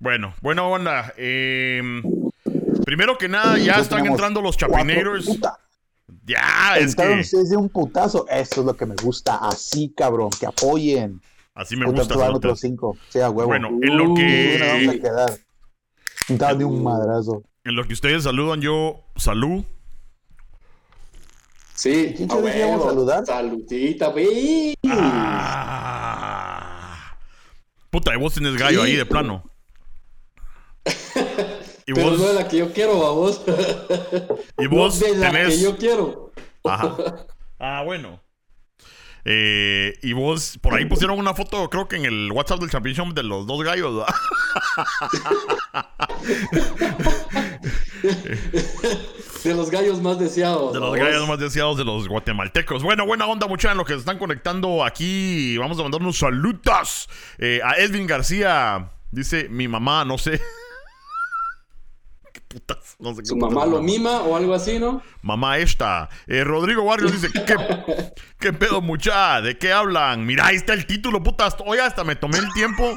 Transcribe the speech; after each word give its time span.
Bueno, 0.00 0.34
buena 0.40 0.62
onda. 0.62 1.12
Eh, 1.16 1.82
primero 2.84 3.18
que 3.18 3.28
nada, 3.28 3.58
ya 3.58 3.80
están 3.80 4.06
entrando 4.06 4.40
los 4.40 4.56
Chapinators. 4.56 5.38
Ya, 6.24 6.76
es 6.78 6.94
que... 6.94 7.02
de 7.04 7.56
un 7.56 7.68
putazo. 7.68 8.26
Eso 8.28 8.60
es 8.60 8.66
lo 8.66 8.74
que 8.74 8.86
me 8.86 8.94
gusta. 9.02 9.36
Así, 9.36 9.92
cabrón. 9.96 10.30
Que 10.38 10.46
apoyen. 10.46 11.20
Así 11.54 11.76
me 11.76 11.86
gusta. 11.86 12.16
otros 12.30 12.60
cinco. 12.60 12.96
Sea 13.08 13.30
huevo. 13.30 13.48
Bueno, 13.48 13.68
en 13.82 13.96
lo 13.96 14.14
que... 14.14 15.00
de 16.28 16.64
un 16.64 16.82
madrazo. 16.82 17.42
En 17.64 17.74
lo 17.74 17.84
que 17.84 17.94
ustedes 17.94 18.24
saludan, 18.24 18.60
yo 18.60 19.04
salud. 19.16 19.64
Sí, 21.74 22.14
¿quién 22.16 22.28
te 22.28 22.34
a 22.62 22.78
saludar? 22.78 23.24
Saludita, 23.24 24.08
wey. 24.10 24.74
Ah. 24.88 26.36
Puta, 27.90 28.14
y 28.14 28.18
vos 28.18 28.34
tenés 28.34 28.56
gallo 28.56 28.82
ahí 28.82 28.96
de 28.96 29.06
plano. 29.06 29.44
¿Y 31.88 31.94
Pero 31.94 32.10
vos? 32.10 32.20
no 32.20 32.28
es 32.28 32.34
la 32.34 32.46
que 32.46 32.58
yo 32.58 32.70
quiero, 32.70 33.06
a 33.06 33.12
vos. 33.12 33.40
¿Y 34.58 34.66
vos 34.66 35.00
no 35.00 35.14
la 35.14 35.32
que 35.32 35.58
yo 35.58 35.76
quiero. 35.76 36.32
Ajá. 36.64 36.94
Ah, 37.60 37.82
bueno. 37.84 38.22
Eh, 39.24 39.98
y 40.00 40.12
vos, 40.12 40.60
por 40.62 40.74
ahí 40.74 40.84
pusieron 40.84 41.18
una 41.18 41.34
foto, 41.34 41.68
creo 41.68 41.88
que 41.88 41.96
en 41.96 42.04
el 42.04 42.30
WhatsApp 42.30 42.60
del 42.60 42.70
Championship 42.70 43.14
de 43.14 43.24
los 43.24 43.48
dos 43.48 43.64
gallos. 43.64 44.06
de 49.42 49.54
los 49.54 49.72
gallos 49.72 50.00
más 50.00 50.20
deseados. 50.20 50.72
De 50.72 50.78
los 50.78 50.94
gallos 50.94 51.26
más 51.26 51.40
deseados 51.40 51.76
de 51.78 51.84
los 51.84 52.06
guatemaltecos. 52.06 52.84
Bueno, 52.84 53.06
buena 53.06 53.26
onda, 53.26 53.48
mucha 53.48 53.72
en 53.72 53.78
lo 53.78 53.84
que 53.84 53.94
se 53.94 53.98
están 53.98 54.18
conectando 54.18 54.84
aquí. 54.84 55.58
Vamos 55.58 55.80
a 55.80 55.82
mandar 55.82 56.00
unos 56.00 56.18
saludos 56.18 57.08
eh, 57.38 57.60
a 57.64 57.72
Edwin 57.78 58.06
García. 58.06 58.92
Dice 59.10 59.48
mi 59.48 59.66
mamá, 59.66 60.04
no 60.04 60.16
sé. 60.16 60.40
Putas. 62.58 62.96
No 62.98 63.14
sé 63.14 63.24
¿Su 63.24 63.36
mamá 63.36 63.64
lo 63.66 63.80
mima 63.80 64.22
o 64.22 64.36
algo 64.36 64.54
así, 64.54 64.78
no? 64.78 65.02
Mamá 65.22 65.58
esta. 65.58 66.08
Eh, 66.26 66.44
Rodrigo 66.44 66.84
Barrios 66.84 67.12
dice, 67.12 67.28
¿qué, 67.32 67.54
¿qué 68.38 68.52
pedo 68.52 68.80
mucha? 68.80 69.40
¿De 69.40 69.56
qué 69.56 69.72
hablan? 69.72 70.26
Mira, 70.26 70.46
ahí 70.46 70.56
está 70.56 70.74
el 70.74 70.86
título, 70.86 71.22
putas. 71.22 71.56
Hoy 71.64 71.78
hasta 71.78 72.04
me 72.04 72.16
tomé 72.16 72.38
el 72.38 72.52
tiempo 72.52 72.96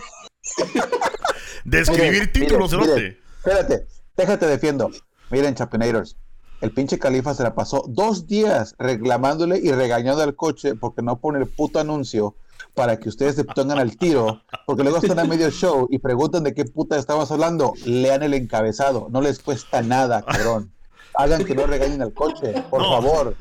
de 1.63 1.79
escribir 1.79 2.31
títulos, 2.31 2.71
cerote. 2.71 3.19
Espérate, 3.37 3.87
déjate 4.17 4.47
defiendo. 4.47 4.91
Miren, 5.29 5.55
Chapinators. 5.55 6.17
El 6.61 6.71
pinche 6.71 6.99
califa 6.99 7.33
se 7.33 7.41
la 7.41 7.55
pasó 7.55 7.83
dos 7.87 8.27
días 8.27 8.75
reclamándole 8.77 9.57
y 9.57 9.71
regañando 9.71 10.21
al 10.21 10.35
coche 10.35 10.75
porque 10.75 11.01
no 11.01 11.19
pone 11.19 11.39
el 11.39 11.47
puto 11.47 11.79
anuncio 11.79 12.35
para 12.73 12.99
que 12.99 13.09
ustedes 13.09 13.35
se 13.35 13.43
pongan 13.43 13.79
al 13.79 13.97
tiro, 13.97 14.41
porque 14.65 14.83
luego 14.83 14.97
están 14.97 15.19
a 15.19 15.25
medio 15.25 15.49
show 15.49 15.87
y 15.89 15.99
preguntan 15.99 16.43
de 16.43 16.53
qué 16.53 16.65
puta 16.65 16.97
estamos 16.97 17.31
hablando, 17.31 17.73
lean 17.85 18.23
el 18.23 18.33
encabezado, 18.33 19.07
no 19.11 19.21
les 19.21 19.39
cuesta 19.39 19.81
nada, 19.81 20.23
cabrón. 20.23 20.71
Hagan 21.13 21.43
que 21.43 21.53
no 21.53 21.67
regañen 21.67 22.01
al 22.01 22.13
coche, 22.13 22.53
por 22.69 22.81
favor. 22.81 23.35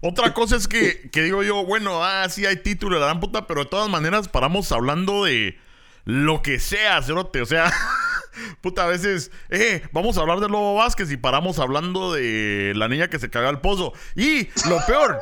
Otra 0.00 0.32
cosa 0.32 0.56
es 0.56 0.66
que, 0.66 1.10
que, 1.10 1.22
digo 1.22 1.42
yo, 1.42 1.64
bueno, 1.66 2.02
ah, 2.02 2.26
sí 2.30 2.46
hay 2.46 2.56
título, 2.56 2.98
la 2.98 3.06
gran 3.06 3.20
puta, 3.20 3.46
pero 3.46 3.64
de 3.64 3.70
todas 3.70 3.90
maneras 3.90 4.28
paramos 4.28 4.72
hablando 4.72 5.24
de 5.24 5.58
lo 6.04 6.40
que 6.42 6.58
sea, 6.58 7.02
cerote, 7.02 7.42
o 7.42 7.46
sea, 7.46 7.70
puta, 8.62 8.84
a 8.84 8.86
veces, 8.86 9.30
eh, 9.50 9.82
vamos 9.92 10.16
a 10.16 10.22
hablar 10.22 10.40
de 10.40 10.48
Lobo 10.48 10.74
Vázquez 10.74 11.10
y 11.10 11.16
paramos 11.18 11.58
hablando 11.58 12.12
de 12.12 12.72
la 12.74 12.88
niña 12.88 13.08
que 13.08 13.18
se 13.18 13.30
caga 13.30 13.50
al 13.50 13.60
pozo. 13.60 13.92
Y 14.16 14.48
lo 14.68 14.78
peor, 14.86 15.20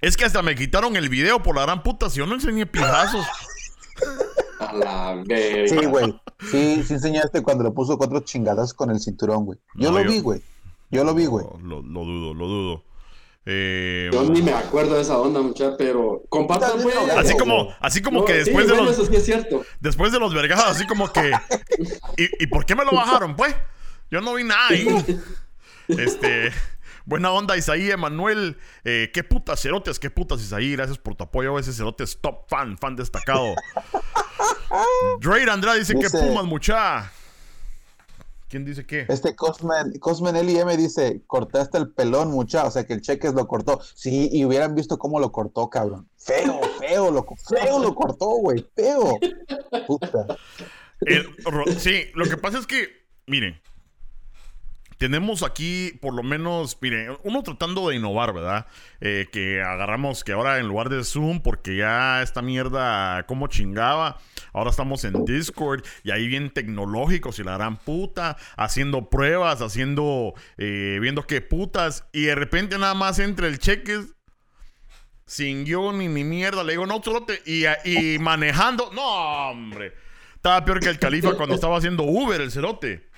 es 0.00 0.16
que 0.16 0.24
hasta 0.24 0.42
me 0.42 0.54
quitaron 0.54 0.96
el 0.96 1.08
video 1.08 1.42
por 1.42 1.56
la 1.56 1.62
gran 1.62 1.82
puta, 1.82 2.10
si 2.10 2.18
yo 2.18 2.26
no 2.26 2.34
enseñé 2.34 2.66
pijazos. 2.66 3.26
A 4.60 4.72
la 4.74 5.24
Sí, 5.66 5.86
güey. 5.86 6.20
Sí, 6.50 6.82
sí 6.86 6.94
enseñaste 6.94 7.42
cuando 7.42 7.64
le 7.64 7.70
puso 7.70 7.96
cuatro 7.96 8.20
chingadas 8.20 8.74
con 8.74 8.90
el 8.90 9.00
cinturón, 9.00 9.44
güey. 9.44 9.58
Yo 9.74 9.90
lo 9.90 10.04
vi, 10.04 10.20
güey. 10.20 10.42
Yo 10.90 11.04
lo 11.04 11.14
vi, 11.14 11.26
güey. 11.26 11.46
Lo, 11.62 11.82
dudo, 11.82 12.34
lo 12.34 12.46
dudo. 12.46 12.84
Eh, 13.46 14.10
yo 14.12 14.22
ni 14.24 14.42
me 14.42 14.52
acuerdo 14.52 14.96
de 14.96 15.02
esa 15.02 15.18
onda, 15.18 15.40
muchacha, 15.40 15.76
pero 15.78 16.22
compartan, 16.28 16.82
güey. 16.82 16.94
Así 17.16 17.36
como, 17.36 17.74
así 17.80 18.02
como 18.02 18.24
que 18.24 18.34
después 18.34 18.68
de 18.68 18.76
los. 18.76 18.90
Eso 18.90 19.06
sí 19.06 19.16
es 19.16 19.24
cierto. 19.24 19.64
Después 19.80 20.12
de 20.12 20.18
los 20.18 20.34
vergados, 20.34 20.66
así 20.66 20.86
como 20.86 21.10
que. 21.10 21.30
¿y, 22.18 22.44
¿Y 22.44 22.46
por 22.48 22.66
qué 22.66 22.74
me 22.74 22.84
lo 22.84 22.92
bajaron, 22.92 23.36
pues? 23.36 23.54
Yo 24.10 24.20
no 24.20 24.34
vi 24.34 24.44
nada 24.44 24.68
ahí. 24.68 25.20
Este. 25.88 26.52
Buena 27.04 27.32
onda, 27.32 27.56
Isaí, 27.56 27.90
Emanuel. 27.90 28.58
Eh, 28.84 29.10
qué 29.12 29.24
putas 29.24 29.60
cerotes, 29.60 29.98
qué 29.98 30.10
putas, 30.10 30.40
Isaí. 30.40 30.72
Gracias 30.72 30.98
por 30.98 31.14
tu 31.14 31.24
apoyo. 31.24 31.58
Ese 31.58 31.72
cerote 31.72 32.04
es 32.04 32.20
top 32.20 32.48
fan, 32.48 32.78
fan 32.78 32.96
destacado. 32.96 33.54
Dre 35.20 35.50
Andrade 35.50 35.80
dice, 35.80 35.94
que 35.98 36.10
Pumas, 36.10 36.44
mucha. 36.44 37.10
¿Quién 38.48 38.64
dice 38.64 38.84
qué? 38.84 39.06
Este 39.08 39.36
Cosmen, 39.36 39.92
Cosmen 40.00 40.34
LM 40.34 40.76
dice, 40.76 41.22
cortaste 41.28 41.78
el 41.78 41.92
pelón, 41.92 42.32
mucha, 42.32 42.64
o 42.64 42.70
sea 42.72 42.84
que 42.84 42.94
el 42.94 43.00
Cheques 43.00 43.32
lo 43.32 43.46
cortó. 43.46 43.80
Sí, 43.94 44.28
y 44.32 44.44
hubieran 44.44 44.74
visto 44.74 44.98
cómo 44.98 45.20
lo 45.20 45.30
cortó, 45.30 45.70
cabrón. 45.70 46.08
Feo, 46.16 46.60
feo, 46.80 47.12
lo, 47.12 47.24
feo 47.48 47.78
lo 47.78 47.94
cortó, 47.94 48.26
güey, 48.26 48.66
feo. 48.74 49.20
Puta. 49.86 50.36
sí, 51.78 52.06
lo 52.14 52.24
que 52.24 52.36
pasa 52.36 52.58
es 52.58 52.66
que, 52.66 52.88
miren, 53.26 53.60
tenemos 55.00 55.42
aquí, 55.42 55.98
por 56.02 56.12
lo 56.12 56.22
menos, 56.22 56.76
mire, 56.82 57.08
uno 57.22 57.42
tratando 57.42 57.88
de 57.88 57.96
innovar, 57.96 58.34
¿verdad? 58.34 58.66
Eh, 59.00 59.28
que 59.32 59.62
agarramos 59.62 60.24
que 60.24 60.32
ahora 60.32 60.58
en 60.58 60.68
lugar 60.68 60.90
de 60.90 61.02
Zoom, 61.04 61.40
porque 61.40 61.74
ya 61.74 62.20
esta 62.20 62.42
mierda, 62.42 63.24
como 63.26 63.46
chingaba, 63.46 64.18
ahora 64.52 64.68
estamos 64.68 65.02
en 65.04 65.24
Discord 65.24 65.82
y 66.04 66.10
ahí 66.10 66.28
bien 66.28 66.50
tecnológicos 66.50 67.38
y 67.38 67.44
la 67.44 67.54
gran 67.54 67.78
puta, 67.78 68.36
haciendo 68.58 69.08
pruebas, 69.08 69.62
haciendo, 69.62 70.34
eh, 70.58 70.98
viendo 71.00 71.26
qué 71.26 71.40
putas, 71.40 72.04
y 72.12 72.24
de 72.24 72.34
repente 72.34 72.76
nada 72.76 72.92
más 72.92 73.18
entre 73.20 73.48
el 73.48 73.58
cheque 73.58 74.02
sin 75.24 75.64
guion 75.64 75.96
ni 75.96 76.08
ni 76.08 76.24
mierda, 76.24 76.62
le 76.62 76.74
digo, 76.74 76.84
no, 76.84 77.02
solo 77.02 77.22
te, 77.22 77.40
y, 77.46 77.64
y 77.88 78.18
manejando, 78.18 78.90
no, 78.92 79.48
hombre, 79.48 79.94
estaba 80.34 80.62
peor 80.62 80.80
que 80.80 80.90
el 80.90 80.98
califa 80.98 81.32
cuando 81.36 81.54
estaba 81.54 81.78
haciendo 81.78 82.02
Uber, 82.02 82.38
el 82.38 82.52
cerote. 82.52 83.09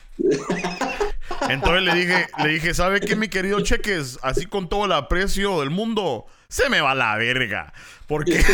Entonces 1.48 1.82
le 1.82 1.94
dije, 1.94 2.28
le 2.42 2.48
dije, 2.50 2.74
¿sabe 2.74 3.00
qué, 3.00 3.16
mi 3.16 3.28
querido 3.28 3.60
Cheques? 3.60 4.18
Así 4.22 4.46
con 4.46 4.68
todo 4.68 4.84
el 4.86 4.92
aprecio 4.92 5.60
del 5.60 5.70
mundo, 5.70 6.26
se 6.48 6.68
me 6.68 6.80
va 6.80 6.94
la 6.94 7.16
verga. 7.16 7.72
Porque. 8.06 8.44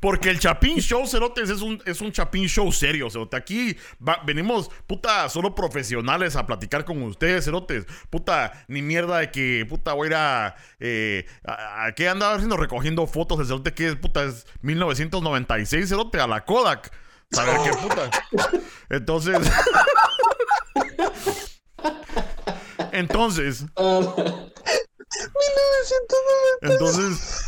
Porque 0.00 0.28
el 0.28 0.38
Chapín 0.38 0.80
Show, 0.80 1.06
Cerotes, 1.06 1.48
es 1.48 1.62
un, 1.62 1.82
es 1.86 2.02
un 2.02 2.12
Chapín 2.12 2.46
Show 2.46 2.70
serio, 2.72 3.08
Cerote. 3.08 3.38
Aquí 3.38 3.74
venimos, 4.26 4.70
puta, 4.86 5.30
solo 5.30 5.54
profesionales 5.54 6.36
a 6.36 6.44
platicar 6.44 6.84
con 6.84 7.02
ustedes, 7.04 7.46
Cerotes. 7.46 7.86
Puta, 8.10 8.64
ni 8.68 8.82
mierda 8.82 9.18
de 9.18 9.30
que, 9.30 9.64
puta, 9.66 9.94
voy 9.94 10.08
a 10.08 10.10
ir 10.10 10.14
a... 10.14 10.56
Eh, 10.78 11.24
¿Qué 11.96 12.06
andaba 12.06 12.34
haciendo? 12.34 12.58
Recogiendo 12.58 13.06
fotos 13.06 13.38
de 13.38 13.46
Cerote, 13.46 13.72
que 13.72 13.88
es, 13.88 13.96
puta, 13.96 14.24
es 14.24 14.46
1996, 14.60 15.88
Cerote, 15.88 16.20
a 16.20 16.26
la 16.26 16.44
Kodak. 16.44 16.92
¿Saber 17.30 17.56
qué 17.64 17.70
puta? 17.70 18.10
Entonces. 18.90 19.36
Entonces. 22.92 23.64
Entonces. 26.62 27.44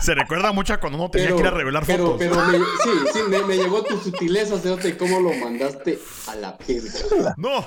Se 0.00 0.14
recuerda 0.14 0.52
mucho 0.52 0.78
cuando 0.78 0.98
uno 0.98 1.10
tenía 1.10 1.34
que 1.34 1.40
ir 1.40 1.46
a 1.46 1.50
revelar 1.50 1.84
fotos. 1.84 2.16
Pero 2.18 2.36
me, 2.46 2.58
sí, 2.58 2.90
sí, 3.14 3.20
me, 3.28 3.42
me, 3.44 3.56
llegó 3.56 3.82
tu 3.82 3.98
sutileza, 3.98 4.56
de 4.58 4.96
cómo 4.96 5.20
lo 5.20 5.32
mandaste 5.32 5.98
a 6.26 6.34
la 6.36 6.56
piedra. 6.58 6.90
No, 7.36 7.64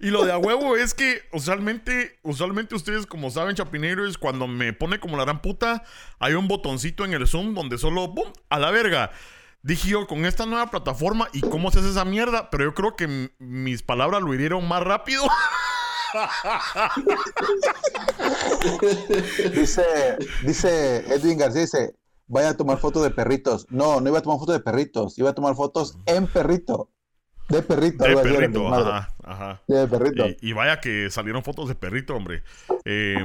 y 0.00 0.08
lo 0.08 0.24
de 0.24 0.32
a 0.32 0.38
huevo 0.38 0.76
es 0.76 0.94
que 0.94 1.22
usualmente, 1.32 2.18
usualmente 2.22 2.74
ustedes, 2.74 3.06
como 3.06 3.30
saben, 3.30 3.54
chapineros, 3.54 4.16
cuando 4.16 4.46
me 4.46 4.72
pone 4.72 4.98
como 4.98 5.16
la 5.16 5.24
gran 5.24 5.42
puta, 5.42 5.84
hay 6.18 6.34
un 6.34 6.48
botoncito 6.48 7.04
en 7.04 7.12
el 7.12 7.26
Zoom 7.26 7.54
donde 7.54 7.76
solo, 7.76 8.14
¡pum! 8.14 8.32
a 8.48 8.58
la 8.58 8.70
verga. 8.70 9.10
Dije 9.68 9.90
yo, 9.90 10.06
con 10.06 10.24
esta 10.24 10.46
nueva 10.46 10.70
plataforma 10.70 11.28
y 11.34 11.42
cómo 11.42 11.70
se 11.70 11.80
hace 11.80 11.90
esa 11.90 12.06
mierda, 12.06 12.48
pero 12.48 12.64
yo 12.64 12.72
creo 12.72 12.96
que 12.96 13.30
mis 13.38 13.82
palabras 13.82 14.22
lo 14.22 14.32
hirieron 14.32 14.66
más 14.66 14.82
rápido. 14.82 15.24
dice, 19.54 20.16
dice 20.42 21.04
Edwin 21.12 21.36
García, 21.36 21.60
dice, 21.60 21.94
vaya 22.28 22.48
a 22.48 22.56
tomar 22.56 22.78
fotos 22.78 23.02
de 23.02 23.10
perritos. 23.10 23.66
No, 23.68 24.00
no 24.00 24.08
iba 24.08 24.20
a 24.20 24.22
tomar 24.22 24.38
fotos 24.38 24.54
de 24.54 24.62
perritos, 24.62 25.18
iba 25.18 25.28
a 25.28 25.34
tomar 25.34 25.54
fotos 25.54 25.98
en 26.06 26.26
perrito. 26.28 26.88
De 27.50 27.60
perrito. 27.60 28.04
De 28.04 28.16
perrito, 28.16 28.74
ajá, 28.74 29.14
ajá. 29.22 29.62
De 29.68 29.86
perrito. 29.86 30.24
Y, 30.40 30.54
vaya 30.54 30.80
que 30.80 31.10
salieron 31.10 31.44
fotos 31.44 31.68
de 31.68 31.74
perrito, 31.74 32.16
hombre. 32.16 32.42
Eh, 32.86 33.22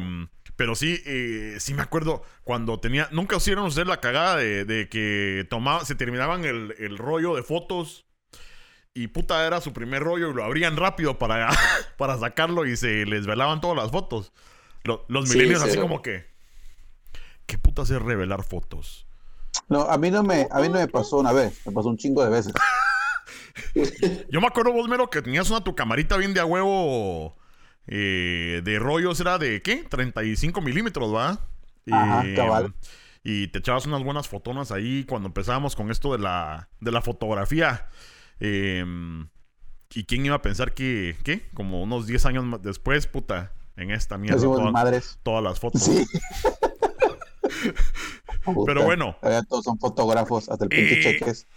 pero 0.64 0.76
sí, 0.76 1.04
eh, 1.06 1.58
sí 1.60 1.74
me 1.74 1.82
acuerdo 1.82 2.24
cuando 2.46 2.80
tenía. 2.80 3.10
Nunca 3.12 3.36
hicieron 3.36 3.66
ustedes 3.66 3.86
la 3.86 4.00
cagada 4.00 4.38
de, 4.38 4.88
que 4.90 5.46
tomaba, 5.50 5.84
se 5.84 5.94
terminaban 5.94 6.46
el, 6.46 6.98
rollo 6.98 7.36
de 7.36 7.44
fotos. 7.44 8.06
Y 8.94 9.08
puta 9.08 9.46
era 9.46 9.60
su 9.60 9.74
primer 9.74 10.04
rollo 10.04 10.30
y 10.30 10.34
lo 10.34 10.42
abrían 10.42 10.78
rápido 10.78 11.20
para, 11.20 11.50
para 11.98 12.18
sacarlo 12.18 12.66
y 12.66 12.78
se 12.78 13.06
les 13.06 13.26
velaban 13.26 13.60
todas 13.60 13.76
las 13.76 13.92
fotos. 13.92 14.32
los 14.86 15.28
milenios 15.28 15.62
así 15.62 15.78
como 15.78 16.02
que. 16.02 16.28
¿Qué 17.46 17.58
puta 17.58 17.82
es 17.82 17.90
revelar 17.90 18.42
fotos? 18.44 19.06
No, 19.68 19.82
a 19.82 19.98
mí 19.98 20.12
no 20.12 20.24
me, 20.24 20.48
a 20.50 20.62
mí 20.62 20.70
no 20.70 20.76
me 20.76 20.88
pasó 20.88 21.18
una 21.18 21.34
vez, 21.34 21.60
me 21.66 21.74
pasó 21.74 21.90
un 21.90 21.98
chingo 21.98 22.24
de 22.24 22.30
veces. 22.30 22.54
Yo 24.30 24.40
me 24.40 24.48
acuerdo 24.48 24.72
vos, 24.72 24.88
Mero, 24.88 25.10
que 25.10 25.22
tenías 25.22 25.50
una 25.50 25.62
tu 25.62 25.76
camarita 25.76 26.16
bien 26.16 26.34
de 26.34 26.40
a 26.40 26.46
huevo 26.46 27.36
eh, 27.88 28.62
de 28.64 28.80
rollos, 28.80 29.20
era 29.20 29.38
de 29.38 29.62
¿qué? 29.62 29.84
35 29.90 30.62
milímetros, 30.62 31.14
¿va? 31.14 31.40
Ajá, 31.92 32.26
Eh, 32.26 32.34
cabal. 32.36 32.74
Y 33.24 33.48
te 33.48 33.60
echabas 33.60 33.86
unas 33.86 34.04
buenas 34.04 34.28
fotonas 34.28 34.72
ahí 34.72 35.06
cuando 35.06 35.28
empezábamos 35.28 35.76
con 35.76 35.92
esto 35.92 36.12
de 36.12 36.20
la, 36.20 36.70
de 36.82 36.92
la 36.92 37.02
fotografía. 37.02 37.88
Eh, 38.40 38.84
¿Y 39.96 40.06
quién 40.06 40.26
iba 40.26 40.36
a 40.36 40.42
pensar 40.42 40.74
que, 40.74 41.16
¿qué? 41.24 41.48
Como 41.54 41.82
unos 41.84 42.08
10 42.08 42.26
años 42.26 42.44
más 42.46 42.62
después, 42.64 43.06
puta, 43.08 43.54
en 43.78 43.92
esta 43.92 44.18
mierda. 44.18 44.38
Hacemos 44.38 44.58
toda- 44.60 44.72
madres. 44.72 45.20
todas 45.24 45.44
las 45.44 45.60
fotos. 45.60 45.84
Sí. 45.84 46.06
Pero 48.66 48.84
bueno. 48.84 49.16
Todos 49.48 49.64
son 49.64 49.78
fotógrafos, 49.80 50.50
hasta 50.50 50.66
el 50.66 50.70
pinche 50.70 51.00
Eh, 51.00 51.04
cheques. 51.04 51.48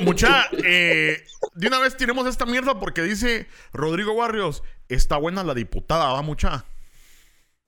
Mucha, 0.00 0.46
eh, 0.64 1.22
de 1.54 1.66
una 1.66 1.78
vez 1.80 1.96
tiremos 1.96 2.26
esta 2.26 2.46
mierda 2.46 2.78
porque 2.78 3.02
dice 3.02 3.46
Rodrigo 3.72 4.16
Barrios, 4.16 4.62
está 4.88 5.16
buena 5.16 5.44
la 5.44 5.54
diputada, 5.54 6.12
va 6.12 6.22
mucha. 6.22 6.64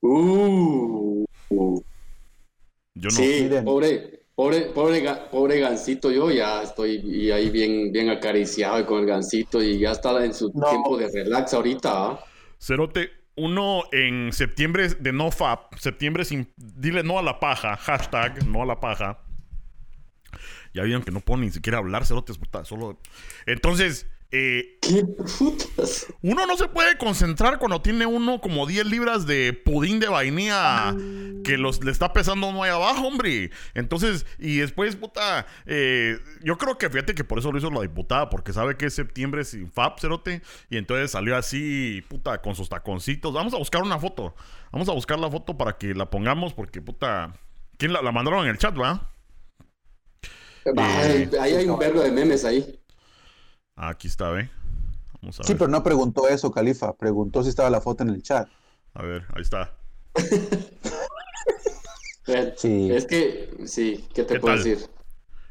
Uh, 0.00 1.25
uh. 1.50 1.82
Yo 2.94 3.08
no. 3.08 3.16
Sí, 3.16 3.50
pobre, 3.64 4.26
pobre, 4.34 4.60
pobre, 4.66 5.02
pobre 5.31 5.60
gancito, 5.60 6.10
yo 6.10 6.31
ya 6.31 6.62
estoy 6.62 7.00
y 7.04 7.31
ahí 7.31 7.50
bien, 7.50 7.90
bien 7.92 8.10
acariciado 8.10 8.81
y 8.81 8.84
con 8.84 9.00
el 9.00 9.06
gancito 9.06 9.62
y 9.62 9.78
ya 9.78 9.92
está 9.92 10.25
en 10.25 10.34
su 10.34 10.50
No. 10.54 10.69
tiempo 10.69 10.96
de 10.96 11.10
relax 11.10 11.54
ahorita. 11.54 11.90
¿ah? 11.92 12.25
Cerote, 12.58 13.10
uno 13.36 13.82
en 13.92 14.32
septiembre 14.32 14.88
de 14.88 15.12
no 15.12 15.31
fap, 15.31 15.75
septiembre 15.78 16.25
sin, 16.25 16.52
dile 16.56 17.02
no 17.02 17.19
a 17.19 17.22
la 17.22 17.40
paja, 17.40 17.76
hashtag 17.76 18.46
no 18.46 18.62
a 18.62 18.66
la 18.66 18.78
paja. 18.78 19.23
Ya 20.74 20.82
vieron 20.82 21.02
que 21.02 21.12
no 21.12 21.20
puedo 21.20 21.40
ni 21.40 21.50
siquiera 21.50 21.78
hablar, 21.78 22.04
cerotes, 22.04 22.36
puta, 22.36 22.64
solo. 22.64 22.98
Entonces, 23.46 24.06
eh, 24.36 24.78
¿Qué 24.82 25.04
putas? 25.04 26.12
uno 26.20 26.44
no 26.44 26.56
se 26.56 26.66
puede 26.66 26.98
concentrar 26.98 27.60
cuando 27.60 27.80
tiene 27.80 28.04
uno 28.04 28.40
como 28.40 28.66
10 28.66 28.86
libras 28.86 29.26
de 29.26 29.52
pudín 29.52 30.00
de 30.00 30.08
vainilla 30.08 30.92
que 31.44 31.56
los, 31.56 31.84
le 31.84 31.92
está 31.92 32.12
pesando 32.12 32.48
uno 32.48 32.64
ahí 32.64 32.70
abajo, 32.70 33.06
hombre. 33.06 33.52
Entonces, 33.74 34.26
y 34.40 34.56
después, 34.56 34.96
puta, 34.96 35.46
eh, 35.66 36.18
yo 36.42 36.58
creo 36.58 36.76
que 36.76 36.90
fíjate 36.90 37.14
que 37.14 37.22
por 37.22 37.38
eso 37.38 37.52
lo 37.52 37.58
hizo 37.58 37.70
la 37.70 37.82
diputada, 37.82 38.28
porque 38.28 38.52
sabe 38.52 38.76
que 38.76 38.86
es 38.86 38.94
septiembre 38.94 39.44
sin 39.44 39.70
FAP, 39.70 40.00
cerote, 40.00 40.42
y 40.68 40.78
entonces 40.78 41.12
salió 41.12 41.36
así, 41.36 42.02
puta, 42.08 42.42
con 42.42 42.56
sus 42.56 42.68
taconcitos. 42.68 43.32
Vamos 43.32 43.54
a 43.54 43.58
buscar 43.58 43.82
una 43.82 44.00
foto. 44.00 44.34
Vamos 44.72 44.88
a 44.88 44.92
buscar 44.92 45.20
la 45.20 45.30
foto 45.30 45.56
para 45.56 45.78
que 45.78 45.94
la 45.94 46.10
pongamos, 46.10 46.54
porque, 46.54 46.82
puta, 46.82 47.34
¿quién 47.78 47.92
la, 47.92 48.02
la 48.02 48.10
mandaron 48.10 48.42
en 48.46 48.50
el 48.50 48.58
chat, 48.58 48.76
va? 48.76 49.13
Ahí 51.40 51.55
hay 51.55 51.69
un 51.69 51.78
verbo 51.78 52.00
de 52.00 52.11
memes 52.11 52.44
ahí. 52.44 52.81
Ah, 53.76 53.90
aquí 53.90 54.06
está, 54.08 54.31
ve. 54.31 54.50
Vamos 55.20 55.40
a 55.40 55.44
Sí, 55.44 55.52
ver. 55.52 55.58
pero 55.58 55.70
no 55.70 55.82
preguntó 55.82 56.28
eso, 56.28 56.50
Califa. 56.50 56.93
Preguntó 56.96 57.43
si 57.43 57.49
estaba 57.49 57.70
la 57.70 57.81
foto 57.81 58.02
en 58.02 58.11
el 58.11 58.22
chat. 58.22 58.49
A 58.94 59.02
ver, 59.02 59.25
ahí 59.34 59.43
está. 59.43 59.75
Eh, 62.26 62.55
Sí. 62.56 62.90
Es 62.90 63.05
que, 63.06 63.55
sí, 63.66 64.08
¿qué 64.14 64.25
te 64.25 64.34
¿Qué 64.34 64.40
puedo 64.40 64.55
tal? 64.56 64.64
decir? 64.64 64.88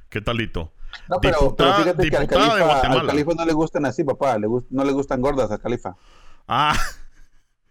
¿Qué 0.09 0.21
talito? 0.21 0.71
No, 1.07 1.19
pero, 1.21 1.39
Diputada- 1.41 1.75
pero 1.83 1.83
fíjate 1.83 2.09
que 2.09 2.17
al 2.17 2.27
Califa, 2.27 2.79
al. 2.81 3.05
Califa 3.07 3.31
no 3.35 3.45
le 3.45 3.53
gustan 3.53 3.85
así, 3.85 4.03
papá. 4.03 4.37
Le 4.39 4.47
gust- 4.47 4.67
no 4.71 4.83
le 4.83 4.91
gustan 4.91 5.21
gordas 5.21 5.51
al 5.51 5.59
Califa. 5.59 5.95
Ah, 6.47 6.75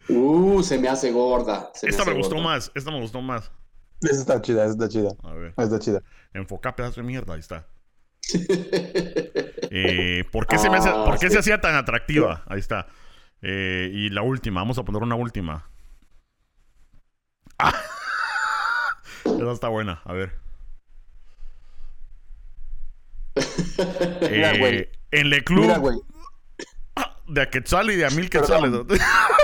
Uh, 0.08 0.62
se 0.64 0.78
me 0.78 0.88
hace 0.88 1.12
gorda. 1.12 1.70
se 1.74 1.88
esta 1.88 2.04
me 2.04 2.14
gustó 2.14 2.34
gorda. 2.34 2.50
más. 2.50 2.72
Esta 2.74 2.90
me 2.90 3.00
gustó 3.00 3.20
más. 3.22 3.50
Esa 4.02 4.20
está 4.20 4.40
chida, 4.42 4.64
esa 4.64 4.72
está 4.72 4.88
chida. 4.88 5.10
A 5.22 5.32
ver. 5.32 5.50
Esa 5.52 5.62
está 5.64 5.78
chida. 5.78 6.02
Enfoca 6.34 6.74
pedazo 6.76 7.00
de 7.00 7.06
mierda, 7.06 7.34
ahí 7.34 7.40
está. 7.40 7.66
Eh, 9.74 10.24
¿Por 10.30 10.46
qué, 10.46 10.58
se, 10.58 10.70
me 10.70 10.78
hace- 10.78 10.88
Ah, 10.90 11.04
por 11.04 11.18
qué 11.18 11.26
sí. 11.28 11.32
se 11.34 11.38
hacía 11.40 11.60
tan 11.60 11.74
atractiva? 11.74 12.42
Ahí 12.46 12.58
está. 12.60 12.86
Eh, 13.42 13.90
y 13.92 14.08
la 14.10 14.22
última, 14.22 14.60
vamos 14.60 14.78
a 14.78 14.84
poner 14.84 15.02
una 15.02 15.14
última. 15.14 15.68
¡Ah! 17.58 17.74
Esa 19.24 19.52
está 19.52 19.68
buena, 19.68 20.00
a 20.04 20.12
ver. 20.12 20.32
Mira, 24.30 24.52
Eh, 24.54 24.58
güey. 24.58 24.88
en 25.10 25.30
Le 25.30 25.42
Club 25.44 25.62
Mira, 25.62 25.78
güey. 25.78 25.96
de 27.28 27.40
a 27.42 27.50
Quetzal 27.50 27.90
y 27.90 27.96
de 27.96 28.06
a 28.06 28.10
mil 28.10 28.28
Perdón. 28.28 28.86
Quetzales. 28.86 29.02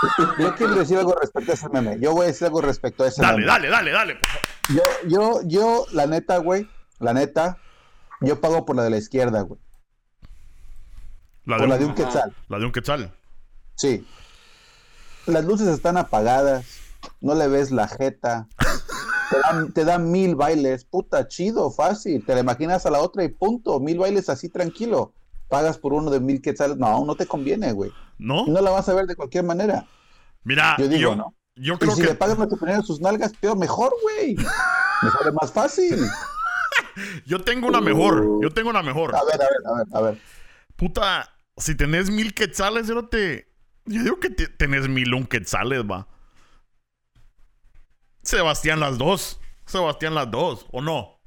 Yo 0.38 0.54
quiero 0.54 0.74
decir 0.74 0.98
algo 0.98 1.14
respecto 1.20 1.50
a 1.50 1.54
ese 1.54 1.68
meme. 1.70 1.98
Yo 2.00 2.12
voy 2.12 2.24
a 2.24 2.26
decir 2.28 2.46
algo 2.46 2.60
respecto 2.60 3.04
a 3.04 3.08
ese 3.08 3.20
dale, 3.22 3.38
meme. 3.38 3.46
dale, 3.46 3.68
dale, 3.68 3.90
dale. 3.90 4.14
favor. 4.20 4.42
Yo, 5.02 5.08
yo, 5.08 5.40
yo, 5.44 5.86
la 5.92 6.06
neta, 6.06 6.38
güey. 6.38 6.68
La 7.00 7.12
neta, 7.14 7.58
yo 8.20 8.40
pago 8.40 8.64
por 8.64 8.76
la 8.76 8.82
de 8.82 8.90
la 8.90 8.96
izquierda, 8.98 9.40
güey. 9.42 9.60
La 11.44 11.56
Por 11.56 11.66
de, 11.66 11.68
la 11.68 11.78
de 11.78 11.84
un, 11.86 11.94
quetzal. 11.94 12.34
la 12.48 12.58
de 12.58 12.66
un 12.66 12.72
Quetzal. 12.72 13.12
Sí. 13.76 14.06
Las 15.26 15.44
luces 15.44 15.68
están 15.68 15.96
apagadas. 15.96 16.66
No 17.20 17.34
le 17.34 17.48
ves 17.48 17.70
la 17.70 17.88
jeta. 17.88 18.46
Te 19.30 19.38
dan, 19.40 19.72
te 19.72 19.84
dan 19.84 20.10
mil 20.10 20.34
bailes. 20.34 20.84
Puta, 20.84 21.26
chido, 21.28 21.70
fácil. 21.70 22.24
Te 22.26 22.34
la 22.34 22.40
imaginas 22.40 22.84
a 22.86 22.90
la 22.90 23.00
otra 23.00 23.24
y 23.24 23.28
punto. 23.28 23.78
Mil 23.80 23.98
bailes 23.98 24.28
así 24.28 24.48
tranquilo. 24.48 25.14
Pagas 25.48 25.78
por 25.78 25.92
uno 25.94 26.10
de 26.10 26.20
mil 26.20 26.42
quetzales. 26.42 26.76
No, 26.76 27.04
no 27.04 27.14
te 27.14 27.26
conviene, 27.26 27.72
güey. 27.72 27.90
¿No? 28.18 28.46
No 28.46 28.60
la 28.60 28.70
vas 28.70 28.88
a 28.88 28.94
ver 28.94 29.06
de 29.06 29.16
cualquier 29.16 29.44
manera. 29.44 29.86
Mira, 30.44 30.76
Yo 30.78 30.88
digo, 30.88 31.00
yo, 31.00 31.16
¿no? 31.16 31.34
yo 31.56 31.74
Y 31.74 31.78
creo 31.78 31.94
si 31.94 32.02
que 32.02 32.06
le 32.08 32.34
lo 32.36 32.48
que 32.48 32.56
poner 32.56 32.82
sus 32.82 33.00
nalgas, 33.00 33.32
peor, 33.34 33.56
mejor, 33.56 33.92
güey. 34.02 34.34
Me 34.36 35.10
sale 35.10 35.32
más 35.40 35.52
fácil. 35.52 35.98
yo 37.26 37.42
tengo 37.42 37.66
una 37.68 37.80
mejor. 37.80 38.42
Yo 38.42 38.50
tengo 38.50 38.70
una 38.70 38.82
mejor. 38.82 39.14
A 39.14 39.24
ver, 39.24 39.34
a 39.34 39.38
ver, 39.38 39.48
a 39.66 39.72
ver, 39.78 39.86
a 39.92 40.00
ver. 40.00 40.20
Puta, 40.76 41.30
si 41.56 41.74
tenés 41.74 42.10
mil 42.10 42.34
quetzales, 42.34 42.86
yo 42.86 43.06
te. 43.08 43.48
Yo 43.86 44.02
digo 44.02 44.20
que 44.20 44.30
te- 44.30 44.48
tenés 44.48 44.88
mil 44.88 45.14
un 45.14 45.24
quetzales, 45.26 45.82
va. 45.82 46.06
Sebastián, 48.22 48.80
las 48.80 48.98
dos. 48.98 49.40
Sebastián, 49.64 50.14
las 50.14 50.30
dos, 50.30 50.66
¿o 50.72 50.80
no? 50.82 51.18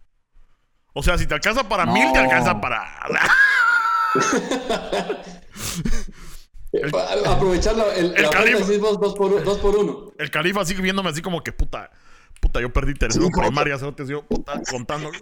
O 0.93 1.03
sea, 1.03 1.17
si 1.17 1.25
te 1.25 1.33
alcanza 1.33 1.67
para 1.67 1.85
mil, 1.85 2.11
te 2.11 2.19
alcanza 2.19 2.59
para. 2.61 2.83
Aprovechar 7.25 7.75
la, 7.75 7.93
el, 7.95 8.15
el 8.17 8.29
califa. 8.29 8.59
decís 8.59 8.79
vos, 8.79 8.97
dos, 8.99 9.13
por, 9.15 9.33
un- 9.33 9.43
dos 9.43 9.57
por 9.59 9.75
uno. 9.75 10.11
El 10.17 10.31
califa 10.31 10.63
sigue 10.65 10.81
viéndome 10.81 11.09
así 11.09 11.21
como 11.21 11.43
que 11.43 11.51
puta. 11.51 11.91
Puta, 12.39 12.59
yo 12.61 12.71
perdí 12.73 12.93
tercero 12.95 13.23
Sí, 13.23 13.27
en 13.27 13.31
como- 13.33 13.47
primaria, 13.47 13.77
¿sabes? 13.77 13.95
Te 13.95 14.05
sigo 14.05 14.23
puta, 14.23 14.61
contando. 14.69 15.11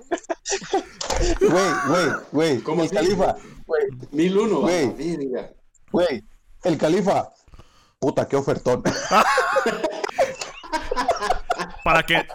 Güey, 1.41 1.71
güey, 1.88 2.09
güey. 2.31 2.59
¿Cómo 2.62 2.83
el 2.83 2.89
califa, 2.89 3.36
güey, 3.65 3.83
Mil 4.11 4.37
uno. 4.37 4.61
Güey. 4.61 5.18
güey. 5.92 6.23
El 6.64 6.78
califa. 6.78 7.30
Puta, 7.99 8.25
qué 8.28 8.35
ofertón. 8.37 8.81
Para 11.83 12.04
que. 12.04 12.25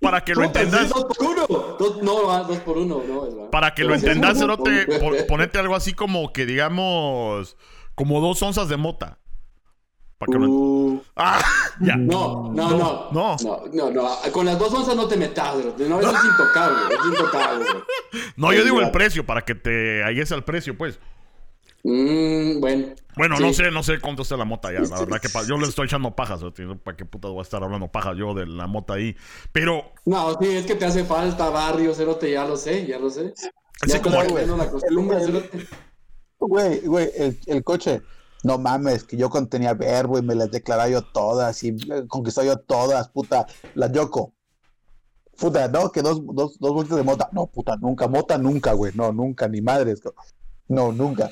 Para 0.00 0.22
que 0.24 0.34
lo 0.34 0.44
entendas. 0.44 0.88
dos 0.88 1.04
por 1.04 1.26
uno. 1.28 1.46
Dos, 1.78 2.02
no, 2.02 2.44
dos 2.44 2.58
por 2.58 2.78
uno. 2.78 3.02
No. 3.06 3.50
Para 3.50 3.74
que 3.74 3.82
lo 3.82 3.88
Pero 3.90 3.98
es 3.98 4.04
entendas, 4.04 4.38
Cerote, 4.38 4.70
montón, 4.86 4.98
güey. 5.10 5.20
po- 5.20 5.26
ponete 5.26 5.58
algo 5.58 5.74
así 5.76 5.92
como 5.92 6.32
que 6.32 6.46
digamos. 6.46 7.56
Como 7.94 8.20
dos 8.20 8.42
onzas 8.42 8.68
de 8.68 8.76
mota. 8.76 9.18
Para 10.18 10.32
que 10.32 10.38
lo 10.38 10.46
Uh, 10.50 11.02
¡Ah! 11.16 11.40
Ya. 11.80 11.96
no, 11.96 12.50
no, 12.54 12.70
no, 12.70 13.08
no. 13.10 13.36
no, 13.42 13.62
no, 13.72 13.90
no, 13.90 14.10
Con 14.32 14.44
las 14.46 14.58
dos 14.58 14.72
onzas 14.74 14.94
no 14.96 15.06
te 15.08 15.16
metas, 15.16 15.54
bro. 15.56 15.74
No, 15.88 16.00
eso 16.00 16.10
es 16.14 16.24
intocable, 16.30 16.94
es 16.94 17.06
intocable. 17.06 17.64
bro. 17.64 17.84
No, 18.36 18.52
yo 18.52 18.62
digo 18.64 18.80
el 18.80 18.90
precio, 18.90 19.24
para 19.24 19.42
que 19.42 19.54
te 19.54 20.02
halles 20.04 20.30
al 20.32 20.44
precio, 20.44 20.76
pues. 20.76 20.98
Mm, 21.82 22.60
bueno. 22.60 22.86
Bueno, 23.16 23.36
Sí. 23.36 23.42
no 23.42 23.52
sé, 23.52 23.70
no 23.70 23.82
sé 23.82 23.98
cuánto 24.00 24.22
está 24.22 24.36
la 24.36 24.44
mota 24.44 24.72
ya. 24.72 24.80
La 24.80 25.00
verdad 25.00 25.20
que 25.20 25.28
yo 25.48 25.56
le 25.56 25.66
estoy 25.66 25.86
echando 25.86 26.14
pajas. 26.14 26.40
¿Para 26.84 26.96
qué 26.96 27.04
puta 27.04 27.28
voy 27.28 27.38
a 27.38 27.42
estar 27.42 27.62
hablando 27.62 27.88
pajas 27.88 28.16
yo 28.16 28.34
de 28.34 28.46
la 28.46 28.66
mota 28.66 28.94
ahí? 28.94 29.16
Pero, 29.52 29.84
No, 30.04 30.36
sí, 30.40 30.48
es 30.48 30.66
que 30.66 30.74
te 30.74 30.84
hace 30.84 31.04
falta 31.04 31.48
barrio, 31.50 31.94
cerote, 31.94 32.30
ya 32.30 32.44
lo 32.44 32.56
sé, 32.56 32.86
ya 32.86 32.98
lo 32.98 33.08
sé. 33.10 33.32
Así 33.82 33.92
Ya 33.92 34.02
como- 34.02 34.22
la 34.22 34.70
costumbre, 34.70 35.20
cerote. 35.20 35.66
Güey, 36.38 36.80
güey, 36.80 37.10
el, 37.16 37.38
el 37.46 37.64
coche. 37.64 38.02
No 38.42 38.56
mames, 38.56 39.04
que 39.04 39.18
yo 39.18 39.28
cuando 39.28 39.50
tenía 39.50 39.74
verbo 39.74 40.18
y 40.18 40.22
me 40.22 40.34
las 40.34 40.50
declaraba 40.50 40.88
yo 40.88 41.02
todas 41.02 41.62
y 41.62 41.68
eh, 41.68 42.06
conquistó 42.08 42.42
yo 42.42 42.56
todas, 42.58 43.08
puta. 43.10 43.46
La 43.74 43.92
Yoko. 43.92 44.32
Puta, 45.38 45.68
no, 45.68 45.90
que 45.92 46.00
dos, 46.02 46.22
dos, 46.24 46.58
dos 46.58 46.72
vueltas 46.72 46.96
de 46.96 47.02
mota. 47.02 47.28
No, 47.32 47.46
puta, 47.46 47.76
nunca, 47.76 48.08
mota 48.08 48.38
nunca, 48.38 48.72
güey. 48.72 48.92
No, 48.94 49.12
nunca, 49.12 49.46
ni 49.48 49.60
madres. 49.60 50.02
No, 50.68 50.90
nunca. 50.92 51.30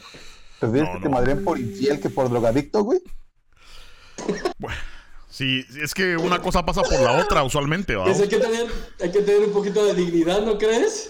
¿Prefieres 0.60 0.88
No, 0.88 0.94
que 0.96 1.02
te 1.02 1.08
madren 1.08 1.44
por 1.44 1.58
infiel 1.58 2.00
que 2.00 2.10
por 2.10 2.28
drogadicto, 2.28 2.82
güey? 2.82 3.00
bueno, 4.58 4.76
sí, 5.30 5.64
es 5.80 5.94
que 5.94 6.16
una 6.16 6.40
cosa 6.42 6.64
pasa 6.64 6.82
por 6.82 7.00
la 7.00 7.12
otra 7.22 7.42
usualmente, 7.44 7.94
¿va? 7.94 8.04
Pues 8.04 8.20
hay, 8.20 8.28
que 8.28 8.38
tener, 8.38 8.66
hay 9.00 9.12
que 9.12 9.20
tener 9.22 9.46
un 9.46 9.52
poquito 9.52 9.84
de 9.84 9.94
dignidad, 9.94 10.42
¿no 10.42 10.58
crees? 10.58 11.08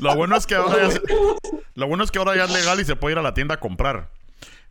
Lo 0.00 0.16
bueno 0.16 0.36
es 0.36 0.46
que 0.46 0.54
ahora 0.56 0.88
ya, 0.88 0.90
se- 0.90 1.02
lo 1.74 1.86
bueno 1.86 2.04
es 2.04 2.10
que 2.10 2.18
ahora 2.18 2.36
ya 2.36 2.44
es 2.44 2.50
legal 2.52 2.80
y 2.80 2.84
se 2.84 2.96
puede 2.96 3.12
ir 3.14 3.18
a 3.18 3.22
la 3.22 3.34
tienda 3.34 3.54
a 3.56 3.60
comprar. 3.60 4.10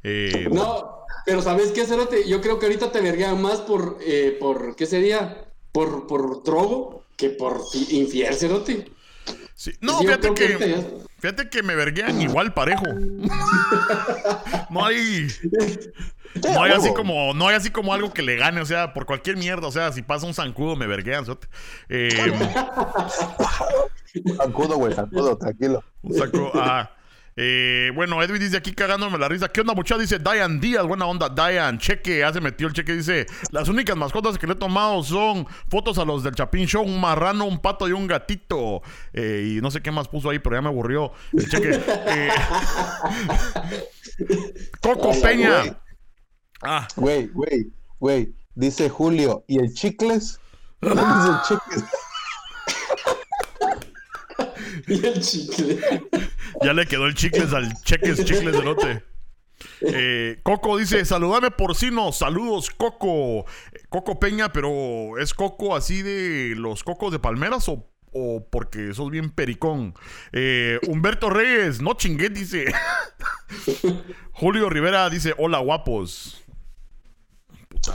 Eh, 0.03 0.48
No, 0.51 1.05
pero 1.25 1.41
¿sabes 1.41 1.72
qué, 1.72 1.86
cerote? 1.86 2.27
Yo 2.27 2.41
creo 2.41 2.60
que 2.60 2.65
ahorita 2.65 2.91
te 2.91 3.01
verguean 3.01 3.41
más 3.41 3.62
por, 3.62 3.98
eh, 4.05 4.36
por 4.39 4.75
¿qué 4.75 4.86
sería? 4.86 5.45
por, 5.72 6.05
por 6.07 6.43
drogo 6.43 7.03
que 7.17 7.29
por 7.31 7.62
infiel, 7.89 8.36
cerote. 8.36 8.91
Sí. 9.63 9.72
No, 9.79 10.00
fíjate 10.00 10.34
que, 10.34 10.84
fíjate 11.20 11.50
que 11.50 11.63
me 11.63 11.74
verguean 11.74 12.22
igual 12.22 12.53
parejo. 12.53 12.84
no 14.70 14.86
hay. 14.86 15.29
No 16.51 16.63
hay 16.63 16.74
así 16.74 16.93
como, 16.93 17.34
no 17.34 17.48
hay 17.48 17.55
así 17.55 17.70
como 17.70 17.93
algo 17.93 18.12
que 18.12 18.24
le 18.24 18.36
gane, 18.36 18.60
o 18.60 18.65
sea, 18.65 18.91
por 18.91 19.05
cualquier 19.05 19.38
mierda, 19.38 19.65
o 19.65 19.72
sea, 19.72 19.93
si 19.93 20.01
pasa 20.01 20.25
un 20.25 20.34
zancudo 20.34 20.75
me 20.75 20.86
verguean. 20.86 21.24
Eh, 21.88 22.10
zancudo, 24.36 24.75
güey, 24.75 24.93
zancudo, 24.93 25.38
tranquilo. 25.38 25.82
Un 26.01 26.13
zancudo, 26.13 26.51
ah. 26.55 26.91
Eh, 27.35 27.91
bueno, 27.95 28.21
Edwin 28.21 28.39
dice 28.39 28.57
aquí 28.57 28.73
cagándome 28.73 29.17
la 29.17 29.27
risa. 29.27 29.49
¿Qué 29.49 29.61
onda, 29.61 29.73
muchacha? 29.73 29.99
Dice 29.99 30.19
Diane 30.19 30.59
Díaz, 30.59 30.85
buena 30.85 31.05
onda. 31.05 31.29
Diane, 31.29 31.77
cheque, 31.79 32.19
ya 32.19 32.31
se 32.31 32.41
metió 32.41 32.67
el 32.67 32.73
cheque. 32.73 32.93
Dice: 32.93 33.25
Las 33.51 33.69
únicas 33.69 33.97
mascotas 33.97 34.37
que 34.37 34.45
le 34.45 34.53
he 34.53 34.55
tomado 34.55 35.01
son 35.03 35.47
fotos 35.69 35.97
a 35.97 36.05
los 36.05 36.23
del 36.23 36.35
Chapín 36.35 36.67
Show: 36.67 36.83
un 36.83 37.01
marrano, 37.01 37.45
un 37.45 37.59
pato 37.59 37.87
y 37.87 37.91
un 37.91 38.07
gatito. 38.07 38.81
Eh, 39.13 39.55
y 39.57 39.61
no 39.61 39.71
sé 39.71 39.81
qué 39.81 39.91
más 39.91 40.07
puso 40.07 40.29
ahí, 40.29 40.39
pero 40.39 40.55
ya 40.55 40.61
me 40.61 40.69
aburrió 40.69 41.11
el 41.33 41.49
cheque. 41.49 41.79
Eh, 42.05 42.29
Coco 44.81 45.11
Peña. 45.21 45.79
Ah. 46.61 46.87
Güey, 46.95 47.27
güey, 47.27 47.71
güey. 47.99 48.33
Dice 48.55 48.89
Julio: 48.89 49.43
¿y 49.47 49.59
el 49.59 49.73
chicles? 49.73 50.39
¿Dónde 50.81 51.01
es 51.01 51.29
el 51.29 51.41
chicles? 51.59 51.85
y 54.87 55.05
el 55.05 55.21
chicle. 55.21 55.79
Ya 56.61 56.73
le 56.73 56.85
quedó 56.85 57.05
el 57.05 57.15
chicles 57.15 57.53
al 57.53 57.73
cheques, 57.83 58.23
chicles 58.23 58.53
de 58.53 58.63
lote. 58.63 59.03
Eh, 59.81 60.39
Coco 60.43 60.77
dice, 60.77 61.03
saludame 61.05 61.51
porcino, 61.51 62.11
saludos 62.11 62.69
Coco. 62.69 63.45
Coco 63.89 64.19
Peña, 64.19 64.51
pero 64.51 65.17
¿es 65.19 65.33
Coco 65.33 65.75
así 65.75 66.01
de 66.01 66.53
los 66.55 66.83
cocos 66.83 67.11
de 67.11 67.19
palmeras 67.19 67.69
o, 67.69 68.47
porque 68.49 68.93
sos 68.93 69.09
bien 69.09 69.29
pericón? 69.29 69.93
Eh, 70.31 70.79
Humberto 70.87 71.29
Reyes, 71.29 71.81
no 71.81 71.93
chingué, 71.93 72.29
dice. 72.29 72.65
Julio 74.31 74.69
Rivera 74.69 75.09
dice, 75.09 75.33
hola 75.37 75.59
guapos. 75.59 76.43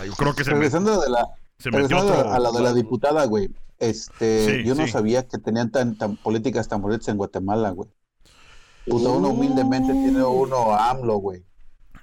yo 0.06 0.12
creo 0.14 0.34
que 0.34 0.44
se 0.44 0.50
Regresando 0.50 1.00
de 1.00 1.10
la, 1.10 1.26
se 1.58 1.70
metió 1.70 1.98
a 1.98 2.38
la 2.38 2.50
de 2.52 2.62
la 2.62 2.72
diputada, 2.72 3.24
güey. 3.24 3.48
Este, 3.78 4.64
yo 4.64 4.74
no 4.74 4.88
sabía 4.88 5.28
que 5.28 5.38
tenían 5.38 5.70
tan, 5.70 5.96
tan 5.96 6.16
políticas 6.16 6.68
tan 6.68 6.82
bonitas 6.82 7.06
en 7.08 7.16
Guatemala, 7.16 7.70
güey. 7.70 7.88
Puta, 8.86 9.08
uno 9.10 9.28
humildemente 9.28 9.92
tiene 9.92 10.20
uno 10.22 10.74
AMLO, 10.74 11.18
güey. 11.18 11.44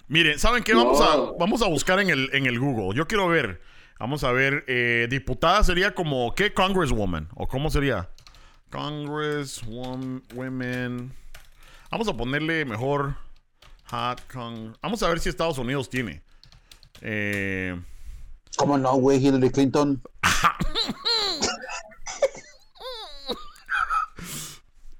Miren, 0.07 0.37
¿saben 0.39 0.63
qué? 0.63 0.73
Vamos, 0.75 1.01
a, 1.01 1.17
vamos 1.37 1.61
a 1.63 1.67
buscar 1.67 1.99
en 1.99 2.09
el, 2.09 2.29
en 2.33 2.45
el 2.45 2.57
Google. 2.59 2.95
Yo 2.95 3.07
quiero 3.07 3.27
ver. 3.27 3.59
Vamos 3.99 4.23
a 4.23 4.31
ver. 4.31 4.63
Eh, 4.67 5.07
diputada 5.09 5.63
sería 5.63 5.95
como. 5.95 6.35
¿Qué? 6.35 6.53
Congresswoman. 6.53 7.29
¿O 7.35 7.47
cómo 7.47 7.71
sería? 7.71 8.11
Congresswoman. 8.69 11.11
Vamos 11.89 12.07
a 12.07 12.15
ponerle 12.15 12.65
mejor. 12.65 13.15
Hot 13.89 14.21
Vamos 14.81 15.03
a 15.03 15.09
ver 15.09 15.19
si 15.19 15.27
Estados 15.29 15.57
Unidos 15.57 15.89
tiene. 15.89 16.21
Eh. 17.01 17.75
¿Cómo 18.57 18.77
no, 18.77 18.93
güey? 18.95 19.25
Hillary 19.25 19.49
Clinton. 19.49 20.01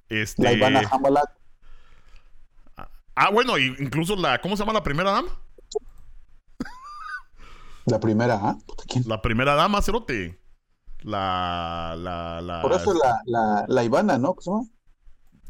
Este... 0.09 0.43
La 0.43 0.53
Ivana 0.53 0.81
Hamalat. 0.89 1.29
Ah, 3.15 3.29
bueno, 3.31 3.57
incluso 3.57 4.15
la. 4.15 4.41
¿Cómo 4.41 4.57
se 4.57 4.63
llama 4.63 4.73
la 4.73 4.83
primera 4.83 5.11
dama? 5.11 5.29
La 7.85 7.99
primera, 7.99 8.39
¿ah? 8.41 8.57
La 9.05 9.21
primera 9.21 9.55
dama, 9.55 9.81
Cerote. 9.81 10.41
La, 10.99 11.95
la, 11.97 12.41
la. 12.41 12.61
Por 12.61 12.73
eso 12.73 12.93
la, 12.93 13.21
la, 13.25 13.65
la 13.67 13.83
Ivana, 13.83 14.17
¿no? 14.17 14.33
¿Cómo 14.33 14.41
se 14.41 14.49
llama? 14.49 14.65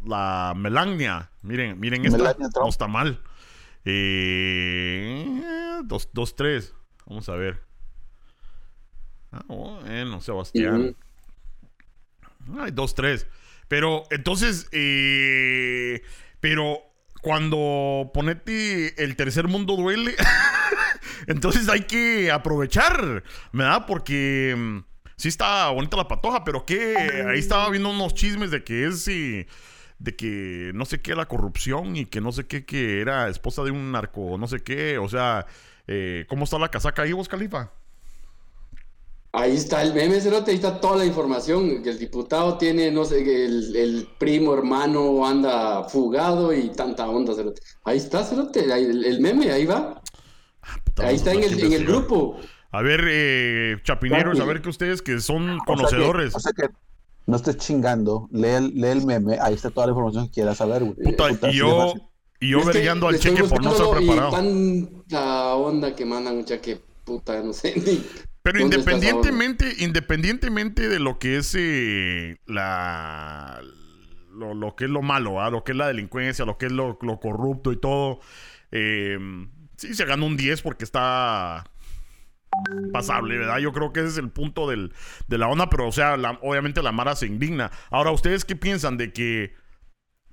La 0.05 0.53
Melania. 0.55 1.31
Miren, 1.41 1.79
miren 1.79 2.05
esta. 2.05 2.35
No 2.59 2.69
está 2.69 2.87
mal. 2.87 3.23
Eh, 3.83 5.81
dos, 5.85 6.09
dos, 6.13 6.35
tres. 6.35 6.75
Vamos 7.07 7.27
a 7.29 7.35
ver. 7.35 7.63
Ah, 9.31 9.43
bueno, 9.47 10.21
Sebastián. 10.21 10.95
Ay, 12.59 12.71
dos, 12.71 12.93
tres. 12.93 13.25
Pero 13.67 14.03
entonces, 14.11 14.67
eh, 14.71 16.01
pero 16.39 16.79
cuando 17.21 18.11
ponete 18.13 19.03
el 19.03 19.15
tercer 19.15 19.47
mundo 19.47 19.75
duele, 19.75 20.15
entonces 21.27 21.67
hay 21.69 21.81
que 21.81 22.31
aprovechar, 22.31 23.23
¿verdad? 23.51 23.85
Porque 23.87 24.53
mm, 24.55 24.79
sí 25.15 25.27
está 25.29 25.69
bonita 25.69 25.97
la 25.97 26.07
patoja, 26.07 26.43
pero 26.43 26.65
que 26.65 26.95
ahí 27.27 27.39
estaba 27.39 27.69
viendo 27.69 27.89
unos 27.89 28.13
chismes 28.13 28.51
de 28.51 28.63
que 28.63 28.85
es 28.85 29.05
de 29.05 30.15
que 30.15 30.71
no 30.75 30.85
sé 30.85 31.01
qué 31.01 31.15
la 31.15 31.25
corrupción 31.25 31.95
y 31.95 32.05
que 32.05 32.21
no 32.21 32.31
sé 32.31 32.47
qué 32.47 32.65
que 32.65 33.01
era 33.01 33.29
esposa 33.29 33.63
de 33.63 33.71
un 33.71 33.91
narco, 33.91 34.37
no 34.37 34.47
sé 34.47 34.61
qué, 34.61 34.97
o 34.97 35.09
sea, 35.09 35.45
eh, 35.87 36.25
¿cómo 36.27 36.43
está 36.43 36.59
la 36.59 36.69
casaca 36.69 37.03
ahí 37.03 37.13
vos, 37.13 37.27
Califa? 37.27 37.71
Ahí 39.37 39.53
está 39.53 39.81
el 39.81 39.93
meme, 39.93 40.21
Cerote, 40.21 40.51
ahí 40.51 40.55
está 40.55 40.79
toda 40.79 40.95
la 40.95 41.05
información. 41.05 41.83
Que 41.83 41.89
el 41.89 41.99
diputado 41.99 42.57
tiene, 42.57 42.89
no 42.89 43.03
sé, 43.03 43.21
que 43.21 43.45
el, 43.45 44.07
primo 44.17 44.53
hermano 44.53 45.27
anda 45.27 45.83
fugado 45.83 46.53
y 46.53 46.69
tanta 46.69 47.09
onda, 47.09 47.35
Cerote. 47.35 47.61
Ahí 47.83 47.97
está, 47.97 48.23
Cerote, 48.23 48.61
el, 48.61 49.19
meme, 49.19 49.51
ahí 49.51 49.65
va. 49.65 50.01
Ah, 50.61 50.79
ahí 50.99 51.15
está 51.15 51.33
en 51.33 51.43
el, 51.43 51.85
grupo. 51.85 52.37
A 52.71 52.81
ver, 52.81 53.01
eh, 53.09 53.75
chapineros, 53.83 54.39
a 54.39 54.45
ver 54.45 54.61
que 54.61 54.69
ustedes 54.69 55.01
que 55.01 55.19
son 55.19 55.59
conocedores. 55.65 56.33
O 56.33 56.39
sea 56.39 56.53
que, 56.53 56.69
no 57.27 57.35
estés 57.35 57.57
chingando, 57.57 58.29
lee 58.31 58.87
el, 58.87 59.05
meme, 59.05 59.37
ahí 59.41 59.53
está 59.53 59.69
toda 59.69 59.87
la 59.87 59.91
información 59.91 60.27
que 60.27 60.31
quieras 60.31 60.57
saber, 60.57 60.83
güey. 60.83 60.95
y 61.51 61.57
yo, 61.57 61.93
y 62.39 62.51
yo 62.51 62.59
al 62.59 63.19
cheque 63.19 63.43
por 63.43 63.61
no 63.61 63.71
estar 63.71 63.89
preparado. 63.97 64.31
tanta 64.31 65.55
onda 65.55 65.93
que 65.93 66.05
mandan, 66.05 66.37
mucha 66.37 66.61
que 66.61 66.79
puta, 67.03 67.41
no 67.41 67.51
sé, 67.51 67.73
ni 67.85 68.01
pero 68.45 68.59
independientemente, 68.59 69.73
independientemente 69.79 70.87
de 70.87 70.99
lo 70.99 71.17
que 71.17 71.37
es 71.37 71.55
eh, 71.57 72.37
la 72.45 73.59
lo, 74.35 74.75
que 74.75 74.83
es 74.83 74.91
lo 74.91 75.01
malo, 75.01 75.49
lo 75.49 75.63
que 75.63 75.71
es 75.71 75.77
la 75.79 75.87
delincuencia, 75.87 76.45
lo 76.45 76.59
que 76.59 76.67
es 76.67 76.71
lo, 76.71 76.95
corrupto 77.19 77.71
y 77.71 77.77
todo, 77.77 78.19
eh, 78.71 79.17
sí 79.77 79.95
se 79.95 80.05
ganó 80.05 80.27
un 80.27 80.37
10 80.37 80.61
porque 80.61 80.83
está 80.83 81.63
pasable, 82.93 83.39
¿verdad? 83.39 83.57
Yo 83.57 83.71
creo 83.71 83.91
que 83.91 84.01
ese 84.01 84.09
es 84.09 84.17
el 84.19 84.29
punto 84.29 84.69
del, 84.69 84.93
de 85.27 85.39
la 85.39 85.47
onda, 85.47 85.67
pero 85.71 85.87
o 85.87 85.91
sea, 85.91 86.13
obviamente 86.43 86.83
la 86.83 86.91
Mara 86.91 87.15
se 87.15 87.25
indigna. 87.25 87.71
Ahora, 87.89 88.11
¿ustedes 88.11 88.45
qué 88.45 88.55
piensan 88.55 88.97
de 88.97 89.11
que 89.11 89.55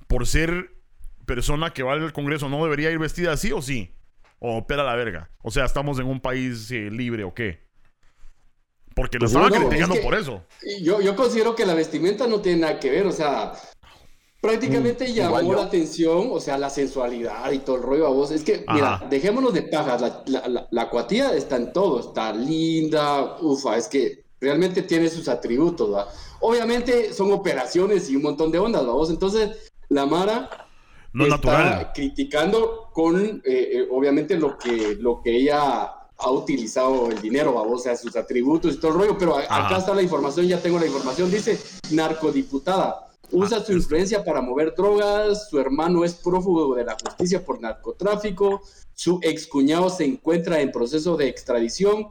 por 0.07 0.26
ser 0.26 0.76
persona 1.25 1.71
que 1.71 1.83
va 1.83 1.95
al 1.95 2.12
Congreso 2.12 2.50
no 2.50 2.62
debería 2.62 2.90
ir 2.90 2.99
vestida 2.99 3.33
así 3.33 3.52
o 3.52 3.62
sí? 3.62 3.97
¿O 4.38 4.59
opera 4.59 4.85
la 4.85 4.97
verga? 4.97 5.31
O 5.42 5.50
sea, 5.50 5.64
¿estamos 5.64 5.99
en 5.99 6.09
un 6.09 6.21
país 6.21 6.71
eh, 6.73 6.90
libre 6.90 7.25
o 7.25 7.33
qué? 7.33 7.72
Porque 8.94 9.18
lo 9.18 9.26
pues 9.26 9.34
estaban 9.34 9.68
criticando 9.68 10.00
por 10.02 10.14
eso. 10.14 10.42
Yo, 10.80 11.00
yo 11.00 11.16
considero 11.16 11.54
que 11.54 11.66
la 11.66 11.75
vestimenta 11.75 12.26
no 12.26 12.40
tiene 12.40 12.62
nada 12.62 12.80
que 12.80 12.90
ver, 12.90 13.06
o 13.06 13.12
sea, 13.12 13.52
prácticamente 14.40 15.08
mm, 15.08 15.12
llamó 15.12 15.54
la 15.54 15.62
atención, 15.62 16.28
o 16.30 16.40
sea, 16.40 16.58
la 16.58 16.68
sensualidad 16.68 17.50
y 17.52 17.61
todo 17.61 17.76
el 17.76 17.82
rollo 17.82 18.06
a 18.06 18.11
vos. 18.11 18.30
Es 18.30 18.42
que, 18.42 18.64
mira, 18.72 19.02
dejémonos 19.08 19.54
de 19.54 19.62
pajas, 19.62 20.00
la, 20.00 20.22
la, 20.26 20.68
la, 20.70 20.90
cuatía 20.90 21.32
está 21.34 21.56
en 21.56 21.72
todo, 21.72 22.00
está 22.00 22.32
linda, 22.32 23.37
ufa, 23.40 23.76
es 23.76 23.88
que 23.88 24.25
realmente 24.40 24.82
tiene 24.82 25.08
sus 25.08 25.28
atributos, 25.28 25.94
¿va? 25.94 26.08
Obviamente 26.40 27.12
son 27.14 27.32
operaciones 27.32 28.11
y 28.11 28.16
un 28.16 28.22
montón 28.22 28.50
de 28.50 28.58
ondas, 28.58 28.84
vos. 28.84 29.11
Entonces, 29.11 29.70
la 29.88 30.06
Mara 30.06 30.50
no 31.12 31.26
está 31.26 31.92
criticando 31.94 32.88
con, 32.92 33.20
eh, 33.20 33.42
eh, 33.44 33.88
obviamente, 33.90 34.37
lo 34.37 34.58
que, 34.58 34.96
lo 34.99 35.22
que 35.22 35.37
ella 35.37 35.92
ha 36.23 36.31
utilizado 36.31 37.11
el 37.11 37.21
dinero, 37.21 37.55
o 37.55 37.79
sea, 37.79 37.97
sus 37.97 38.14
atributos 38.17 38.75
y 38.75 38.79
todo 38.79 38.93
el 38.93 38.99
rollo, 38.99 39.19
pero 39.19 39.37
acá 39.37 39.79
está 39.79 39.95
la 39.95 40.02
información, 40.02 40.47
ya 40.47 40.62
tengo 40.62 40.79
la 40.79 40.87
información, 40.87 41.31
dice 41.31 41.59
narcodiputada. 41.91 43.09
Usa 43.31 43.59
ah, 43.59 43.64
su 43.64 43.73
influencia 43.73 44.25
para 44.25 44.43
mover 44.43 44.75
drogas, 44.76 45.49
su 45.49 45.59
hermano 45.59 46.05
es 46.05 46.14
prófugo 46.14 46.75
de 46.75 46.85
la 46.85 46.97
justicia 47.02 47.45
por 47.45 47.61
narcotráfico, 47.61 48.62
su 48.95 49.19
excuñado 49.23 49.88
se 49.91 50.05
encuentra 50.05 50.61
en 50.61 50.71
proceso 50.71 51.17
de 51.17 51.29
extradición, 51.29 52.09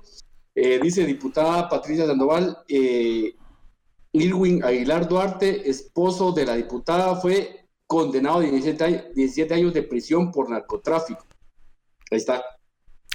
eh, 0.55 0.79
dice 0.81 1.05
diputada 1.05 1.69
Patricia 1.69 2.07
Sandoval, 2.07 2.57
eh, 2.67 3.35
Irwin 4.13 4.63
Aguilar 4.63 5.07
Duarte, 5.07 5.69
esposo 5.69 6.31
de 6.31 6.45
la 6.45 6.55
diputada, 6.55 7.15
fue 7.15 7.67
condenado 7.87 8.39
a 8.39 8.41
17 8.41 9.53
años 9.53 9.73
de 9.73 9.83
prisión 9.83 10.31
por 10.31 10.49
narcotráfico. 10.49 11.25
Ahí 12.09 12.17
está. 12.17 12.43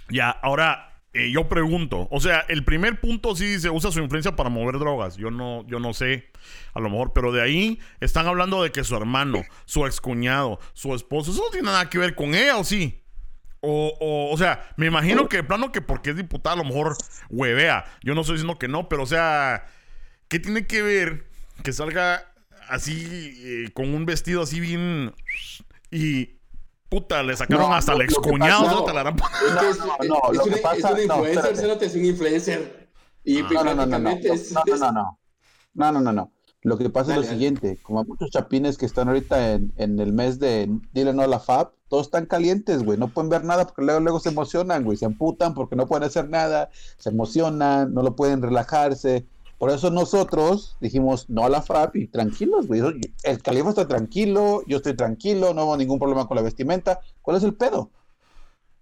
Ya, 0.08 0.30
ahora 0.30 0.96
eh, 1.12 1.30
yo 1.30 1.48
pregunto, 1.48 2.08
o 2.10 2.20
sea, 2.20 2.40
el 2.48 2.62
primer 2.62 3.00
punto 3.00 3.34
sí 3.34 3.46
dice 3.46 3.70
usa 3.70 3.90
su 3.90 4.00
influencia 4.00 4.36
para 4.36 4.50
mover 4.50 4.78
drogas. 4.78 5.16
Yo 5.16 5.30
no, 5.30 5.66
yo 5.66 5.80
no 5.80 5.94
sé, 5.94 6.30
a 6.74 6.80
lo 6.80 6.90
mejor, 6.90 7.12
pero 7.14 7.32
de 7.32 7.40
ahí 7.40 7.80
están 8.00 8.26
hablando 8.26 8.62
de 8.62 8.70
que 8.70 8.84
su 8.84 8.94
hermano, 8.94 9.42
su 9.64 9.86
excuñado, 9.86 10.60
su 10.74 10.94
esposo, 10.94 11.30
eso 11.30 11.42
no 11.42 11.50
tiene 11.50 11.66
nada 11.66 11.88
que 11.88 11.96
ver 11.96 12.14
con 12.14 12.34
ella, 12.34 12.58
¿o 12.58 12.64
sí? 12.64 13.02
O, 13.60 14.30
o, 14.30 14.36
sea, 14.36 14.68
me 14.76 14.86
imagino 14.86 15.26
que 15.28 15.38
de 15.38 15.42
plano 15.42 15.72
que 15.72 15.80
porque 15.80 16.10
es 16.10 16.16
diputada 16.16 16.54
a 16.54 16.58
lo 16.58 16.64
mejor 16.64 16.96
huevea. 17.30 17.86
Yo 18.02 18.14
no 18.14 18.20
estoy 18.20 18.34
diciendo 18.34 18.58
que 18.58 18.68
no, 18.68 18.88
pero 18.88 19.02
o 19.02 19.06
sea, 19.06 19.64
¿qué 20.28 20.38
tiene 20.38 20.66
que 20.66 20.82
ver 20.82 21.26
que 21.64 21.72
salga 21.72 22.30
así 22.68 23.32
eh, 23.42 23.70
con 23.72 23.94
un 23.94 24.04
vestido 24.04 24.42
así 24.42 24.60
bien 24.60 25.14
y 25.90 26.35
puta, 26.88 27.22
le 27.22 27.36
sacaron 27.36 27.68
No, 27.70 27.74
hasta 27.74 27.94
que 27.96 28.04
excuñado, 28.04 28.62
¿no? 28.62 28.86
No, 28.86 29.02
no, 29.04 29.16
es 29.68 29.78
lo 30.08 30.44
una, 30.44 30.54
que 30.54 30.60
pasa- 30.62 30.76
es 30.76 30.84
una 30.84 31.16
no, 31.16 31.16
influencer. 31.26 31.56
Cerote, 31.56 31.86
es 31.86 31.94
un 31.94 32.04
influencer. 32.04 32.88
Y. 33.24 33.42
No, 33.42 33.64
no, 33.64 33.74
no, 33.74 33.86
no, 33.86 33.86
no, 33.86 33.98
no, 33.98 34.10
no, 34.66 34.76
no, 34.78 34.92
no. 34.92 35.18
No, 35.74 35.92
no, 35.92 36.00
no, 36.00 36.12
no. 36.12 36.32
Lo 36.62 36.78
que 36.78 36.90
pasa 36.90 37.10
Dale, 37.10 37.20
es 37.20 37.26
lo 37.26 37.30
dale. 37.32 37.36
siguiente, 37.36 37.78
como 37.82 38.00
hay 38.00 38.06
muchos 38.06 38.30
chapines 38.30 38.76
que 38.76 38.86
están 38.86 39.06
ahorita 39.08 39.52
en, 39.52 39.72
en 39.76 40.00
el 40.00 40.12
mes 40.12 40.40
de 40.40 40.68
Dile 40.92 41.12
no 41.12 41.22
a 41.22 41.26
la 41.28 41.38
FAB, 41.38 41.70
todos 41.88 42.06
están 42.06 42.26
calientes, 42.26 42.82
güey, 42.82 42.98
no 42.98 43.06
pueden 43.08 43.28
ver 43.30 43.44
nada 43.44 43.66
porque 43.66 43.82
luego, 43.82 44.00
luego 44.00 44.18
se 44.18 44.30
emocionan, 44.30 44.82
güey, 44.82 44.96
se 44.96 45.04
emputan 45.04 45.54
porque 45.54 45.76
no 45.76 45.86
pueden 45.86 46.02
hacer 46.04 46.28
nada, 46.28 46.70
se 46.96 47.10
emocionan, 47.10 47.94
no 47.94 48.02
lo 48.02 48.16
pueden 48.16 48.42
relajarse. 48.42 49.26
Por 49.58 49.70
eso 49.70 49.90
nosotros 49.90 50.76
dijimos 50.80 51.30
no 51.30 51.44
a 51.44 51.48
la 51.48 51.62
FAB 51.62 51.96
y 51.96 52.06
tranquilos, 52.08 52.66
güey. 52.66 52.82
El 53.22 53.42
califa 53.42 53.70
está 53.70 53.88
tranquilo, 53.88 54.62
yo 54.66 54.78
estoy 54.78 54.94
tranquilo, 54.94 55.54
no 55.54 55.64
hubo 55.64 55.76
ningún 55.76 55.98
problema 55.98 56.26
con 56.26 56.36
la 56.36 56.42
vestimenta. 56.42 57.00
¿Cuál 57.22 57.38
es 57.38 57.42
el 57.42 57.54
pedo? 57.54 57.90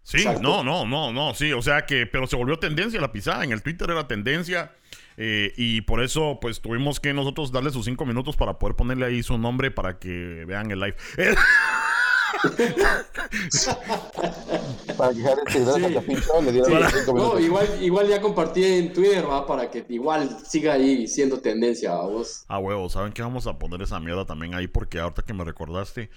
Sí, 0.02 0.24
no, 0.42 0.62
no, 0.62 0.84
no, 0.84 1.12
no, 1.12 1.34
sí, 1.34 1.54
o 1.54 1.62
sea 1.62 1.86
que, 1.86 2.06
pero 2.06 2.26
se 2.26 2.36
volvió 2.36 2.58
tendencia 2.58 3.00
la 3.00 3.10
pisada, 3.10 3.42
en 3.42 3.52
el 3.52 3.62
Twitter 3.62 3.88
era 3.88 4.06
tendencia, 4.06 4.74
eh, 5.16 5.54
y 5.56 5.80
por 5.80 6.02
eso, 6.02 6.38
pues, 6.42 6.60
tuvimos 6.60 7.00
que 7.00 7.14
nosotros 7.14 7.52
darle 7.52 7.70
sus 7.70 7.86
cinco 7.86 8.04
minutos 8.04 8.36
para 8.36 8.58
poder 8.58 8.76
ponerle 8.76 9.06
ahí 9.06 9.22
su 9.22 9.38
nombre 9.38 9.70
para 9.70 9.98
que 9.98 10.44
vean 10.46 10.70
el 10.70 10.80
live. 10.80 10.96
Eh, 11.16 11.34
Para 14.96 15.12
que 15.14 15.22
Jared 15.22 15.42
seguidores 15.48 15.86
Sí. 15.86 15.92
a 16.36 16.40
le 16.40 16.52
dieron 16.52 16.70
Sí. 16.70 16.76
los 16.78 16.92
cinco 16.92 17.12
No, 17.12 17.18
minutos. 17.34 17.40
igual, 17.42 17.68
igual 17.82 18.08
ya 18.08 18.20
compartí 18.20 18.64
en 18.64 18.92
Twitter, 18.92 19.28
va, 19.28 19.46
para 19.46 19.70
que 19.70 19.84
igual 19.88 20.36
siga 20.46 20.74
ahí 20.74 21.06
siendo 21.08 21.40
tendencia 21.40 21.92
a 21.92 22.02
vos. 22.02 22.44
a 22.48 22.58
huevo, 22.58 22.88
¿saben 22.88 23.12
qué? 23.12 23.22
Vamos 23.22 23.46
a 23.46 23.58
poner 23.58 23.82
esa 23.82 24.00
mierda 24.00 24.24
también 24.24 24.54
ahí 24.54 24.66
porque 24.68 25.00
ahorita 25.00 25.22
que 25.22 25.34
me 25.34 25.44
recordaste, 25.44 26.10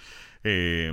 eh, 0.44 0.92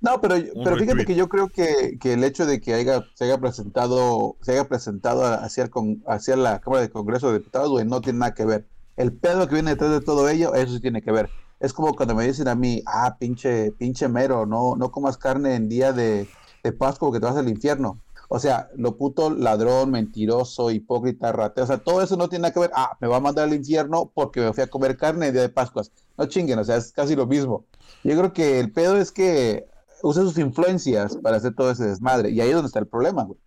No, 0.00 0.20
pero, 0.20 0.36
pero 0.36 0.76
fíjate 0.76 0.84
retweet. 0.94 1.06
que 1.06 1.14
yo 1.14 1.28
creo 1.28 1.48
que, 1.48 1.98
que 2.00 2.14
el 2.14 2.24
hecho 2.24 2.46
de 2.46 2.60
que 2.60 2.74
haya, 2.74 3.04
se 3.14 3.24
haya 3.24 3.38
presentado, 3.38 4.36
se 4.40 4.52
haya 4.52 4.66
presentado 4.68 5.24
hacia, 5.24 5.64
el 5.64 5.70
con- 5.70 6.02
hacia 6.06 6.36
la 6.36 6.60
Cámara 6.60 6.82
de 6.82 6.90
Congreso 6.90 7.30
de 7.30 7.38
Diputados, 7.38 7.70
güey, 7.70 7.84
no 7.84 8.00
tiene 8.00 8.20
nada 8.20 8.34
que 8.34 8.44
ver. 8.44 8.66
El 8.96 9.12
pedo 9.12 9.46
que 9.48 9.54
viene 9.54 9.72
detrás 9.72 9.90
de 9.90 10.00
todo 10.00 10.28
ello, 10.28 10.54
eso 10.54 10.72
sí 10.74 10.80
tiene 10.80 11.02
que 11.02 11.10
ver. 11.12 11.28
Es 11.64 11.72
como 11.72 11.94
cuando 11.94 12.14
me 12.14 12.26
dicen 12.26 12.46
a 12.48 12.54
mí, 12.54 12.82
ah, 12.86 13.16
pinche, 13.18 13.72
pinche 13.72 14.06
mero, 14.06 14.44
no, 14.44 14.76
no 14.76 14.90
comas 14.92 15.16
carne 15.16 15.54
en 15.54 15.68
día 15.68 15.94
de, 15.94 16.28
de 16.62 16.72
Pascua 16.72 17.08
porque 17.08 17.20
te 17.20 17.26
vas 17.26 17.36
al 17.36 17.48
infierno. 17.48 18.00
O 18.28 18.38
sea, 18.38 18.68
lo 18.76 18.96
puto 18.98 19.30
ladrón, 19.30 19.90
mentiroso, 19.90 20.70
hipócrita, 20.70 21.32
rateo, 21.32 21.64
o 21.64 21.66
sea, 21.66 21.78
todo 21.78 22.02
eso 22.02 22.16
no 22.16 22.28
tiene 22.28 22.42
nada 22.42 22.52
que 22.52 22.60
ver. 22.60 22.70
Ah, 22.74 22.96
me 23.00 23.08
va 23.08 23.16
a 23.16 23.20
mandar 23.20 23.44
al 23.48 23.54
infierno 23.54 24.10
porque 24.14 24.40
me 24.40 24.52
fui 24.52 24.62
a 24.62 24.66
comer 24.66 24.96
carne 24.98 25.28
el 25.28 25.32
día 25.32 25.42
de 25.42 25.48
Pascuas. 25.48 25.90
No 26.18 26.26
chinguen, 26.26 26.58
o 26.58 26.64
sea, 26.64 26.76
es 26.76 26.92
casi 26.92 27.16
lo 27.16 27.26
mismo. 27.26 27.64
Yo 28.02 28.16
creo 28.18 28.32
que 28.34 28.60
el 28.60 28.70
pedo 28.70 28.98
es 28.98 29.10
que 29.10 29.66
usa 30.02 30.22
sus 30.22 30.36
influencias 30.36 31.16
para 31.16 31.38
hacer 31.38 31.54
todo 31.54 31.70
ese 31.70 31.86
desmadre. 31.86 32.30
Y 32.30 32.40
ahí 32.42 32.48
es 32.50 32.54
donde 32.54 32.66
está 32.66 32.78
el 32.78 32.88
problema, 32.88 33.24
güey. 33.24 33.38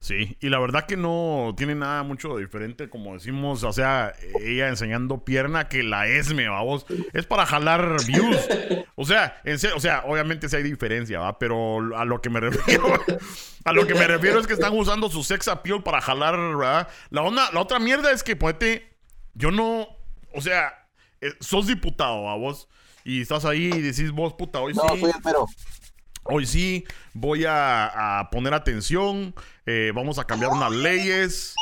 Sí, 0.00 0.36
y 0.40 0.48
la 0.48 0.60
verdad 0.60 0.86
que 0.86 0.96
no 0.96 1.54
tiene 1.56 1.74
nada 1.74 2.04
mucho 2.04 2.36
diferente, 2.36 2.88
como 2.88 3.14
decimos, 3.14 3.64
o 3.64 3.72
sea, 3.72 4.14
ella 4.40 4.68
enseñando 4.68 5.24
pierna 5.24 5.68
que 5.68 5.82
la 5.82 6.06
Esme, 6.06 6.48
vamos, 6.48 6.86
es 7.12 7.26
para 7.26 7.44
jalar 7.46 7.96
views. 8.06 8.36
O 8.94 9.04
sea, 9.04 9.40
en 9.44 9.58
serio, 9.58 9.76
o 9.76 9.80
sea, 9.80 10.04
obviamente 10.06 10.48
sí 10.48 10.54
hay 10.54 10.62
diferencia, 10.62 11.18
va, 11.18 11.38
pero 11.40 11.96
a 11.96 12.04
lo 12.04 12.20
que 12.20 12.30
me 12.30 12.38
refiero, 12.40 12.86
a 13.64 13.72
lo 13.72 13.88
que 13.88 13.94
me 13.94 14.06
refiero 14.06 14.38
es 14.38 14.46
que 14.46 14.52
están 14.52 14.76
usando 14.78 15.10
su 15.10 15.24
sex 15.24 15.48
appeal 15.48 15.82
para 15.82 16.00
jalar, 16.00 16.36
¿verdad? 16.36 16.88
La 17.10 17.22
onda, 17.22 17.50
la 17.52 17.60
otra 17.60 17.80
mierda 17.80 18.12
es 18.12 18.22
que, 18.22 18.36
ponete, 18.36 18.96
yo 19.34 19.50
no, 19.50 19.88
o 20.32 20.40
sea, 20.40 20.88
eh, 21.20 21.32
sos 21.40 21.66
diputado, 21.66 22.22
¿va, 22.22 22.36
vos, 22.36 22.68
y 23.02 23.22
estás 23.22 23.44
ahí 23.44 23.64
y 23.64 23.82
decís 23.82 24.12
vos, 24.12 24.34
puta, 24.34 24.60
hoy 24.60 24.74
No, 24.74 24.82
sí. 24.94 25.00
soy 25.00 25.10
el 25.10 25.24
mero. 25.24 25.46
Hoy 26.30 26.46
sí 26.46 26.84
voy 27.14 27.44
a, 27.46 28.20
a 28.20 28.30
poner 28.30 28.52
atención, 28.54 29.34
eh, 29.64 29.92
vamos 29.94 30.18
a 30.18 30.24
cambiar 30.24 30.50
unas 30.52 30.70
leyes, 30.72 31.54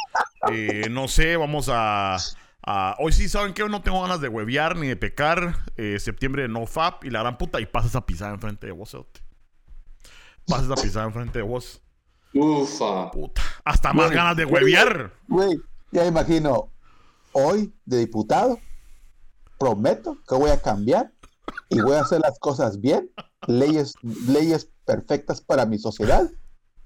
eh, 0.51 0.89
no 0.91 1.07
sé, 1.07 1.37
vamos 1.37 1.69
a, 1.73 2.17
a- 2.63 2.97
Hoy 2.99 3.13
sí, 3.13 3.29
¿saben 3.29 3.55
qué? 3.55 3.63
Hoy 3.63 3.71
no 3.71 3.83
tengo 3.83 4.03
ganas 4.03 4.21
de 4.21 4.29
huevear 4.29 4.77
ni 4.77 4.89
de 4.89 4.97
pecar, 4.97 5.57
eh, 5.77 5.99
septiembre 6.01 6.49
no 6.49 6.67
FAP 6.67 7.05
y 7.05 7.11
la 7.11 7.21
gran 7.21 7.39
puta 7.39 7.61
y 7.61 7.67
pasas 7.67 7.95
a 7.95 8.05
pisar 8.05 8.35
enfrente 8.35 8.67
de 8.67 8.73
vos, 8.73 8.91
cerote. 8.91 9.21
Pasas 10.49 10.71
a 10.71 10.75
pisar 10.83 11.07
enfrente 11.07 11.39
de 11.39 11.45
vos, 11.45 11.81
Ufa. 12.35 13.11
puta. 13.13 13.43
Hasta 13.65 13.93
más 13.93 14.11
ganas 14.11 14.37
de 14.37 14.45
huevear. 14.47 15.13
Güey, 15.29 15.61
ya 15.93 16.05
imagino, 16.07 16.71
hoy 17.33 17.73
de 17.85 17.99
diputado, 17.99 18.59
prometo 19.59 20.19
que 20.29 20.35
voy 20.35 20.51
a 20.51 20.61
cambiar 20.61 21.13
y 21.69 21.81
voy 21.81 21.95
a 21.95 22.01
hacer 22.01 22.21
las 22.21 22.37
cosas 22.41 22.81
bien, 22.81 23.11
leyes, 23.47 23.95
leyes 24.03 24.71
perfectas 24.85 25.41
para 25.41 25.67
mi 25.67 25.79
sociedad. 25.79 26.31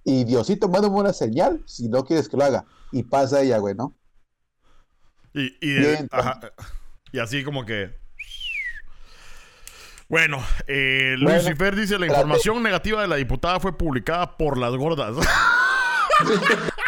Y 0.04 0.24
Diosito, 0.24 0.68
mándame 0.68 0.96
una 0.96 1.12
señal 1.12 1.62
si 1.66 1.88
no 1.88 2.04
quieres 2.04 2.28
que 2.28 2.36
lo 2.36 2.44
haga. 2.44 2.64
Y 2.92 3.02
pasa 3.02 3.42
ella, 3.42 3.58
güey, 3.58 3.74
¿no? 3.74 3.96
Y, 5.34 5.56
y, 5.60 5.74
Bien, 5.78 6.08
ajá, 6.10 6.40
y 7.12 7.18
así 7.18 7.44
como 7.44 7.64
que... 7.64 7.98
Bueno, 10.08 10.42
eh, 10.66 11.14
Bueno, 11.22 11.38
Lucifer 11.38 11.76
dice, 11.76 11.96
la 11.98 12.06
información 12.06 12.62
negativa 12.64 13.00
de 13.00 13.06
la 13.06 13.16
diputada 13.16 13.60
fue 13.60 13.78
publicada 13.78 14.36
por 14.36 14.58
las 14.58 14.74
gordas. 14.74 15.16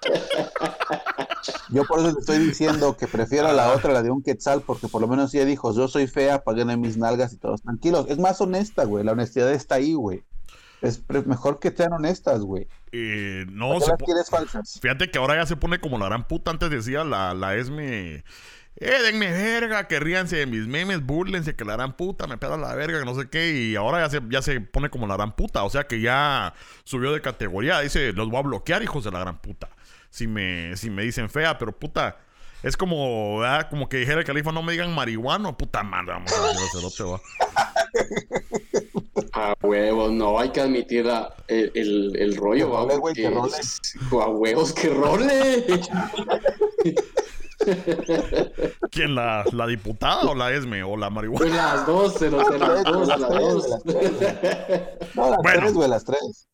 Yo 1.70 1.84
por 1.84 2.00
eso 2.00 2.12
le 2.12 2.18
estoy 2.20 2.38
diciendo 2.38 2.96
que 2.96 3.06
prefiero 3.06 3.48
a 3.48 3.50
Ah. 3.50 3.54
la 3.54 3.72
otra, 3.72 3.92
la 3.92 4.02
de 4.02 4.10
un 4.10 4.22
quetzal, 4.22 4.62
porque 4.62 4.88
por 4.88 5.00
lo 5.00 5.08
menos 5.08 5.32
ella 5.34 5.44
dijo, 5.44 5.74
yo 5.74 5.88
soy 5.88 6.06
fea, 6.06 6.42
paguen 6.44 6.80
mis 6.80 6.96
nalgas 6.96 7.32
y 7.32 7.36
todos 7.38 7.62
tranquilos. 7.62 8.06
Es 8.08 8.18
más 8.18 8.40
honesta, 8.40 8.84
güey. 8.84 9.04
La 9.04 9.12
honestidad 9.12 9.50
está 9.52 9.76
ahí, 9.76 9.94
güey. 9.94 10.22
Es 10.82 11.02
mejor 11.26 11.58
que 11.58 11.70
sean 11.70 11.92
honestas, 11.92 12.40
güey. 12.40 12.66
Eh, 12.92 13.44
¿Por 13.46 13.54
no, 13.54 13.80
se 13.80 13.92
las 14.14 14.30
falsas? 14.30 14.78
fíjate 14.80 15.10
que 15.10 15.18
ahora 15.18 15.36
ya 15.36 15.46
se 15.46 15.56
pone 15.56 15.78
como 15.80 15.98
la 15.98 16.06
gran 16.06 16.26
puta. 16.26 16.50
Antes 16.50 16.70
decía 16.70 17.04
la, 17.04 17.34
la 17.34 17.54
Esme, 17.54 18.24
eh, 18.76 19.02
denme 19.04 19.30
verga, 19.30 19.86
que 19.88 20.00
ríanse 20.00 20.36
de 20.36 20.46
mis 20.46 20.66
memes, 20.66 21.04
burlense, 21.04 21.54
que 21.54 21.64
la 21.66 21.74
gran 21.74 21.96
puta, 21.96 22.26
me 22.26 22.38
pega 22.38 22.56
la 22.56 22.74
verga, 22.74 22.98
que 22.98 23.04
no 23.04 23.14
sé 23.14 23.28
qué. 23.28 23.52
Y 23.52 23.76
ahora 23.76 24.00
ya 24.00 24.10
se, 24.10 24.20
ya 24.30 24.40
se 24.42 24.60
pone 24.60 24.88
como 24.90 25.06
la 25.06 25.16
gran 25.16 25.36
puta. 25.36 25.64
O 25.64 25.70
sea 25.70 25.84
que 25.86 26.00
ya 26.00 26.54
subió 26.84 27.12
de 27.12 27.20
categoría. 27.20 27.80
Dice, 27.80 28.12
los 28.14 28.28
voy 28.30 28.38
a 28.40 28.42
bloquear, 28.42 28.82
hijos 28.82 29.04
de 29.04 29.10
la 29.10 29.20
gran 29.20 29.38
puta. 29.38 29.68
Si 30.10 30.26
me, 30.26 30.76
si 30.76 30.90
me 30.90 31.02
dicen 31.02 31.30
fea, 31.30 31.56
pero 31.58 31.72
puta. 31.78 32.18
Es 32.62 32.76
como, 32.76 33.38
¿verdad? 33.38 33.70
Como 33.70 33.88
que 33.88 33.96
dijera 33.96 34.18
el 34.18 34.26
califa, 34.26 34.52
no 34.52 34.62
me 34.62 34.72
digan 34.72 34.94
marihuano, 34.94 35.56
puta 35.56 35.82
madre, 35.82 36.12
vamos 36.12 36.30
a 36.30 36.48
decir 36.48 36.68
cerote, 36.74 37.02
va. 37.04 37.18
A 39.32 39.54
huevos, 39.62 40.12
no, 40.12 40.38
hay 40.38 40.50
que 40.50 40.60
admitir 40.60 41.06
la- 41.06 41.34
el, 41.48 41.72
el, 41.74 42.14
el 42.18 42.36
rollo, 42.36 42.66
Que 42.66 42.72
va, 42.72 42.80
role, 42.82 42.96
güey, 42.98 43.14
que 43.14 43.30
role. 43.30 43.52
A 44.22 44.28
huevos, 44.28 44.74
que 44.74 44.90
role. 44.90 45.64
¿Quién? 48.90 49.14
La, 49.14 49.44
¿La 49.52 49.66
diputada 49.66 50.22
o 50.22 50.34
la 50.34 50.52
Esme? 50.52 50.82
¿O 50.82 50.96
la 50.96 51.10
marihuana? 51.10 51.38
Pues 51.46 51.54
las 51.54 51.86
dos, 51.86 52.14
se 52.14 52.30
los 52.30 52.48
de 52.50 52.58
las 52.58 52.84
dos, 52.84 53.08
las 53.08 53.20
dos. 53.20 53.68
las 53.68 53.82
tres, 53.82 54.12
No, 55.14 55.30
las 55.30 55.38
Bueno. 55.42 55.60
tres, 55.60 55.72
güey, 55.74 55.88
las 55.88 56.04
tres. 56.04 56.48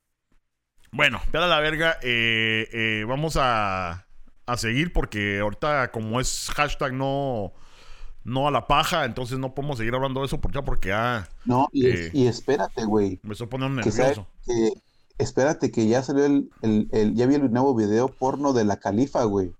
Bueno, 0.97 1.21
pela 1.31 1.47
la 1.47 1.61
verga. 1.61 1.99
eh, 2.03 2.69
eh, 2.73 3.05
vamos 3.07 3.37
a, 3.39 4.07
a 4.47 4.57
seguir 4.57 4.93
porque 4.93 5.41
ahorita, 5.41 5.91
como 5.93 6.21
es 6.21 6.51
hashtag 6.55 6.93
no, 6.95 7.53
no 8.25 8.49
a 8.49 8.51
la 8.51 8.67
paja, 8.67 9.05
entonces 9.05 9.39
no 9.39 9.55
podemos 9.55 9.79
seguir 9.79 9.95
hablando 9.95 10.21
de 10.21 10.27
eso 10.27 10.41
porque, 10.41 10.63
porque 10.63 10.89
ya 10.89 11.29
No, 11.45 11.69
y, 11.73 11.87
Eh. 11.87 12.11
y 12.15 12.27
espérate, 12.27 12.85
güey. 12.85 13.21
me 13.23 13.33
estoy 13.33 13.47
poniendo 13.47 13.77
nervioso. 13.77 14.27
que, 14.47 14.73
espérate, 15.19 15.71
que 15.71 15.87
ya 15.87 16.03
salió 16.03 16.25
el, 16.25 16.51
el, 16.63 16.89
el- 16.93 17.15
ya 17.15 17.27
vi 17.27 17.35
el 17.35 17.53
nuevo 17.53 17.75
video 17.75 18.09
porno 18.09 18.53
de 18.53 18.65
la 18.65 18.77
califa, 18.79 19.25
güey. 19.25 19.53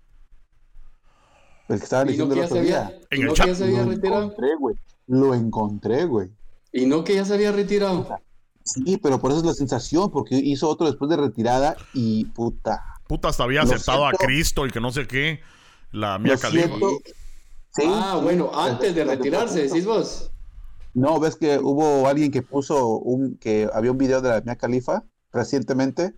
El 1.69 1.77
que 1.79 1.83
estaba 1.83 2.05
no 2.05 2.11
diciendo 2.11 2.33
que 2.33 2.39
el 2.39 2.45
otro 2.45 2.59
había, 2.59 2.83
día. 2.85 2.99
En 3.11 3.17
y 3.19 3.21
el 3.21 3.27
no 3.27 3.33
chat. 3.33 3.45
que 3.45 3.51
ya 3.51 3.57
se 3.57 3.63
había 3.65 3.83
Lo 3.83 3.89
retirado. 3.91 4.23
encontré, 4.23 4.55
güey. 4.57 4.75
Lo 5.07 5.33
encontré, 5.35 6.05
güey. 6.05 6.29
Y 6.71 6.85
no 6.85 7.03
que 7.03 7.15
ya 7.15 7.25
se 7.25 7.33
había 7.33 7.51
retirado. 7.51 8.07
Sí, 8.67 8.97
pero 8.97 9.19
por 9.19 9.31
eso 9.31 9.39
es 9.39 9.45
la 9.45 9.53
sensación, 9.53 10.11
porque 10.11 10.35
hizo 10.35 10.67
otro 10.67 10.87
después 10.87 11.09
de 11.09 11.15
retirada 11.15 11.77
y 11.93 12.25
puta. 12.25 12.83
Puta, 13.07 13.29
hasta 13.29 13.43
había 13.43 13.61
aceptado 13.61 14.05
a. 14.05 14.11
Cristo 14.11 14.67
y 14.67 14.71
que 14.71 14.81
no 14.81 14.91
sé 14.91 15.07
qué. 15.07 15.39
La 15.91 16.19
mía 16.19 16.35
siento. 16.35 16.89
Sí, 17.71 17.83
ah, 17.85 18.15
sí, 18.17 18.23
bueno, 18.23 18.51
antes 18.53 18.93
de 18.93 19.05
retirarse, 19.05 19.63
decís 19.63 19.85
vos. 19.85 20.31
No, 20.93 21.19
ves 21.19 21.35
que 21.35 21.59
hubo 21.59 22.07
alguien 22.07 22.31
que 22.31 22.41
puso 22.41 22.97
un, 22.97 23.37
que 23.37 23.69
había 23.73 23.91
un 23.91 23.97
video 23.97 24.21
de 24.21 24.29
la 24.29 24.41
Mia 24.41 24.55
Califa 24.55 25.03
recientemente, 25.31 26.15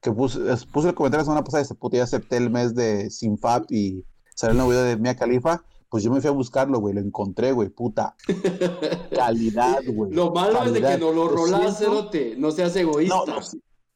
que 0.00 0.12
puso, 0.12 0.40
puso 0.70 0.88
el 0.88 0.94
comentario 0.94 1.22
la 1.22 1.24
semana 1.24 1.44
pasada 1.44 1.62
y 1.62 1.66
se 1.66 1.74
puta, 1.74 1.96
ya 1.96 2.04
acepté 2.04 2.36
el 2.36 2.50
mes 2.50 2.74
de 2.74 3.10
Sinfap 3.10 3.72
y 3.72 4.04
salió 4.34 4.52
el 4.52 4.56
nuevo 4.58 4.70
video 4.70 4.84
de 4.84 4.96
Mia 4.98 5.16
Califa, 5.16 5.62
Pues 5.88 6.02
yo 6.04 6.10
me 6.10 6.20
fui 6.20 6.28
a 6.28 6.32
buscarlo, 6.32 6.80
güey, 6.80 6.94
lo 6.94 7.00
encontré, 7.00 7.52
güey, 7.52 7.70
puta. 7.70 8.14
Calidad, 9.14 9.78
güey. 9.86 10.12
Lo 10.12 10.30
malo 10.32 10.62
es 10.64 10.72
de 10.74 10.82
que 10.82 10.98
no 10.98 11.12
lo 11.12 11.28
rolas, 11.28 11.78
cerote. 11.78 12.34
No 12.36 12.50
seas 12.50 12.74
egoísta. 12.76 13.14
No, 13.14 13.26
no, 13.26 13.40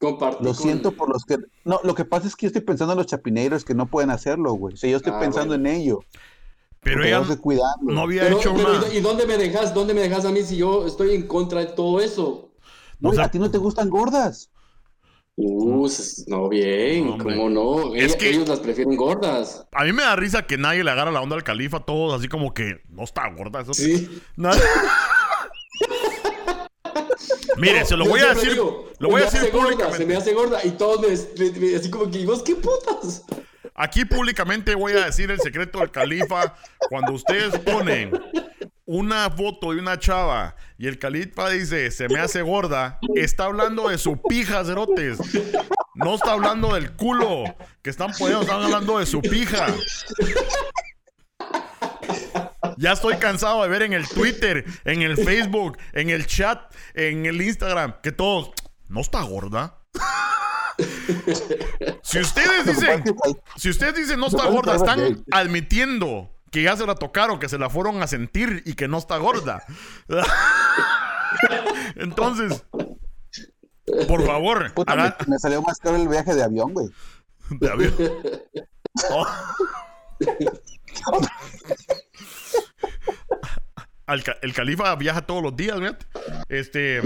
Lo 0.01 0.17
con- 0.17 0.55
siento 0.55 0.91
por 0.91 1.09
los 1.09 1.23
que. 1.23 1.37
No, 1.65 1.79
lo 1.83 1.95
que 1.95 2.05
pasa 2.05 2.27
es 2.27 2.35
que 2.35 2.45
yo 2.45 2.47
estoy 2.47 2.61
pensando 2.63 2.93
en 2.93 2.97
los 2.97 3.07
chapineiros 3.07 3.63
que 3.63 3.73
no 3.75 3.85
pueden 3.87 4.09
hacerlo, 4.09 4.53
güey. 4.53 4.73
O 4.73 4.77
sea, 4.77 4.89
yo 4.89 4.97
estoy 4.97 5.13
Ah, 5.15 5.19
pensando 5.19 5.49
bueno. 5.55 5.69
en 5.69 5.75
ello. 5.75 5.99
Pero 6.81 7.01
ella 7.03 7.17
tenemos 7.19 7.35
que 7.37 7.41
cuidarlo. 7.41 7.93
no 7.93 8.01
había 8.01 8.23
Pero, 8.23 8.37
hecho 8.39 8.53
pero, 8.55 8.71
una. 8.79 8.93
¿y 8.93 8.99
dónde 8.99 9.25
me 9.25 9.37
dejas? 9.37 9.73
¿Dónde 9.73 9.93
me 9.93 10.01
dejas 10.01 10.25
a 10.25 10.31
mí 10.31 10.41
si 10.43 10.57
yo 10.57 10.85
estoy 10.85 11.15
en 11.15 11.27
contra 11.27 11.61
de 11.61 11.67
todo 11.67 12.01
eso? 12.01 12.49
Güey, 12.99 13.13
o 13.13 13.15
sea- 13.15 13.25
a 13.25 13.31
ti 13.31 13.39
no 13.39 13.49
te 13.49 13.57
gustan 13.57 13.89
gordas. 13.89 14.49
Uh, 15.35 15.87
no, 16.27 16.47
bien, 16.47 17.09
Hombre. 17.09 17.35
¿cómo 17.35 17.49
no? 17.49 17.95
Es 17.95 18.03
Ella- 18.11 18.17
que- 18.19 18.29
Ellos 18.29 18.47
las 18.47 18.59
prefieren 18.59 18.95
gordas. 18.95 19.65
A 19.71 19.83
mí 19.83 19.91
me 19.91 20.03
da 20.03 20.15
risa 20.15 20.45
que 20.45 20.57
nadie 20.59 20.83
le 20.83 20.91
agarra 20.91 21.09
la 21.11 21.21
onda 21.21 21.35
al 21.35 21.43
califa, 21.43 21.79
todos 21.79 22.13
así 22.19 22.27
como 22.27 22.53
que 22.53 22.81
no 22.89 23.03
está 23.03 23.27
gorda 23.31 23.61
eso. 23.61 23.73
Sí. 23.73 24.21
Nada. 24.35 24.61
Mire, 27.57 27.85
se 27.85 27.95
lo 27.95 28.05
voy 28.05 28.19
a 28.19 28.33
decir. 28.33 28.51
digo, 28.51 28.89
lo 28.99 29.09
voy 29.09 29.21
a 29.21 29.25
decir 29.25 29.41
hace 29.41 29.49
gorda, 29.51 29.67
se 29.69 29.73
públicamente. 29.75 30.05
me 30.05 30.15
hace 30.15 30.33
gorda 30.33 30.59
y 30.65 30.71
todos 30.71 31.01
me, 31.01 31.09
me- 31.51 31.59
me- 31.59 31.75
así 31.75 31.89
como 31.89 32.09
que, 32.09 32.19
¿y 32.19 32.25
vos 32.25 32.41
qué 32.43 32.55
putas? 32.55 33.23
Aquí 33.75 34.05
públicamente 34.05 34.75
voy 34.75 34.93
a 34.93 35.05
decir 35.05 35.31
el 35.31 35.39
secreto 35.39 35.79
del 35.79 35.89
califa. 35.91 36.55
Cuando 36.89 37.13
ustedes 37.13 37.57
ponen 37.59 38.11
una 38.85 39.29
foto 39.29 39.71
de 39.71 39.79
una 39.79 39.97
chava 39.97 40.55
y 40.77 40.87
el 40.87 40.99
califa 40.99 41.49
dice 41.49 41.89
se 41.91 42.09
me 42.09 42.19
hace 42.19 42.41
gorda, 42.41 42.99
está 43.15 43.45
hablando 43.45 43.89
de 43.89 43.97
su 43.97 44.21
pija, 44.21 44.63
cerotes. 44.65 45.19
No 45.95 46.15
está 46.15 46.31
hablando 46.31 46.73
del 46.73 46.93
culo 46.93 47.43
que 47.81 47.89
están 47.89 48.11
poniendo, 48.17 48.41
están 48.41 48.63
hablando 48.63 48.97
de 48.97 49.05
su 49.05 49.21
pija. 49.21 49.67
Ya 52.77 52.93
estoy 52.93 53.15
cansado 53.17 53.61
de 53.63 53.69
ver 53.69 53.83
en 53.83 53.93
el 53.93 54.07
Twitter, 54.07 54.65
en 54.85 55.03
el 55.03 55.15
Facebook, 55.15 55.77
en 55.93 56.09
el 56.09 56.25
chat, 56.25 56.73
en 56.95 57.25
el 57.25 57.41
Instagram, 57.41 58.01
que 58.01 58.11
todos, 58.11 58.51
¿no 58.89 59.01
está 59.01 59.21
gorda? 59.21 59.79
Si 62.01 62.19
ustedes 62.19 62.65
dicen, 62.65 63.03
si 63.57 63.69
ustedes 63.69 63.95
dicen 63.95 64.19
no 64.19 64.27
está 64.27 64.47
gorda, 64.47 64.75
están 64.75 65.23
admitiendo 65.31 66.33
que 66.53 66.61
ya 66.61 66.77
se 66.77 66.85
la 66.85 66.93
tocaron, 66.95 67.39
que 67.39 67.49
se 67.49 67.57
la 67.57 67.67
fueron 67.69 68.01
a 68.03 68.07
sentir 68.07 68.61
y 68.65 68.75
que 68.75 68.87
no 68.87 68.99
está 68.99 69.17
gorda. 69.17 69.63
Entonces, 71.95 72.63
por 74.07 74.23
favor, 74.25 74.71
Puta, 74.73 74.93
haga- 74.93 75.17
me, 75.27 75.33
me 75.33 75.39
salió 75.39 75.61
más 75.63 75.79
caro 75.79 75.95
el 75.97 76.07
viaje 76.07 76.33
de 76.35 76.43
avión, 76.43 76.73
güey. 76.73 76.87
de 77.49 77.69
avión. 77.71 77.93
Oh. 79.09 79.25
Al 84.05 84.21
ca- 84.23 84.37
el 84.41 84.53
califa 84.53 84.93
viaja 84.95 85.21
todos 85.25 85.41
los 85.41 85.55
días, 85.55 85.79
fíjate. 85.79 86.05
Este, 86.49 87.01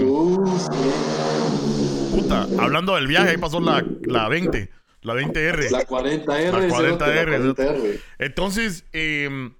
puta, 2.10 2.42
hablando 2.58 2.96
del 2.96 3.06
viaje, 3.06 3.30
ahí 3.30 3.36
pasó 3.38 3.60
la, 3.60 3.84
la 4.02 4.28
20, 4.28 4.68
la 5.08 5.14
20R. 5.14 5.70
La 5.70 5.86
40R. 5.86 6.26
La 6.26 6.68
40R, 6.68 6.76
cerote, 6.76 7.06
la 7.06 7.24
40R. 7.24 8.00
Entonces, 8.18 8.84
eh, 8.92 9.50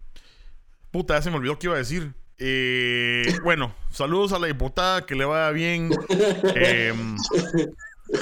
puta, 0.90 1.14
ya 1.16 1.22
se 1.22 1.30
me 1.30 1.36
olvidó 1.36 1.58
qué 1.58 1.66
iba 1.66 1.74
a 1.74 1.78
decir. 1.78 2.14
Eh, 2.38 3.22
bueno, 3.42 3.74
saludos 3.90 4.32
a 4.32 4.38
la 4.38 4.46
diputada, 4.46 5.04
que 5.06 5.14
le 5.14 5.24
vaya 5.24 5.50
bien. 5.50 5.90
Eh, 6.54 6.94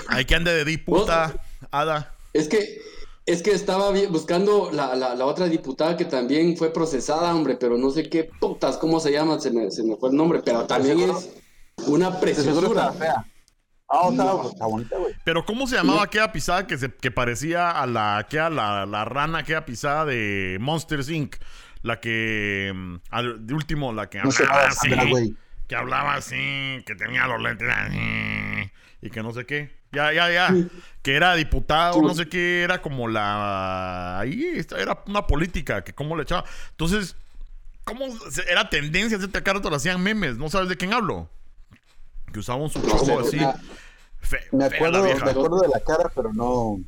hay 0.09 0.25
que 0.25 0.35
ande 0.35 0.53
de 0.53 0.65
diputa, 0.65 1.37
Ada. 1.71 2.15
Es 2.33 2.49
que, 2.49 2.81
es 3.25 3.43
que 3.43 3.53
estaba 3.53 3.93
buscando 4.09 4.71
la, 4.73 4.97
la, 4.97 5.15
la 5.15 5.27
otra 5.27 5.47
diputada 5.47 5.97
que 5.97 6.05
también 6.05 6.57
fue 6.57 6.73
procesada, 6.73 7.35
hombre, 7.35 7.57
pero 7.57 7.79
no 7.79 7.91
sé 7.91 8.09
qué 8.09 8.25
putas, 8.25 8.79
cómo 8.79 8.99
se 8.99 9.13
llama, 9.13 9.39
se 9.39 9.51
me, 9.51 9.71
se 9.71 9.85
me 9.85 9.97
fue 9.97 10.11
el 10.11 10.17
nombre, 10.17 10.41
pero 10.45 10.67
también 10.67 11.01
es 11.01 11.31
una 11.87 12.19
preciosura. 12.19 12.93
fea. 12.93 13.25
Ah, 13.89 14.09
está, 14.11 14.25
No. 14.25 14.49
está 14.49 14.67
bonita, 14.67 14.97
güey. 14.97 15.15
Pero 15.25 15.45
¿cómo 15.45 15.67
se 15.67 15.77
llamaba 15.77 16.03
aquella 16.05 16.33
pisada 16.33 16.67
que, 16.67 16.77
se, 16.77 16.93
que 16.93 17.11
parecía 17.11 17.71
a 17.71 17.87
la, 17.87 18.19
aquella, 18.19 18.51
la, 18.51 18.85
la 18.87 19.05
rana, 19.05 19.39
aquella 19.39 19.65
pisada 19.65 20.05
de 20.05 20.59
Monsters 20.61 21.09
Inc.? 21.09 21.37
La 21.83 22.01
que, 22.01 22.73
mm, 22.75 22.97
al- 23.11 23.47
de 23.47 23.55
último, 23.55 23.93
la 23.93 24.09
que 24.11 24.19
No 24.23 24.31
hablaba 24.31 24.67
así. 24.67 24.91
Güey. 25.11 25.35
que 25.69 25.77
hablaba 25.77 26.15
así, 26.15 26.83
que 26.85 26.95
tenía 26.97 27.27
los 27.29 27.41
lentes 27.41 27.69
así, 27.69 28.71
y 29.03 29.11
que 29.11 29.23
no 29.23 29.33
sé 29.33 29.47
qué. 29.47 29.77
Ya, 29.93 30.13
ya, 30.13 30.31
ya. 30.31 30.53
Que 31.03 31.15
era 31.15 31.35
diputado, 31.37 32.03
no 32.03 32.13
sé 32.15 32.29
qué, 32.29 32.63
era 32.63 32.83
como 32.83 33.07
la... 33.09 34.19
Ahí 34.19 34.45
esta 34.57 34.81
era 34.81 34.99
una 35.07 35.27
política, 35.29 35.85
que 35.85 35.93
cómo 35.95 36.17
le 36.17 36.25
echaba. 36.25 36.45
Entonces, 36.71 37.17
¿cómo 37.85 38.07
era 38.49 38.69
tendencia? 38.69 39.17
Cada 39.43 39.55
rato 39.55 39.71
le 39.71 39.77
hacían 39.77 40.03
memes, 40.03 40.37
¿no 40.39 40.49
sabes 40.51 40.69
de 40.69 40.77
quién 40.77 40.93
hablo? 40.93 41.31
Que 42.37 42.41
usaban 42.41 42.69
su 42.69 42.81
No 42.81 42.99
sé, 42.99 43.07
cholo 43.07 43.27
así. 43.27 43.37
me- 43.39 43.55
Fe- 44.21 44.41
Me 44.53 44.69
fea 44.69 44.77
acuerdo, 44.77 45.03
me 45.05 45.31
acuerdo 45.31 45.61
de 45.63 45.69
la 45.69 45.81
cara, 45.81 46.11
pero 46.15 46.33
no. 46.35 46.79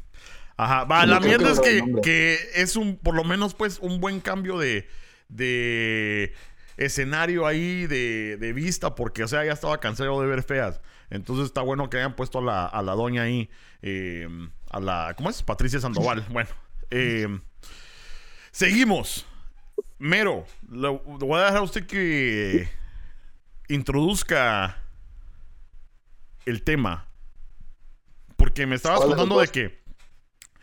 Ajá, 0.58 0.84
va, 0.84 1.06
la 1.06 1.20
mierda 1.20 1.52
es 1.52 1.60
que, 2.02 2.38
es 2.54 2.76
un, 2.76 2.98
por 2.98 3.14
lo 3.14 3.24
menos, 3.24 3.54
pues, 3.54 3.78
un 3.78 3.98
buen 3.98 4.20
cambio 4.20 4.58
de, 4.58 4.86
de 5.30 6.34
escenario 6.76 7.46
ahí, 7.46 7.86
de, 7.86 8.36
de 8.38 8.52
vista, 8.52 8.94
porque, 8.94 9.24
o 9.24 9.28
sea, 9.28 9.42
ya 9.44 9.52
estaba 9.52 9.80
cansado 9.80 10.20
de 10.20 10.26
ver 10.26 10.42
feas. 10.42 10.82
Entonces 11.08 11.46
está 11.46 11.62
bueno 11.62 11.88
que 11.88 11.96
hayan 11.96 12.14
puesto 12.14 12.40
a 12.40 12.42
la, 12.42 12.66
a 12.66 12.82
la 12.82 12.92
doña 12.92 13.22
ahí, 13.22 13.48
eh, 13.80 14.28
a 14.70 14.80
la, 14.80 15.14
¿cómo 15.16 15.30
es? 15.30 15.42
Patricia 15.42 15.80
Sandoval. 15.80 16.26
Bueno, 16.30 16.50
eh, 16.90 17.26
seguimos. 18.50 19.24
Mero, 19.98 20.44
le, 20.70 20.90
le 20.92 20.98
voy 21.26 21.38
a 21.40 21.44
dejar 21.44 21.56
a 21.58 21.62
usted 21.62 21.86
que 21.86 22.68
introduzca 23.68 24.82
el 26.48 26.62
tema. 26.64 27.08
Porque 28.36 28.66
me 28.66 28.76
estabas 28.76 28.98
¿Cuál 29.00 29.10
es 29.10 29.12
el 29.14 29.18
contando 29.18 29.40
de 29.40 29.48
que 29.48 29.78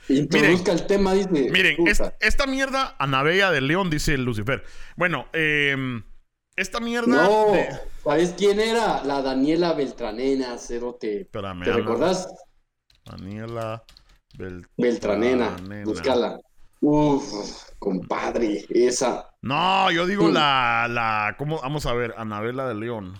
Introduzca 0.07 0.71
el 0.71 0.85
tema, 0.85 1.13
dice. 1.13 1.29
Miren, 1.49 1.87
es- 1.87 2.01
esta 2.19 2.45
mierda, 2.45 2.95
Anabella 2.99 3.49
de 3.51 3.61
León, 3.61 3.89
dice 3.89 4.17
Lucifer. 4.19 4.63
Bueno, 4.95 5.27
eh, 5.33 5.75
esta 6.55 6.79
mierda. 6.79 7.07
No, 7.27 7.51
de- 7.51 7.69
¿sabes 8.03 8.35
quién 8.37 8.59
era? 8.59 9.03
La 9.03 9.21
Daniela 9.23 9.73
Beltranena, 9.73 10.57
cerote. 10.59 11.21
Espérame, 11.21 11.63
¿Te 11.63 11.73
recordás? 11.73 12.27
Daniela 13.03 13.83
Bel- 14.37 14.67
Beltranena, 14.77 15.49
Beltranena. 15.49 15.85
búscala. 15.85 16.39
Uf, 16.81 17.69
compadre, 17.79 18.63
esa. 18.69 19.27
No, 19.41 19.89
yo 19.91 20.05
digo 20.05 20.27
Mm. 20.27 20.33
la, 20.33 20.87
la. 20.89 21.35
¿Cómo? 21.37 21.59
Vamos 21.61 21.85
a 21.87 21.93
ver, 21.93 22.13
Anabela 22.17 22.67
de 22.67 22.75
León. 22.75 23.19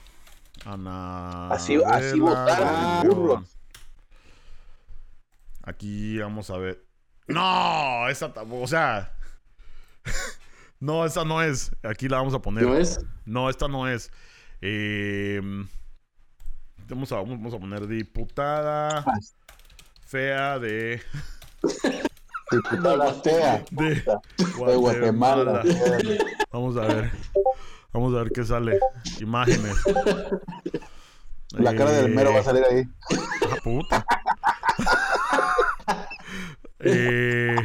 Ana. 0.64 1.50
Así- 1.50 1.82
así 1.86 2.20
votaron, 2.20 3.10
burros. 3.10 3.58
Aquí 5.64 6.18
vamos 6.20 6.50
a 6.50 6.58
ver. 6.58 6.86
No, 7.28 8.08
esa 8.08 8.32
tampoco. 8.32 8.64
O 8.64 8.68
sea. 8.68 9.12
no, 10.80 11.06
esa 11.06 11.26
no 11.26 11.42
es. 11.42 11.72
Aquí 11.84 12.08
la 12.08 12.18
vamos 12.18 12.34
a 12.34 12.40
poner. 12.42 12.64
¿No 12.64 12.76
es? 12.78 13.04
No, 13.26 13.50
esta 13.50 13.68
no 13.68 13.88
es. 13.90 14.12
Eh, 14.62 15.42
vamos, 16.88 17.12
a, 17.12 17.16
vamos 17.18 17.54
a 17.54 17.60
poner 17.60 17.88
diputada 17.88 19.04
fea 20.06 20.60
de, 20.60 21.02
Diputada 22.52 23.14
fea. 23.16 23.66
de 23.72 23.96
De 23.96 24.76
Guatemala. 24.76 25.64
Vamos 26.52 26.78
a 26.78 26.82
ver. 26.82 27.12
Vamos 27.96 28.14
a 28.14 28.24
ver 28.24 28.32
qué 28.34 28.44
sale. 28.44 28.78
Imágenes. 29.22 29.78
La 31.52 31.74
cara 31.74 31.94
del 31.94 32.14
mero 32.14 32.34
va 32.34 32.42
a 32.42 32.44
salir 32.44 32.66
ahí. 32.70 32.84
Ah, 33.50 33.56
puta. 33.64 34.06
Eh, 36.88 37.56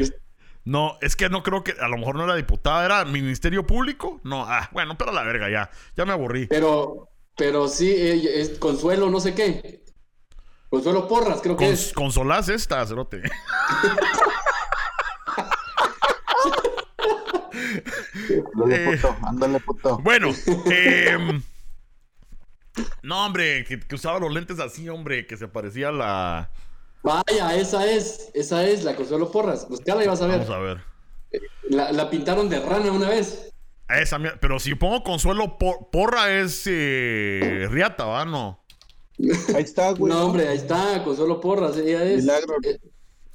no, 0.65 0.97
es 1.03 1.15
que 1.15 1.29
no 1.29 1.43
creo 1.43 1.63
que. 1.63 1.73
A 1.79 1.89
lo 1.89 1.99
mejor 1.99 2.17
no 2.17 2.25
era 2.25 2.37
diputada, 2.37 2.87
era 2.87 3.05
Ministerio 3.05 3.67
Público. 3.67 4.19
No, 4.25 4.47
ah, 4.47 4.71
bueno, 4.73 4.97
pero 4.97 5.11
a 5.11 5.15
la 5.15 5.25
verga, 5.25 5.51
ya. 5.51 5.69
Ya 5.95 6.07
me 6.07 6.13
aburrí. 6.13 6.47
Pero, 6.47 7.11
pero 7.37 7.69
sí, 7.69 7.91
eh, 7.91 8.41
es 8.41 8.59
Consuelo, 8.59 9.11
no 9.11 9.21
sé 9.21 9.35
qué. 9.35 9.85
Consuelo 10.71 11.07
Porras, 11.07 11.41
creo 11.43 11.55
que 11.55 11.69
es. 11.69 11.93
consolás 11.93 12.49
esta, 12.49 12.87
cerote. 12.87 13.21
Ándale, 18.55 18.85
Eh. 18.93 18.97
puto. 18.97 19.17
Ándale, 19.27 19.61
puto. 19.61 19.99
Bueno, 19.99 20.29
em, 20.67 21.43
no, 23.03 23.27
hombre, 23.27 23.65
que, 23.65 23.81
que 23.81 23.95
usaba 23.95 24.19
los 24.19 24.33
lentes 24.33 24.59
así, 24.61 24.89
hombre, 24.89 25.27
que 25.27 25.37
se 25.37 25.49
parecía 25.49 25.89
a 25.89 25.93
la. 25.93 26.51
Vaya, 27.03 27.55
esa 27.57 27.87
es, 27.91 28.31
esa 28.35 28.65
es 28.67 28.85
la 28.85 28.95
Consuelo 28.95 29.31
Porras. 29.33 29.67
Buscala 29.69 30.05
y 30.05 30.07
vas 30.09 30.21
a 30.21 30.27
ver. 30.27 30.41
Vamos 30.41 30.55
a 30.55 30.59
ver. 30.59 30.81
La, 31.69 31.93
la 31.93 32.11
pintaron 32.11 32.49
de 32.49 32.61
rana 32.61 32.93
una 32.93 33.09
vez. 33.09 33.53
Esa, 33.89 34.19
pero 34.41 34.59
si 34.61 34.75
pongo 34.75 35.03
Consuelo 35.03 35.59
por- 35.59 35.91
Porra 35.91 36.31
es 36.31 36.63
eh, 36.67 37.67
Riata, 37.71 38.05
¿va? 38.05 38.25
No. 38.25 38.63
Ahí 39.55 39.63
está, 39.65 39.91
güey. 39.93 40.13
No, 40.13 40.25
hombre, 40.27 40.47
ahí 40.49 40.57
está, 40.59 41.03
Consuelo 41.03 41.41
Porras, 41.41 41.77
ella 41.77 42.05
es. 42.05 42.23
Milagro. 42.23 42.55
Eh, 42.65 42.79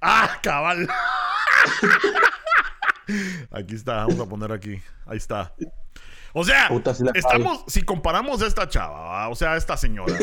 ¡Ah, 0.02 0.40
cabal! 0.42 0.88
Aquí 3.52 3.76
está, 3.76 4.06
vamos 4.06 4.20
a 4.20 4.26
poner 4.26 4.52
aquí. 4.52 4.80
Ahí 5.06 5.18
está. 5.18 5.54
O 6.34 6.44
sea, 6.44 6.70
estamos, 7.14 7.64
si 7.68 7.82
comparamos 7.84 8.42
a 8.42 8.48
esta 8.48 8.68
chava, 8.68 9.00
¿va? 9.00 9.30
o 9.30 9.36
sea, 9.36 9.54
a 9.54 9.58
esta 9.58 9.78
señora. 9.78 10.14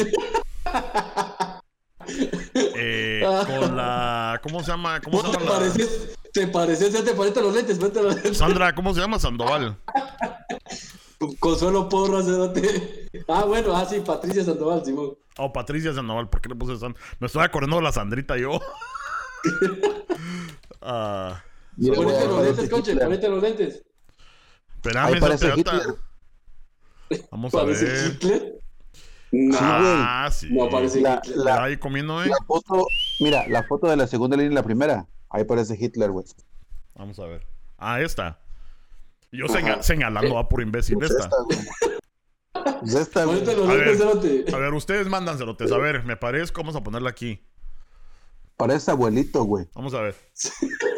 eh, 2.54 3.22
con 3.46 3.76
la. 3.76 4.40
¿Cómo 4.42 4.60
se 4.60 4.66
llama? 4.72 5.00
¿Cómo 5.00 5.20
se 5.22 5.28
¿Vos 5.28 5.36
te 5.38 5.44
llama? 5.44 5.52
la- 5.52 5.58
pareces? 5.60 6.18
¿Te 6.32 6.46
pareces? 6.48 6.92
Ya 6.92 7.04
te 7.04 7.12
ponete 7.14 7.40
los 7.42 7.54
lentes, 7.54 7.78
ponete 7.78 8.02
los 8.02 8.14
lentes. 8.14 8.38
Sandra, 8.38 8.74
¿cómo 8.74 8.92
se 8.94 9.00
llama? 9.00 9.18
Sandoval. 9.18 9.76
Consuelo 11.38 11.88
Porras. 11.88 12.26
Ah, 13.28 13.44
bueno, 13.44 13.76
ah, 13.76 13.86
sí, 13.88 14.00
Patricia 14.04 14.44
Sandoval, 14.44 14.84
Simón. 14.84 15.14
Oh, 15.38 15.52
Patricia 15.52 15.94
Sandoval, 15.94 16.28
¿por 16.28 16.40
qué 16.40 16.48
le 16.48 16.54
puse 16.56 16.76
San? 16.78 16.96
Me 17.20 17.26
estoy 17.26 17.42
acordando 17.44 17.76
de 17.76 17.82
la 17.82 17.92
Sandrita 17.92 18.36
yo. 18.36 18.60
Ah, 20.84 21.40
Mira, 21.76 21.94
Ponete 21.96 22.26
los 22.26 22.44
lentes, 22.44 22.70
coche, 22.70 22.90
Hitler. 22.92 23.04
ponete 23.06 23.28
los 23.28 23.42
lentes. 23.42 23.82
espérame, 24.74 25.06
Ahí 25.14 25.20
parece 25.20 25.46
esa 25.46 25.54
pelota. 25.54 25.76
Hitler. 25.76 27.22
Vamos 27.30 27.54
a 27.54 27.58
¿Parece 27.60 27.84
ver. 27.84 28.10
Hitler? 28.12 28.54
No, 29.32 29.56
Ah, 29.60 30.28
sí. 30.32 30.48
no 30.50 30.68
parece 30.68 31.00
La- 31.00 31.20
Hitler. 31.24 31.36
la- 31.38 31.64
Ahí 31.64 31.76
comiendo, 31.78 32.22
¿eh? 32.22 32.28
La 32.28 32.36
foto, 32.46 32.86
mira, 33.20 33.46
la 33.48 33.62
foto 33.64 33.88
de 33.88 33.96
la 33.96 34.06
segunda 34.06 34.36
línea 34.36 34.52
y 34.52 34.54
la 34.54 34.62
primera. 34.62 35.06
Ahí 35.30 35.44
parece 35.44 35.76
Hitler, 35.80 36.10
güey. 36.10 36.26
Vamos 36.94 37.18
a 37.18 37.26
ver. 37.26 37.46
Ah, 37.78 38.00
esta. 38.00 38.38
Yo 39.30 39.46
señalando 39.80 40.38
a 40.38 40.46
puro 40.48 40.62
imbécil. 40.62 41.02
Es 41.02 41.10
Esta. 41.10 41.24
esta, 41.24 41.36
güey. 41.42 42.78
Es 42.84 42.94
esta, 42.94 43.24
güey. 43.24 43.40
A 43.40 43.74
ver. 43.74 44.54
A 44.54 44.58
ver, 44.58 44.74
ustedes 44.74 45.08
mándanselotes. 45.08 45.72
A 45.72 45.78
ver, 45.78 46.04
me 46.04 46.16
parezco. 46.16 46.60
Vamos 46.60 46.76
a 46.76 46.82
ponerla 46.82 47.08
aquí. 47.08 47.42
Parece 48.58 48.90
abuelito, 48.90 49.44
güey. 49.44 49.66
Vamos 49.74 49.94
a 49.94 50.02
ver. 50.02 50.14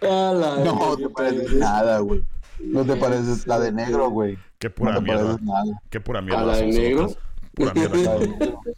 No 0.00 0.96
te 0.96 1.08
pareces 1.10 1.52
nada, 1.54 1.98
güey. 2.00 2.22
No 2.60 2.84
te 2.84 2.96
pareces 2.96 3.46
la 3.46 3.58
de 3.60 3.72
negro, 3.72 4.10
güey. 4.10 4.38
Qué 4.58 4.68
No 4.68 4.74
pura 4.74 4.94
te 4.94 5.00
mierda. 5.00 5.38
nada. 5.42 5.80
Qué 5.90 6.00
pura 6.00 6.18
¿A 6.20 6.22
mierda. 6.22 6.44
la 6.44 6.56
de 6.56 6.66
negro? 6.66 7.08
Pura 7.54 7.74
mierda. 7.74 7.98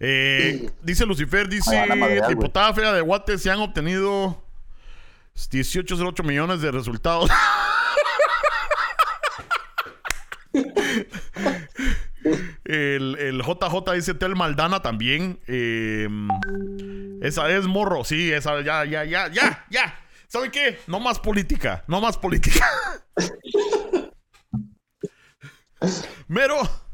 Eh, 0.00 0.70
dice 0.80 1.04
Lucifer, 1.04 1.48
dice, 1.48 1.76
a 1.76 1.92
güey. 1.96 2.20
diputada 2.28 2.72
fea 2.72 2.92
de 2.92 3.00
Guate, 3.00 3.36
se 3.36 3.50
han 3.50 3.58
obtenido 3.58 4.40
18,08 5.34 6.22
millones 6.24 6.60
de 6.60 6.70
resultados. 6.70 7.28
el, 12.64 13.16
el 13.18 13.42
JJ 13.42 13.92
dice 13.94 14.14
Tel 14.14 14.36
Maldana 14.36 14.80
también. 14.80 15.40
eh, 15.46 16.08
esa 17.22 17.50
es 17.50 17.66
morro, 17.66 18.04
sí, 18.04 18.32
esa 18.32 18.60
ya, 18.60 18.84
ya, 18.84 19.04
ya, 19.04 19.28
ya, 19.28 19.66
ya. 19.70 19.98
¿Saben 20.28 20.50
qué? 20.50 20.78
No 20.86 21.00
más 21.00 21.18
política, 21.18 21.84
no 21.86 22.00
más 22.00 22.16
política. 22.18 22.66
Mero. 26.28 26.87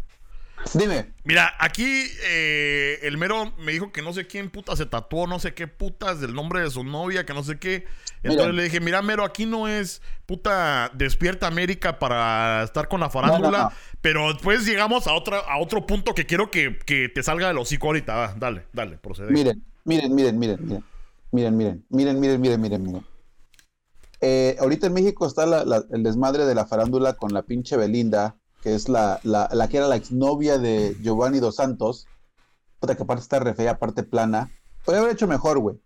Dime, 0.72 1.12
Mira, 1.24 1.52
aquí 1.58 2.06
eh, 2.26 2.98
el 3.02 3.16
mero 3.18 3.52
me 3.58 3.72
dijo 3.72 3.92
que 3.92 4.02
no 4.02 4.12
sé 4.12 4.26
quién 4.26 4.50
puta 4.50 4.74
se 4.76 4.86
tatuó, 4.86 5.26
no 5.26 5.38
sé 5.38 5.54
qué 5.54 5.68
putas 5.68 6.20
del 6.20 6.34
nombre 6.34 6.60
de 6.62 6.70
su 6.70 6.82
novia, 6.84 7.24
que 7.26 7.34
no 7.34 7.44
sé 7.44 7.58
qué. 7.58 7.84
Entonces 8.22 8.46
Mira. 8.46 8.52
le 8.52 8.62
dije, 8.64 8.80
mira, 8.80 9.02
mero, 9.02 9.24
aquí 9.24 9.44
no 9.46 9.68
es 9.68 10.00
puta 10.26 10.90
despierta 10.94 11.46
América 11.46 11.98
para 11.98 12.62
estar 12.64 12.88
con 12.88 13.00
la 13.00 13.10
farándula, 13.10 13.50
No, 13.50 13.58
no, 13.58 13.64
no. 13.64 13.72
pero 14.00 14.32
después 14.32 14.64
llegamos 14.66 15.06
a 15.06 15.12
otra, 15.12 15.38
a 15.40 15.58
otro 15.58 15.86
punto 15.86 16.14
que 16.14 16.24
quiero 16.26 16.50
que, 16.50 16.78
que 16.86 17.08
te 17.08 17.22
salga 17.22 17.48
del 17.48 17.58
hocico 17.58 17.88
ahorita. 17.88 18.14
Va, 18.14 18.34
dale, 18.38 18.66
dale, 18.72 18.96
procede. 18.96 19.30
miren, 19.30 19.62
miren, 19.84 20.14
miren, 20.14 20.38
miren, 20.38 20.58
miren. 20.66 20.84
Miren, 21.30 21.56
miren, 21.56 21.84
miren, 21.90 22.20
miren, 22.20 22.40
miren, 22.40 22.60
miren, 22.60 22.82
miren. 22.82 23.06
Eh, 24.20 24.56
ahorita 24.58 24.86
en 24.86 24.94
México 24.94 25.26
está 25.26 25.44
la- 25.46 25.64
la- 25.64 25.84
el 25.92 26.02
desmadre 26.02 26.46
de 26.46 26.54
la 26.54 26.66
farándula 26.66 27.14
con 27.14 27.34
la 27.34 27.42
pinche 27.42 27.76
Belinda, 27.76 28.36
que 28.64 28.74
es 28.74 28.88
la, 28.88 29.20
la, 29.24 29.50
la 29.52 29.68
que 29.68 29.76
era 29.76 29.86
la 29.86 29.96
exnovia 29.96 30.56
de 30.56 30.96
Giovanni 31.02 31.38
Dos 31.38 31.56
Santos. 31.56 32.06
Puta, 32.80 32.96
que 32.96 33.02
aparte 33.02 33.22
está 33.22 33.38
re 33.38 33.52
fea, 33.52 33.72
aparte 33.72 34.04
plana. 34.04 34.50
Podría 34.86 35.02
haber 35.02 35.12
hecho 35.12 35.28
mejor, 35.28 35.58
güey. 35.58 35.78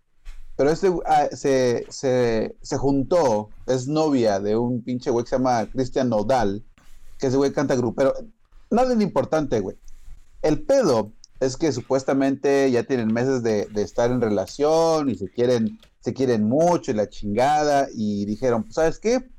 Pero 0.55 0.71
este 0.71 0.89
se, 1.33 1.85
se, 1.89 2.55
se 2.61 2.77
juntó, 2.77 3.49
es 3.67 3.87
novia 3.87 4.39
de 4.39 4.55
un 4.55 4.81
pinche 4.81 5.09
güey 5.11 5.25
que 5.25 5.29
se 5.29 5.35
llama 5.35 5.67
Cristian 5.69 6.07
Nodal, 6.07 6.63
que 7.17 7.27
ese 7.27 7.35
güey 7.35 7.51
canta 7.51 7.75
grupero. 7.75 8.13
Nada 8.71 8.95
de 8.95 9.03
importante, 9.03 9.59
güey. 9.59 9.77
El 10.41 10.65
pedo 10.65 11.11
es 11.41 11.57
que 11.57 11.73
supuestamente 11.73 12.71
ya 12.71 12.83
tienen 12.83 13.13
meses 13.13 13.43
de, 13.43 13.65
de 13.65 13.81
estar 13.81 14.09
en 14.09 14.21
relación 14.21 15.09
y 15.09 15.15
se 15.15 15.29
quieren, 15.29 15.79
se 15.99 16.13
quieren 16.13 16.47
mucho 16.47 16.91
y 16.91 16.93
la 16.93 17.09
chingada. 17.09 17.89
Y 17.93 18.23
dijeron, 18.25 18.63
pues, 18.63 18.75
¿sabes 18.75 18.99
qué? 18.99 19.29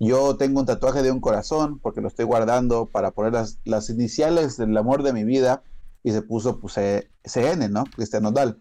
Yo 0.00 0.36
tengo 0.36 0.60
un 0.60 0.66
tatuaje 0.66 1.02
de 1.02 1.12
un 1.12 1.20
corazón 1.20 1.78
porque 1.78 2.00
lo 2.00 2.08
estoy 2.08 2.24
guardando 2.24 2.86
para 2.86 3.10
poner 3.10 3.34
las, 3.34 3.58
las 3.64 3.90
iniciales 3.90 4.56
del 4.56 4.74
amor 4.76 5.02
de 5.02 5.12
mi 5.12 5.24
vida. 5.24 5.62
Y 6.02 6.12
se 6.12 6.22
puso, 6.22 6.58
pues, 6.58 6.74
CN, 7.22 7.68
¿no? 7.68 7.84
Cristian 7.84 8.22
Nodal. 8.22 8.58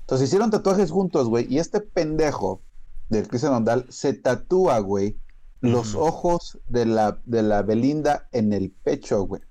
Entonces 0.00 0.26
hicieron 0.26 0.50
tatuajes 0.50 0.90
juntos, 0.90 1.28
güey. 1.28 1.46
Y 1.48 1.60
este 1.60 1.80
pendejo 1.80 2.62
del 3.08 3.28
Cristian 3.28 3.52
Nodal 3.52 3.86
se 3.88 4.12
tatúa, 4.12 4.80
güey, 4.80 5.16
los 5.60 5.94
ojos 5.94 6.58
de 6.68 6.86
la, 6.86 7.20
de 7.24 7.42
la 7.42 7.62
Belinda 7.62 8.28
en 8.32 8.52
el 8.52 8.72
pecho, 8.72 9.22
güey. 9.22 9.42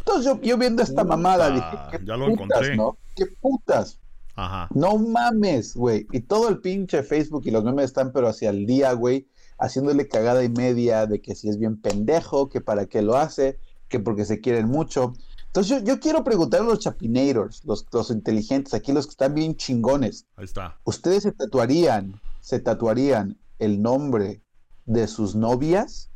Entonces 0.00 0.24
yo, 0.24 0.40
yo 0.40 0.58
viendo 0.58 0.82
esta 0.82 1.02
Puta, 1.02 1.16
mamada 1.16 1.50
dije, 1.50 1.78
¿qué 1.92 2.04
ya 2.04 2.16
lo 2.16 2.26
putas, 2.26 2.40
encontré. 2.42 2.76
¿no? 2.76 2.98
¿Qué 3.14 3.26
putas? 3.40 4.00
Ajá. 4.34 4.68
No 4.74 4.96
mames, 4.96 5.74
güey. 5.74 6.06
Y 6.10 6.20
todo 6.20 6.48
el 6.48 6.58
pinche 6.58 7.02
Facebook 7.02 7.42
y 7.44 7.50
los 7.50 7.62
memes 7.62 7.86
están 7.86 8.12
pero 8.12 8.28
hacia 8.28 8.50
el 8.50 8.66
día, 8.66 8.92
güey, 8.92 9.28
haciéndole 9.60 10.08
cagada 10.08 10.42
y 10.42 10.48
media 10.48 11.06
de 11.06 11.20
que 11.20 11.34
si 11.34 11.48
es 11.48 11.58
bien 11.58 11.80
pendejo, 11.80 12.48
que 12.48 12.60
para 12.60 12.86
qué 12.86 13.02
lo 13.02 13.16
hace, 13.16 13.58
que 13.88 14.00
porque 14.00 14.24
se 14.24 14.40
quieren 14.40 14.68
mucho. 14.68 15.12
Entonces 15.46 15.78
yo, 15.78 15.84
yo 15.84 16.00
quiero 16.00 16.24
preguntar 16.24 16.62
a 16.62 16.64
los 16.64 16.80
chapinators, 16.80 17.64
los, 17.64 17.86
los 17.92 18.10
inteligentes, 18.10 18.72
aquí 18.72 18.92
los 18.92 19.06
que 19.06 19.10
están 19.10 19.34
bien 19.34 19.56
chingones. 19.56 20.26
Ahí 20.36 20.44
está. 20.44 20.78
¿Ustedes 20.84 21.24
se 21.24 21.32
tatuarían, 21.32 22.20
se 22.40 22.60
tatuarían 22.60 23.38
el 23.58 23.82
nombre 23.82 24.42
de 24.86 25.06
sus 25.06 25.34
novias? 25.34 26.10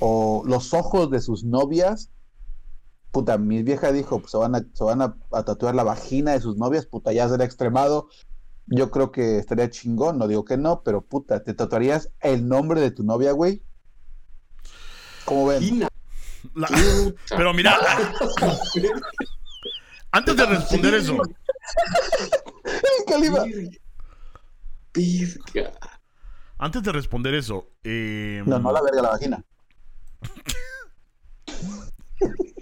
¿O 0.00 0.42
los 0.46 0.72
ojos 0.72 1.10
de 1.10 1.20
sus 1.20 1.44
novias? 1.44 2.10
Puta, 3.10 3.38
mi 3.38 3.62
vieja 3.62 3.92
dijo, 3.92 4.18
pues 4.18 4.32
se 4.32 4.38
van, 4.38 4.54
a, 4.56 4.66
se 4.72 4.82
van 4.84 5.02
a, 5.02 5.16
a 5.30 5.44
tatuar 5.44 5.74
la 5.74 5.84
vagina 5.84 6.32
de 6.32 6.40
sus 6.40 6.56
novias, 6.56 6.86
puta, 6.86 7.12
ya 7.12 7.28
será 7.28 7.44
extremado. 7.44 8.08
Yo 8.66 8.90
creo 8.90 9.12
que 9.12 9.38
estaría 9.38 9.70
chingón, 9.70 10.18
no 10.18 10.26
digo 10.26 10.44
que 10.44 10.56
no, 10.56 10.82
pero 10.82 11.02
puta, 11.02 11.42
¿te 11.42 11.54
tatuarías 11.54 12.10
el 12.20 12.48
nombre 12.48 12.80
de 12.80 12.90
tu 12.90 13.04
novia, 13.04 13.32
güey? 13.32 13.62
¿Cómo 15.24 15.46
ven? 15.46 15.86
La-. 16.54 16.68
Pero 17.30 17.54
mira, 17.54 17.78
antes 20.10 20.36
de 20.36 20.46
responder 20.46 20.94
eso, 20.94 21.16
antes 26.58 26.82
de 26.82 26.92
responder 26.92 27.34
eso, 27.34 27.70
eh, 27.82 28.42
No, 28.46 28.58
no 28.58 28.72
la 28.72 28.82
verga, 28.82 29.02
la 29.02 29.10
vagina. 29.10 29.44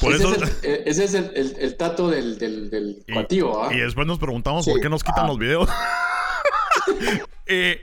por 0.00 0.12
ese 0.12 0.24
eso... 0.24 0.34
es, 0.34 0.42
el, 0.42 0.70
eh, 0.70 0.82
ese 0.86 1.04
es 1.04 1.14
el, 1.14 1.30
el- 1.34 1.56
el 1.58 1.76
tato 1.76 2.08
del, 2.08 2.38
del, 2.38 2.70
del 2.70 3.04
Y- 3.06 3.12
cuatío, 3.12 3.62
¿ah? 3.64 3.72
Y 3.74 3.78
después 3.78 4.06
nos 4.06 4.18
preguntamos 4.18 4.64
Sí. 4.64 4.70
por 4.72 4.80
qué 4.80 4.88
nos 4.88 5.02
quitan 5.04 5.24
Ah. 5.24 5.28
los 5.28 5.38
videos. 5.38 5.68
Eh, 7.46 7.80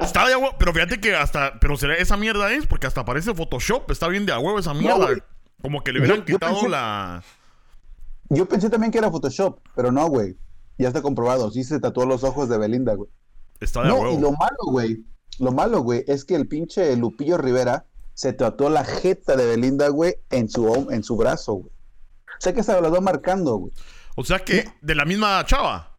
está 0.00 0.26
de 0.26 0.34
a 0.34 0.38
huevo, 0.38 0.54
pero 0.58 0.72
fíjate 0.72 1.00
que 1.00 1.14
hasta, 1.14 1.58
pero 1.60 1.76
será 1.76 1.94
esa 1.96 2.16
mierda 2.16 2.52
es, 2.52 2.66
porque 2.66 2.86
hasta 2.86 3.04
parece 3.04 3.34
Photoshop, 3.34 3.90
está 3.90 4.08
bien 4.08 4.26
de 4.26 4.32
a 4.32 4.38
huevo 4.38 4.58
esa 4.58 4.74
mierda. 4.74 5.08
Como 5.60 5.82
que 5.82 5.92
le 5.92 6.00
hubieran 6.00 6.18
Yo- 6.20 6.24
yo 6.26 6.34
quitado 6.38 6.54
pensé- 6.60 6.68
la. 6.68 7.22
Yo 8.30 8.48
pensé 8.48 8.70
también 8.70 8.90
que 8.90 8.98
era 8.98 9.10
Photoshop, 9.10 9.60
pero 9.76 9.92
no, 9.92 10.06
güey. 10.08 10.36
Ya 10.78 10.88
está 10.88 11.02
comprobado. 11.02 11.50
Sí 11.50 11.62
se 11.64 11.78
tatuó 11.80 12.06
los 12.06 12.24
ojos 12.24 12.48
de 12.48 12.58
Belinda, 12.58 12.94
güey. 12.94 13.10
Está 13.60 13.82
de 13.82 13.88
a 13.88 13.90
No, 13.90 13.98
huevo. 14.00 14.18
y 14.18 14.20
lo 14.20 14.32
malo, 14.32 14.56
güey. 14.66 15.04
Lo 15.38 15.52
malo, 15.52 15.80
güey, 15.80 16.04
es 16.08 16.24
que 16.24 16.34
el 16.34 16.46
pinche 16.48 16.96
Lupillo 16.96 17.38
Rivera 17.38 17.86
se 18.22 18.32
tatuó 18.32 18.70
la 18.70 18.84
jeta 18.84 19.34
de 19.34 19.44
Belinda, 19.46 19.88
güey, 19.88 20.14
en 20.30 20.48
su, 20.48 20.88
en 20.92 21.02
su 21.02 21.16
brazo, 21.16 21.54
güey. 21.54 21.72
O 22.28 22.40
sea 22.40 22.52
que 22.52 22.62
se 22.62 22.80
lo 22.80 22.88
va 22.88 23.00
marcando, 23.00 23.56
güey. 23.56 23.72
O 24.14 24.22
sea 24.24 24.38
que, 24.38 24.68
de 24.80 24.94
la 24.94 25.04
misma 25.04 25.44
chava. 25.44 25.98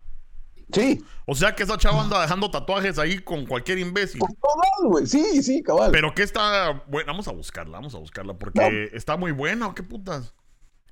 Sí, 0.71 1.03
O 1.27 1.35
sea 1.35 1.53
que 1.53 1.63
esa 1.63 1.77
chava 1.77 2.01
anda 2.01 2.21
dejando 2.21 2.49
tatuajes 2.49 2.97
ahí 2.97 3.19
con 3.19 3.45
cualquier 3.45 3.77
imbécil. 3.79 4.19
por 4.19 4.29
todos, 4.35 4.89
güey. 4.91 5.05
Sí, 5.05 5.43
sí, 5.43 5.61
cabal. 5.61 5.91
Pero 5.91 6.15
que 6.15 6.23
está. 6.23 6.81
Bueno, 6.87 7.07
vamos 7.11 7.27
a 7.27 7.31
buscarla, 7.33 7.77
vamos 7.77 7.93
a 7.93 7.97
buscarla, 7.97 8.33
porque 8.35 8.89
está 8.93 9.17
muy 9.17 9.33
buena, 9.33 9.67
¿o 9.67 9.75
qué 9.75 9.83
putas? 9.83 10.33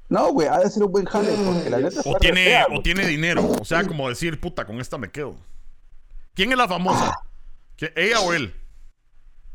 No, 0.09 0.33
güey, 0.33 0.49
ha 0.49 0.59
de 0.59 0.69
ser 0.69 0.83
un 0.83 0.91
buen 0.91 1.05
jale, 1.05 1.31
porque 1.45 1.69
la 1.69 1.79
neta 1.79 2.01
O 2.03 2.17
tiene, 2.17 2.43
fea, 2.43 2.67
o 2.77 2.81
tiene 2.81 3.07
dinero. 3.07 3.49
O 3.61 3.63
sea, 3.63 3.85
como 3.87 4.09
decir, 4.09 4.37
puta, 4.41 4.65
con 4.65 4.81
esta 4.81 4.97
me 4.97 5.09
quedo. 5.09 5.37
¿Quién 6.33 6.51
es 6.51 6.57
la 6.57 6.67
famosa? 6.67 7.15
¿Qui- 7.77 7.93
¿Ella 7.95 8.19
o 8.19 8.33
él? 8.33 8.53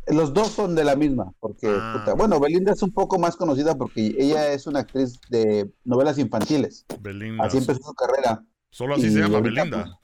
Los 0.09 0.33
dos 0.33 0.49
son 0.53 0.75
de 0.75 0.85
la 0.85 0.95
misma, 0.97 1.33
porque, 1.40 1.66
Ah. 1.69 1.97
puta, 1.99 2.14
bueno, 2.14 2.38
Belinda 2.38 2.73
es 2.73 2.83
un 2.83 2.92
poco 2.92 3.19
más 3.19 3.37
conocida 3.37 3.75
porque 3.77 4.14
ella 4.19 4.53
es 4.53 4.66
una 4.66 4.81
actriz 4.81 5.21
de 5.31 5.69
novelas 5.85 6.19
infantiles. 6.19 6.87
Belinda. 7.01 7.45
Así 7.45 7.59
empezó 7.59 7.81
su 7.83 7.95
carrera. 7.95 8.42
Solo 8.71 8.95
así 8.95 9.07
y 9.07 9.11
se 9.11 9.19
llama 9.21 9.38
ahorita, 9.38 9.62
Belinda. 9.64 9.83
pues, 9.85 9.97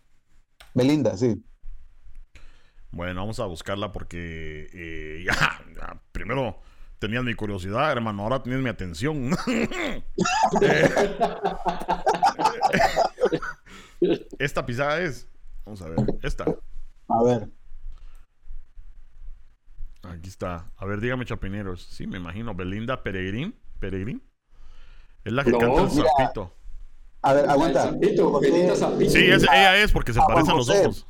Belinda, 0.75 1.17
sí. 1.17 1.43
Bueno, 2.91 3.21
vamos 3.21 3.39
a 3.41 3.47
buscarla 3.47 3.93
porque 3.93 4.69
eh, 4.73 5.25
ya, 5.27 5.61
ya, 5.77 6.03
primero 6.13 6.59
tenías 6.99 7.23
mi 7.25 7.35
curiosidad, 7.35 7.91
hermano, 7.93 8.23
ahora 8.25 8.43
tienes 8.43 8.61
mi 8.63 8.69
atención. 8.71 9.31
Eh, 10.61 10.91
esta 14.39 14.65
pisada 14.67 15.01
es, 15.01 15.29
vamos 15.65 15.81
a 15.83 15.89
ver, 15.89 15.99
esta, 16.23 16.45
A 17.09 17.23
ver. 17.25 17.49
Aquí 20.03 20.29
está. 20.29 20.71
A 20.77 20.85
ver, 20.87 21.01
dígame, 21.01 21.25
chapineros. 21.25 21.83
Sí, 21.83 22.07
me 22.07 22.19
imagino, 22.19 22.55
Belinda 22.55 23.03
Peregrín, 23.03 23.55
Peregrín. 23.79 24.23
Es 25.25 25.33
la 25.33 25.45
que 25.45 25.51
No, 25.53 25.59
canta 25.59 25.83
el 25.83 25.91
sapito. 25.91 26.55
A 27.23 27.33
ver, 27.35 27.45
El 27.45 27.51
aguanta. 27.51 27.83
Zapito, 27.85 28.41
Belinda 28.41 28.75
Zapito. 28.77 29.11
Sí, 29.13 29.19
es- 29.31 29.43
ella 29.45 29.77
es 29.79 29.93
porque 29.93 30.13
se 30.13 30.21
Ah, 30.21 30.25
parecen 30.27 30.57
los 30.57 30.69
ojos. 30.69 31.07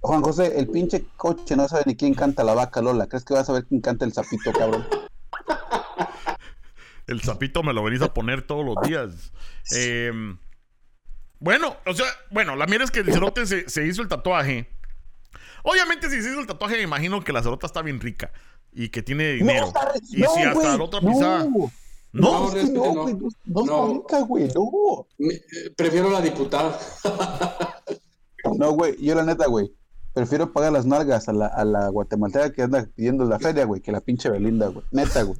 Juan 0.00 0.22
José, 0.22 0.58
el 0.58 0.68
pinche 0.68 1.04
coche 1.16 1.56
no 1.56 1.68
sabe 1.68 1.82
ni 1.86 1.94
quién 1.96 2.14
canta 2.14 2.42
la 2.44 2.54
vaca 2.54 2.80
Lola. 2.80 3.06
¿Crees 3.06 3.24
que 3.24 3.34
vas 3.34 3.48
a 3.50 3.52
ver 3.52 3.64
quién 3.66 3.80
canta 3.82 4.04
el 4.06 4.12
sapito, 4.14 4.52
cabrón? 4.52 4.86
El 7.06 7.20
sapito 7.20 7.62
me 7.62 7.74
lo 7.74 7.82
venís 7.84 8.00
a 8.00 8.14
poner 8.14 8.46
todos 8.46 8.64
los 8.64 8.76
días. 8.88 9.30
Eh, 9.76 10.10
bueno, 11.38 11.76
o 11.84 11.92
sea, 11.92 12.06
bueno, 12.30 12.56
la 12.56 12.66
mierda 12.66 12.84
es 12.86 12.90
que 12.90 13.00
el 13.00 13.12
cerote 13.12 13.44
se, 13.44 13.68
se 13.68 13.86
hizo 13.86 14.00
el 14.00 14.08
tatuaje. 14.08 14.73
Obviamente, 15.64 16.08
si 16.10 16.22
se 16.22 16.30
hizo 16.30 16.40
el 16.40 16.46
tatuaje, 16.46 16.76
me 16.76 16.82
imagino 16.82 17.22
que 17.24 17.32
la 17.32 17.42
cerota 17.42 17.66
está 17.66 17.82
bien 17.82 18.00
rica 18.00 18.30
y 18.72 18.90
que 18.90 19.02
tiene 19.02 19.32
dinero. 19.32 19.72
y 20.04 20.06
si 20.06 20.22
hasta 20.24 20.76
la 20.76 20.84
otra 20.84 21.00
no. 21.00 21.10
pisada. 21.10 21.44
No, 21.44 21.70
No, 22.12 22.56
es 22.56 22.64
que 22.66 22.70
no, 22.72 22.84
no. 22.94 23.02
güey, 23.02 23.14
no, 23.14 23.28
no, 23.46 23.64
No. 23.64 23.94
rica, 23.94 24.20
güey, 24.20 24.48
no. 24.54 25.06
Me- 25.18 25.34
eh, 25.34 25.42
Prefiero 25.76 26.10
la 26.10 26.20
diputada. 26.20 26.78
No, 28.58 28.72
güey, 28.72 28.94
yo 29.02 29.14
la 29.14 29.24
neta, 29.24 29.46
güey. 29.46 29.72
Prefiero 30.12 30.52
pagar 30.52 30.70
las 30.72 30.84
nalgas 30.84 31.28
a 31.28 31.32
la, 31.32 31.46
a 31.46 31.64
la 31.64 31.88
guatemalteca 31.88 32.52
que 32.52 32.62
anda 32.62 32.86
pidiendo 32.94 33.24
la 33.24 33.38
feria, 33.38 33.64
güey, 33.64 33.80
que 33.80 33.90
la 33.90 34.00
pinche 34.02 34.28
Belinda, 34.28 34.68
güey. 34.68 34.84
Neta, 34.92 35.22
güey. 35.22 35.38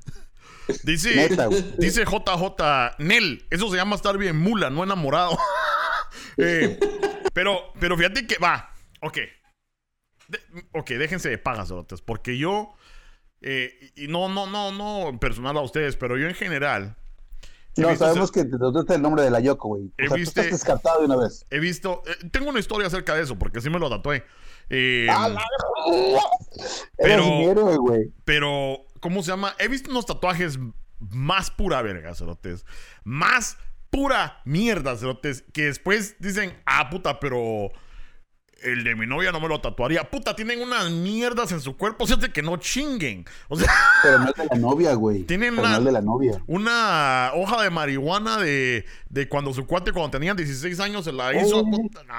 Dice, 0.84 1.14
Neta, 1.14 1.46
güey. 1.46 1.62
dice 1.78 2.04
JJ 2.06 2.94
Nel, 2.98 3.46
eso 3.50 3.68
se 3.70 3.76
llama 3.76 3.94
estar 3.96 4.16
bien 4.16 4.38
mula, 4.40 4.70
no 4.70 4.82
enamorado. 4.82 5.38
Eh, 6.36 6.78
pero, 7.32 7.58
pero 7.78 7.96
fíjate 7.96 8.26
que 8.26 8.38
va, 8.38 8.70
ok. 9.02 9.18
De- 10.28 10.40
ok, 10.72 10.90
déjense 10.90 11.28
de 11.30 11.38
pagas, 11.38 11.68
cerotes, 11.68 12.00
porque 12.02 12.38
yo, 12.38 12.72
eh, 13.42 13.92
y 13.96 14.08
no, 14.08 14.28
no, 14.28 14.46
no, 14.46 14.72
no 14.72 15.18
personal 15.18 15.56
a 15.56 15.60
ustedes, 15.62 15.96
pero 15.96 16.16
yo 16.16 16.28
en 16.28 16.34
general. 16.34 16.96
No, 17.76 17.88
visto 17.88 18.04
sabemos 18.04 18.30
que 18.30 18.44
te 18.44 18.56
trataste 18.56 18.94
el 18.94 19.02
nombre 19.02 19.22
de 19.24 19.30
la 19.30 19.40
Yoko, 19.40 19.68
güey. 19.68 19.92
He 19.98 20.04
O 20.04 20.08
sea, 20.08 20.16
tú 20.16 20.22
estás 20.22 20.50
descartado 20.50 21.00
de 21.00 21.06
una 21.06 21.16
vez. 21.16 21.44
He 21.50 21.58
visto, 21.58 22.02
eh, 22.06 22.28
tengo 22.30 22.48
una 22.50 22.60
historia 22.60 22.86
acerca 22.86 23.14
de 23.16 23.22
eso, 23.22 23.36
porque 23.36 23.60
sí 23.60 23.68
me 23.68 23.80
lo 23.80 23.90
tatué. 23.90 24.24
Eh, 24.70 25.08
Pero- 26.96 27.80
güey. 27.80 28.12
Pero, 28.24 28.78
¿cómo 29.00 29.22
se 29.22 29.30
llama? 29.32 29.54
He 29.58 29.68
visto 29.68 29.90
unos 29.90 30.06
tatuajes 30.06 30.58
más 31.00 31.50
pura 31.50 31.82
verga, 31.82 32.14
cerotes. 32.14 32.64
Más 33.02 33.58
pura 33.90 34.40
mierda, 34.44 34.96
cerotes. 34.96 35.44
Que 35.52 35.64
después 35.66 36.16
dicen, 36.20 36.56
ah, 36.66 36.88
puta, 36.90 37.18
pero 37.20 37.70
el 38.62 38.84
de 38.84 38.94
mi 38.94 39.06
novia 39.06 39.32
no 39.32 39.40
me 39.40 39.48
lo 39.48 39.60
tatuaría. 39.60 40.08
Puta, 40.10 40.34
tienen 40.36 40.60
unas 40.62 40.90
mierdas 40.90 41.52
en 41.52 41.60
su 41.60 41.76
cuerpo, 41.76 42.06
fíjate 42.06 42.32
que 42.32 42.42
no 42.42 42.56
chinguen. 42.56 43.24
O 43.48 43.56
sea, 43.56 43.70
Pero 44.02 44.18
no 44.20 44.28
es 44.28 44.34
de 44.34 44.46
la 44.46 44.56
novia, 44.56 44.94
güey. 44.94 45.22
Tienen 45.24 45.50
Pero 45.56 45.62
una- 45.66 45.72
no 45.72 45.78
es 45.78 45.84
de 45.84 45.92
la 45.92 46.00
novia. 46.00 46.42
una 46.46 47.30
hoja 47.34 47.62
de 47.62 47.70
marihuana 47.70 48.38
de, 48.38 48.84
de 49.10 49.28
cuando 49.28 49.52
su 49.52 49.66
cuate, 49.66 49.92
cuando 49.92 50.10
tenía 50.10 50.34
16 50.34 50.80
años, 50.80 51.04
se 51.04 51.12
la 51.12 51.34
hizo. 51.34 51.60
Oh. 51.60 51.70
puta, 51.70 52.02
no, 52.04 52.14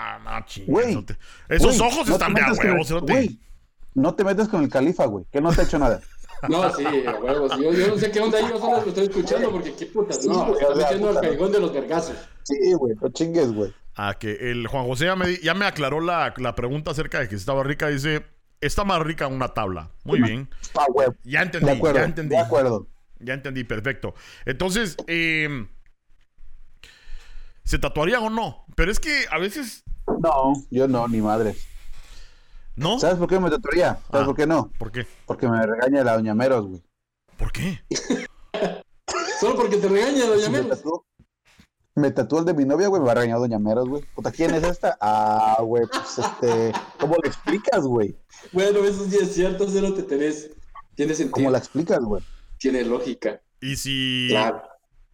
Güey, 0.67 0.87
cerote. 0.89 1.17
Esos 1.49 1.77
Güey, 1.77 1.89
ojos 1.91 2.07
no 2.07 2.13
están 2.15 2.33
te 2.33 2.39
de 2.41 2.45
a 2.45 2.49
metas 2.49 2.57
con 2.59 2.67
huevo, 2.67 2.81
el- 2.81 2.87
cerote. 2.87 3.13
güey, 3.13 3.39
No 3.95 4.13
te 4.13 4.23
metas 4.23 4.47
con 4.49 4.63
el 4.63 4.69
califa, 4.69 5.05
güey, 5.05 5.25
que 5.31 5.39
no 5.41 5.51
te 5.53 5.61
ha 5.61 5.63
hecho 5.63 5.79
nada. 5.79 6.01
No, 6.49 6.69
sí, 6.75 6.83
a 6.85 7.15
huevos. 7.15 7.51
Yo, 7.59 7.71
yo 7.73 7.87
no 7.87 7.97
sé 7.97 8.11
qué 8.11 8.19
onda 8.19 8.37
ahí, 8.37 8.43
yo 8.49 8.59
solo 8.59 8.81
lo 8.81 8.87
estoy 8.89 9.05
escuchando 9.05 9.49
porque 9.51 9.73
qué 9.73 9.85
putas. 9.87 10.21
Sí, 10.21 10.27
No, 10.27 10.45
güey, 10.45 10.61
está 10.61 10.75
metiendo 10.75 11.09
al 11.09 11.15
callejón 11.21 11.51
de 11.51 11.59
los 11.59 11.73
vergazos. 11.73 12.15
Sí, 12.43 12.73
güey, 12.73 12.93
no 13.01 13.09
chingues, 13.09 13.51
güey. 13.53 13.73
Ah, 13.95 14.15
que 14.19 14.51
el 14.51 14.67
Juan 14.67 14.85
José 14.85 15.05
ya 15.05 15.15
me, 15.15 15.37
ya 15.37 15.53
me 15.53 15.65
aclaró 15.65 16.01
la, 16.01 16.33
la 16.37 16.53
pregunta 16.55 16.91
acerca 16.91 17.19
de 17.19 17.29
que 17.29 17.35
si 17.35 17.39
estaba 17.39 17.63
rica. 17.63 17.87
Dice, 17.87 18.25
está 18.61 18.83
más 18.83 19.01
rica 19.01 19.27
una 19.27 19.53
tabla. 19.53 19.89
Muy 20.03 20.21
bien. 20.21 20.49
Ah. 20.77 20.85
Ya 21.23 21.41
entendí, 21.41 21.67
De 21.67 21.71
acuerdo, 21.77 21.99
ya 21.99 22.05
entendí. 22.05 22.35
de 22.35 22.41
acuerdo. 22.41 22.87
Ya 23.19 23.33
entendí, 23.33 23.63
perfecto. 23.63 24.13
Entonces, 24.45 24.97
eh, 25.07 25.67
¿se 27.63 27.79
tatuarían 27.79 28.23
o 28.23 28.29
no? 28.29 28.65
Pero 28.75 28.91
es 28.91 28.99
que 28.99 29.25
a 29.31 29.37
veces, 29.39 29.83
No, 30.21 30.53
yo 30.69 30.87
no, 30.87 31.07
ni 31.07 31.21
madre. 31.21 31.55
¿no? 32.75 32.99
¿Sabes 32.99 33.17
por 33.17 33.29
qué 33.29 33.39
me 33.39 33.49
tatuaría? 33.49 33.97
¿Sabes 34.11 34.23
Ah. 34.23 34.25
por 34.25 34.35
qué 34.35 34.45
no? 34.45 34.69
¿Por 34.77 34.91
qué? 34.91 35.07
Porque 35.25 35.47
me 35.47 35.65
regaña 35.65 36.03
la 36.03 36.15
doña 36.15 36.35
Meros, 36.35 36.67
güey. 36.67 36.83
¿Por 37.37 37.51
qué? 37.53 37.81
Solo 39.39 39.55
porque 39.55 39.77
te 39.77 39.87
regaña, 39.87 40.25
doña 40.25 40.45
Si 40.45 40.51
me 41.95 42.11
tatuó, 42.11 42.39
el 42.39 42.45
de 42.45 42.53
mi 42.53 42.65
novia, 42.65 42.89
güey, 42.89 43.01
me 43.01 43.05
va 43.07 43.13
a 43.13 43.15
regañar 43.15 43.39
doña 43.39 43.57
Meros, 43.57 43.87
güey. 43.87 44.03
Puta, 44.13 44.31
¿quién 44.31 44.53
es 44.53 44.63
esta? 44.63 44.97
Ah, 44.99 45.57
güey, 45.61 45.85
pues 45.87 46.19
este, 46.19 46.73
¿cómo 46.99 47.15
le 47.23 47.29
explicas, 47.29 47.85
güey? 47.85 48.17
Bueno, 48.51 48.79
eso 48.79 49.05
sí 49.09 49.17
es 49.21 49.33
cierto, 49.33 49.65
cero 49.69 49.93
te 49.93 50.03
tenés. 50.03 50.51
Tiene 50.95 51.13
¿Cómo 51.13 51.23
sentido, 51.25 51.51
la 51.51 51.57
explicas, 51.57 51.99
güey? 52.01 52.21
tiene 52.57 52.83
lógica. 52.83 53.41
Y 53.61 53.75
si... 53.75 54.27
Claro. 54.29 54.61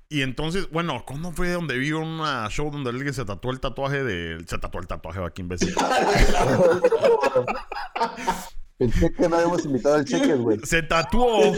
Y 0.09 0.21
entonces, 0.23 0.69
bueno, 0.71 1.03
¿cuándo 1.07 1.31
fue 1.31 1.51
donde 1.51 1.77
vi 1.77 1.91
una 1.93 2.47
show 2.49 2.69
donde 2.69 2.89
alguien 2.89 3.13
se 3.13 3.23
tatuó 3.25 3.51
el 3.51 3.59
tatuaje 3.59 4.03
de... 4.03 4.43
Se 4.45 4.57
tatuó 4.57 4.81
el 4.81 4.87
tatuaje, 4.87 5.19
va, 5.19 5.33
qué 5.33 5.41
imbécil. 5.41 5.73
Pensé 8.77 9.11
que 9.13 9.29
no 9.29 9.35
habíamos 9.37 9.63
invitado 9.65 9.95
al 9.95 10.05
cheques, 10.05 10.39
güey. 10.39 10.59
Se 10.63 10.83
tatuó. 10.83 11.53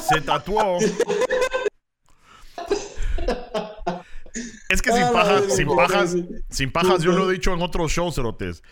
Se 0.00 0.20
tatuó. 0.20 0.78
Es 4.68 4.80
que 4.82 4.92
sin 4.92 5.02
Ah, 5.02 5.10
pajas, 5.12 5.56
sin 5.56 5.66
pajas, 5.74 6.14
no, 6.14 6.22
no. 6.22 6.36
sin 6.48 6.70
pajas, 6.72 7.02
yo 7.02 7.12
lo 7.12 7.28
he 7.28 7.32
dicho 7.34 7.52
en 7.52 7.62
otros 7.62 7.90
shows, 7.90 8.14
cerotes. 8.14 8.62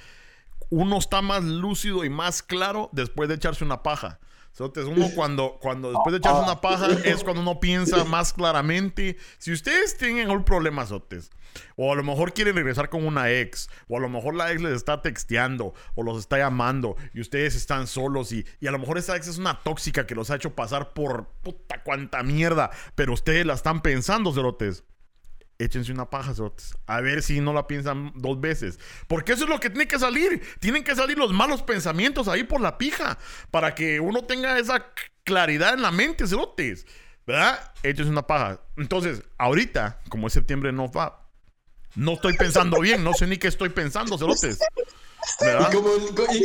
Uno 0.71 0.99
está 0.99 1.23
más 1.23 1.43
lúcido 1.45 2.05
y 2.05 2.11
más 2.11 2.43
claro 2.43 2.91
después 2.93 3.29
de 3.29 3.35
echarse 3.37 3.65
una 3.65 3.83
paja. 3.83 4.21
Cerotes, 4.53 4.85
uno 4.87 5.09
cuando, 5.15 5.59
cuando 5.61 5.91
después 5.91 6.13
de 6.13 6.19
echarse 6.19 6.43
una 6.43 6.61
paja 6.61 6.89
es 7.05 7.23
cuando 7.23 7.43
uno 7.43 7.61
piensa 7.61 8.05
más 8.05 8.33
claramente. 8.33 9.17
Si 9.39 9.53
ustedes 9.53 9.97
tienen 9.97 10.31
un 10.31 10.45
problema, 10.45 10.85
cerotes, 10.87 11.31
o 11.77 11.93
a 11.93 11.97
lo 11.97 12.03
mejor 12.03 12.33
quieren 12.33 12.57
regresar 12.57 12.89
con 12.89 13.07
una 13.07 13.31
ex, 13.31 13.69
o 13.89 13.97
a 13.97 14.01
lo 14.01 14.09
mejor 14.09 14.35
la 14.35 14.51
ex 14.51 14.61
les 14.61 14.75
está 14.75 15.01
texteando, 15.01 15.75
o 15.95 16.03
los 16.03 16.19
está 16.19 16.39
llamando, 16.39 16.97
y 17.15 17.21
ustedes 17.21 17.55
están 17.55 17.87
solos, 17.87 18.33
y, 18.33 18.45
y 18.61 18.67
a 18.67 18.71
lo 18.71 18.79
mejor 18.79 18.99
esa 18.99 19.17
ex 19.17 19.29
es 19.29 19.39
una 19.39 19.61
tóxica 19.63 20.07
que 20.07 20.15
los 20.15 20.31
ha 20.31 20.37
hecho 20.37 20.55
pasar 20.55 20.93
por 20.93 21.29
puta 21.43 21.83
cuanta 21.83 22.23
mierda, 22.23 22.71
pero 22.95 23.13
ustedes 23.13 23.47
la 23.47 23.55
están 23.55 23.81
pensando, 23.83 24.33
cerotes 24.33 24.85
échense 25.59 25.93
una 25.93 26.09
paja, 26.09 26.35
cerotes. 26.35 26.77
A 26.87 27.01
ver 27.01 27.23
si 27.23 27.41
no 27.41 27.53
la 27.53 27.67
piensan 27.67 28.13
dos 28.15 28.41
veces. 28.41 28.79
Porque 29.09 29.33
eso 29.33 29.45
es 29.45 29.51
lo 29.51 29.59
que 29.61 29.71
tiene 29.71 29.89
que 29.89 29.99
salir. 29.99 30.41
Tienen 30.61 30.85
que 30.85 30.95
salir 30.95 31.19
los 31.19 31.33
malos 31.33 31.63
pensamientos 31.63 32.29
ahí 32.29 32.45
por 32.45 32.61
la 32.61 32.79
pija. 32.79 33.19
Para 33.51 33.75
que 33.75 34.01
uno 34.01 34.23
tenga 34.25 34.59
esa 34.59 34.87
claridad 35.25 35.75
en 35.75 35.83
la 35.83 35.91
mente, 35.91 36.27
cerotes. 36.27 36.87
¿Verdad? 37.27 37.73
Échense 37.83 38.11
una 38.11 38.27
paja. 38.27 38.61
Entonces, 38.77 39.23
ahorita, 39.37 40.01
como 40.09 40.29
es 40.29 40.33
septiembre 40.33 40.73
no 40.73 40.91
va, 40.91 41.29
no 41.95 42.13
estoy 42.15 42.35
pensando 42.37 42.81
bien. 42.81 43.03
No 43.05 43.13
sé 43.15 43.27
ni 43.27 43.37
qué 43.37 43.49
estoy 43.49 43.69
pensando, 43.71 44.17
cerotes. 44.17 44.59
¿Verdad? 45.41 45.69
Y 45.73 45.75
como, 45.77 45.89
y, 46.33 46.37
y- 46.37 46.45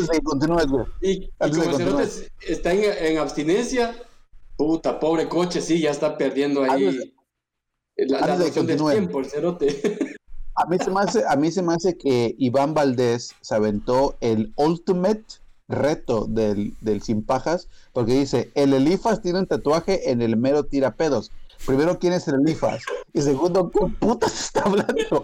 y 1.01 1.31
Antes 1.39 1.59
de 1.59 1.65
como 1.65 1.77
el 1.79 1.83
continuar. 1.83 2.07
cerote 2.09 2.31
está 2.41 2.73
en, 2.73 2.83
en 3.13 3.17
abstinencia, 3.19 3.95
puta, 4.57 4.99
pobre 4.99 5.29
coche, 5.29 5.61
sí, 5.61 5.79
ya 5.79 5.91
está 5.91 6.17
perdiendo 6.17 6.63
ahí 6.63 7.13
la, 7.97 8.19
la 8.25 8.33
antes 8.33 8.39
de 8.39 8.45
que 8.51 8.61
noción 8.61 8.67
del 8.67 8.77
continúe. 8.77 8.91
tiempo, 8.91 9.19
el 9.19 9.25
cerote. 9.25 9.97
A 10.55 10.67
mí 10.67 10.77
se 10.77 10.91
me 10.91 10.99
hace, 10.99 11.23
a 11.27 11.35
mí 11.35 11.51
se 11.51 11.63
me 11.63 11.73
hace 11.73 11.97
que 11.97 12.35
Iván 12.37 12.75
Valdés 12.75 13.33
se 13.41 13.55
aventó 13.55 14.15
el 14.21 14.53
ultimate 14.55 15.23
reto 15.67 16.27
del, 16.27 16.75
del 16.79 17.01
sin 17.01 17.25
pajas, 17.25 17.69
porque 17.91 18.13
dice, 18.13 18.51
el 18.53 18.71
Elifas 18.73 19.19
tiene 19.23 19.39
un 19.39 19.47
tatuaje 19.47 20.11
en 20.11 20.21
el 20.21 20.37
mero 20.37 20.63
tirapedos. 20.65 21.31
Primero, 21.65 21.97
¿quién 21.97 22.13
es 22.13 22.27
el 22.27 22.35
Elifas? 22.35 22.83
Y 23.13 23.21
segundo, 23.23 23.71
¿qué 23.71 23.79
putas 23.99 24.39
está 24.45 24.61
hablando? 24.61 25.23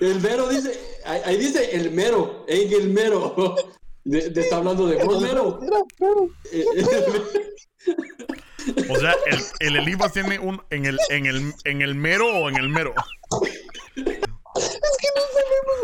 El 0.00 0.20
mero 0.20 0.48
dice, 0.48 0.78
ahí, 1.04 1.20
ahí 1.24 1.36
dice 1.36 1.74
el 1.76 1.90
mero, 1.92 2.44
en 2.48 2.72
el 2.72 2.90
mero. 2.90 3.56
De, 4.04 4.30
de- 4.30 4.40
está 4.40 4.56
hablando 4.56 4.86
de 4.86 5.02
vos, 5.04 5.20
mero. 5.22 5.60
Eh, 6.52 6.64
O 8.90 8.96
sea, 8.96 9.14
el, 9.26 9.38
el 9.60 9.76
Elifas 9.76 10.12
tiene 10.14 10.38
un 10.38 10.60
en 10.70 10.86
el, 10.86 10.98
en 11.10 11.26
el 11.26 11.52
en 11.64 11.82
el 11.82 11.94
mero 11.94 12.26
o 12.34 12.48
en 12.48 12.56
el 12.56 12.68
mero. 12.70 12.94
Es 14.56 14.78
que 14.98 15.08
no 15.14 15.22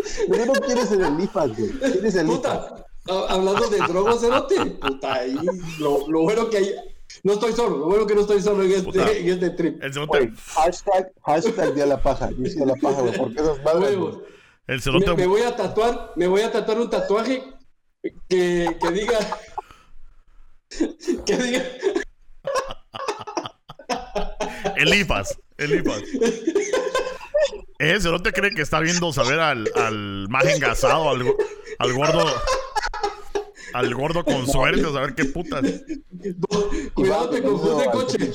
sé 0.06 0.26
Pero 0.30 0.46
no 0.46 0.52
quieres 0.54 0.88
ser 0.88 1.00
el 1.02 1.20
IFAS, 1.20 1.56
güey. 1.58 1.70
Quieres 1.70 2.14
el. 2.14 2.26
Puta, 2.26 2.74
ha- 3.08 3.26
hablando 3.34 3.68
de 3.68 3.78
drogas, 3.78 4.20
cerote. 4.20 4.64
Puta, 4.64 5.12
ahí 5.12 5.36
lo, 5.78 6.08
lo 6.08 6.22
bueno 6.22 6.48
que 6.48 6.56
hay. 6.56 6.74
No 7.22 7.34
estoy 7.34 7.52
solo, 7.52 7.76
lo 7.76 7.86
bueno 7.86 8.06
que 8.06 8.14
no 8.14 8.20
estoy 8.22 8.40
solo 8.40 8.62
en 8.62 8.82
Puta. 8.84 9.04
este, 9.04 9.20
en 9.20 9.28
este 9.28 9.50
trip. 9.50 9.82
El 9.82 9.92
cerote, 9.92 10.32
hashtag, 10.54 11.12
hashtag 11.26 11.74
día 11.74 11.84
de 11.84 11.90
la 11.90 12.02
paja. 12.02 12.30
Dice 12.38 12.60
de 12.60 12.66
la 12.66 12.76
paja, 12.76 13.02
güey. 13.02 13.14
¿Por 13.18 13.34
qué 13.34 13.42
esas 13.42 13.62
madres, 13.62 13.96
güey? 13.98 14.14
el 14.68 14.76
Me, 14.76 14.80
cerote, 14.80 15.14
me 15.16 15.26
voy 15.26 15.42
a 15.42 15.54
tatuar, 15.54 16.12
me 16.16 16.28
voy 16.28 16.40
a 16.42 16.50
tatuar 16.52 16.80
un 16.80 16.88
tatuaje 16.88 17.42
que, 18.02 18.76
que 18.80 18.90
diga. 18.92 19.18
Que 21.26 21.36
diga. 21.36 21.62
el 24.76 24.94
IFAS, 24.94 25.38
el 25.58 25.80
IFAS. 25.80 26.02
Ese 27.78 28.00
cerote 28.00 28.32
cree 28.32 28.50
que 28.50 28.62
está 28.62 28.80
viendo 28.80 29.12
saber 29.12 29.40
al, 29.40 29.70
al 29.74 30.28
más 30.28 30.46
engasado, 30.46 31.10
al, 31.10 31.34
al 31.78 31.92
gordo, 31.92 32.26
al 33.72 33.94
gordo 33.94 34.24
con 34.24 34.46
suerte, 34.46 34.86
a 34.86 34.92
saber 34.92 35.14
qué 35.14 35.24
putas. 35.24 35.64
Cuidado, 36.94 37.30
te 37.30 37.42
confunde 37.42 37.86
coche. 37.90 38.32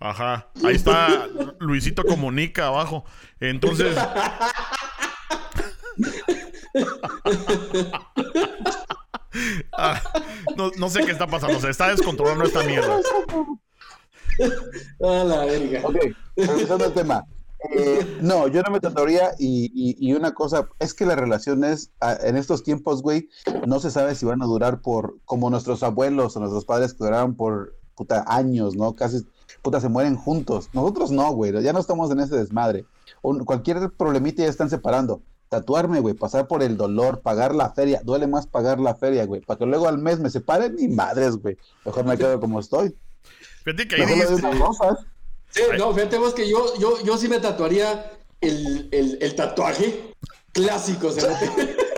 Ajá, 0.00 0.48
ahí 0.64 0.76
está 0.76 1.26
Luisito 1.58 2.04
Comunica 2.04 2.68
abajo. 2.68 3.04
Entonces, 3.40 3.96
Ah, 9.72 10.00
no, 10.56 10.70
no 10.78 10.88
sé 10.88 11.04
qué 11.04 11.12
está 11.12 11.26
pasando, 11.26 11.60
se 11.60 11.70
está 11.70 11.88
descontrolando 11.88 12.44
esta 12.44 12.62
mierda. 12.64 12.98
A 15.00 15.24
la 15.24 15.44
verga. 15.44 15.82
Ok, 15.84 15.96
regresando 16.36 16.84
al 16.84 16.94
tema. 16.94 17.24
Eh, 17.76 18.18
no, 18.22 18.46
yo 18.46 18.62
no 18.62 18.70
me 18.70 18.78
tatuaría 18.78 19.32
y, 19.36 19.66
y, 19.74 19.96
y 19.98 20.14
una 20.14 20.32
cosa, 20.32 20.68
es 20.78 20.94
que 20.94 21.04
las 21.04 21.18
relaciones 21.18 21.90
ah, 22.00 22.16
en 22.22 22.36
estos 22.36 22.62
tiempos, 22.62 23.02
güey, 23.02 23.28
no 23.66 23.80
se 23.80 23.90
sabe 23.90 24.14
si 24.14 24.26
van 24.26 24.40
a 24.42 24.46
durar 24.46 24.80
por, 24.80 25.16
como 25.24 25.50
nuestros 25.50 25.82
abuelos 25.82 26.36
o 26.36 26.40
nuestros 26.40 26.64
padres 26.64 26.94
que 26.94 27.02
duraron 27.04 27.34
por, 27.34 27.74
puta, 27.96 28.24
años, 28.28 28.76
¿no? 28.76 28.94
Casi, 28.94 29.26
puta, 29.62 29.80
se 29.80 29.88
mueren 29.88 30.14
juntos. 30.14 30.70
Nosotros 30.72 31.10
no, 31.10 31.32
güey, 31.32 31.52
ya 31.60 31.72
no 31.72 31.80
estamos 31.80 32.08
en 32.12 32.20
ese 32.20 32.36
desmadre. 32.36 32.86
Un- 33.22 33.44
cualquier 33.44 33.90
problemita 33.90 34.42
ya 34.44 34.48
están 34.48 34.70
separando. 34.70 35.20
Tatuarme, 35.48 36.00
güey, 36.00 36.14
pasar 36.14 36.46
por 36.46 36.62
el 36.62 36.76
dolor, 36.76 37.20
pagar 37.22 37.54
la 37.54 37.70
feria, 37.72 38.00
duele 38.04 38.26
más 38.26 38.46
pagar 38.46 38.78
la 38.80 38.94
feria, 38.94 39.24
güey, 39.24 39.40
para 39.40 39.58
que 39.58 39.66
luego 39.66 39.88
al 39.88 39.98
mes 39.98 40.18
me 40.20 40.28
separen, 40.30 40.76
ni 40.76 40.88
madres, 40.88 41.36
güey. 41.36 41.56
Mejor 41.86 42.04
me 42.04 42.18
quedo 42.18 42.38
como 42.38 42.60
estoy. 42.60 42.94
Fíjate 43.64 43.88
que 43.88 43.94
ahí 43.96 44.02
dijiste. 44.14 44.42
Sí, 45.50 45.62
no, 45.78 45.94
fíjate 45.94 46.18
vos 46.18 46.34
que 46.34 46.48
yo, 46.48 46.74
yo, 46.78 47.02
yo 47.02 47.16
sí 47.16 47.28
me 47.28 47.40
tatuaría 47.40 48.12
el, 48.42 48.88
el, 48.92 49.16
el 49.22 49.34
tatuaje 49.34 50.12
clásico, 50.52 51.10
cerote. 51.12 51.76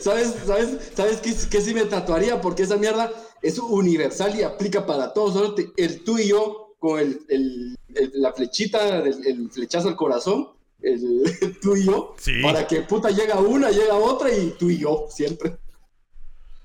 ¿Sabes, 0.00 0.34
sabes, 0.46 0.90
sabes 0.94 1.20
qué, 1.20 1.34
qué 1.50 1.60
sí 1.60 1.74
me 1.74 1.84
tatuaría? 1.84 2.40
Porque 2.40 2.62
esa 2.64 2.76
mierda 2.76 3.10
es 3.42 3.58
universal 3.58 4.38
y 4.38 4.42
aplica 4.42 4.86
para 4.86 5.12
todos. 5.12 5.34
cerote. 5.34 5.72
El 5.76 6.04
tú 6.04 6.18
y 6.18 6.28
yo 6.28 6.74
con 6.78 6.98
el, 7.00 7.20
el- 7.28 7.76
el- 7.94 8.10
la 8.14 8.32
flechita, 8.32 8.98
el, 8.98 9.26
el 9.26 9.50
flechazo 9.50 9.88
al 9.88 9.96
corazón, 9.96 10.48
el 10.82 11.58
tú 11.62 11.76
y 11.76 11.84
yo, 11.86 12.14
Sí. 12.18 12.42
para 12.42 12.66
que 12.66 12.82
puta 12.82 13.10
llega 13.10 13.38
una, 13.40 13.70
llega 13.70 13.94
otra 13.94 14.30
y 14.32 14.50
tú 14.58 14.70
y 14.70 14.78
yo, 14.78 15.06
siempre. 15.10 15.56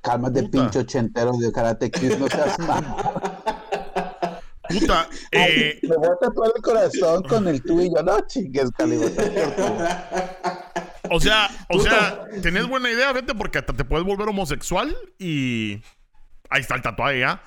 Cálmate, 0.01 0.43
Puta. 0.43 0.51
pinche 0.51 0.79
ochentero 0.79 1.31
de 1.39 1.51
Karate 1.51 1.91
Kid, 1.91 2.17
no 2.17 2.27
seas 2.27 2.57
puta, 4.69 5.07
eh, 5.31 5.79
Me 5.83 5.95
voy 5.97 6.07
a 6.07 6.15
tatuar 6.19 6.51
el 6.55 6.61
corazón 6.61 7.23
con 7.23 7.47
el 7.47 7.61
tuyo, 7.61 8.01
no 8.03 8.19
chingues, 8.27 8.71
Calibota. 8.71 9.23
o 11.09 11.19
sea, 11.19 11.49
o 11.69 11.79
sea, 11.79 12.25
tenés 12.41 12.67
buena 12.67 12.89
idea, 12.89 13.11
vete, 13.11 13.35
porque 13.35 13.59
hasta 13.59 13.73
te 13.73 13.83
puedes 13.85 14.05
volver 14.05 14.27
homosexual 14.29 14.95
y 15.19 15.81
ahí 16.49 16.61
está 16.61 16.75
el 16.75 16.81
tatuaje 16.81 17.19
ya. 17.19 17.41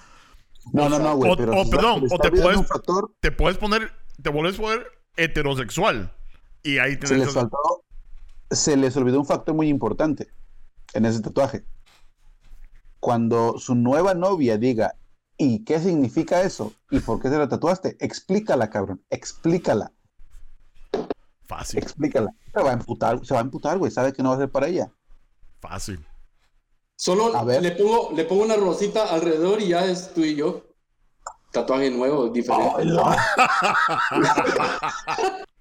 No, 0.73 0.89
no, 0.89 0.99
no, 0.99 1.17
güey. 1.17 1.31
O- 1.33 1.37
pero 1.37 1.61
o 1.61 1.65
si 1.65 1.71
perdón, 1.71 2.05
está- 2.05 2.15
o 2.15 2.19
te 2.19 2.31
puedes- 2.31 2.57
un 2.59 2.67
factor, 2.67 3.11
Te 3.21 3.33
puedes 3.33 3.59
poner, 3.59 3.93
te 4.23 4.31
vuelves 4.31 4.57
poder 4.57 4.87
heterosexual 5.17 6.13
y 6.65 6.79
ahí 6.79 6.99
se 7.05 7.17
les 7.17 7.33
faltó, 7.33 7.59
se 8.51 8.77
les 8.77 8.97
olvidó 8.97 9.21
un 9.21 9.27
factor 9.27 9.55
muy 9.55 9.69
importante 9.69 10.29
en 10.95 11.05
ese 11.05 11.21
tatuaje. 11.21 11.65
Cuando 12.99 13.59
su 13.59 13.75
nueva 13.75 14.15
novia 14.15 14.57
diga, 14.59 14.97
¿y 15.37 15.63
qué 15.65 15.79
significa 15.79 16.43
eso? 16.43 16.73
¿Y 16.91 17.01
por 17.01 17.21
qué 17.21 17.29
se 17.29 17.37
lo 17.37 17.49
tatuaste? 17.49 17.97
Explícala, 18.01 18.71
cabrón. 18.71 19.05
Explícala, 19.11 19.93
Fácil, 21.47 21.79
explícala. 21.81 22.31
Se 22.55 22.63
va 22.63 22.71
a 22.71 22.73
emputar, 22.73 23.25
se 23.25 23.35
va 23.35 23.41
a 23.41 23.43
emputar, 23.43 23.77
güey. 23.79 23.91
Sabe 23.93 24.15
que 24.15 24.23
no 24.23 24.31
va 24.31 24.37
a 24.37 24.39
ser 24.39 24.51
para 24.51 24.67
ella. 24.67 24.91
fácil. 25.61 26.05
Solo 26.97 27.37
A 27.37 27.45
ver. 27.45 27.61
le 27.61 27.73
pongo, 27.73 28.13
le 28.15 28.25
pongo 28.25 28.45
una 28.45 28.57
rosita 28.57 29.05
alrededor 29.13 29.61
y 29.61 29.69
ya 29.69 29.85
es 29.85 30.15
tú 30.15 30.23
y 30.23 30.37
yo. 30.37 30.65
Tatuaje 31.53 31.91
nuevo, 31.91 32.29
diferente. 32.29 32.87
No. 32.87 33.05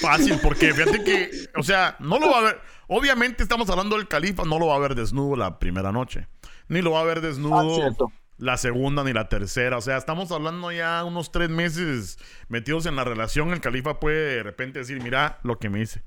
Fácil, 0.00 0.38
porque 0.42 0.72
fíjate 0.72 1.02
que, 1.04 1.30
o 1.56 1.62
sea, 1.62 1.96
no 1.98 2.18
lo 2.18 2.30
va 2.30 2.38
a 2.38 2.42
ver. 2.42 2.60
Obviamente 2.86 3.42
estamos 3.42 3.68
hablando 3.70 3.96
del 3.96 4.08
califa, 4.08 4.44
no 4.44 4.58
lo 4.58 4.68
va 4.68 4.76
a 4.76 4.78
ver 4.78 4.94
desnudo 4.94 5.36
la 5.36 5.58
primera 5.58 5.92
noche. 5.92 6.26
Ni 6.68 6.82
lo 6.82 6.92
va 6.92 7.00
a 7.00 7.04
ver 7.04 7.18
Ah, 7.18 7.20
desnudo 7.22 7.74
cierto. 7.74 8.12
la 8.36 8.56
segunda 8.56 9.02
ni 9.04 9.12
la 9.12 9.28
tercera. 9.28 9.76
O 9.76 9.80
sea, 9.80 9.96
estamos 9.96 10.30
hablando 10.32 10.70
ya 10.72 11.02
unos 11.04 11.32
tres 11.32 11.48
meses 11.50 12.18
metidos 12.48 12.86
en 12.86 12.94
la 12.96 13.04
relación. 13.04 13.50
El 13.52 13.60
califa 13.60 13.98
puede 14.00 14.36
de 14.36 14.42
repente 14.42 14.78
decir, 14.80 15.02
mira 15.02 15.38
lo 15.42 15.58
que 15.58 15.68
me 15.68 15.80
hice. 15.80 16.02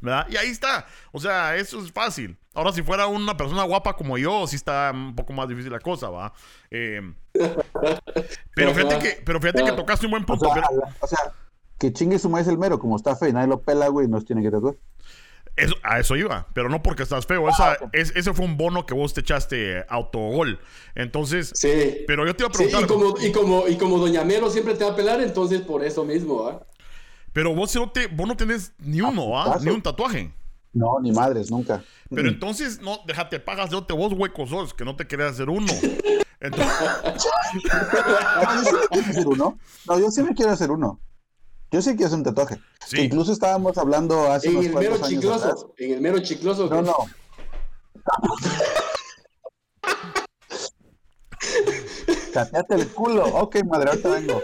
¿Verdad? 0.00 0.26
Y 0.30 0.36
ahí 0.36 0.48
está. 0.48 0.86
O 1.10 1.18
sea, 1.20 1.56
eso 1.56 1.80
es 1.82 1.90
fácil. 1.90 2.36
Ahora, 2.54 2.70
si 2.72 2.82
fuera 2.82 3.06
una 3.06 3.36
persona 3.36 3.62
guapa 3.64 3.94
como 3.96 4.18
yo, 4.18 4.46
sí 4.46 4.54
está 4.56 4.90
un 4.94 5.14
poco 5.16 5.32
más 5.32 5.48
difícil 5.48 5.72
la 5.72 5.80
cosa, 5.80 6.10
¿va? 6.10 6.32
Eh, 6.70 7.00
pero 8.54 8.74
fíjate 8.74 8.98
que, 8.98 9.22
pero 9.24 9.40
fíjate 9.40 9.64
que 9.64 9.72
tocaste 9.72 10.06
un 10.06 10.10
buen 10.12 10.22
O 10.22 10.26
punto. 10.26 10.44
sea, 10.52 10.54
pero- 10.54 10.82
o 11.00 11.06
sea, 11.06 11.18
que 11.78 11.92
chingue 11.92 12.18
su 12.18 12.28
maíz 12.30 12.46
el 12.48 12.58
mero, 12.58 12.78
como 12.78 12.96
está 12.96 13.16
feo 13.16 13.28
y 13.28 13.32
nadie 13.32 13.48
lo 13.48 13.60
pela, 13.62 13.88
güey, 13.88 14.08
nos 14.08 14.24
tiene 14.24 14.42
que 14.42 14.50
tatuar. 14.50 14.74
Eso, 15.56 15.74
a 15.82 15.98
eso 15.98 16.16
iba, 16.16 16.46
pero 16.52 16.68
no 16.68 16.82
porque 16.82 17.02
estás 17.02 17.24
feo. 17.26 17.48
Esa, 17.48 17.78
es- 17.92 18.14
ese 18.14 18.34
fue 18.34 18.44
un 18.44 18.58
bono 18.58 18.84
que 18.84 18.92
vos 18.92 19.14
te 19.14 19.22
echaste 19.22 19.84
autogol. 19.88 20.60
Entonces, 20.94 21.50
Sí. 21.54 22.04
pero 22.06 22.26
yo 22.26 22.34
te 22.36 22.42
iba 22.42 22.50
a 22.50 22.52
Sí, 22.52 22.64
preguntar, 22.64 22.82
y 22.82 22.86
como, 22.86 23.14
y 23.20 23.32
como, 23.32 23.68
y 23.68 23.76
como 23.76 23.98
Doña 23.98 24.22
Mero 24.24 24.50
siempre 24.50 24.74
te 24.74 24.84
va 24.84 24.90
a 24.90 24.96
pelar, 24.96 25.20
entonces 25.22 25.62
por 25.62 25.82
eso 25.82 26.04
mismo, 26.04 26.46
¿ah? 26.46 26.60
pero 27.32 27.54
vos, 27.54 27.74
no 27.74 27.90
te, 27.90 28.06
vos 28.06 28.26
no 28.28 28.36
tenés 28.36 28.72
ni 28.78 29.00
uno, 29.00 29.38
¿ah? 29.38 29.44
putazo. 29.46 29.64
Ni 29.64 29.70
un 29.70 29.82
tatuaje. 29.82 30.30
No, 30.74 31.00
ni 31.00 31.10
madres, 31.10 31.50
nunca. 31.50 31.82
Pero 32.14 32.28
entonces, 32.28 32.80
no, 32.82 32.98
déjate, 33.06 33.40
pagas 33.40 33.70
de 33.70 33.76
vos 33.94 34.12
huecos 34.12 34.50
sos, 34.50 34.74
que 34.74 34.84
no 34.84 34.94
te 34.94 35.06
querés 35.06 35.32
hacer 35.32 35.48
uno. 35.48 35.72
Entonces, 36.40 36.68
No, 37.64 38.62
yo 38.62 38.62
sí 38.70 38.72
me 38.74 38.88
quiero 38.90 39.08
hacer 39.10 39.26
uno. 39.26 39.58
No, 39.88 39.98
yo 39.98 40.10
sí 40.10 40.22
me 40.22 40.34
quiero 40.34 40.52
hacer 40.52 40.70
uno. 40.70 41.00
Yo 41.70 41.82
sí 41.82 41.90
quiero 41.90 42.06
hacer 42.06 42.18
un 42.18 42.24
tatuaje. 42.24 42.56
Sí. 42.86 42.96
Que 42.96 43.02
incluso 43.04 43.32
estábamos 43.32 43.76
hablando 43.78 44.30
hace 44.32 44.48
En 44.48 44.54
unos 44.56 44.66
el 44.66 44.74
mero 44.74 44.90
cuantos 44.98 45.08
años 45.08 45.24
atrás. 45.24 45.40
chicloso, 45.54 45.74
en 45.78 45.92
el 45.92 46.00
mero 46.00 46.18
chicloso. 46.20 46.68
No, 46.70 46.76
que- 46.76 46.82
no. 46.82 46.96
Tateate 52.32 52.74
el 52.74 52.88
culo. 52.88 53.24
Ok, 53.36 53.56
madre, 53.66 53.90
ahorita 53.90 54.08
vengo. 54.10 54.42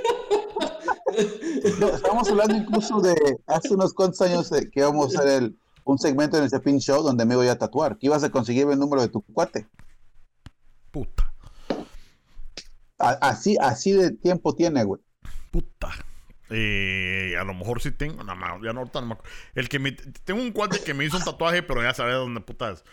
No, 1.79 1.89
estamos 1.89 2.29
hablando 2.31 2.57
incluso 2.57 3.01
de 3.01 3.15
hace 3.47 3.75
unos 3.75 3.93
cuantos 3.93 4.21
años 4.23 4.49
de 4.51 4.71
que 4.71 4.81
íbamos 4.81 5.15
a 5.15 5.21
hacer 5.21 5.43
el- 5.43 5.59
un 5.85 5.99
segmento 5.99 6.37
en 6.39 6.45
el 6.45 6.51
Cepin 6.51 6.79
Show 6.81 7.03
donde 7.03 7.25
me 7.25 7.35
iba 7.35 7.51
a 7.51 7.59
tatuar. 7.59 7.99
Que 7.99 8.07
ibas 8.07 8.25
a 8.25 8.31
conseguir 8.31 8.69
el 8.69 8.79
número 8.79 9.03
de 9.03 9.09
tu 9.09 9.21
cuate. 9.23 9.69
puta, 10.91 11.33
A- 12.99 13.19
así, 13.31 13.57
así 13.59 13.93
de 13.93 14.11
tiempo 14.11 14.55
tiene, 14.55 14.85
güey. 14.85 15.01
puta. 15.51 15.89
Eh, 16.55 17.35
a 17.41 17.45
lo 17.45 17.55
mejor 17.55 17.81
sí 17.81 17.91
tengo, 17.93 18.23
no, 18.23 18.37
ma, 18.37 18.59
ya 18.63 18.73
no, 18.73 18.81
ahorita 18.81 19.01
no 19.01 19.07
me 19.09 19.13
acuerdo. 19.15 19.33
El 19.55 19.69
que 19.69 19.79
me, 19.79 19.93
tengo 19.93 20.41
un 20.43 20.53
cuate 20.53 20.81
que 20.81 20.95
me 20.95 21.05
hizo 21.05 21.17
un 21.17 21.25
tatuaje, 21.25 21.63
pero 21.63 21.83
ya 21.83 21.95
sabe 21.95 22.13
dónde 22.13 22.41
putas. 22.41 22.85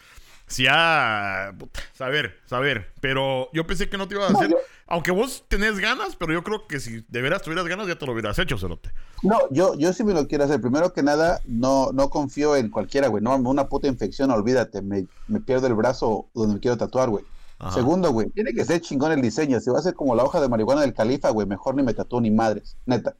Si 0.48 0.64
ya, 0.64 1.54
puta, 1.60 1.80
saber, 1.94 2.40
saber. 2.48 2.92
Pero 3.02 3.50
yo 3.54 3.68
pensé 3.68 3.88
que 3.88 3.98
no 3.98 4.08
te 4.08 4.16
iba 4.16 4.26
a 4.28 4.32
No, 4.32 4.40
hacer. 4.40 4.50
yo- 4.52 4.58
Aunque 4.88 5.12
vos 5.12 5.46
tenés 5.48 5.78
ganas, 5.78 6.16
pero 6.16 6.34
yo 6.34 6.44
creo 6.44 6.66
que 6.66 6.80
si 6.80 7.06
de 7.08 7.22
veras 7.22 7.44
tuvieras 7.44 7.68
ganas, 7.68 7.88
ya 7.88 8.00
te 8.00 8.06
lo 8.08 8.14
hubieras 8.14 8.40
hecho, 8.40 8.58
Cerote. 8.58 8.90
No, 9.22 9.38
yo, 9.52 9.76
yo 9.76 9.94
sí 9.94 10.04
me 10.04 10.14
lo 10.16 10.28
quiero 10.28 10.46
hacer. 10.46 10.60
Primero 10.60 10.92
que 10.94 11.04
nada, 11.04 11.40
no, 11.46 11.92
no 11.94 12.10
confío 12.10 12.56
en 12.56 12.70
cualquiera, 12.72 13.08
güey. 13.10 13.22
No, 13.24 13.36
una 13.36 13.68
puta 13.70 13.88
infección, 13.88 14.32
olvídate. 14.32 14.82
Me, 14.82 15.06
me 15.28 15.40
pierdo 15.42 15.68
el 15.68 15.76
brazo 15.76 16.30
donde 16.34 16.56
me 16.56 16.60
quiero 16.60 16.78
tatuar, 16.78 17.10
güey. 17.10 17.24
Ajá. 17.60 17.74
Segundo, 17.76 18.12
güey, 18.12 18.30
tiene 18.32 18.52
que 18.54 18.66
ser 18.66 18.82
chingón 18.82 19.12
el 19.12 19.22
diseño. 19.22 19.60
Si 19.60 19.70
va 19.70 19.78
a 19.78 19.84
ser 19.84 19.94
como 19.94 20.16
la 20.16 20.24
hoja 20.24 20.42
de 20.42 20.50
marihuana 20.50 20.82
del 20.82 20.94
califa, 20.96 21.30
güey, 21.30 21.46
mejor 21.46 21.76
ni 21.76 21.84
me 21.84 21.94
tatúo 21.94 22.20
ni 22.22 22.32
madres, 22.32 22.76
neta. 22.88 23.16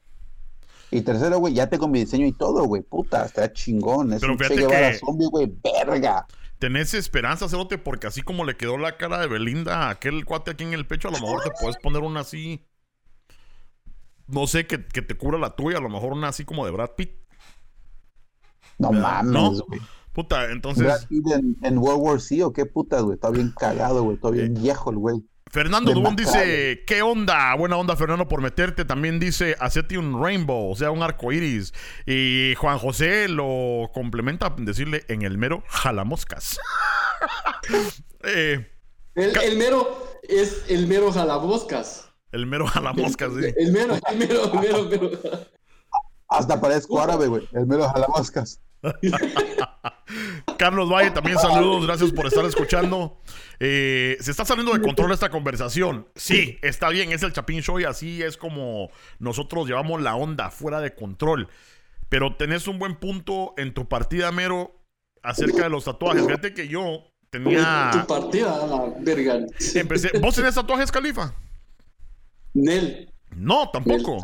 Y 0.90 1.02
tercero, 1.02 1.38
güey, 1.38 1.54
ya 1.54 1.68
tengo 1.68 1.86
mi 1.88 2.00
diseño 2.00 2.26
y 2.26 2.32
todo, 2.32 2.64
güey. 2.64 2.82
Puta, 2.82 3.24
está 3.24 3.52
chingón. 3.52 4.12
Es 4.12 4.20
Pero 4.20 4.32
un 4.32 4.38
Che 4.38 4.44
fíjate 4.44 4.60
Guevara 4.66 4.90
que- 4.92 4.98
zombie, 4.98 5.26
güey. 5.26 5.52
Verga. 5.62 6.26
Tenés 6.58 6.92
esperanza, 6.94 7.48
Cerote, 7.48 7.78
porque 7.78 8.06
así 8.06 8.22
como 8.22 8.44
le 8.44 8.56
quedó 8.56 8.76
la 8.76 8.96
cara 8.98 9.18
de 9.18 9.28
Belinda 9.28 9.86
a 9.86 9.90
aquel 9.90 10.24
cuate 10.26 10.50
aquí 10.50 10.64
en 10.64 10.74
el 10.74 10.86
pecho, 10.86 11.08
a 11.08 11.12
lo 11.12 11.18
mejor 11.20 11.42
te 11.42 11.50
puedes 11.58 11.76
poner 11.78 12.02
una 12.02 12.20
así. 12.20 12.66
No 14.26 14.46
sé, 14.46 14.66
que, 14.66 14.84
que 14.84 15.00
te 15.02 15.16
cubra 15.16 15.38
la 15.38 15.56
tuya, 15.56 15.78
a 15.78 15.80
lo 15.80 15.88
mejor 15.88 16.12
una 16.12 16.28
así 16.28 16.44
como 16.44 16.64
de 16.66 16.70
Brad 16.72 16.90
Pitt. 16.96 17.12
No 18.78 18.90
¿verdad? 18.90 19.22
mames, 19.22 19.32
¿No? 19.32 19.64
güey. 19.66 19.80
Puta, 20.12 20.50
entonces. 20.50 20.84
Brad 20.84 21.06
Pitt 21.08 21.26
en, 21.32 21.56
en 21.62 21.78
World 21.78 22.02
War 22.02 22.20
C 22.20 22.42
o 22.44 22.52
qué 22.52 22.66
putas, 22.66 23.02
güey. 23.02 23.14
Está 23.14 23.30
bien 23.30 23.52
cagado, 23.58 24.02
güey. 24.02 24.16
Está 24.16 24.30
bien 24.30 24.54
viejo 24.54 24.90
el 24.90 24.98
güey. 24.98 25.16
Fernando 25.50 25.92
Dubón 25.92 26.14
dice, 26.14 26.84
¿qué 26.86 27.02
onda? 27.02 27.52
Buena 27.56 27.76
onda, 27.76 27.96
Fernando, 27.96 28.28
por 28.28 28.40
meterte. 28.40 28.84
También 28.84 29.18
dice, 29.18 29.56
hacete 29.58 29.98
un 29.98 30.22
rainbow, 30.22 30.70
o 30.70 30.76
sea, 30.76 30.90
un 30.92 31.02
arco 31.02 31.32
iris. 31.32 31.74
Y 32.06 32.54
Juan 32.56 32.78
José 32.78 33.28
lo 33.28 33.90
complementa 33.92 34.54
en 34.56 34.64
decirle, 34.64 35.04
en 35.08 35.22
el 35.22 35.38
mero 35.38 35.62
jalamoscas. 35.68 36.58
Eh, 38.22 38.66
El, 39.14 39.36
el 39.38 39.56
mero 39.58 40.18
es 40.28 40.64
el 40.68 40.86
mero 40.86 41.10
jalaboscas. 41.12 42.10
el 42.32 42.46
mero 42.46 42.66
jalamoscas, 42.66 43.32
sí. 43.32 43.52
El 43.56 43.72
mero, 43.72 43.94
el 44.10 44.18
mero, 44.18 44.44
el 44.52 44.60
mero, 44.60 44.78
el 44.78 44.88
mero. 44.88 45.10
Hasta 46.28 46.60
parezco 46.60 47.00
árabe, 47.00 47.26
güey. 47.28 47.48
El 47.52 47.66
mero 47.66 47.88
jalamascas. 47.88 48.60
Carlos 50.58 50.90
Valle, 50.90 51.10
también 51.10 51.38
saludos, 51.38 51.86
gracias 51.86 52.12
por 52.12 52.26
estar 52.26 52.44
escuchando. 52.44 53.18
Eh, 53.58 54.16
se 54.20 54.30
está 54.30 54.44
saliendo 54.44 54.72
de 54.72 54.80
control 54.80 55.12
esta 55.12 55.30
conversación. 55.30 56.08
Sí, 56.14 56.58
está 56.62 56.88
bien, 56.88 57.12
es 57.12 57.22
el 57.22 57.32
Chapín 57.32 57.62
Show 57.62 57.80
y 57.80 57.84
así 57.84 58.22
es 58.22 58.36
como 58.36 58.90
nosotros 59.18 59.66
llevamos 59.68 60.02
la 60.02 60.16
onda 60.16 60.50
fuera 60.50 60.80
de 60.80 60.94
control. 60.94 61.48
Pero 62.08 62.36
tenés 62.36 62.66
un 62.66 62.78
buen 62.78 62.96
punto 62.96 63.54
en 63.56 63.72
tu 63.72 63.88
partida, 63.88 64.32
Mero, 64.32 64.74
acerca 65.22 65.64
de 65.64 65.70
los 65.70 65.84
tatuajes. 65.84 66.24
Fíjate 66.26 66.54
que 66.54 66.66
yo 66.66 67.04
tenía... 67.30 67.90
Tu 67.92 68.06
partida, 68.06 68.66
la 68.66 68.94
verga. 68.98 69.46
Empecé... 69.74 70.18
¿Vos 70.18 70.34
tenés 70.34 70.54
tatuajes, 70.54 70.90
Califa? 70.90 71.34
Nel. 72.52 73.09
No, 73.36 73.70
tampoco. 73.70 74.18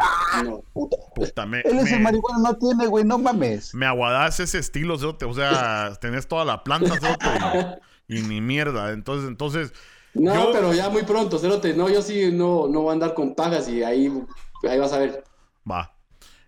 No. 0.45 0.61
Puta. 0.73 0.97
Puta, 1.15 1.47
me, 1.47 1.61
Él 1.61 1.79
es 1.79 1.93
el 1.93 1.99
me, 1.99 2.05
marihuana, 2.05 2.39
no 2.51 2.57
tiene, 2.57 2.87
güey. 2.87 3.05
No 3.05 3.19
mames. 3.19 3.75
me 3.75 3.87
aguadás 3.87 4.41
ese 4.41 4.59
estilo, 4.59 4.99
cerote. 4.99 5.25
O 5.25 5.33
sea, 5.35 5.93
tenés 6.01 6.27
toda 6.27 6.45
la 6.45 6.63
planta, 6.65 6.95
cerote, 7.01 7.79
y, 8.09 8.19
y 8.19 8.23
ni 8.23 8.41
mierda. 8.41 8.93
Entonces, 8.93 9.29
entonces... 9.29 9.73
No, 10.15 10.35
Yo- 10.35 10.51
pero 10.53 10.73
ya 10.75 10.89
muy 10.89 11.03
pronto, 11.03 11.39
cerote. 11.39 11.75
No, 11.75 11.89
yo 11.91 12.01
sí 12.03 12.31
no, 12.33 12.69
no 12.69 12.81
voy 12.83 12.91
a 12.91 12.93
andar 12.95 13.15
con 13.15 13.35
pagas 13.35 13.69
y 13.69 13.83
ahí, 13.83 14.11
ahí 14.69 14.79
vas 14.79 14.93
a 14.93 14.99
ver. 14.99 15.23
Va. 15.71 15.93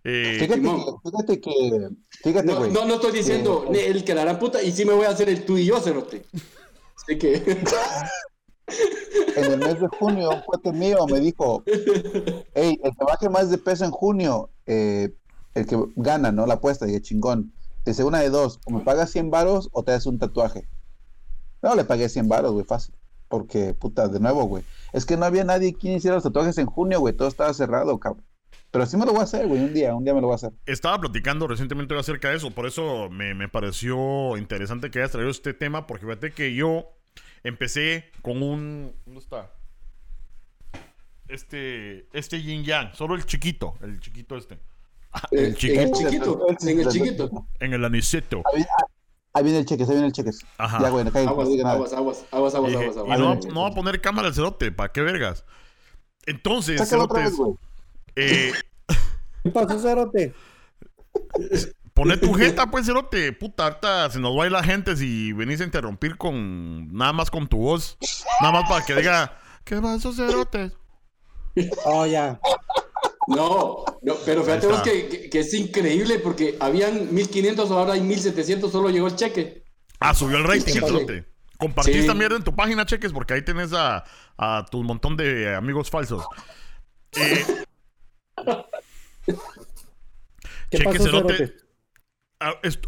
Eh, 0.04 0.36
Fíjate 0.40 0.60
que, 0.62 0.70
fíjate 1.04 1.40
que, 1.40 1.88
fíjate, 2.22 2.46
No, 2.46 2.56
güey. 2.58 2.70
no, 2.72 2.86
no 2.86 2.94
estoy 2.94 3.12
diciendo 3.12 3.66
Eh, 3.74 3.88
el 3.88 4.04
que 4.04 4.14
la 4.14 4.22
harán 4.22 4.38
puta 4.38 4.62
y 4.62 4.72
sí 4.72 4.84
me 4.86 4.92
voy 4.94 5.04
a 5.04 5.10
hacer 5.10 5.28
el 5.28 5.44
tú 5.44 5.58
y 5.58 5.66
yo, 5.66 5.80
cerote. 5.80 6.24
Así 6.96 7.18
que. 7.18 7.58
en 9.36 9.52
el 9.52 9.58
mes 9.58 9.80
de 9.80 9.88
junio, 9.88 10.30
un 10.30 10.40
cuate 10.42 10.72
mío 10.72 11.06
me 11.06 11.20
dijo, 11.20 11.62
hey, 12.54 12.78
el 12.82 12.96
que 12.96 13.04
baje 13.04 13.28
más 13.28 13.50
de 13.50 13.58
peso 13.58 13.84
en 13.84 13.90
junio, 13.90 14.50
eh, 14.66 15.14
el 15.54 15.66
que 15.66 15.76
gana, 15.96 16.32
¿no? 16.32 16.46
La 16.46 16.54
apuesta, 16.54 16.88
y 16.88 17.00
chingón. 17.00 17.52
Dice 17.84 18.04
una 18.04 18.20
de 18.20 18.30
dos, 18.30 18.60
o 18.66 18.70
me 18.70 18.80
pagas 18.80 19.10
100 19.10 19.30
varos 19.30 19.70
o 19.72 19.82
te 19.82 19.92
das 19.92 20.06
un 20.06 20.18
tatuaje. 20.18 20.68
No, 21.62 21.74
le 21.74 21.84
pagué 21.84 22.08
100 22.08 22.28
varos, 22.28 22.52
güey, 22.52 22.64
fácil. 22.64 22.94
Porque, 23.28 23.74
puta, 23.74 24.08
de 24.08 24.20
nuevo, 24.20 24.44
güey. 24.44 24.64
Es 24.92 25.04
que 25.04 25.16
no 25.16 25.24
había 25.24 25.44
nadie 25.44 25.74
quien 25.74 25.96
hiciera 25.96 26.16
los 26.16 26.24
tatuajes 26.24 26.58
en 26.58 26.66
junio, 26.66 27.00
güey. 27.00 27.14
Todo 27.14 27.28
estaba 27.28 27.52
cerrado, 27.54 27.98
cabrón. 27.98 28.24
Pero 28.70 28.84
sí 28.84 28.96
me 28.98 29.06
lo 29.06 29.12
voy 29.12 29.22
a 29.22 29.24
hacer, 29.24 29.46
güey, 29.46 29.62
un 29.62 29.72
día, 29.72 29.94
un 29.94 30.04
día 30.04 30.12
me 30.12 30.20
lo 30.20 30.26
voy 30.26 30.34
a 30.34 30.36
hacer. 30.36 30.52
Estaba 30.66 31.00
platicando 31.00 31.46
recientemente 31.46 31.98
acerca 31.98 32.28
de 32.28 32.36
eso, 32.36 32.50
por 32.50 32.66
eso 32.66 33.08
me, 33.08 33.34
me 33.34 33.48
pareció 33.48 34.36
interesante 34.36 34.90
que 34.90 34.98
hayas 34.98 35.12
traído 35.12 35.30
este 35.30 35.54
tema, 35.54 35.86
porque 35.86 36.04
fíjate 36.04 36.32
que 36.32 36.54
yo 36.54 36.86
empecé 37.44 38.10
con 38.22 38.42
un... 38.42 38.94
¿Dónde 39.04 39.20
está? 39.20 39.50
Este, 41.28 42.08
este 42.12 42.42
yin 42.42 42.64
yang, 42.64 42.94
solo 42.94 43.14
el 43.14 43.26
chiquito, 43.26 43.74
el 43.82 44.00
chiquito 44.00 44.36
este, 44.36 44.58
En 45.30 45.44
el 45.44 45.56
chiquito. 45.56 45.80
el 45.82 45.92
chiquito, 45.92 46.46
en 46.48 46.78
el 46.80 46.88
chiquito. 46.88 47.46
en 47.60 47.72
el 47.74 47.84
aniceto. 47.84 48.42
Ahí, 49.34 49.44
viene 49.44 49.58
el 49.58 49.66
cheque, 49.66 49.82
ahí 49.82 49.90
viene 49.90 50.06
el 50.06 50.12
cheque. 50.12 50.30
Ajá. 50.56 50.80
Ya, 50.80 50.88
güey, 50.88 51.04
no 51.04 51.12
caigas, 51.12 51.34
no 51.34 51.42
Aguas, 51.42 51.92
aguas, 51.92 51.92
aguas, 51.92 52.26
aguas, 52.32 52.54
aguas, 52.54 52.54
aguas, 52.54 52.72
y 52.72 52.76
aguas. 52.76 53.18
no, 53.18 53.28
aguas. 53.30 53.46
no 53.46 53.62
va 53.62 53.68
a 53.68 53.74
poner 53.74 54.00
cámara 54.00 54.28
el 54.28 54.34
cerote, 54.34 54.72
¿para 54.72 54.90
qué 54.90 55.02
vergas? 55.02 55.44
Entonces, 56.24 56.78
Sácalo 56.78 57.04
otra 57.04 57.24
vez, 57.24 57.36
cerotes, 57.36 57.58
eh, 58.16 58.52
¿Qué 59.42 59.50
pasó, 59.50 59.78
Cerote? 59.78 60.34
Poné 61.98 62.16
tu 62.16 62.32
jeta, 62.38 62.70
pues, 62.70 62.86
cerote. 62.86 63.32
Puta, 63.32 63.66
harta 63.66 64.08
se 64.10 64.20
nos 64.20 64.36
va 64.38 64.44
a 64.44 64.46
ir 64.46 64.52
la 64.52 64.62
gente 64.62 64.96
si 64.96 65.32
venís 65.32 65.60
a 65.60 65.64
interrumpir 65.64 66.16
con... 66.16 66.92
Nada 66.92 67.12
más 67.12 67.28
con 67.30 67.48
tu 67.48 67.56
voz. 67.58 67.98
Nada 68.40 68.52
más 68.52 68.68
para 68.70 68.84
que 68.84 68.94
diga... 68.94 69.36
¿Qué 69.64 69.76
pasó, 69.80 70.12
cerote? 70.12 70.70
Oh, 71.84 72.06
ya. 72.06 72.40
No, 73.26 73.84
no, 74.00 74.14
pero 74.24 74.42
fíjate 74.44 74.66
vos 74.68 74.80
que, 74.80 75.08
que- 75.08 75.28
que 75.28 75.40
es 75.40 75.52
increíble 75.52 76.18
porque 76.20 76.56
habían 76.60 77.12
1500, 77.12 77.70
ahora 77.72 77.92
hay 77.94 78.00
1700, 78.00 78.70
solo 78.72 78.88
llegó 78.88 79.08
el 79.08 79.16
cheque. 79.16 79.64
Ah, 80.00 80.14
subió 80.14 80.38
el 80.38 80.44
rating, 80.44 80.76
el 80.76 80.84
cerote. 80.84 81.24
Compartí 81.58 81.92
Sí. 81.92 81.98
esta 81.98 82.14
mierda 82.14 82.36
en 82.36 82.44
tu 82.44 82.54
página, 82.54 82.86
cheques, 82.86 83.12
porque 83.12 83.34
ahí 83.34 83.42
tenés 83.44 83.72
a, 83.74 84.04
a 84.38 84.64
tu 84.70 84.82
montón 84.84 85.16
de 85.16 85.54
amigos 85.54 85.90
falsos. 85.90 86.24
Eh, 87.16 87.44
¿Qué 89.26 90.78
Cheque, 90.78 90.84
pasó, 90.84 91.02
cerote. 91.04 91.36
Cerote? 91.36 91.67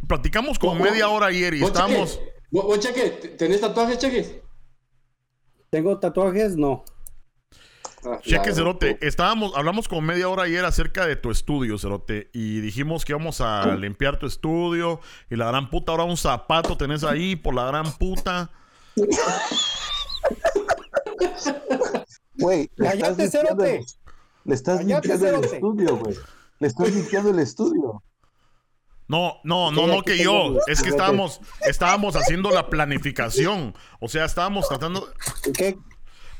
Platicamos 0.06 0.58
como 0.58 0.74
media 0.76 1.08
hora 1.08 1.26
ayer 1.26 1.54
y 1.54 1.60
¿Vos, 1.60 1.70
estábamos... 1.70 2.14
cheque? 2.18 2.32
¿Vos, 2.50 2.64
vos, 2.64 2.80
cheque? 2.80 3.10
¿Tenés 3.38 3.60
tatuajes, 3.60 3.98
cheques? 3.98 4.34
¿Tengo 5.70 5.98
tatuajes? 5.98 6.56
No. 6.56 6.84
Ah, 8.02 8.18
Cheque, 8.22 8.54
Cerote, 8.54 8.96
estábamos, 9.02 9.52
hablamos 9.54 9.86
como 9.86 10.00
media 10.00 10.26
hora 10.30 10.44
ayer 10.44 10.64
acerca 10.64 11.06
de 11.06 11.16
tu 11.16 11.30
estudio, 11.30 11.76
Cerote, 11.76 12.30
y 12.32 12.60
dijimos 12.60 13.04
que 13.04 13.12
íbamos 13.12 13.42
a 13.42 13.76
limpiar 13.76 14.18
tu 14.18 14.26
estudio, 14.26 15.00
y 15.28 15.36
la 15.36 15.46
gran 15.48 15.68
puta, 15.68 15.92
ahora 15.92 16.04
un 16.04 16.16
zapato 16.16 16.78
tenés 16.78 17.04
ahí, 17.04 17.36
por 17.36 17.54
la 17.54 17.66
gran 17.66 17.92
puta. 17.98 18.50
Güey, 22.38 22.70
le 22.76 22.86
estás 22.88 23.00
Cállate, 23.00 23.22
limpiando 23.22 23.22
el- 23.22 23.30
cerote. 23.30 23.84
Le 24.44 24.54
estás 24.54 24.78
Cállate, 24.78 25.08
limpiando 25.08 25.38
el 25.38 25.44
estudio, 25.54 25.96
güey. 25.98 26.16
Le 26.58 26.66
estás 26.68 26.94
limpiando 26.94 27.30
el 27.30 27.38
estudio. 27.38 28.02
No, 29.10 29.40
no, 29.42 29.72
no, 29.72 29.88
no 29.88 30.02
que 30.02 30.18
yo, 30.18 30.56
es 30.68 30.80
que 30.82 30.88
estábamos, 30.90 31.40
estábamos 31.62 32.14
haciendo 32.14 32.50
la 32.52 32.70
planificación, 32.70 33.74
o 33.98 34.08
sea, 34.08 34.24
estábamos 34.24 34.68
tratando... 34.68 35.12
¿Qué, 35.52 35.76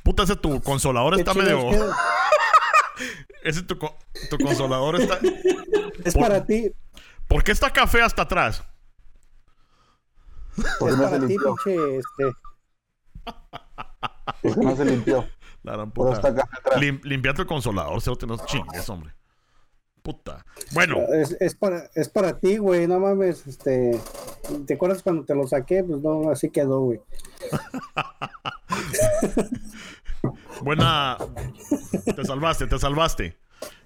Puta, 0.05 0.23
ese 0.23 0.37
tu 0.37 0.61
consolador 0.63 1.19
está 1.19 1.35
medio... 1.35 1.69
Ese 3.43 3.63
tu, 3.63 3.75
tu 3.77 4.39
consolador 4.39 5.01
está... 5.01 5.19
Es 6.05 6.15
Por- 6.15 6.23
para 6.23 6.45
ti. 6.47 6.71
¿Por 7.27 7.43
qué 7.43 7.51
está 7.53 7.73
café 7.73 8.03
hasta 8.03 8.23
atrás? 8.23 8.63
Porque 10.79 10.95
Es 10.95 11.01
no 11.01 11.05
se 11.09 11.11
para 11.11 11.27
ti, 11.27 11.27
limpió. 11.29 11.55
pinche. 11.65 11.97
Este. 11.97 12.25
Porque 14.43 14.61
no 14.61 14.77
se 14.77 14.85
limpió. 14.85 15.29
La 15.63 15.73
gran 15.73 15.91
Por 15.91 16.07
puta. 16.07 16.17
está 16.19 16.29
acá 16.43 16.49
atrás. 16.59 16.79
Lim- 16.81 17.01
limpiate 17.03 17.43
el 17.43 17.49
consolador, 17.49 18.01
Cerote, 18.03 18.27
no 18.27 18.37
chingues, 18.47 18.89
hombre. 18.91 19.13
Puta. 20.11 20.45
Bueno, 20.73 20.97
Es, 21.13 21.37
es 21.39 21.55
para, 21.55 21.89
es 21.95 22.09
para 22.09 22.41
ti, 22.41 22.57
güey. 22.57 22.89
No 22.89 22.99
mames. 22.99 23.47
Este. 23.47 23.97
¿Te 24.67 24.75
acuerdas 24.75 25.05
cuando 25.05 25.25
te 25.25 25.37
lo 25.37 25.47
saqué? 25.47 25.85
Pues 25.85 26.01
no, 26.01 26.31
así 26.31 26.51
quedó, 26.51 26.81
güey. 26.81 27.01
buena... 30.63 31.17
Te 32.17 32.25
salvaste, 32.25 32.67
te 32.67 32.79
salvaste. 32.79 33.39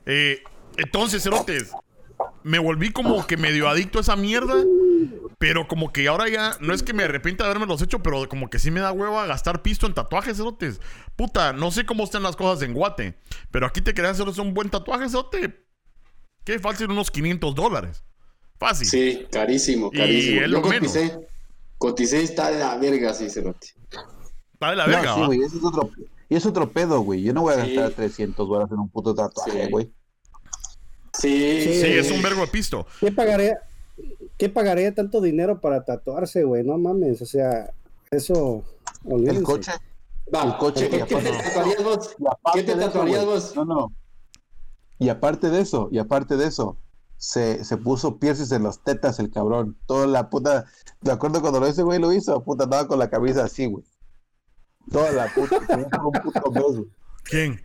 Eh, 0.07 0.43
entonces, 0.79 1.23
Cerotes, 1.23 1.73
me 2.43 2.59
volví 2.59 2.91
como 2.91 3.27
que 3.27 3.37
medio 3.37 3.69
adicto 3.69 3.99
a 3.99 4.01
esa 4.01 4.17
mierda. 4.17 4.65
Pero 5.39 5.69
como 5.69 5.93
que 5.93 6.09
ahora 6.09 6.31
ya, 6.31 6.57
no 6.61 6.73
es 6.73 6.83
que 6.83 6.95
me 6.95 7.03
arrepienta 7.03 7.45
de 7.45 7.51
haberme 7.51 7.67
los 7.67 7.83
hecho, 7.83 8.03
pero 8.03 8.27
como 8.31 8.49
que 8.49 8.59
sí 8.59 8.71
me 8.71 8.81
da 8.81 8.93
hueva 8.93 9.27
gastar 9.27 9.61
pisto 9.61 9.87
en 9.87 9.93
tatuajes, 9.93 10.39
cerotes. 10.39 10.81
Puta, 11.17 11.53
no 11.53 11.71
sé 11.71 11.85
cómo 11.85 12.05
están 12.05 12.23
las 12.23 12.37
cosas 12.37 12.63
en 12.63 12.73
Guate, 12.73 13.19
pero 13.51 13.67
aquí 13.67 13.83
te 13.83 13.93
querías 13.93 14.19
hacer 14.19 14.41
un 14.41 14.55
buen 14.55 14.71
tatuaje, 14.71 15.09
cerote. 15.09 15.65
¿Qué? 16.45 16.59
Fácil 16.59 16.91
unos 16.91 17.11
500 17.11 17.55
dólares. 17.55 18.03
Fácil. 18.59 18.87
Sí, 18.87 19.27
carísimo, 19.31 19.91
Y 19.93 19.97
carísimo. 19.99 20.37
es 20.37 20.41
Yo 20.43 20.47
lo 20.49 20.61
menos. 20.63 20.93
coticé. 20.93 21.29
Coticé 21.79 22.23
está 22.23 22.51
de 22.51 22.59
la 22.61 22.77
verga, 22.77 23.13
sí, 23.15 23.29
cerote. 23.29 23.69
Está 24.53 24.71
de 24.71 24.77
la 24.77 24.87
No, 24.87 24.93
verga, 24.93 25.15
sí, 25.15 25.21
¿va? 25.21 25.27
güey, 25.27 25.43
ese 25.43 25.57
es 25.59 25.65
otro, 25.65 25.91
y 26.29 26.37
es 26.37 26.47
otro 26.47 26.71
pedo, 26.71 27.01
güey. 27.01 27.23
Yo 27.23 27.33
no 27.35 27.43
voy 27.43 27.55
a 27.55 27.65
Sí. 27.65 27.75
gastar 27.75 27.93
300 27.93 28.49
dólares 28.49 28.73
en 28.73 28.79
un 28.79 28.89
puto 28.89 29.15
tatuaje, 29.15 29.65
Sí. 29.65 29.71
güey. 29.71 29.93
Sí, 31.19 31.81
Sí, 31.81 31.87
es 31.93 32.11
un 32.11 32.23
vergo 32.23 32.41
de 32.41 32.47
pisto. 32.49 32.87
¿Qué 33.01 33.13
pagaría? 33.13 33.59
¿Qué 34.37 34.49
pagaría 34.49 34.93
tanto 34.95 35.21
dinero 35.21 35.61
para 35.61 35.85
tatuarse, 35.85 36.43
güey? 36.43 36.65
No 36.65 36.77
mames. 36.79 37.23
O 37.23 37.27
sea, 37.27 37.71
eso. 38.11 38.65
olvídense. 39.05 39.39
El 39.39 39.45
coche. 39.45 39.73
Va, 40.35 40.43
El 40.45 40.57
coche 40.57 40.89
¿qué, 40.89 40.99
qué 41.05 41.15
te 41.17 41.31
tatuarías 41.31 41.85
vos? 41.85 42.17
Y 42.19 42.53
¿Qué 42.55 42.63
te 42.65 42.75
tatuarías 42.75 43.25
vos? 43.25 43.55
No, 43.55 43.65
no. 43.65 43.93
Y 44.99 45.09
aparte 45.09 45.51
de 45.51 45.61
eso, 45.61 45.89
y 45.91 45.99
aparte 45.99 46.37
de 46.37 46.47
eso, 46.47 46.79
se, 47.17 47.65
se 47.65 47.77
puso 47.77 48.19
pierces 48.19 48.53
en 48.53 48.63
las 48.63 48.83
tetas 48.83 49.19
el 49.19 49.31
cabrón. 49.31 49.77
Toda 49.87 50.07
la 50.07 50.31
puta. 50.31 50.67
De 51.01 51.13
acuerdo 51.13 51.41
cuando 51.41 51.65
ese 51.67 51.83
güey 51.83 51.99
lo 51.99 52.13
hizo, 52.13 52.43
puta, 52.45 52.65
andaba 52.65 52.87
con 52.87 52.99
la 52.99 53.11
camisa 53.11 53.45
así, 53.45 53.67
güey. 53.67 53.85
Toda 54.91 55.11
la 55.13 55.27
puta. 55.35 55.59
un 56.05 56.13
puto 56.23 56.51
mes. 56.51 56.87
¿Quién? 57.25 57.61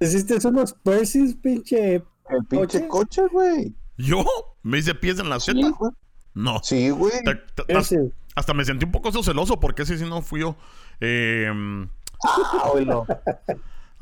¿Hiciste 0.00 0.38
unos 0.46 0.74
piercings, 0.84 1.34
pinche? 1.36 1.94
El 1.96 2.44
pinche 2.48 2.86
¿Coche? 2.88 3.22
güey. 3.30 3.74
¿Yo? 3.96 4.24
¿Me 4.62 4.78
hice 4.78 4.94
pies 4.94 5.18
en 5.18 5.28
la 5.28 5.38
Sí, 5.40 5.52
seta? 5.52 5.70
güey. 5.78 5.90
No. 6.34 6.60
Sí, 6.62 6.90
güey. 6.90 7.12
Hasta 8.36 8.54
me 8.54 8.64
sentí 8.64 8.84
un 8.84 8.92
poco 8.92 9.10
celoso 9.22 9.60
porque 9.60 9.82
ese 9.82 9.98
sí 9.98 10.04
no 10.04 10.22
fui 10.22 10.40
yo. 10.40 10.56
Eh, 11.00 11.48
Ah. 12.26 12.70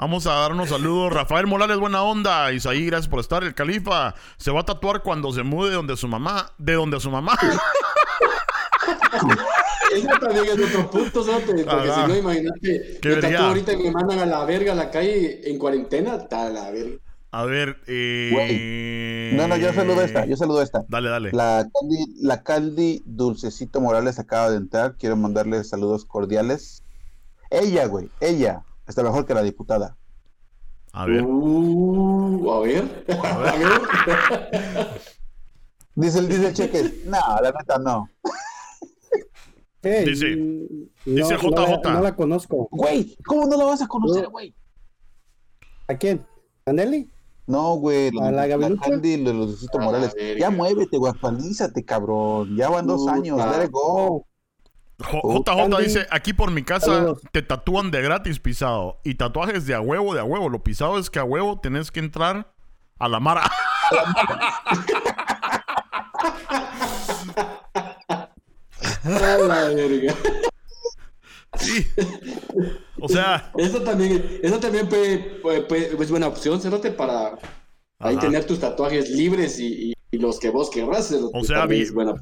Vamos 0.02 0.26
a 0.26 0.32
dar 0.32 0.52
unos 0.52 0.68
saludos. 0.68 1.12
Rafael 1.14 1.46
Morales, 1.46 1.78
buena 1.78 2.02
onda. 2.02 2.52
Isaí, 2.52 2.86
gracias 2.86 3.08
por 3.08 3.20
estar. 3.20 3.44
El 3.44 3.54
califa 3.54 4.14
se 4.36 4.50
va 4.50 4.60
a 4.60 4.64
tatuar 4.64 5.02
cuando 5.02 5.32
se 5.32 5.44
mude 5.44 5.70
de 5.70 5.76
donde 5.76 5.96
su 5.96 6.08
mamá. 6.08 6.50
De 6.58 6.74
donde 6.74 6.98
su 7.00 7.10
mamá. 7.10 7.38
Eso 9.94 10.08
también 10.20 10.46
es 10.46 10.58
otro 10.58 10.90
punto, 10.90 11.22
¿sabes? 11.22 11.44
Porque 11.46 11.64
Ajá. 11.68 12.06
si 12.06 12.08
no, 12.08 12.16
imagínate, 12.16 12.98
verga. 13.02 13.30
tatúo 13.30 13.46
ahorita 13.46 13.72
y 13.74 13.76
me 13.76 13.90
mandan 13.92 14.18
a 14.20 14.26
la 14.26 14.44
verga 14.44 14.72
a 14.72 14.74
la 14.74 14.90
calle 14.90 15.48
en 15.48 15.58
cuarentena, 15.58 16.16
está 16.16 16.46
a 16.46 16.50
la 16.50 16.70
verga. 16.70 16.96
A 17.30 17.44
ver, 17.44 17.76
eh. 17.86 19.32
No, 19.34 19.46
no, 19.48 19.56
yo 19.56 19.72
saludo 19.72 20.00
esta, 20.02 20.24
yo 20.24 20.36
saludo 20.36 20.62
esta. 20.62 20.84
Dale, 20.88 21.10
dale. 21.10 21.30
La 21.32 21.68
Caldi, 21.72 22.06
la 22.22 22.42
Caldi 22.42 23.02
Dulcecito 23.04 23.80
Morales 23.80 24.18
acaba 24.18 24.50
de 24.50 24.56
entrar. 24.56 24.96
Quiero 24.98 25.16
mandarle 25.16 25.62
saludos 25.62 26.06
cordiales. 26.06 26.82
Ella, 27.50 27.86
güey, 27.86 28.08
ella 28.20 28.64
está 28.92 29.02
mejor 29.02 29.26
que 29.26 29.34
la 29.34 29.42
diputada. 29.42 29.96
A 30.92 31.06
ver. 31.06 31.22
Uh, 31.24 32.52
a 32.52 32.60
ver. 32.60 33.04
A 33.24 33.38
ver. 33.56 35.00
Dice 35.94 36.18
el, 36.18 36.28
dice 36.28 36.48
el 36.48 36.54
cheque. 36.54 37.02
No, 37.06 37.18
la 37.42 37.50
neta 37.52 37.78
no. 37.78 38.08
Hey, 39.82 40.04
Dice- 40.06 40.36
dice 41.04 41.36
no, 41.36 41.50
no 41.50 41.66
JJ. 41.66 41.84
la- 41.84 41.92
no 41.94 42.00
la 42.02 42.14
conozco. 42.16 42.68
Güey, 42.70 43.16
¿cómo 43.26 43.46
no 43.46 43.56
la 43.56 43.64
vas 43.64 43.82
a 43.82 43.88
conocer, 43.88 44.24
No. 44.24 44.30
güey? 44.30 44.54
¿A 45.88 45.96
quién? 45.96 46.24
¿A 46.66 46.72
Nelly? 46.72 47.10
No, 47.48 47.74
güey, 47.74 48.10
¿A 48.20 48.30
la 48.30 48.46
Gavilucha? 48.46 48.88
Candy 48.90 49.16
los 49.16 49.66
la 49.74 49.80
Morales. 49.84 50.14
Ya 50.38 50.50
muévete, 50.50 50.96
güey, 50.96 51.12
actualízate, 51.12 51.84
cabrón. 51.84 52.54
Ya 52.56 52.68
van 52.70 52.86
dos 52.86 53.08
años, 53.08 53.36
let 53.38 53.64
it 53.64 53.70
go. 53.72 54.24
JJ 54.98 55.78
dice, 55.82 56.06
aquí 56.10 56.32
por 56.32 56.50
mi 56.50 56.62
casa 56.62 56.86
Saludos. 56.86 57.20
te 57.32 57.42
tatúan 57.42 57.90
de 57.90 58.02
gratis 58.02 58.38
pisado. 58.38 59.00
Y 59.04 59.14
tatuajes 59.14 59.66
de 59.66 59.74
a 59.74 59.80
huevo, 59.80 60.14
de 60.14 60.20
a 60.20 60.24
huevo. 60.24 60.48
Lo 60.48 60.62
pisado 60.62 60.98
es 60.98 61.10
que 61.10 61.18
a 61.18 61.24
huevo 61.24 61.58
tenés 61.60 61.90
que 61.90 62.00
entrar 62.00 62.52
a 62.98 63.08
la 63.08 63.18
mara. 63.20 63.50
A 69.04 69.38
la 69.38 69.68
verga. 69.74 70.14
sí. 71.56 71.86
O 73.00 73.08
sea, 73.08 73.52
Eso 73.56 73.82
también, 73.82 74.40
eso 74.42 74.58
también 74.60 74.88
puede, 74.88 75.18
puede- 75.40 75.62
puede- 75.62 76.02
es 76.02 76.10
buena 76.10 76.28
opción, 76.28 76.60
Cerote, 76.60 76.90
para 76.92 77.38
ahí 77.98 78.16
tener 78.16 78.44
tus 78.46 78.60
tatuajes 78.60 79.10
libres 79.10 79.58
y, 79.58 79.90
y- 79.90 79.94
y 80.12 80.18
los 80.18 80.38
que 80.38 80.50
vos 80.50 80.70
querrás. 80.70 81.08
Cerote, 81.08 81.36
O 81.36 81.42
sea, 81.42 81.66
vi- 81.66 81.88
buena 81.90 82.14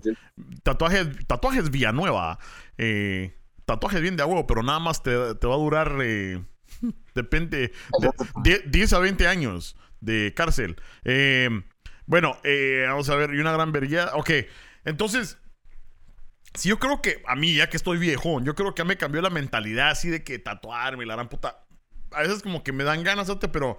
tatuajes, 0.63 1.09
tatuajes 1.27 1.71
Villanueva. 1.71 2.39
Eh, 2.79 3.37
tatuajes 3.67 4.01
bien 4.01 4.17
de 4.17 4.23
a 4.23 4.27
huevo, 4.27 4.47
pero 4.47 4.63
nada 4.63 4.79
más 4.79 5.03
te, 5.03 5.11
te 5.35 5.47
va 5.47 5.55
a 5.55 5.59
durar, 5.59 5.99
eh, 6.03 6.43
depende, 7.15 7.73
de, 7.99 8.11
die- 8.45 8.63
10 8.67 8.93
a 8.95 8.99
20 9.01 9.27
años 9.27 9.77
de 10.01 10.33
cárcel. 10.35 10.77
Eh, 11.05 11.51
bueno, 12.07 12.39
eh, 12.45 12.85
vamos 12.89 13.11
a 13.11 13.17
ver, 13.17 13.35
y 13.35 13.41
una 13.41 13.53
gran 13.53 13.73
vergüenza. 13.73 14.17
Ok, 14.17 14.31
entonces, 14.85 15.37
si 16.55 16.69
yo 16.69 16.79
creo 16.79 17.03
que 17.03 17.23
a 17.27 17.35
mí, 17.35 17.55
ya 17.55 17.69
que 17.69 17.77
estoy 17.77 17.99
viejón, 17.99 18.45
yo 18.45 18.55
creo 18.55 18.73
que 18.75 18.81
ya 18.81 18.85
me 18.85 18.97
cambió 18.97 19.21
la 19.21 19.31
mentalidad 19.31 19.91
así 19.91 20.09
de 20.09 20.23
que 20.25 20.39
tatuarme, 20.39 21.07
la 21.07 21.15
gran 21.15 21.29
puta. 21.29 21.65
A 22.13 22.23
veces 22.23 22.43
como 22.43 22.63
que 22.65 22.73
me 22.73 22.83
dan 22.85 23.05
ganas, 23.05 23.31
pero 23.53 23.79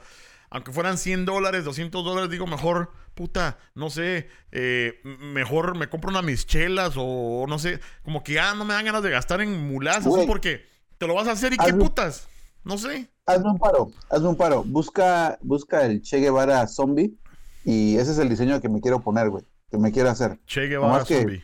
aunque 0.52 0.72
fueran 0.72 0.98
100 0.98 1.26
dólares, 1.26 1.64
200 1.64 2.04
dólares, 2.04 2.30
digo, 2.30 2.46
mejor, 2.46 2.92
puta, 3.16 3.58
no 3.74 3.90
sé, 3.90 4.28
eh, 4.52 5.00
mejor 5.04 5.76
me 5.78 5.90
compro 5.90 6.12
una 6.12 6.22
mis 6.22 6.46
chelas 6.46 6.94
o, 6.98 7.46
no 7.48 7.58
sé, 7.58 7.80
como 8.04 8.22
que 8.22 8.34
ya 8.34 8.54
no 8.54 8.66
me 8.66 8.74
dan 8.74 8.86
ganas 8.86 9.02
de 9.02 9.10
gastar 9.10 9.42
en 9.42 9.74
Güey. 9.74 10.28
porque 10.28 10.66
te 10.98 11.08
lo 11.08 11.16
vas 11.16 11.28
a 11.28 11.32
hacer 11.32 11.54
y 11.54 11.58
qué 11.58 11.74
putas, 11.74 12.28
no 12.64 12.78
sé. 12.78 13.10
Hazme 13.26 13.50
un 13.50 13.58
paro, 13.60 13.92
hazme 14.10 14.28
un 14.28 14.36
paro. 14.36 14.64
Busca, 14.66 15.38
busca 15.42 15.86
el 15.86 16.02
Che 16.02 16.18
Guevara 16.20 16.68
zombie 16.68 17.14
y 17.64 17.96
ese 17.98 18.12
es 18.12 18.18
el 18.20 18.28
diseño 18.30 18.60
que 18.60 18.68
me 18.70 18.82
quiero 18.82 19.00
poner, 19.00 19.30
güey. 19.30 19.44
Que 19.70 19.78
me 19.78 19.92
quiero 19.92 20.10
hacer. 20.10 20.38
Che 20.46 20.68
Guevara 20.68 21.06
que- 21.06 21.18
zombie. 21.20 21.44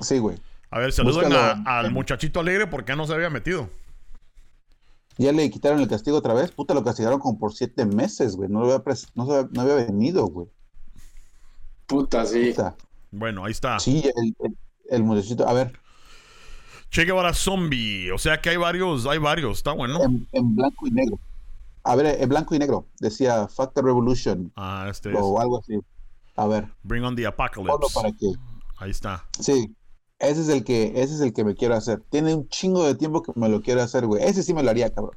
Sí, 0.00 0.18
güey. 0.18 0.38
A 0.70 0.78
ver, 0.78 0.92
saluden 0.92 1.32
a- 1.32 1.62
al 1.78 1.90
muchachito 1.90 2.38
alegre 2.40 2.66
porque 2.68 2.92
ya 2.92 2.96
no 2.96 3.06
se 3.06 3.14
había 3.14 3.30
metido. 3.30 3.68
Ya 5.18 5.32
le 5.32 5.50
quitaron 5.50 5.80
el 5.80 5.88
castigo 5.88 6.16
otra 6.16 6.32
vez. 6.32 6.52
Puta, 6.52 6.74
lo 6.74 6.84
castigaron 6.84 7.18
como 7.18 7.38
por 7.38 7.52
siete 7.52 7.84
meses, 7.84 8.36
güey. 8.36 8.48
No, 8.48 8.60
lo 8.60 8.66
había 8.66 8.84
pres- 8.84 9.10
no, 9.14 9.24
había 9.60 9.74
venido, 9.74 10.26
güey. 10.26 10.46
Puta, 11.86 12.24
sí. 12.24 12.50
Puta. 12.50 12.76
Bueno, 13.10 13.44
ahí 13.44 13.50
está. 13.52 13.78
Sí, 13.80 14.02
el, 14.16 14.36
el, 14.46 14.56
el 14.90 15.02
muchachito. 15.02 15.48
A 15.48 15.52
ver, 15.52 15.72
Che 16.90 17.04
Guevara 17.04 17.34
zombie. 17.34 18.10
O 18.12 18.18
sea 18.18 18.40
que 18.40 18.50
hay 18.50 18.56
varios, 18.56 19.06
hay 19.06 19.18
varios, 19.18 19.58
está 19.58 19.72
bueno. 19.72 20.02
en, 20.02 20.26
en 20.32 20.54
blanco 20.54 20.86
y 20.86 20.90
negro. 20.90 21.18
A 21.84 21.96
ver, 21.96 22.20
en 22.20 22.28
blanco 22.28 22.54
y 22.54 22.58
negro. 22.58 22.86
Decía 23.00 23.48
the 23.74 23.82
Revolution 23.82 24.52
Ah, 24.56 24.86
este 24.90 25.10
es 25.10 25.18
o 25.20 25.40
algo 25.40 25.58
así. 25.58 25.78
A 26.36 26.46
ver, 26.46 26.68
Bring 26.84 27.02
on 27.04 27.16
the 27.16 27.26
Apocalypse. 27.26 27.92
para 27.94 28.12
que. 28.12 28.32
Ahí 28.78 28.90
está. 28.90 29.24
Sí, 29.40 29.74
ese 30.18 30.40
es 30.42 30.48
el 30.48 30.64
que, 30.64 30.92
ese 30.96 31.14
es 31.14 31.20
el 31.20 31.32
que 31.32 31.44
me 31.44 31.54
quiero 31.54 31.74
hacer. 31.74 32.02
Tiene 32.10 32.34
un 32.34 32.48
chingo 32.48 32.84
de 32.86 32.94
tiempo 32.94 33.22
que 33.22 33.32
me 33.36 33.48
lo 33.48 33.60
quiero 33.62 33.82
hacer, 33.82 34.06
güey. 34.06 34.22
Ese 34.24 34.42
sí 34.42 34.54
me 34.54 34.62
lo 34.62 34.70
haría, 34.70 34.92
cabrón. 34.92 35.16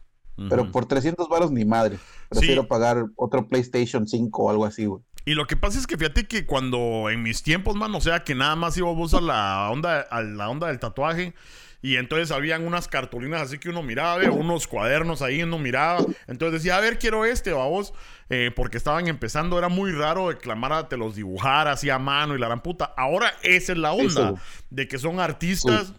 Pero 0.50 0.72
por 0.72 0.86
300 0.88 1.30
varos 1.30 1.52
ni 1.52 1.66
madre. 1.66 2.00
Prefiero 2.30 2.64
Sí. 2.64 2.68
pagar 2.68 3.06
otro 3.16 3.48
PlayStation 3.48 4.08
5 4.08 4.44
o 4.44 4.50
algo 4.50 4.66
así, 4.66 4.86
güey. 4.86 5.04
Y 5.24 5.36
lo 5.36 5.46
que 5.46 5.56
pasa 5.56 5.78
es 5.78 5.86
que 5.86 5.98
fíjate 5.98 6.28
que 6.28 6.48
cuando 6.48 7.12
en 7.12 7.22
mis 7.22 7.44
tiempos, 7.44 7.76
man, 7.76 7.94
o 7.94 8.02
sea, 8.02 8.24
que 8.24 8.34
nada 8.34 8.56
más 8.56 8.76
íbamos 8.76 9.14
a 9.14 9.22
la 9.22 9.70
onda, 9.72 10.00
a 10.02 10.22
la 10.24 10.50
onda 10.50 10.68
del 10.68 10.80
tatuaje. 10.80 11.36
Y 11.82 11.96
entonces 11.96 12.32
habían 12.32 12.66
unas 12.66 12.88
cartulinas 12.88 13.42
así 13.42 13.58
que 13.58 13.70
uno 13.70 13.82
miraba, 13.82 14.18
ve, 14.18 14.30
unos 14.30 14.68
cuadernos 14.68 15.22
ahí 15.22 15.42
uno 15.42 15.58
miraba. 15.58 16.06
Entonces 16.28 16.62
decía, 16.62 16.78
a 16.78 16.80
ver, 16.80 17.00
quiero 17.00 17.26
este, 17.26 17.54
vamos. 17.54 17.94
Eh, 18.30 18.52
porque 18.56 18.78
estaban 18.78 19.08
empezando, 19.08 19.58
era 19.58 19.68
muy 19.68 19.92
raro 19.92 20.30
de 20.30 20.38
clamar 20.38 20.72
a 20.72 20.88
te 20.88 20.96
los 20.96 21.16
dibujar 21.16 21.68
así 21.68 21.90
a 21.90 22.00
mano 22.00 22.36
y 22.36 22.40
la 22.40 22.48
gran 22.48 22.62
puta. 22.62 22.94
Ahora 22.96 23.34
esa 23.42 23.72
es 23.74 23.78
la 23.78 23.94
onda. 23.94 24.36
De 24.70 24.88
que 24.88 25.00
son 25.00 25.20
artistas. 25.20 25.94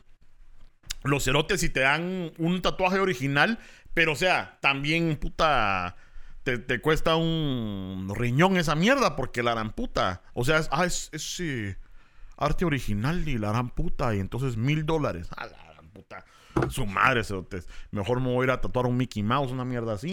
Los 1.05 1.25
cerotes 1.25 1.65
y 1.65 1.69
te 1.69 1.81
dan 1.81 2.33
un 2.39 2.63
tatuaje 2.63 3.01
original. 3.01 3.59
Pero, 3.93 4.13
o 4.13 4.17
sea, 4.17 4.59
también, 4.61 5.17
puta. 5.17 5.97
Te, 6.45 6.59
te 6.59 6.81
cuesta 6.81 7.17
un 7.17 8.13
riñón 8.17 8.57
esa 8.57 8.75
mierda 8.75 9.15
porque 9.17 9.43
la 9.43 9.53
gran 9.53 9.73
puta. 9.73 10.23
O 10.33 10.45
sea, 10.45 10.59
es, 10.59 10.69
ah, 10.73 10.87
es, 10.87 11.11
es, 11.13 11.77
arte 12.37 12.65
original 12.65 13.29
y 13.29 13.37
la 13.37 13.51
gran 13.51 13.71
puta. 13.71 14.15
Y 14.15 14.21
entonces 14.21 14.57
mil 14.57 14.87
dólares. 14.87 15.29
A 15.37 15.47
la 15.47 15.72
puta. 15.93 16.25
Su 16.71 16.87
madre, 16.87 17.25
cerotes. 17.25 17.67
Mejor 17.91 18.21
me 18.21 18.33
voy 18.33 18.43
a 18.43 18.45
ir 18.45 18.51
a 18.51 18.61
tatuar 18.61 18.87
un 18.87 18.97
Mickey 18.97 19.23
Mouse, 19.23 19.53
una 19.53 19.65
mierda 19.65 19.95
así. 19.95 20.13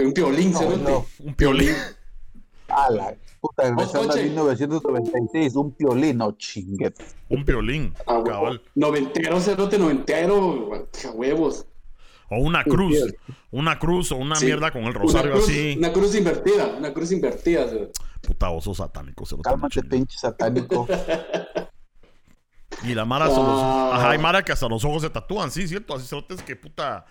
Un 0.00 0.12
piolín, 0.12 0.52
No, 0.52 0.58
Cerote. 0.58 0.78
no. 0.90 1.06
Un 1.20 1.34
piolín. 1.34 1.74
A 2.68 2.90
la 2.90 3.14
puta, 3.38 3.64
regresando 3.64 4.04
a 4.04 4.06
coche. 4.14 4.22
1996, 4.24 5.56
un 5.56 5.72
piolín, 5.72 6.16
no 6.16 6.32
chingue. 6.32 6.94
Un 7.28 7.44
piolín. 7.44 7.92
Ah, 8.06 8.22
cabal. 8.24 8.62
Noventero, 8.74 9.38
Cerote, 9.42 9.78
noventero. 9.78 10.86
huevos. 11.12 11.66
O 12.30 12.38
una 12.38 12.64
cruz. 12.64 12.96
Una 13.50 13.78
cruz 13.78 14.10
o 14.12 14.16
una 14.16 14.36
Sí. 14.36 14.46
mierda 14.46 14.70
con 14.70 14.84
el 14.84 14.88
Una 14.88 14.98
rosario 15.00 15.32
cruz- 15.32 15.44
así. 15.44 15.74
Una 15.76 15.92
cruz 15.92 16.14
invertida, 16.14 16.66
una 16.78 16.94
cruz 16.94 17.12
invertida. 17.12 17.68
Cerote. 17.68 17.92
Puta, 18.22 18.48
vos 18.48 18.64
sos 18.64 18.78
satánico. 18.78 19.26
cerote, 19.26 19.50
Cálmate, 19.50 19.82
pinche 19.82 20.16
satánico. 20.18 20.86
Y 22.84 22.94
la 22.94 23.04
Mara 23.04 23.26
hasta 23.26 23.38
los-. 23.38 23.62
Ajá, 23.62 24.10
hay 24.10 24.18
Mara 24.18 24.44
que 24.44 24.52
hasta 24.52 24.68
los 24.68 24.84
ojos 24.84 25.02
se 25.02 25.10
tatúan, 25.10 25.50
sí, 25.50 25.68
cierto. 25.68 25.94
Así 25.94 26.06
cerotes 26.06 26.42
que 26.42 26.56
puta. 26.56 27.06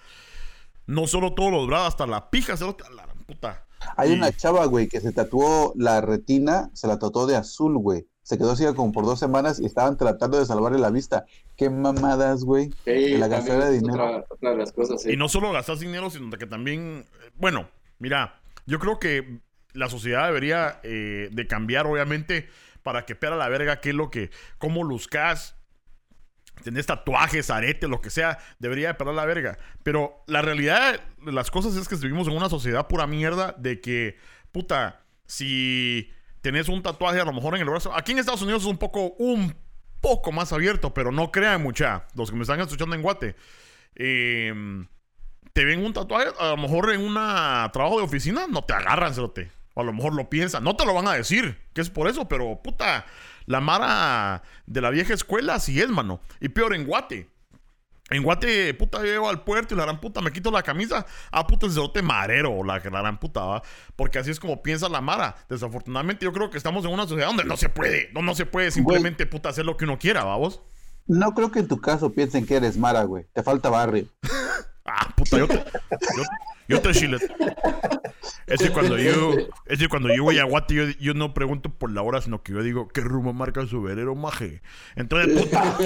No 0.87 1.07
solo 1.07 1.33
todos 1.33 1.51
los 1.51 1.67
brazos, 1.67 1.87
hasta 1.89 2.07
la 2.07 2.29
pija, 2.29 2.57
cerote. 2.57 2.83
La 2.93 3.07
puta. 3.25 3.65
Hay 3.95 4.11
Y- 4.11 4.13
una 4.15 4.31
chava, 4.35 4.65
güey, 4.65 4.87
que 4.87 4.99
se 4.99 5.11
tatuó 5.11 5.73
la 5.75 6.01
retina, 6.01 6.69
se 6.73 6.87
la 6.87 6.99
tatuó 6.99 7.25
de 7.27 7.35
azul, 7.35 7.77
güey. 7.77 8.07
Se 8.23 8.37
quedó 8.37 8.55
ciega 8.55 8.75
como 8.75 8.91
por 8.91 9.05
dos 9.05 9.19
semanas 9.19 9.59
y 9.59 9.65
estaban 9.65 9.97
tratando 9.97 10.37
de 10.37 10.45
salvarle 10.45 10.77
la 10.79 10.91
vista. 10.91 11.25
Qué 11.57 11.69
mamadas, 11.69 12.43
güey. 12.43 12.71
Sí, 12.85 13.17
la 13.17 13.27
gastadera 13.27 13.65
de 13.65 13.79
dinero. 13.79 13.93
Otra, 14.05 14.25
otra 14.29 14.51
de 14.51 14.57
las 14.57 14.71
cosas, 14.71 15.01
sí. 15.01 15.11
Y 15.13 15.17
no 15.17 15.27
solo 15.27 15.51
gastas 15.51 15.79
dinero, 15.79 16.09
sino 16.09 16.29
que 16.37 16.45
también. 16.45 17.05
eh, 17.25 17.31
Bueno, 17.35 17.67
mira, 17.97 18.39
yo 18.67 18.77
creo 18.79 18.99
que 18.99 19.39
la 19.73 19.89
sociedad 19.89 20.27
debería 20.27 20.79
eh, 20.83 21.29
de 21.31 21.47
cambiar, 21.47 21.87
obviamente, 21.87 22.47
para 22.83 23.05
que 23.05 23.15
pera 23.15 23.35
la 23.37 23.49
verga 23.49 23.79
qué 23.81 23.89
es 23.89 23.95
lo 23.95 24.11
que. 24.11 24.29
cómo 24.59 24.83
luzcas. 24.83 25.55
Tenés 26.63 26.85
tatuajes, 26.85 27.49
aretes, 27.49 27.89
lo 27.89 28.01
que 28.01 28.09
sea, 28.09 28.37
debería 28.59 28.89
de 28.89 28.93
pelar 28.95 29.15
la 29.15 29.25
verga. 29.25 29.57
Pero 29.83 30.23
la 30.27 30.41
realidad 30.41 30.99
de 31.23 31.31
las 31.31 31.51
cosas 31.51 31.75
es 31.75 31.87
que 31.87 31.95
vivimos 31.95 32.27
en 32.27 32.35
una 32.35 32.49
sociedad 32.49 32.87
pura 32.87 33.07
mierda 33.07 33.55
de 33.57 33.81
que, 33.81 34.17
puta, 34.51 35.01
si 35.25 36.11
tenés 36.41 36.69
un 36.69 36.81
tatuaje 36.81 37.19
a 37.19 37.25
lo 37.25 37.33
mejor 37.33 37.55
en 37.55 37.61
el 37.61 37.69
brazo. 37.69 37.95
Aquí 37.95 38.11
en 38.11 38.19
Estados 38.19 38.41
Unidos 38.41 38.63
es 38.63 38.67
un 38.67 38.77
poco, 38.77 39.13
un 39.17 39.55
poco 40.01 40.31
más 40.31 40.51
abierto, 40.53 40.93
pero 40.93 41.11
no 41.11 41.31
crean 41.31 41.61
mucha. 41.61 42.05
Los 42.15 42.29
que 42.29 42.35
me 42.35 42.41
están 42.41 42.59
escuchando 42.59 42.95
en 42.95 43.01
Guate. 43.01 43.35
Eh, 43.95 44.53
te 45.53 45.65
ven 45.65 45.83
un 45.83 45.93
tatuaje, 45.93 46.29
a 46.39 46.49
lo 46.49 46.57
mejor 46.57 46.91
en 46.91 47.01
un 47.01 47.13
trabajo 47.13 47.97
de 47.97 48.03
oficina, 48.03 48.47
no 48.47 48.63
te 48.63 48.73
agarran, 48.73 49.13
cerote. 49.13 49.51
O 49.73 49.81
a 49.81 49.83
lo 49.83 49.93
mejor 49.93 50.13
lo 50.13 50.29
piensan. 50.29 50.63
No 50.63 50.75
te 50.75 50.85
lo 50.85 50.93
van 50.93 51.07
a 51.07 51.13
decir, 51.13 51.57
que 51.73 51.81
es 51.81 51.89
por 51.89 52.07
eso, 52.07 52.27
pero 52.27 52.61
puta, 52.61 53.05
la 53.51 53.61
Mara 53.61 54.43
de 54.65 54.81
la 54.81 54.89
vieja 54.89 55.13
escuela 55.13 55.59
sí 55.59 55.79
es, 55.81 55.89
mano. 55.89 56.21
Y 56.39 56.49
peor 56.49 56.73
en 56.73 56.85
Guate. 56.85 57.29
En 58.09 58.23
Guate, 58.23 58.73
puta, 58.73 58.99
yo 58.99 59.05
llego 59.05 59.29
al 59.29 59.43
puerto 59.43 59.73
y 59.73 59.77
la 59.77 59.83
gran 59.83 59.99
puta 59.99 60.21
me 60.21 60.31
quito 60.31 60.51
la 60.51 60.63
camisa. 60.63 61.05
Ah, 61.31 61.47
puta, 61.47 61.65
el 61.65 61.71
cerote 61.71 62.01
marero, 62.01 62.63
la, 62.63 62.79
la 62.79 63.01
gran 63.01 63.19
puta, 63.19 63.41
¿va? 63.41 63.61
Porque 63.95 64.19
así 64.19 64.31
es 64.31 64.39
como 64.39 64.61
piensa 64.61 64.89
la 64.89 65.01
Mara. 65.01 65.35
Desafortunadamente, 65.49 66.25
yo 66.25 66.33
creo 66.33 66.49
que 66.49 66.57
estamos 66.57 66.83
en 66.85 66.91
una 66.91 67.03
sociedad 67.03 67.27
donde 67.27 67.45
no 67.45 67.57
se 67.57 67.69
puede. 67.69 68.09
No, 68.13 68.21
no 68.21 68.35
se 68.35 68.45
puede 68.45 68.71
simplemente, 68.71 69.25
puta, 69.25 69.49
hacer 69.49 69.65
lo 69.65 69.77
que 69.77 69.85
uno 69.85 69.99
quiera, 69.99 70.23
vamos. 70.23 70.61
No 71.07 71.33
creo 71.33 71.51
que 71.51 71.59
en 71.59 71.67
tu 71.67 71.79
caso 71.79 72.11
piensen 72.11 72.45
que 72.45 72.55
eres 72.55 72.77
Mara, 72.77 73.03
güey. 73.03 73.25
Te 73.33 73.43
falta 73.43 73.69
barrio. 73.69 74.07
Ah, 74.85 75.13
puta, 75.15 75.37
yo 75.37 75.47
te. 75.47 75.55
Yo, 75.55 76.23
yo 76.67 76.81
te 76.81 76.91
chile. 76.93 77.17
Es 78.47 78.61
que 78.61 78.71
cuando 78.71 78.97
yo. 78.97 79.33
Es 79.65 79.79
que 79.79 79.87
cuando 79.87 80.13
yo 80.13 80.23
voy 80.23 80.39
a 80.39 80.43
Guate, 80.43 80.73
yo, 80.73 80.83
yo 80.99 81.13
no 81.13 81.33
pregunto 81.33 81.69
por 81.69 81.91
la 81.91 82.01
hora, 82.01 82.21
sino 82.21 82.41
que 82.41 82.53
yo 82.53 82.63
digo, 82.63 82.87
¿qué 82.87 83.01
rumbo 83.01 83.33
marca 83.33 83.65
su 83.65 83.81
verero, 83.81 84.15
maje? 84.15 84.61
Entonces, 84.95 85.41
puta. 85.41 85.77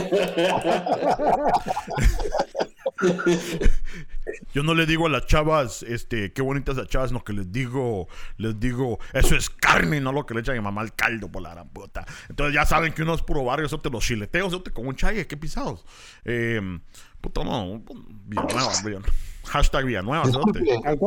Yo 4.54 4.64
no 4.64 4.74
le 4.74 4.86
digo 4.86 5.06
a 5.06 5.10
las 5.10 5.28
chavas, 5.28 5.84
este, 5.84 6.34
qué 6.34 6.42
bonitas 6.42 6.78
las 6.78 6.88
chavas, 6.88 7.12
no 7.12 7.24
que 7.24 7.34
les 7.34 7.52
digo, 7.52 8.08
les 8.38 8.60
digo, 8.60 9.00
eso 9.14 9.36
es 9.36 9.50
carne, 9.50 10.00
no 10.02 10.12
lo 10.12 10.26
que 10.26 10.34
le 10.34 10.40
echan 10.40 10.56
a 10.56 10.60
mi 10.60 10.64
mamá 10.64 10.82
al 10.82 10.96
caldo 10.96 11.32
por 11.32 11.42
la 11.42 11.52
gran 11.52 11.70
puta. 11.70 12.06
Entonces 12.30 12.56
ya 12.56 12.66
saben 12.66 12.94
que 12.94 13.04
uno 13.04 13.14
es 13.14 13.22
puro 13.22 13.44
barrio, 13.44 13.68
eso 13.68 13.80
te 13.80 13.90
los 13.90 14.04
chileteos, 14.04 14.48
eso 14.48 14.64
te 14.64 14.72
con 14.72 14.88
un 14.88 14.96
chaye, 14.96 15.28
qué 15.28 15.38
pisados. 15.38 15.86
Eh, 16.24 16.80
puta, 17.26 17.44
no, 17.44 17.82
Villanueva, 18.26 18.72
Villanueva. 18.84 19.14
Hashtag 19.46 19.86
Villanueva. 19.86 20.26
Disculpe, 20.26 20.60
Al, 20.86 21.00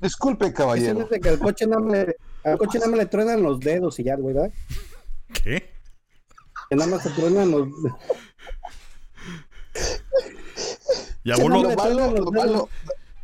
disculpe 0.00 0.52
caballero. 0.52 1.08
que 1.08 1.28
al 1.28 1.38
coche 1.38 1.66
nada 1.66 1.80
más 1.82 1.92
le, 1.92 2.16
al 2.44 2.58
coche 2.58 2.78
nada 2.78 2.90
más 2.90 2.98
le 3.00 3.06
truenan 3.06 3.42
los 3.42 3.60
dedos 3.60 3.98
y 3.98 4.04
ya, 4.04 4.16
güey, 4.16 4.34
¿verdad? 4.34 4.50
¿Qué? 5.42 5.72
Que 6.70 6.76
nada 6.76 6.90
más 6.90 7.02
se 7.02 7.10
truenan 7.10 7.50
los 7.50 7.68
Ya 11.24 11.36
vos, 11.36 11.48
no, 11.50 11.62
lo- 11.62 12.30
malo, 12.32 12.68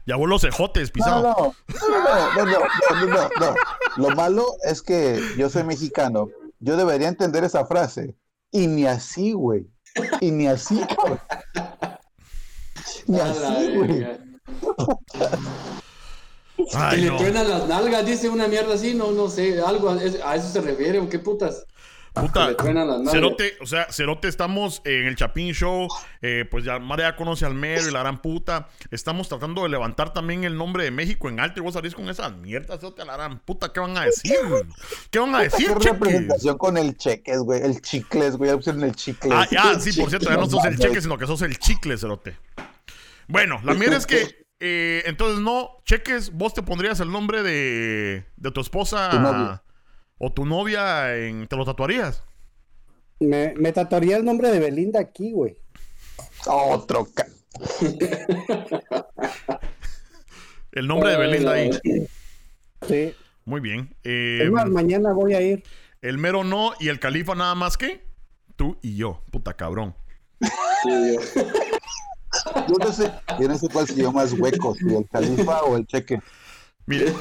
ya 0.06 0.16
vos 0.16 0.28
los 0.28 0.44
ejotes, 0.44 0.88
No, 0.88 0.92
pisado. 0.92 1.22
no, 1.22 1.54
no, 2.36 2.44
no, 2.44 2.58
no, 2.58 3.06
no, 3.06 3.06
no, 3.06 3.28
no. 3.40 3.54
Lo 3.96 4.10
malo 4.14 4.46
es 4.64 4.80
que 4.82 5.20
yo 5.36 5.50
soy 5.50 5.64
mexicano. 5.64 6.28
Yo 6.60 6.76
debería 6.76 7.08
entender 7.08 7.44
esa 7.44 7.66
frase. 7.66 8.16
Y 8.50 8.66
ni 8.66 8.86
así, 8.86 9.32
güey. 9.32 9.66
Y 10.20 10.30
ni 10.30 10.46
así, 10.46 10.80
güey. 11.04 11.18
Ni 13.06 13.18
así, 13.20 13.72
güey. 13.74 14.06
Ay, 16.74 16.96
que 16.96 17.02
le 17.02 17.10
no. 17.10 17.16
truenan 17.18 17.48
las 17.48 17.68
nalgas, 17.68 18.04
dice 18.04 18.28
una 18.28 18.48
mierda 18.48 18.74
así, 18.74 18.94
no, 18.94 19.12
no 19.12 19.28
sé, 19.28 19.60
algo, 19.60 19.90
a 19.90 20.02
es- 20.02 20.20
a 20.22 20.34
eso 20.34 20.48
se 20.48 20.60
refiere, 20.60 20.98
o 20.98 21.08
qué 21.08 21.18
putas. 21.20 21.64
Puta, 22.14 22.42
Que 22.46 22.48
le 22.48 22.54
truenan 22.56 22.88
las 22.88 22.96
nalgas. 22.96 23.12
Cerote, 23.14 23.52
o 23.60 23.66
sea, 23.66 23.86
Cerote, 23.92 24.26
estamos 24.26 24.82
en 24.84 25.06
el 25.06 25.14
Chapín 25.14 25.52
Show, 25.54 25.86
eh, 26.20 26.44
pues 26.50 26.64
ya 26.64 26.80
Mara 26.80 27.10
ya 27.10 27.16
conoce 27.16 27.46
al 27.46 27.54
mero 27.54 27.86
y 27.88 27.92
la 27.92 28.00
gran 28.00 28.20
puta. 28.20 28.66
Estamos 28.90 29.28
tratando 29.28 29.62
de 29.62 29.68
levantar 29.68 30.12
también 30.12 30.42
el 30.42 30.56
nombre 30.56 30.82
de 30.82 30.90
México 30.90 31.28
en 31.28 31.38
alto 31.38 31.60
y 31.60 31.62
vos 31.62 31.74
salís 31.74 31.94
con 31.94 32.08
esas 32.08 32.34
mierdas, 32.34 32.80
Cerote, 32.80 33.02
a 33.02 33.04
la 33.04 33.16
gran 33.16 33.38
puta, 33.38 33.72
¿qué 33.72 33.78
van 33.78 33.96
a 33.96 34.04
decir? 34.06 34.34
¿Qué 35.12 35.18
van 35.20 35.34
a 35.36 35.42
decir, 35.42 35.68
¿Qué 35.78 35.90
representación 35.90 36.58
con 36.58 36.76
el 36.76 36.96
cheques, 36.96 37.38
güey? 37.38 37.62
El 37.62 37.80
chicles, 37.82 38.36
güey. 38.36 38.50
Ya 38.50 38.56
pusieron 38.56 38.82
el 38.82 38.96
chicles. 38.96 39.32
Ah, 39.32 39.46
ya, 39.48 39.78
sí, 39.78 39.92
por 40.00 40.10
cierto, 40.10 40.28
ya 40.28 40.36
no 40.38 40.50
sos 40.50 40.64
el 40.64 40.76
cheque, 40.76 41.00
sino 41.00 41.16
que 41.16 41.26
sos 41.26 41.42
el 41.42 41.56
chicle, 41.56 41.96
Cerote. 41.96 42.36
Bueno, 43.28 43.60
la 43.62 43.74
mierda 43.74 43.96
es 43.96 44.06
que, 44.06 44.46
eh, 44.60 45.02
entonces 45.06 45.40
no, 45.40 45.82
cheques, 45.84 46.32
vos 46.32 46.54
te 46.54 46.62
pondrías 46.62 46.98
el 47.00 47.12
nombre 47.12 47.42
de, 47.42 48.24
de 48.36 48.50
tu 48.50 48.60
esposa 48.60 49.10
Tu 49.10 50.24
o 50.24 50.32
tu 50.32 50.44
novia, 50.46 51.16
en, 51.16 51.46
¿te 51.46 51.54
lo 51.56 51.64
tatuarías? 51.64 52.24
Me, 53.20 53.52
me 53.56 53.72
tatuaría 53.72 54.16
el 54.16 54.24
nombre 54.24 54.50
de 54.50 54.58
Belinda 54.60 54.98
aquí, 55.00 55.32
güey. 55.32 55.58
Otro. 56.46 57.06
ca- 57.14 57.26
El 60.72 60.86
nombre 60.86 61.10
de 61.10 61.16
Belinda 61.18 61.52
ahí. 61.52 61.70
Sí. 62.86 63.14
Muy 63.44 63.60
bien. 63.60 63.94
Eh, 64.04 64.40
Es 64.44 64.50
más, 64.50 64.68
mañana 64.68 65.12
voy 65.12 65.34
a 65.34 65.40
ir. 65.40 65.62
el 66.02 66.18
mero 66.18 66.44
no 66.44 66.72
y 66.80 66.88
el 66.88 67.00
califa 67.00 67.34
nada 67.34 67.54
más 67.54 67.76
que 67.76 68.06
tú 68.56 68.78
y 68.82 68.96
yo. 68.96 69.22
Puta 69.30 69.54
cabrón. 69.54 69.94
Sí, 70.84 71.16
yo- 72.68 72.76
no 72.78 72.92
sé, 72.92 73.12
yo 73.40 73.48
no 73.48 73.58
sé 73.58 73.68
cuál 73.68 73.86
dio 73.86 74.12
más 74.12 74.32
hueco, 74.32 74.74
si 74.74 74.94
el 74.94 75.08
califa 75.08 75.62
o 75.62 75.76
el 75.76 75.86
cheque. 75.86 76.20
Miren. 76.86 77.14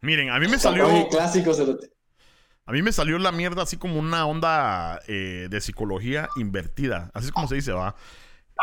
Miren, 0.00 0.30
a 0.30 0.38
mí 0.38 0.48
me 0.48 0.58
salió. 0.58 0.86
Oye, 0.86 1.08
clásico. 1.10 1.52
A 2.68 2.72
mí 2.72 2.82
me 2.82 2.92
salió 2.92 3.18
la 3.18 3.32
mierda 3.32 3.62
así 3.62 3.76
como 3.76 3.98
una 3.98 4.26
onda 4.26 5.00
eh, 5.06 5.46
de 5.50 5.60
psicología 5.60 6.28
invertida. 6.36 7.10
Así 7.14 7.26
es 7.26 7.32
como 7.32 7.46
se 7.48 7.56
dice, 7.56 7.72
va. 7.72 7.94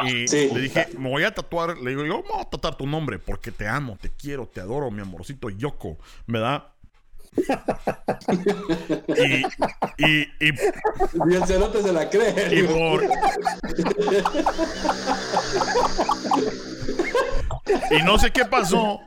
Y 0.06 0.28
Sí. 0.28 0.50
le 0.54 0.60
dije, 0.60 0.88
me 0.98 1.10
voy 1.10 1.24
a 1.24 1.34
tatuar. 1.34 1.78
Le 1.78 1.92
digo, 1.92 2.04
yo 2.04 2.22
me 2.24 2.30
voy 2.30 2.42
a 2.42 2.50
tatuar 2.50 2.76
tu 2.76 2.88
nombre 2.88 3.20
porque 3.20 3.52
te 3.52 3.68
amo, 3.68 3.98
te 4.02 4.10
quiero, 4.10 4.48
te 4.48 4.60
adoro, 4.60 4.90
mi 4.92 5.02
amorcito 5.02 5.50
Yoko. 5.50 5.98
¿Me 6.26 6.40
da? 6.40 6.73
Y, 9.08 10.06
y, 10.06 10.22
y, 10.40 10.54
Y 11.30 11.36
el 11.36 11.46
cerote 11.46 11.82
se 11.82 11.92
la 11.94 12.10
cree. 12.10 12.34
y 12.60 12.64
por. 12.64 13.04
y 17.92 18.04
no 18.04 18.18
sé 18.18 18.32
qué 18.32 18.46
pasó. 18.46 19.00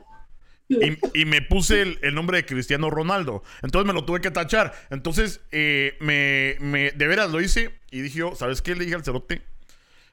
Y, 0.69 1.21
y 1.21 1.25
me 1.25 1.41
puse 1.41 1.81
el, 1.81 1.99
el 2.01 2.13
nombre 2.13 2.37
de 2.37 2.45
Cristiano 2.45 2.89
Ronaldo. 2.89 3.41
Entonces 3.63 3.87
me 3.87 3.93
lo 3.93 4.03
tuve 4.03 4.19
que 4.19 4.31
tachar. 4.31 4.73
Entonces, 4.89 5.39
eh, 5.51 5.95
me, 6.01 6.57
me- 6.59 6.91
de 6.91 7.07
veras 7.07 7.31
lo 7.31 7.39
hice. 7.39 7.79
Y 7.89 8.01
dije 8.01 8.19
yo, 8.19 8.35
¿sabes 8.35 8.61
qué? 8.61 8.75
Le 8.75 8.83
dije 8.83 8.95
al 8.95 9.03
cerote, 9.05 9.41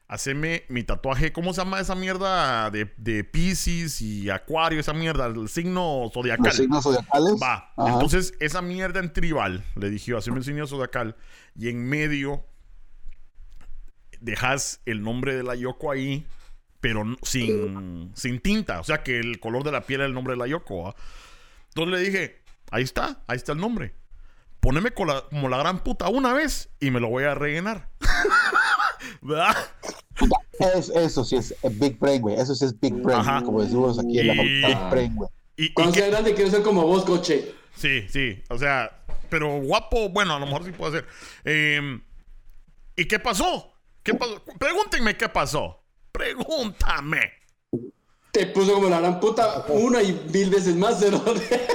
haceme 0.09 0.65
mi 0.69 0.83
tatuaje. 0.85 1.33
¿Cómo 1.33 1.53
se 1.53 1.61
llama 1.63 1.81
esa 1.81 1.95
mierda 1.95 2.71
de, 2.71 2.93
de 2.97 3.25
Pisces 3.25 4.01
y 4.03 4.31
Acuario? 4.31 4.79
Esa 4.81 4.93
mierda, 4.93 5.27
el 5.27 5.49
signo 5.49 6.11
zodiacal. 6.13 6.45
Los 6.47 6.57
signos 6.57 6.85
zodiacales. 6.85 7.35
Va. 7.43 7.73
Ajá. 7.77 7.93
Entonces, 7.93 8.35
esa 8.41 8.63
mierda 8.63 9.01
en 9.01 9.13
tribal, 9.13 9.65
le 9.77 9.91
dije 9.91 10.11
yo, 10.13 10.19
haceme 10.19 10.39
el 10.39 10.45
signo 10.45 10.67
zodiacal. 10.67 11.17
Y 11.57 11.69
en 11.69 11.85
medio, 11.89 12.45
dejas 14.21 14.81
el 14.87 15.03
nombre 15.03 15.35
de 15.35 15.43
la 15.43 15.55
Yoko 15.55 15.91
ahí, 15.91 16.27
pero 16.81 17.05
sin, 17.23 18.11
sin 18.15 18.41
tinta. 18.41 18.81
O 18.81 18.85
sea, 18.85 19.03
que 19.03 19.19
el 19.19 19.41
color 19.41 19.65
de 19.65 19.73
la 19.73 19.83
piel 19.87 20.01
es 20.03 20.07
el 20.07 20.15
nombre 20.15 20.35
de 20.35 20.39
la 20.39 20.47
Yoko. 20.47 20.95
Entonces 21.69 21.93
le 21.93 22.01
dije, 22.11 22.43
ahí 22.71 22.83
está, 22.83 23.23
ahí 23.27 23.37
está 23.37 23.53
el 23.53 23.59
nombre. 23.59 23.95
Poneme 24.61 24.93
la- 25.07 25.25
como 25.29 25.49
la 25.49 25.59
gran 25.59 25.81
puta 25.81 26.09
una 26.09 26.33
vez 26.33 26.71
y 26.81 26.91
me 26.91 27.01
lo 27.01 27.09
voy 27.09 27.25
a 27.25 27.35
rellenar. 27.35 27.91
¿Verdad? 29.23 29.57
Es- 30.77 30.89
eso 30.91 31.25
sí 31.25 31.37
es 31.37 31.53
Big 31.81 31.99
Brain, 31.99 32.23
güey. 32.23 32.37
Eso 32.39 32.55
sí 32.55 32.65
es 32.65 32.79
Big 32.79 32.95
Brain. 32.95 33.19
Ajá. 33.21 33.43
Como 33.43 33.61
decimos 33.63 33.99
aquí 33.99 34.21
en 34.21 34.29
la 34.29 34.35
Y- 34.35 34.63
Big 34.65 34.79
Brain, 34.91 35.17
güey. 35.17 35.29
Y, 35.57 35.65
y 35.67 35.73
Cuando 35.73 35.93
que- 35.93 36.01
sea 36.01 36.09
grande 36.11 36.35
quiero 36.35 36.51
ser 36.51 36.63
como 36.63 36.83
vos, 36.87 37.05
coche. 37.05 37.53
Sí, 37.77 38.07
sí. 38.09 38.41
O 38.49 38.57
sea, 38.57 39.05
pero 39.29 39.61
guapo, 39.61 40.09
bueno, 40.11 40.35
a 40.37 40.39
lo 40.39 40.47
mejor 40.47 40.65
sí 40.65 40.71
puede 40.71 40.93
ser. 41.01 41.07
Eh, 41.45 42.01
¿Y 42.97 43.05
qué 43.07 43.19
pasó? 43.19 43.73
¿Qué 44.05 44.15
pasó? 44.15 44.41
Pregúntenme 44.59 45.17
qué 45.17 45.29
pasó. 45.29 45.83
Pregúntame. 46.13 47.33
Te 48.31 48.47
puso 48.47 48.75
como 48.75 48.89
la 48.89 49.01
gran 49.01 49.19
puta 49.19 49.65
una 49.69 50.03
y 50.03 50.13
mil 50.33 50.51
veces 50.51 50.77
más, 50.77 51.01
cerote. 51.01 51.67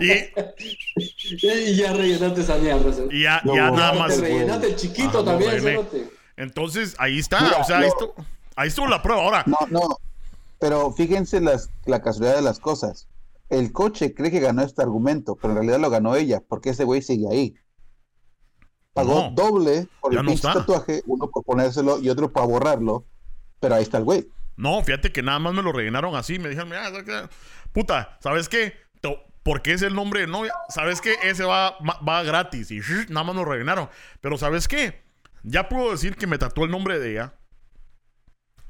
Y, 0.00 0.10
y 1.46 1.76
ya 1.76 1.92
rellenaste 1.92 2.40
esa 2.42 2.56
mierda, 2.56 2.90
y 3.10 3.22
ya, 3.22 3.40
No, 3.44 3.54
ya 3.54 3.70
no, 3.70 3.76
nada 3.76 3.92
Te 3.92 3.98
más. 3.98 4.18
rellenaste 4.20 4.66
el 4.68 4.76
chiquito 4.76 5.18
Ajá, 5.20 5.24
también, 5.24 5.50
rellené. 5.52 5.80
Entonces, 6.36 6.94
ahí 6.98 7.18
está. 7.18 7.40
Mira, 7.40 7.58
o 7.58 7.64
sea, 7.64 7.78
ahí, 7.78 7.88
estuvo, 7.88 8.14
ahí 8.56 8.68
estuvo 8.68 8.86
la 8.88 9.02
prueba. 9.02 9.22
Ahora, 9.22 9.44
No, 9.46 9.58
no. 9.70 9.98
Pero 10.58 10.92
fíjense 10.92 11.40
las, 11.40 11.70
la 11.84 12.00
casualidad 12.02 12.36
de 12.36 12.42
las 12.42 12.58
cosas. 12.58 13.08
El 13.50 13.72
coche 13.72 14.14
cree 14.14 14.30
que 14.30 14.40
ganó 14.40 14.62
este 14.62 14.82
argumento, 14.82 15.36
pero 15.36 15.50
en 15.52 15.56
realidad 15.58 15.78
lo 15.80 15.90
ganó 15.90 16.16
ella, 16.16 16.42
porque 16.48 16.70
ese 16.70 16.84
güey 16.84 17.02
sigue 17.02 17.26
ahí. 17.30 17.54
Pagó 18.94 19.14
No, 19.14 19.30
doble 19.32 19.88
por 20.00 20.14
el 20.14 20.24
no 20.24 20.34
tatuaje, 20.36 21.02
uno 21.06 21.28
por 21.28 21.44
ponérselo 21.44 21.98
y 21.98 22.08
otro 22.08 22.32
para 22.32 22.46
borrarlo, 22.46 23.04
pero 23.60 23.74
ahí 23.74 23.82
está 23.82 23.98
el 23.98 24.04
güey. 24.04 24.26
no, 24.56 24.82
fíjate 24.82 25.12
que 25.12 25.22
nada 25.22 25.38
más 25.40 25.52
me 25.52 25.62
lo 25.62 25.72
rellenaron 25.72 26.14
así. 26.14 26.38
Me 26.38 26.48
dijeron, 26.48 26.68
mira, 26.70 26.84
¿sabes 26.84 27.04
qué? 27.04 27.28
puta, 27.72 28.18
¿sabes 28.20 28.48
qué? 28.48 28.84
Porque 29.42 29.74
es 29.74 29.82
el 29.82 29.94
nombre 29.94 30.20
de 30.20 30.26
novia. 30.26 30.54
¿Sabes 30.70 31.02
qué? 31.02 31.16
Ese 31.22 31.44
va, 31.44 31.76
va- 32.08 32.22
gratis. 32.22 32.70
Y 32.70 32.80
nada 33.10 33.24
más 33.24 33.36
lo 33.36 33.44
rellenaron. 33.44 33.90
Pero 34.22 34.38
¿sabes 34.38 34.66
qué? 34.68 35.03
Ya 35.44 35.68
puedo 35.68 35.92
decir 35.92 36.16
que 36.16 36.26
me 36.26 36.38
tatuó 36.38 36.64
el 36.64 36.70
nombre 36.70 36.98
de 36.98 37.12
ella. 37.12 37.34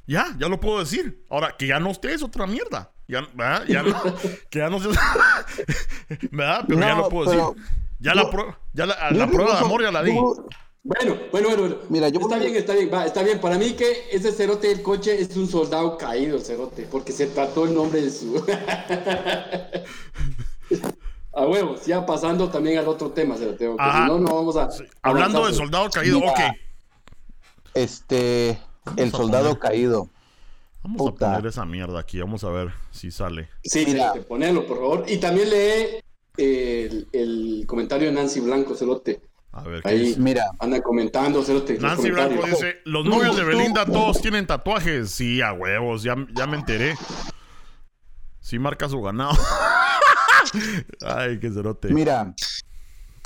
Ya, 0.06 0.36
ya 0.38 0.48
lo 0.48 0.60
puedo 0.60 0.80
decir. 0.80 1.24
Ahora, 1.30 1.56
que 1.56 1.66
ya 1.66 1.80
no 1.80 1.90
esté 1.90 2.12
es 2.12 2.22
otra 2.22 2.46
mierda. 2.46 2.92
Ya, 3.08 3.22
¿verdad? 3.34 3.64
Ya 3.66 3.82
no, 3.82 3.94
que 4.50 4.58
ya 4.58 4.68
no 4.68 4.78
se... 4.80 4.88
¿Verdad? 6.30 6.64
Pero 6.68 6.80
ya 6.80 6.94
lo 6.94 7.08
puedo 7.08 7.30
pero- 7.30 7.54
decir. 7.54 7.68
Ya 8.00 8.14
la, 8.14 8.28
prueba, 8.28 8.58
ya 8.74 8.84
la, 8.86 9.30
prueba 9.30 9.52
de 9.54 9.58
amor 9.64 9.80
ya 9.82 9.90
la 9.90 10.02
di. 10.02 10.14
yo- 10.14 10.46
Bueno, 10.82 11.16
bueno, 11.32 11.48
bueno, 11.48 11.62
bueno. 11.62 11.76
Mira, 11.88 12.08
yo 12.10 12.20
está 12.20 12.36
bien, 12.38 12.54
está 12.54 12.74
bien, 12.74 12.90
va, 12.92 13.06
está 13.06 13.22
bien. 13.22 13.40
Para 13.40 13.56
mí 13.56 13.72
que 13.74 14.08
ese 14.12 14.30
cerote 14.32 14.66
del 14.68 14.82
coche 14.82 15.18
es 15.18 15.34
un 15.36 15.48
soldado 15.48 15.96
caído, 15.96 16.36
el 16.36 16.42
cerote, 16.42 16.86
porque 16.90 17.12
se 17.12 17.28
trató 17.28 17.64
el 17.64 17.72
nombre 17.74 18.02
de 18.02 18.10
su. 18.10 18.44
huevos, 21.42 21.84
ya 21.86 22.06
pasando 22.06 22.48
también 22.48 22.78
al 22.78 22.86
otro 22.88 23.10
tema, 23.10 23.36
se 23.36 23.46
lo 23.46 23.54
tengo 23.56 23.76
que 23.76 23.82
Ajá. 23.82 24.02
si 24.04 24.08
no, 24.12 24.18
no 24.18 24.34
vamos 24.34 24.56
a. 24.56 24.68
Hablando 25.02 25.38
de 25.38 25.44
avanzar. 25.44 25.54
soldado 25.64 25.90
caído, 25.90 26.20
Mira. 26.20 26.32
ok. 26.32 26.38
Este, 27.74 28.58
el 28.96 29.08
a 29.08 29.10
soldado 29.10 29.44
poner. 29.50 29.58
caído. 29.58 30.08
Vamos 30.82 30.98
Puta. 30.98 31.30
a 31.32 31.36
poner 31.36 31.48
esa 31.48 31.64
mierda 31.64 31.98
aquí. 32.00 32.20
Vamos 32.20 32.44
a 32.44 32.50
ver 32.50 32.72
si 32.90 33.10
sale. 33.10 33.48
Sí, 33.62 33.84
Mira. 33.86 34.12
Ponelo, 34.28 34.66
por 34.66 34.76
favor. 34.78 35.04
Y 35.08 35.16
también 35.16 35.50
lee 35.50 36.00
el, 36.36 37.08
el 37.12 37.64
comentario 37.66 38.08
de 38.08 38.14
Nancy 38.14 38.40
Blanco, 38.40 38.74
Cerote. 38.74 39.20
A 39.52 39.62
ver 39.62 39.82
qué 39.82 39.88
Ahí 39.88 39.98
dice. 40.00 40.20
Mira, 40.20 40.44
anda 40.58 40.82
comentando, 40.82 41.42
Cerote. 41.42 41.78
Nancy 41.78 42.10
Blanco 42.10 42.44
dice: 42.46 42.76
Los 42.84 43.04
novios 43.06 43.36
de 43.36 43.44
Belinda 43.44 43.86
todos 43.86 44.20
tienen 44.20 44.46
tatuajes. 44.46 45.10
Sí, 45.10 45.40
a 45.40 45.52
huevos, 45.52 46.02
ya, 46.02 46.16
ya 46.36 46.46
me 46.46 46.56
enteré. 46.58 46.96
Sí, 48.40 48.58
marca 48.58 48.88
su 48.88 49.00
ganado. 49.00 49.32
Ay, 51.02 51.38
qué 51.38 51.50
cerote. 51.50 51.88
mira. 51.92 52.34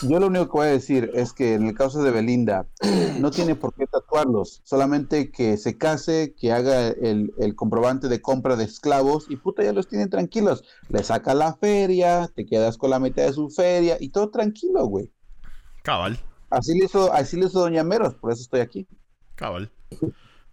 Yo 0.00 0.20
lo 0.20 0.28
único 0.28 0.44
que 0.44 0.52
voy 0.52 0.66
a 0.68 0.70
decir 0.70 1.10
es 1.12 1.32
que 1.32 1.54
en 1.54 1.66
el 1.66 1.74
caso 1.74 2.00
de 2.04 2.12
Belinda, 2.12 2.68
no 3.18 3.32
tiene 3.32 3.56
por 3.56 3.74
qué 3.74 3.84
tatuarlos, 3.88 4.60
solamente 4.62 5.32
que 5.32 5.56
se 5.56 5.76
case, 5.76 6.36
que 6.38 6.52
haga 6.52 6.86
el, 6.86 7.34
el 7.36 7.56
comprobante 7.56 8.06
de 8.06 8.22
compra 8.22 8.54
de 8.54 8.62
esclavos 8.62 9.26
y 9.28 9.34
puta, 9.34 9.64
ya 9.64 9.72
los 9.72 9.88
tienen 9.88 10.08
tranquilos. 10.08 10.62
Le 10.88 11.02
saca 11.02 11.34
la 11.34 11.54
feria, 11.56 12.30
te 12.32 12.46
quedas 12.46 12.78
con 12.78 12.90
la 12.90 13.00
mitad 13.00 13.24
de 13.24 13.32
su 13.32 13.50
feria 13.50 13.96
y 13.98 14.10
todo 14.10 14.30
tranquilo, 14.30 14.86
güey. 14.86 15.10
Cabal, 15.82 16.16
Así 16.50 16.78
le 16.78 16.84
hizo, 16.84 17.12
así 17.12 17.36
le 17.36 17.46
hizo 17.46 17.58
Doña 17.58 17.82
Meros, 17.82 18.14
por 18.14 18.30
eso 18.32 18.42
estoy 18.42 18.60
aquí. 18.60 18.86
cabal. 19.34 19.72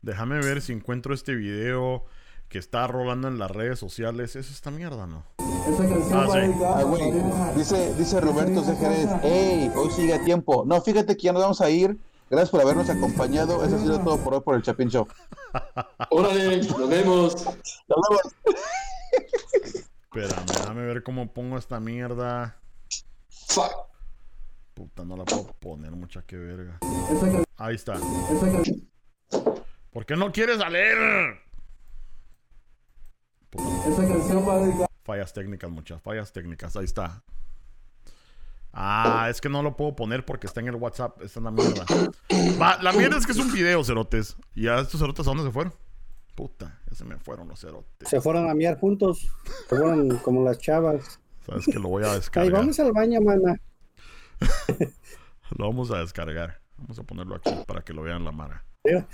Déjame 0.01 0.39
ver 0.39 0.61
si 0.63 0.73
encuentro 0.73 1.13
este 1.13 1.35
video 1.35 2.05
que 2.49 2.57
está 2.57 2.87
rolando 2.87 3.27
en 3.27 3.39
las 3.39 3.51
redes 3.51 3.79
sociales. 3.79 4.35
¿Es 4.35 4.51
esta 4.51 4.71
mierda, 4.71 5.07
no? 5.07 5.23
Ah, 5.39 6.27
sí. 6.31 6.51
Ah, 6.63 6.83
güey. 6.83 7.11
Dice, 7.55 7.93
dice 7.95 8.21
Roberto 8.21 8.63
C. 8.63 8.75
Jerez, 8.75 9.09
hey, 9.23 9.71
hoy 9.75 9.89
sigue 9.91 10.13
a 10.13 10.23
tiempo. 10.23 10.63
No, 10.65 10.81
fíjate 10.81 11.15
que 11.15 11.23
ya 11.23 11.33
nos 11.33 11.41
vamos 11.41 11.61
a 11.61 11.69
ir. 11.69 11.97
Gracias 12.29 12.49
por 12.49 12.61
habernos 12.61 12.89
acompañado. 12.89 13.63
Eso 13.63 13.75
ha 13.75 13.79
sido 13.79 13.99
todo 13.99 14.17
por 14.17 14.33
hoy 14.35 14.41
por 14.41 14.55
el 14.55 14.61
Chapin 14.61 14.89
Show. 14.89 15.07
Órale, 16.09 16.57
nos 16.57 16.89
vemos. 16.89 17.45
Nos 17.45 17.99
vemos. 18.09 18.35
Espérame, 20.03 20.45
déjame 20.45 20.85
ver 20.85 21.03
cómo 21.03 21.31
pongo 21.31 21.57
esta 21.57 21.79
mierda. 21.79 22.57
Fuck. 23.29 23.71
Puta, 24.73 25.05
no 25.05 25.15
la 25.15 25.23
puedo 25.23 25.47
poner 25.59 25.91
mucha 25.91 26.21
que 26.23 26.35
verga. 26.37 26.79
Ahí 27.57 27.75
está. 27.75 27.95
¿Por 29.91 30.05
qué 30.05 30.15
no 30.15 30.31
quieres 30.31 30.57
salir? 30.57 30.95
Puta. 33.55 34.87
Fallas 35.03 35.33
técnicas, 35.33 35.69
muchas 35.69 36.01
fallas 36.01 36.31
técnicas. 36.31 36.75
Ahí 36.75 36.85
está. 36.85 37.23
Ah, 38.73 39.27
es 39.29 39.39
que 39.39 39.47
no 39.47 39.63
lo 39.63 39.77
puedo 39.77 39.95
poner 39.95 40.25
porque 40.25 40.47
está 40.47 40.59
en 40.59 40.67
el 40.67 40.75
WhatsApp. 40.75 41.21
Está 41.21 41.39
en 41.39 41.45
la 41.45 41.51
mierda. 41.51 41.85
Va, 42.59 42.77
la 42.81 42.91
mierda 42.91 43.17
es 43.17 43.25
que 43.25 43.31
es 43.31 43.37
un 43.37 43.51
video, 43.51 43.83
cerotes. 43.83 44.35
¿Y 44.53 44.63
ya 44.63 44.79
estos 44.79 44.99
cerotes 44.99 45.25
a 45.25 45.29
dónde 45.29 45.43
se 45.43 45.51
fueron? 45.51 45.73
Puta, 46.35 46.81
ya 46.89 46.95
se 46.95 47.05
me 47.05 47.17
fueron 47.17 47.47
los 47.47 47.61
cerotes. 47.61 48.09
Se 48.09 48.19
fueron 48.19 48.49
a 48.49 48.53
miar 48.53 48.77
juntos. 48.77 49.29
Se 49.69 49.77
fueron 49.77 50.17
como 50.17 50.43
las 50.43 50.57
chavas. 50.57 51.19
Sabes 51.45 51.65
que 51.65 51.79
lo 51.79 51.87
voy 51.87 52.03
a 52.03 52.13
descargar. 52.13 52.51
vamos 52.51 52.79
al 52.79 52.91
baño, 52.91 53.21
mana. 53.21 53.61
Lo 55.57 55.67
vamos 55.67 55.91
a 55.91 55.99
descargar. 55.99 56.59
Vamos 56.77 56.99
a 56.99 57.03
ponerlo 57.03 57.35
aquí 57.35 57.51
para 57.67 57.81
que 57.81 57.93
lo 57.93 58.01
vean 58.01 58.25
la 58.25 58.31
mara. 58.31 58.65
Mira, 58.83 59.07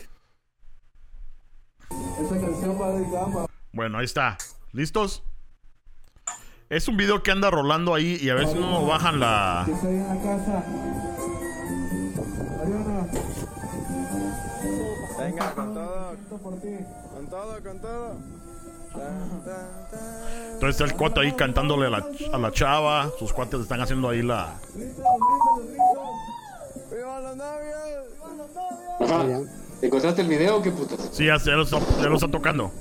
Bueno, 3.74 3.98
ahí 4.00 4.06
está. 4.06 4.38
¿Listos? 4.74 5.24
Es 6.70 6.88
un 6.88 6.98
video 6.98 7.22
que 7.24 7.32
anda 7.32 7.50
rolando 7.50 7.94
ahí 7.94 8.18
y 8.22 8.30
a 8.30 8.36
ver 8.36 8.48
si 8.48 8.56
no 8.56 8.86
bajan 8.86 9.20
la. 9.20 9.66
Venga, 15.20 15.54
con 15.54 15.74
todo. 15.74 16.16
Con 16.30 17.28
todo, 17.30 17.64
con 17.64 17.82
todo. 17.82 18.18
Entonces 20.54 20.70
está 20.70 20.84
el 20.84 20.94
cuate 20.96 21.22
ahí 21.22 21.32
cantándole 21.34 21.88
a 21.88 21.90
la, 21.90 22.06
a 22.34 22.38
la 22.38 22.52
chava. 22.52 23.10
Sus 23.18 23.32
cuates 23.32 23.62
están 23.62 23.82
haciendo 23.82 24.10
ahí 24.10 24.22
la. 24.22 24.56
¡Viva 26.92 27.20
los 27.22 27.36
novios! 27.38 28.06
Ajá. 29.00 29.28
ya. 29.28 29.40
¿Encontraste 29.82 30.22
el 30.22 30.28
video 30.28 30.58
o 30.58 30.62
qué 30.62 30.72
putas? 30.72 31.10
Sí, 31.12 31.26
ya, 31.26 31.38
ya 31.38 31.54
lo, 31.54 31.64
está, 31.64 31.80
ya 32.02 32.08
lo 32.08 32.16
está 32.16 32.30
tocando. 32.30 32.72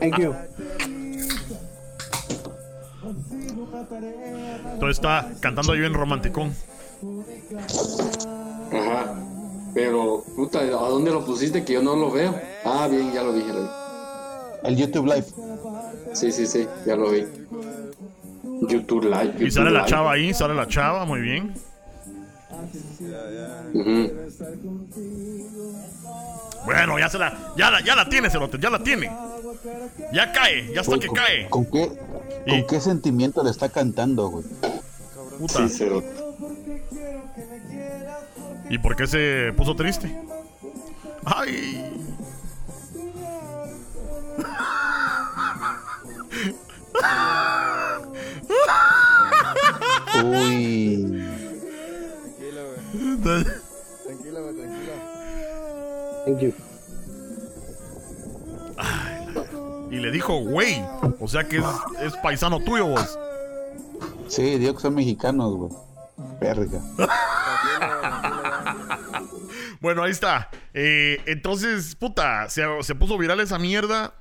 Thank 0.00 0.18
you. 0.18 0.34
Entonces 4.72 4.96
está 4.96 5.28
cantando 5.40 5.72
ahí 5.72 5.80
bien 5.80 5.94
romanticón. 5.94 6.54
Ajá. 8.72 9.14
Pero, 9.74 10.24
puta, 10.34 10.60
¿a 10.60 10.88
dónde 10.88 11.10
lo 11.10 11.24
pusiste 11.24 11.64
que 11.64 11.74
yo 11.74 11.82
no 11.82 11.94
lo 11.96 12.10
veo? 12.10 12.34
Ah, 12.64 12.88
bien, 12.90 13.12
ya 13.12 13.22
lo 13.22 13.32
vi. 13.32 13.44
El 14.64 14.76
YouTube 14.76 15.06
Live. 15.06 15.26
Sí, 16.14 16.32
sí, 16.32 16.46
sí, 16.46 16.66
ya 16.84 16.96
lo 16.96 17.10
vi. 17.10 17.24
YouTube 18.68 19.04
Live. 19.04 19.34
Y 19.38 19.50
sale 19.50 19.70
la 19.70 19.84
chava 19.84 20.12
ahí, 20.12 20.34
sale 20.34 20.54
la 20.54 20.66
chava, 20.66 21.04
muy 21.04 21.20
bien. 21.20 21.54
Ujú. 23.74 24.12
Bueno, 26.64 26.98
ya 26.98 27.08
se 27.08 27.18
la. 27.18 27.52
Ya 27.56 27.70
la, 27.70 27.80
ya 27.84 27.94
la 27.94 28.08
tiene, 28.08 28.30
Cerote, 28.30 28.58
ya 28.60 28.70
la 28.70 28.78
tiene. 28.82 29.10
Ya 30.12 30.32
cae, 30.32 30.72
ya 30.74 30.80
está 30.80 30.98
que 30.98 31.06
¿con, 31.08 31.16
cae. 31.16 31.48
¿con 31.50 31.66
qué, 31.66 31.90
Y- 32.46 32.50
¿Con 32.50 32.66
qué 32.66 32.80
sentimiento 32.80 33.42
le 33.42 33.50
está 33.50 33.68
cantando, 33.68 34.28
güey? 34.28 34.44
Puta. 35.38 35.68
Sí. 35.68 35.84
¿Y 38.70 38.78
por 38.78 38.96
qué 38.96 39.06
se 39.06 39.52
puso 39.56 39.74
triste? 39.76 40.14
¡Ay! 41.24 41.92
Uy. 50.24 51.37
Güey, 53.22 53.44
tranquilo. 54.04 54.38
Thank 56.24 56.40
you. 56.40 56.54
Y 59.90 59.96
le 59.96 60.10
dijo, 60.10 60.38
güey. 60.40 60.82
O 61.20 61.28
sea 61.28 61.44
que 61.44 61.58
es, 61.58 61.64
es 62.00 62.16
paisano 62.18 62.60
tuyo, 62.60 62.86
vos. 62.86 63.18
Sí, 64.28 64.58
digo 64.58 64.74
que 64.74 64.82
son 64.82 64.94
mexicanos, 64.94 65.54
güey. 65.54 65.72
Verga. 66.40 66.80
Bueno, 69.80 70.02
ahí 70.02 70.10
está. 70.10 70.50
Eh, 70.74 71.22
entonces, 71.26 71.94
puta, 71.94 72.48
se, 72.48 72.64
se 72.82 72.94
puso 72.96 73.16
viral 73.16 73.38
esa 73.38 73.60
mierda. 73.60 74.12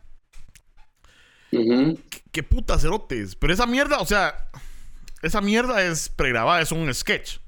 Ujú. 1.52 2.00
¿Qué 2.32 2.44
puta 2.44 2.78
cerotes? 2.78 3.36
Pero 3.36 3.54
esa 3.54 3.66
mierda, 3.66 3.98
o 3.98 4.06
sea, 4.06 4.50
esa 5.24 5.42
mierda 5.42 5.82
es 5.82 6.10
pregrabada, 6.10 6.62
es 6.62 6.72
un 6.72 6.94
sketch. 6.94 7.40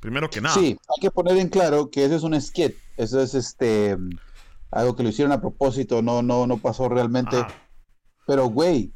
Primero 0.00 0.30
que 0.30 0.40
nada. 0.40 0.54
Sí, 0.54 0.66
hay 0.88 1.00
que 1.00 1.10
poner 1.10 1.36
en 1.38 1.48
claro 1.48 1.90
que 1.90 2.04
eso 2.04 2.14
es 2.16 2.22
un 2.22 2.40
skit. 2.40 2.74
Eso 2.96 3.20
es 3.20 3.34
este 3.34 3.96
algo 4.70 4.94
que 4.94 5.02
lo 5.02 5.08
hicieron 5.08 5.32
a 5.32 5.40
propósito, 5.40 6.02
no, 6.02 6.20
no, 6.22 6.46
no 6.46 6.58
pasó 6.58 6.88
realmente. 6.88 7.36
Ajá. 7.36 7.48
Pero, 8.26 8.48
güey, 8.48 8.92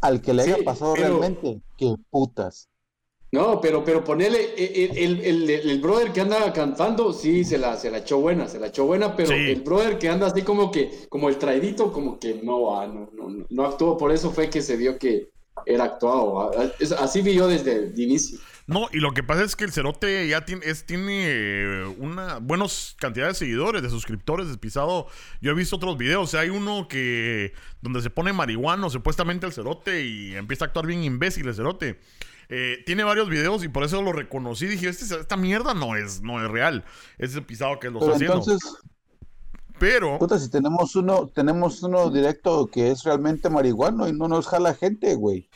al 0.00 0.20
que 0.22 0.32
le 0.32 0.42
haya 0.42 0.56
Sí, 0.56 0.62
pasado 0.62 0.94
pero- 0.94 1.08
realmente, 1.18 1.60
qué 1.76 1.94
putas. 2.10 2.68
No, 3.34 3.62
pero, 3.62 3.82
pero 3.82 4.04
ponele, 4.04 4.54
el, 4.58 4.96
el, 4.98 5.20
el, 5.20 5.50
el- 5.50 5.70
el 5.70 5.80
brother 5.80 6.12
que 6.12 6.20
anda 6.20 6.52
cantando, 6.52 7.14
sí, 7.14 7.44
se 7.44 7.56
la, 7.56 7.76
se 7.78 7.90
la 7.90 7.98
echó 7.98 8.18
buena, 8.20 8.46
se 8.46 8.58
la 8.60 8.66
echó 8.66 8.84
buena, 8.84 9.16
pero 9.16 9.28
Sí. 9.28 9.34
el 9.52 9.62
brother 9.62 9.98
que 9.98 10.10
anda 10.10 10.26
así 10.26 10.42
como 10.42 10.70
que, 10.70 11.06
como 11.08 11.30
el 11.30 11.38
traidito, 11.38 11.90
como 11.92 12.18
que 12.18 12.42
no, 12.42 12.78
ah, 12.78 12.86
no, 12.86 13.08
no, 13.14 13.46
no, 13.48 13.64
actuó, 13.64 13.96
por 13.96 14.12
eso 14.12 14.30
fue 14.32 14.50
que 14.50 14.60
se 14.60 14.76
vio 14.76 14.98
que 14.98 15.30
era 15.64 15.84
actuado. 15.84 16.40
ah, 16.58 16.72
así 16.98 17.22
vi 17.22 17.32
yo 17.34 17.46
desde 17.48 17.76
el 17.86 17.98
inicio. 17.98 18.38
No, 18.72 18.88
y 18.92 18.98
lo 18.98 19.12
que 19.12 19.22
pasa 19.22 19.42
es 19.42 19.56
que 19.56 19.64
el 19.64 19.72
cerote 19.72 20.26
ya 20.28 20.44
tiene, 20.44 20.64
es, 20.66 20.84
tiene 20.84 21.24
eh, 21.26 21.84
una 21.98 22.38
buenos 22.38 22.96
cantidad 22.98 23.28
de 23.28 23.34
seguidores, 23.34 23.82
de 23.82 23.90
suscriptores, 23.90 24.48
despisado. 24.48 25.06
Yo 25.40 25.52
he 25.52 25.54
visto 25.54 25.76
otros 25.76 25.96
videos. 25.96 26.24
O 26.24 26.26
sea, 26.26 26.40
hay 26.40 26.50
uno 26.50 26.88
que 26.88 27.52
donde 27.80 28.02
se 28.02 28.10
pone 28.10 28.32
marihuano, 28.32 28.90
supuestamente 28.90 29.46
el 29.46 29.52
cerote, 29.52 30.04
y 30.04 30.34
empieza 30.34 30.64
a 30.64 30.68
actuar 30.68 30.86
bien 30.86 31.04
imbécil 31.04 31.46
el 31.48 31.54
cerote. 31.54 32.00
Eh, 32.48 32.82
tiene 32.84 33.04
varios 33.04 33.28
videos 33.28 33.64
y 33.64 33.68
por 33.68 33.84
eso 33.84 34.02
lo 34.02 34.12
reconocí. 34.12 34.66
Dije, 34.66 34.88
este, 34.88 35.04
esta 35.18 35.36
mierda 35.36 35.74
no 35.74 35.96
es, 35.96 36.22
no 36.22 36.44
es 36.44 36.50
real. 36.50 36.84
Es 37.18 37.34
el 37.34 37.44
pisado 37.44 37.78
que 37.78 37.90
lo 37.90 38.00
está 38.00 38.12
haciendo. 38.12 38.38
entonces, 38.38 38.76
Pero, 39.78 40.18
puta, 40.18 40.38
si 40.38 40.50
tenemos 40.50 40.94
uno, 40.96 41.28
tenemos 41.28 41.82
uno 41.82 42.10
directo 42.10 42.66
que 42.66 42.90
es 42.90 43.04
realmente 43.04 43.48
marihuano 43.48 44.08
y 44.08 44.12
no 44.12 44.28
nos 44.28 44.46
jala 44.46 44.74
gente, 44.74 45.14
güey. 45.14 45.48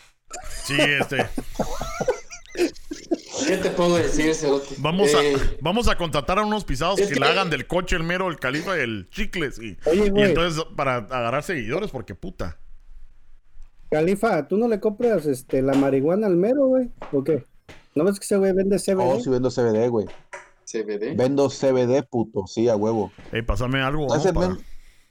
sí, 0.64 0.76
este. 0.78 1.28
¿Qué 3.46 3.56
te 3.56 3.70
puedo 3.70 3.96
decir, 3.96 4.34
Cerote? 4.34 4.74
Vamos, 4.78 5.12
Eh, 5.14 5.34
a, 5.36 5.56
vamos 5.60 5.88
a 5.88 5.96
contratar 5.96 6.38
a 6.38 6.44
unos 6.44 6.64
pisados 6.64 7.00
que, 7.00 7.08
que- 7.08 7.20
le 7.20 7.26
hagan 7.26 7.50
del 7.50 7.66
coche 7.66 7.96
el 7.96 8.02
mero, 8.04 8.28
el 8.28 8.38
califa 8.38 8.76
y 8.78 8.80
el 8.82 9.08
chicles. 9.10 9.58
Y, 9.60 9.76
Oye, 9.88 10.12
y 10.14 10.20
entonces 10.22 10.62
para 10.76 10.96
agarrar 10.96 11.42
seguidores, 11.42 11.90
porque 11.90 12.14
puta. 12.14 12.58
Califa, 13.90 14.46
¿tú 14.48 14.56
no 14.56 14.68
le 14.68 14.80
compras 14.80 15.26
este, 15.26 15.62
la 15.62 15.74
marihuana 15.74 16.26
al 16.26 16.36
mero, 16.36 16.66
güey? 16.66 16.90
¿O 17.12 17.22
qué? 17.22 17.44
¿No 17.94 18.04
ves 18.04 18.18
que 18.18 18.24
ese 18.24 18.36
güey 18.36 18.52
vende 18.52 18.78
CBD? 18.78 19.00
Oh, 19.00 19.20
sí 19.20 19.30
vendo 19.30 19.50
CBD, 19.50 19.88
güey. 19.88 20.06
CBD. 20.64 21.14
Vendo 21.16 21.48
CBD, 21.48 22.02
puto. 22.02 22.46
Sí, 22.46 22.68
a 22.68 22.74
huevo. 22.76 23.12
Ey, 23.32 23.42
pásame 23.42 23.80
algo. 23.80 24.06
Te 24.08 24.32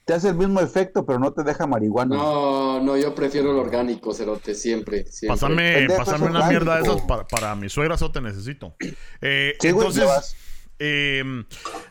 te 0.05 0.13
hace 0.13 0.29
el 0.29 0.35
mismo 0.35 0.59
efecto, 0.61 1.05
pero 1.05 1.17
no 1.19 1.33
te 1.33 1.43
deja 1.43 1.65
marihuana. 1.67 2.15
No, 2.15 2.79
no, 2.81 2.95
yo 2.95 3.13
prefiero 3.15 3.51
el 3.51 3.57
orgánico, 3.57 4.13
Cerote, 4.13 4.53
siempre. 4.53 5.05
siempre. 5.07 5.87
Pásame, 5.97 6.27
una 6.27 6.47
mierda 6.47 6.75
de 6.77 6.83
esas 6.83 7.01
para, 7.01 7.27
para 7.27 7.55
mi 7.55 7.69
suegra, 7.69 7.95
eso 7.95 8.11
te 8.11 8.21
necesito. 8.21 8.75
Eh, 9.21 9.55
Sí, 9.59 9.69
entonces, 9.69 10.35
eh, 10.77 11.23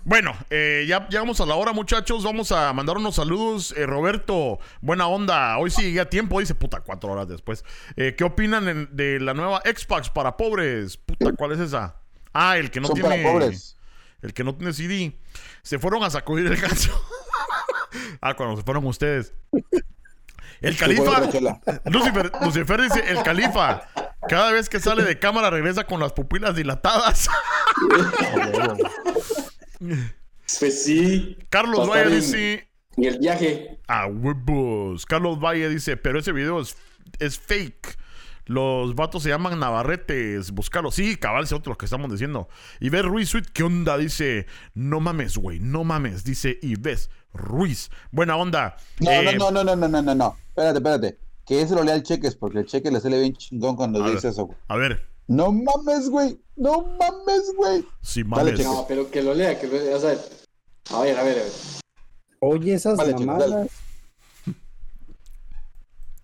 bueno, 0.04 0.32
eh, 0.50 0.84
ya 0.86 1.08
llegamos 1.08 1.40
a 1.40 1.46
la 1.46 1.54
hora, 1.56 1.72
muchachos. 1.72 2.22
Vamos 2.22 2.52
a 2.52 2.72
mandar 2.72 2.98
unos 2.98 3.16
saludos. 3.16 3.74
Eh, 3.76 3.86
Roberto, 3.86 4.58
buena 4.80 5.08
onda. 5.08 5.58
Hoy 5.58 5.70
sí 5.70 5.82
llegué 5.82 6.00
a 6.00 6.08
tiempo, 6.10 6.38
dice 6.38 6.54
puta, 6.54 6.80
cuatro 6.82 7.10
horas 7.12 7.26
después. 7.26 7.64
Eh, 7.96 8.14
¿Qué 8.16 8.22
opinan 8.24 8.68
en- 8.68 8.88
de 8.92 9.18
la 9.20 9.34
nueva 9.34 9.60
Xbox 9.64 10.10
para 10.10 10.36
pobres? 10.36 10.96
Puta, 10.98 11.32
¿cuál 11.32 11.52
es 11.52 11.60
esa? 11.60 11.96
Ah, 12.32 12.58
el 12.58 12.70
que 12.70 12.80
no 12.80 12.88
Son 12.88 12.94
tiene. 12.94 13.08
para 13.08 13.22
pobres. 13.32 13.76
El 14.22 14.32
que 14.34 14.44
no 14.44 14.54
tiene 14.54 14.72
CD. 14.72 15.18
Se 15.62 15.78
fueron 15.78 16.04
a 16.04 16.10
sacudir 16.10 16.46
el 16.46 16.56
ganso. 16.56 16.90
ah, 18.20 18.34
cuando 18.34 18.57
se 18.57 18.62
fueron 18.62 18.84
ustedes. 18.86 19.32
El 20.61 20.76
califa. 20.76 21.20
Lucifer, 21.86 22.32
Lucifer 22.42 22.80
dice, 22.82 23.05
el 23.09 23.22
califa, 23.22 23.88
cada 24.28 24.53
vez 24.53 24.68
que 24.68 24.80
sale 24.80 25.03
de 25.05 25.18
cámara 25.18 25.51
regresa 25.51 25.84
con 25.84 26.01
las 26.01 26.12
pupilas 26.12 26.55
dilatadas. 26.57 27.28
Pues 30.59 30.84
sí. 30.84 31.36
Carlos 31.49 31.88
Valle 31.88 32.16
dice, 32.16 32.68
En 32.97 33.05
el 33.05 33.18
viaje. 33.18 33.78
a 33.88 34.07
huevos. 34.07 35.07
Carlos 35.07 35.40
Valle 35.40 35.68
dice, 35.68 35.97
pero 35.97 36.18
ese 36.18 36.32
video 36.32 36.61
es, 36.61 36.76
es 37.18 37.38
fake. 37.38 37.99
Los 38.47 38.95
vatos 38.95 39.22
se 39.22 39.30
llaman 39.30 39.59
Navarretes. 39.59 40.51
Búscalo. 40.53 40.90
Sí, 40.90 41.16
cabal, 41.16 41.45
es 41.45 41.53
otro 41.53 41.72
lo 41.72 41.78
que 41.78 41.86
estamos 41.86 42.11
diciendo. 42.11 42.49
Y 42.78 42.90
ves 42.90 43.05
Ruiz 43.05 43.30
Sweet, 43.30 43.47
¿qué 43.53 43.62
onda? 43.62 43.97
Dice, 43.97 44.47
no 44.74 45.01
mames, 45.01 45.38
güey, 45.38 45.61
no 45.61 45.82
mames. 45.82 46.24
Dice, 46.24 46.59
y 46.61 46.76
ves 46.76 47.11
Ruiz. 47.35 47.91
Buena 48.11 48.37
onda. 48.37 48.76
No, 49.01 49.11
Eh, 49.11 49.37
no, 49.37 49.51
no, 49.51 49.62
no, 49.64 49.76
no, 49.76 49.89
no, 49.89 50.01
no, 50.03 50.14
no. 50.14 50.37
Espérate, 50.49 50.78
espérate. 50.78 51.18
Que 51.45 51.61
ese 51.61 51.74
lo 51.74 51.82
lea 51.85 51.95
el 51.97 52.03
cheques, 52.03 52.37
porque 52.37 52.61
el 52.61 52.66
cheque 52.66 52.91
le 52.91 53.01
sale 53.01 53.20
bien 53.20 53.35
chingón 53.35 53.76
cuando 53.76 54.01
A 54.03 54.07
ver. 54.07 54.14
dice 54.14 54.28
eso, 54.28 54.47
güey. 54.47 54.59
A 54.68 54.76
ver, 54.76 55.07
No 55.26 55.53
mames, 55.53 56.09
güey. 56.09 56.41
No 56.57 56.82
mames, 56.99 57.53
güey. 57.57 57.85
si 58.01 58.22
Dale, 58.22 58.53
mames. 58.53 58.64
No, 58.64 58.85
pero 58.89 59.11
que 59.11 59.22
lo 59.22 59.35
lea, 59.35 59.59
que 59.61 59.66
lo 59.66 59.74
lea. 59.78 59.97
O 59.97 60.01
sea, 60.01 60.11
a 60.11 61.01
ver, 61.03 61.18
a 61.18 61.22
ver, 61.22 61.39
a 61.39 61.43
ver. 61.43 61.53
Oye, 62.41 62.74
esas 62.74 62.97
Vale, 62.97 63.12
mamadas. 63.14 63.68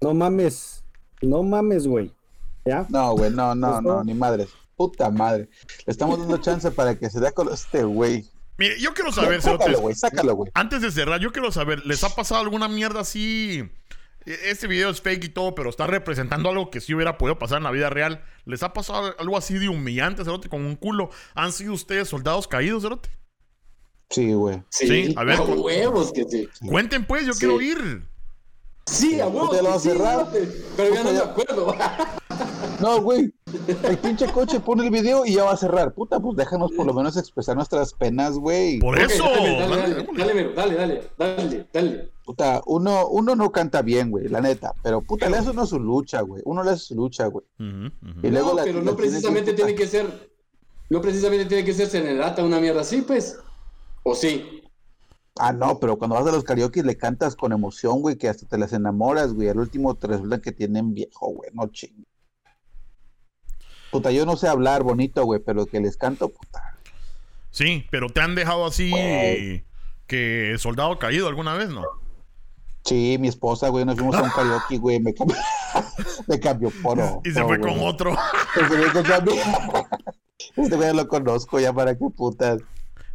No 0.01 0.15
mames. 0.15 0.83
No 1.23 1.43
mames, 1.43 1.87
güey. 1.87 2.13
¿Ya? 2.65 2.87
No, 2.89 3.13
güey, 3.17 3.31
no, 3.31 3.55
no, 3.55 3.81
no, 3.81 3.97
no. 3.97 4.05
ni 4.05 4.15
madres. 4.15 4.49
Puta 4.77 5.11
madre. 5.11 5.49
Le 5.87 5.91
estamos 5.93 6.19
dando 6.19 6.39
chance 6.39 6.71
para 6.71 6.95
que 6.99 7.11
se 7.11 7.21
dé 7.21 7.33
con 7.33 7.53
este 7.53 7.83
güey. 7.85 8.27
Mire, 8.61 8.79
yo 8.79 8.93
quiero 8.93 9.11
saber, 9.11 9.41
Sácalo, 9.41 9.81
güey, 9.81 9.95
sácalo, 9.95 10.35
güey. 10.37 10.51
Antes 10.55 10.83
de 10.83 10.91
cerrar, 10.91 11.19
yo 11.19 11.33
quiero 11.33 11.51
saber, 11.51 11.85
¿les 11.87 12.05
ha 12.05 12.15
pasado 12.15 12.43
alguna 12.43 12.69
mierda 12.69 13.01
así? 13.01 13.69
E- 14.27 14.39
Este 14.51 14.67
video 14.67 14.91
es 14.91 15.01
fake 15.01 15.25
y 15.25 15.29
todo, 15.31 15.55
pero 15.55 15.71
está 15.71 15.87
representando 15.87 16.51
algo 16.51 16.71
que 16.71 16.83
sí 16.83 16.93
hubiera 16.95 17.17
podido 17.17 17.39
pasar 17.39 17.57
en 17.57 17.65
la 17.65 17.71
vida 17.71 17.89
real. 17.89 18.23
¿Les 18.45 18.63
ha 18.63 18.75
pasado 18.75 19.15
algo 19.19 19.39
así 19.39 19.55
de 19.55 19.71
humillante, 19.71 20.25
Cerote, 20.25 20.51
con 20.51 20.63
un 20.67 20.77
culo? 20.77 21.09
¿Han 21.35 21.53
sido 21.53 21.73
ustedes 21.73 22.09
soldados 22.09 22.47
caídos, 22.47 22.83
Cerote? 22.83 23.09
Sí, 24.11 24.33
güey. 24.35 24.63
Sí, 24.69 24.87
Sí, 25.07 25.15
a 25.17 25.25
ver, 25.25 25.39
con- 25.39 25.59
huevos 25.61 26.13
que 26.13 26.25
sí. 26.25 26.47
Cuenten 26.69 27.07
pues, 27.07 27.25
yo 27.25 27.33
Sí. 27.33 27.39
quiero 27.39 27.63
ir. 27.63 28.03
Sí, 28.91 29.21
a 29.21 29.27
te 29.27 29.63
lo 29.63 29.79
sí, 29.79 29.91
Pero 30.77 30.95
ya 30.95 31.05
no 31.05 31.13
me 31.13 31.19
acuerdo. 31.19 31.75
No, 32.81 33.03
güey. 33.03 33.31
El 33.85 33.99
pinche 33.99 34.27
coche 34.33 34.59
pone 34.59 34.85
el 34.87 34.91
video 34.91 35.27
y 35.27 35.35
ya 35.35 35.45
va 35.45 35.53
a 35.53 35.57
cerrar. 35.57 35.93
Puta, 35.93 36.19
pues 36.19 36.35
déjanos 36.37 36.73
por 36.73 36.87
lo 36.87 36.95
menos 36.95 37.15
expresar 37.19 37.55
nuestras 37.55 37.93
penas, 37.93 38.39
güey. 38.39 38.79
Por 38.79 38.97
Ok, 38.99 39.11
eso. 39.11 39.25
Dale, 39.25 39.59
dale, 39.59 39.77
dale, 39.77 39.95
dale, 39.95 40.07
dale, 40.17 40.33
Vero, 40.33 40.53
dale, 40.55 40.75
dale, 40.77 41.03
dale, 41.19 41.67
dale. 41.75 42.11
Puta, 42.25 42.63
uno, 42.65 43.07
uno 43.09 43.37
no 43.37 43.53
canta 43.53 43.83
bien, 43.83 44.11
güey, 44.11 44.29
la 44.29 44.41
neta. 44.41 44.73
Pero 44.83 45.03
puta, 45.03 45.29
le 45.29 45.37
hace 45.37 45.51
uno 45.51 45.67
su 45.67 45.79
lucha, 45.79 46.23
güey. 46.23 46.43
Uno 46.47 46.63
le 46.63 46.71
hace 46.71 46.85
su 46.87 46.95
lucha, 46.95 47.27
güey. 47.27 47.45
Y 47.59 48.29
luego 48.31 48.51
no, 48.51 48.55
la- 48.57 48.65
pero 48.65 48.79
la 48.79 48.85
no 48.87 48.97
precisamente 48.97 49.53
tiene 49.53 49.75
que 49.75 49.87
ser, 49.87 50.31
no 50.89 51.03
precisamente 51.03 51.45
tiene 51.45 51.65
que 51.67 51.75
ser 51.75 51.89
serenata 51.89 52.43
una 52.43 52.61
mierda 52.61 52.81
así, 52.81 53.03
pues. 53.03 53.39
O 54.05 54.15
sí. 54.15 54.60
Ah, 55.43 55.55
no, 55.55 55.79
pero 55.79 55.97
cuando 55.97 56.17
vas 56.17 56.27
a 56.27 56.33
los 56.33 56.45
karaoke 56.45 56.83
le 56.83 56.99
cantas 56.99 57.35
con 57.35 57.53
emoción, 57.53 58.03
güey, 58.03 58.17
que 58.17 58.29
hasta 58.29 58.47
te 58.47 58.59
las 58.59 58.75
enamoras, 58.75 59.33
güey. 59.33 59.49
Al 59.49 59.59
último 59.59 59.95
te 59.95 60.07
resulta 60.07 60.41
que 60.43 60.53
tienen 60.53 60.93
viejo, 60.93 61.29
güey, 61.33 61.51
no 61.55 61.67
chingue. 61.69 62.05
Puta, 63.91 64.11
yo 64.11 64.27
no 64.27 64.37
sé 64.37 64.49
hablar 64.49 64.83
bonito, 64.83 65.25
güey, 65.25 65.41
pero 65.41 65.65
que 65.65 65.81
les 65.81 65.97
canto, 65.97 66.29
puta. 66.29 66.63
Sí, 67.51 67.87
pero 67.91 68.09
te 68.11 68.21
han 68.21 68.35
dejado 68.35 68.67
así 68.67 68.91
Güey. 68.91 69.65
que 70.07 70.55
soldado 70.59 70.99
caído 70.99 71.27
alguna 71.27 71.55
vez, 71.55 71.71
¿no? 71.71 71.83
Sí, 72.85 73.17
mi 73.19 73.29
esposa, 73.29 73.69
güey, 73.71 73.85
nos 73.85 73.97
fuimos 73.97 74.17
a 74.17 74.23
un 74.23 74.31
karaoke, 74.31 74.79
güey, 74.79 75.01
me 75.01 75.13
cambió, 75.13 75.37
me 76.29 76.39
cambió 76.39 76.71
poro. 76.83 77.21
Y 77.25 77.31
se 77.31 77.43
fue 77.43 77.59
güey. 77.59 77.75
con 77.75 77.87
otro. 77.87 78.15
Se 78.55 78.65
fue 78.65 78.93
con 78.93 79.13
otro. 79.13 79.35
Este 80.57 80.75
güey 80.77 80.95
lo 80.95 81.07
conozco 81.07 81.61
ya 81.61 81.73
para 81.73 81.95
qué 81.97 82.05
putas. 82.17 82.61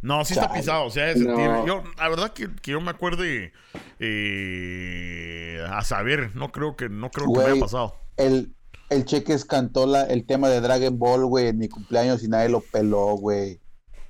No, 0.02 0.24
sí 0.24 0.34
está 0.34 0.46
Chale. 0.48 0.60
pisado, 0.60 0.84
o 0.84 0.90
sea, 0.90 1.10
ese 1.10 1.24
No. 1.24 1.34
tiene- 1.36 1.66
yo, 1.66 1.82
la 1.98 2.08
verdad 2.08 2.32
que, 2.32 2.48
que 2.62 2.70
yo 2.72 2.80
me 2.80 2.90
acuerde 2.90 3.52
eh, 3.98 5.64
a 5.68 5.82
saber, 5.82 6.34
no 6.34 6.52
creo 6.52 6.76
que, 6.76 6.88
no 6.88 7.10
creo 7.10 7.32
que 7.32 7.38
me 7.38 7.44
haya 7.44 7.60
pasado. 7.60 7.94
El, 8.16 8.54
el 8.90 9.04
Cheques 9.04 9.44
cantó 9.44 9.86
la, 9.86 10.04
el 10.04 10.26
tema 10.26 10.48
de 10.48 10.60
Dragon 10.60 10.98
Ball, 10.98 11.24
güey, 11.26 11.48
en 11.48 11.58
mi 11.58 11.68
cumpleaños 11.68 12.22
y 12.22 12.28
nadie 12.28 12.48
lo 12.48 12.60
peló, 12.60 13.16
güey. 13.16 13.60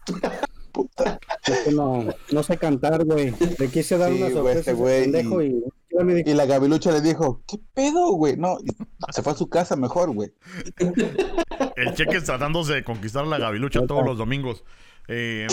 Puta. 0.73 1.19
Es 1.47 1.61
que 1.61 1.73
no, 1.73 2.05
no 2.33 2.43
sé 2.43 2.59
cantar, 2.59 3.05
güey. 3.05 3.33
Le 3.59 3.69
quise 3.69 3.97
dar 3.97 4.11
Sí, 4.11 4.17
una 4.17 4.27
güey, 4.27 4.35
sorpresa 4.35 4.59
este 4.59 4.73
güey, 5.25 5.49
y... 5.49 6.05
me 6.05 6.21
Y 6.21 6.35
la 6.35 6.45
gavilucha 6.45 6.93
le 6.93 7.01
dijo, 7.01 7.43
¿qué 7.49 7.57
pedo, 7.73 8.13
güey? 8.13 8.37
No, 8.37 8.59
se 9.11 9.23
fue 9.23 9.33
a 9.33 9.37
su 9.37 9.49
casa 9.49 9.75
mejor, 9.77 10.13
güey. 10.13 10.35
El 11.77 11.95
cheque 11.95 12.21
tratándose 12.21 12.75
de 12.75 12.85
conquistar 12.85 13.25
a 13.25 13.27
la 13.29 13.39
gavilucha 13.39 13.87
todos 13.87 14.05
los 14.05 14.19
domingos. 14.19 14.65
Eh, 15.09 15.47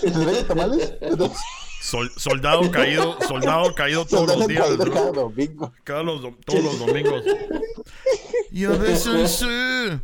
¿Te 0.00 0.10
traes 0.10 0.48
tamales? 0.48 0.94
sol- 1.80 2.10
soldado 2.16 2.68
caído, 2.70 3.18
soldado 3.26 3.74
caído 3.74 4.04
todos 4.04 4.36
los 4.36 4.46
días. 4.48 4.66
caído 4.66 4.92
cada 4.92 5.12
domingo. 5.12 5.72
Cada 5.84 6.02
los 6.02 6.20
todos 6.44 6.64
los 6.64 6.78
domingos. 6.78 7.22
Y 8.50 8.64
a 8.64 8.70
veces. 8.70 9.42
eh, 9.48 10.00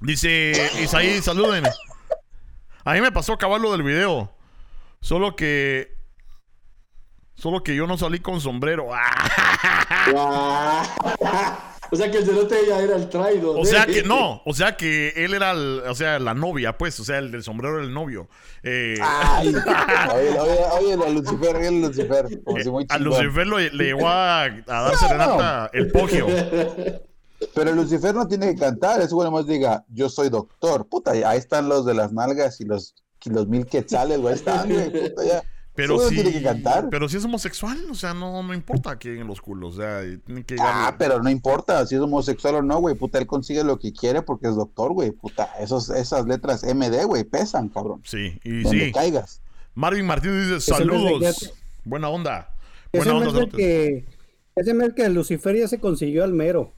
Dice 0.00 0.52
Isaí, 0.82 1.22
saluden. 1.22 1.64
A 2.84 2.94
mí 2.94 3.00
me 3.00 3.12
pasó 3.12 3.38
caballo 3.38 3.70
del 3.70 3.84
video. 3.84 4.34
Solo 5.00 5.36
que. 5.36 5.92
Solo 7.36 7.62
que 7.62 7.74
yo 7.76 7.86
no 7.86 7.96
salí 7.96 8.18
con 8.20 8.40
sombrero. 8.40 8.88
O 11.92 11.96
sea 11.96 12.10
que 12.10 12.18
el 12.18 12.24
cerote 12.24 12.56
ya 12.66 12.80
era 12.80 12.96
el 12.96 13.08
traidor. 13.10 13.56
O 13.58 13.62
¿eh? 13.62 13.66
sea 13.66 13.84
que 13.84 14.02
no, 14.02 14.40
o 14.46 14.54
sea 14.54 14.76
que 14.78 15.12
él 15.14 15.34
era, 15.34 15.50
el- 15.50 15.82
o 15.86 15.94
sea, 15.94 16.18
la 16.18 16.32
novia, 16.32 16.78
pues, 16.78 16.98
o 16.98 17.04
sea, 17.04 17.18
el 17.18 17.30
del 17.30 17.42
sombrero 17.42 17.76
era 17.76 17.84
el 17.84 17.92
novio. 17.92 18.28
Eh, 18.62 18.96
Ay, 19.02 19.48
oye, 20.14 20.38
oye, 20.40 20.58
oye, 20.94 21.04
a 21.04 21.08
Lucifer, 21.10 21.54
oye, 21.56 21.70
Lucifer. 21.70 22.42
Como 22.42 22.60
si 22.62 22.70
muy 22.70 22.86
a. 22.88 22.98
Lucifer 22.98 23.46
lo- 23.46 23.58
le 23.58 23.84
llegó 23.84 24.08
a, 24.08 24.44
a 24.44 24.50
dar 24.66 24.96
serenata 24.96 25.70
el 25.74 25.92
pogio. 25.92 26.26
Pero 27.54 27.72
Lucifer 27.72 28.14
no 28.14 28.26
tiene 28.26 28.54
que 28.54 28.60
cantar, 28.60 29.00
eso 29.02 29.16
bueno 29.16 29.30
más 29.30 29.46
diga, 29.46 29.84
yo 29.88 30.08
soy 30.08 30.28
doctor. 30.30 30.86
Puta, 30.88 31.10
ahí 31.10 31.38
están 31.38 31.68
los 31.68 31.84
de 31.84 31.92
las 31.94 32.12
nalgas 32.12 32.60
y 32.60 32.64
los, 32.64 32.94
y 33.24 33.30
los 33.30 33.48
mil 33.48 33.66
quetzales, 33.66 34.18
güey, 34.20 34.34
están, 34.34 34.68
güey, 34.72 34.90
puta, 34.90 35.24
ya. 35.24 35.42
Pero 35.74 36.08
tiene 36.08 36.32
que 36.32 36.42
cantar. 36.42 36.88
pero 36.90 37.08
si 37.08 37.16
es 37.16 37.24
homosexual, 37.24 37.78
o 37.90 37.94
sea, 37.94 38.12
no, 38.12 38.42
no 38.42 38.52
importa 38.52 38.98
que 38.98 39.18
en 39.18 39.26
los 39.26 39.40
culos, 39.40 39.78
o 39.78 39.80
sea, 39.80 40.02
tiene 40.26 40.44
que 40.44 40.56
Ah, 40.60 40.94
pero 40.98 41.22
no 41.22 41.30
importa 41.30 41.86
si 41.86 41.94
es 41.94 42.00
homosexual 42.00 42.56
o 42.56 42.62
no, 42.62 42.78
güey, 42.80 42.94
puta, 42.94 43.18
él 43.18 43.26
consigue 43.26 43.64
lo 43.64 43.78
que 43.78 43.92
quiere 43.92 44.20
porque 44.20 44.48
es 44.48 44.54
doctor, 44.54 44.92
güey, 44.92 45.12
puta, 45.12 45.50
esos, 45.60 45.88
esas 45.88 46.26
letras 46.26 46.62
MD, 46.62 47.04
güey, 47.06 47.24
pesan, 47.24 47.70
cabrón. 47.70 48.02
Sí, 48.04 48.38
y 48.44 48.62
Donde 48.62 48.86
sí. 48.86 48.92
caigas. 48.92 49.40
Marvin 49.74 50.04
Martínez 50.04 50.48
dice, 50.48 50.60
saludos. 50.60 51.54
Buena 51.84 52.10
onda. 52.10 52.54
ese 52.92 53.10
Buena 53.10 53.28
onda, 53.28 53.40
mes 53.40 53.54
que... 53.54 54.04
Ese 54.54 54.74
mes 54.74 54.92
que 54.94 55.08
Lucifer 55.08 55.56
ya 55.56 55.66
se 55.66 55.80
consiguió 55.80 56.24
al 56.24 56.34
mero. 56.34 56.74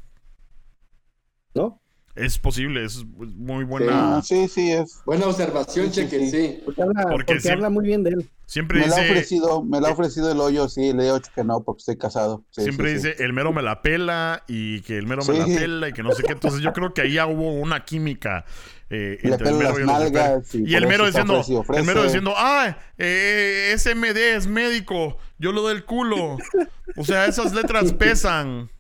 ¿No? 1.55 1.81
Es 2.15 2.39
posible, 2.39 2.85
es 2.85 3.05
muy 3.05 3.65
buena. 3.65 4.23
Sí, 4.23 4.47
sí, 4.49 4.71
es. 4.71 5.01
Buena 5.05 5.27
observación, 5.27 5.93
Sí, 5.93 6.03
sí, 6.03 6.09
cheque, 6.09 6.27
sí. 6.27 6.31
sí. 6.31 6.63
Porque 6.65 6.83
habla, 6.83 7.03
Porque 7.11 7.35
porque 7.35 7.51
habla 7.51 7.71
muy 7.71 7.87
bien 7.87 8.05
de 8.05 8.11
él. 8.11 8.31
Siempre 8.47 8.79
Me 8.81 8.87
la 8.87 8.97
ha 8.97 9.01
dice, 9.01 9.11
ofrecido, 9.11 9.65
me 9.65 9.81
la 9.81 9.89
ha 9.89 9.93
ofrecido 9.93 10.31
el 10.31 10.39
hoyo, 10.39 10.69
sí, 10.69 10.93
le 10.93 11.09
he 11.09 11.13
dicho 11.15 11.31
que 11.35 11.43
no 11.43 11.63
porque 11.65 11.81
estoy 11.81 11.97
casado. 11.97 12.45
Sí, 12.51 12.63
siempre 12.63 12.95
sí, 12.95 13.01
sí. 13.01 13.09
dice, 13.09 13.25
el 13.25 13.33
mero 13.33 13.53
me 13.53 13.63
la 13.63 13.81
pela 13.83 14.45
y 14.47 14.83
que 14.83 14.97
el 14.99 15.07
mero 15.07 15.23
me 15.25 15.39
la 15.39 15.47
pela 15.47 15.89
y 15.89 15.93
que 15.93 16.03
no 16.03 16.13
sé 16.13 16.23
qué. 16.23 16.33
Entonces 16.35 16.61
yo 16.61 16.73
creo 16.73 16.93
que 16.95 17.01
ahí 17.01 17.15
ya 17.15 17.27
hubo 17.27 17.53
una 17.53 17.85
química 17.85 18.45
eh, 18.91 19.19
entre 19.23 19.49
el 19.49 19.55
mero 19.57 19.81
y 19.81 19.85
nalgas 19.87 20.55
y 20.55 20.71
Y 20.71 20.75
el 20.77 20.87
mero 20.87 21.07
diciendo, 21.07 21.39
ofrece 21.41 21.57
ofrece. 21.57 21.81
el 21.81 21.87
mero 21.87 22.05
diciendo, 22.05 22.35
ah, 22.37 22.77
eh, 22.99 23.73
ese 23.75 23.95
MD 23.95 24.37
es 24.37 24.47
médico, 24.47 25.17
yo 25.39 25.51
lo 25.51 25.67
del 25.67 25.85
culo. 25.85 26.37
O 26.97 27.05
sea, 27.05 27.25
esas 27.27 27.55
letras 27.55 27.93
pesan. 27.99 28.71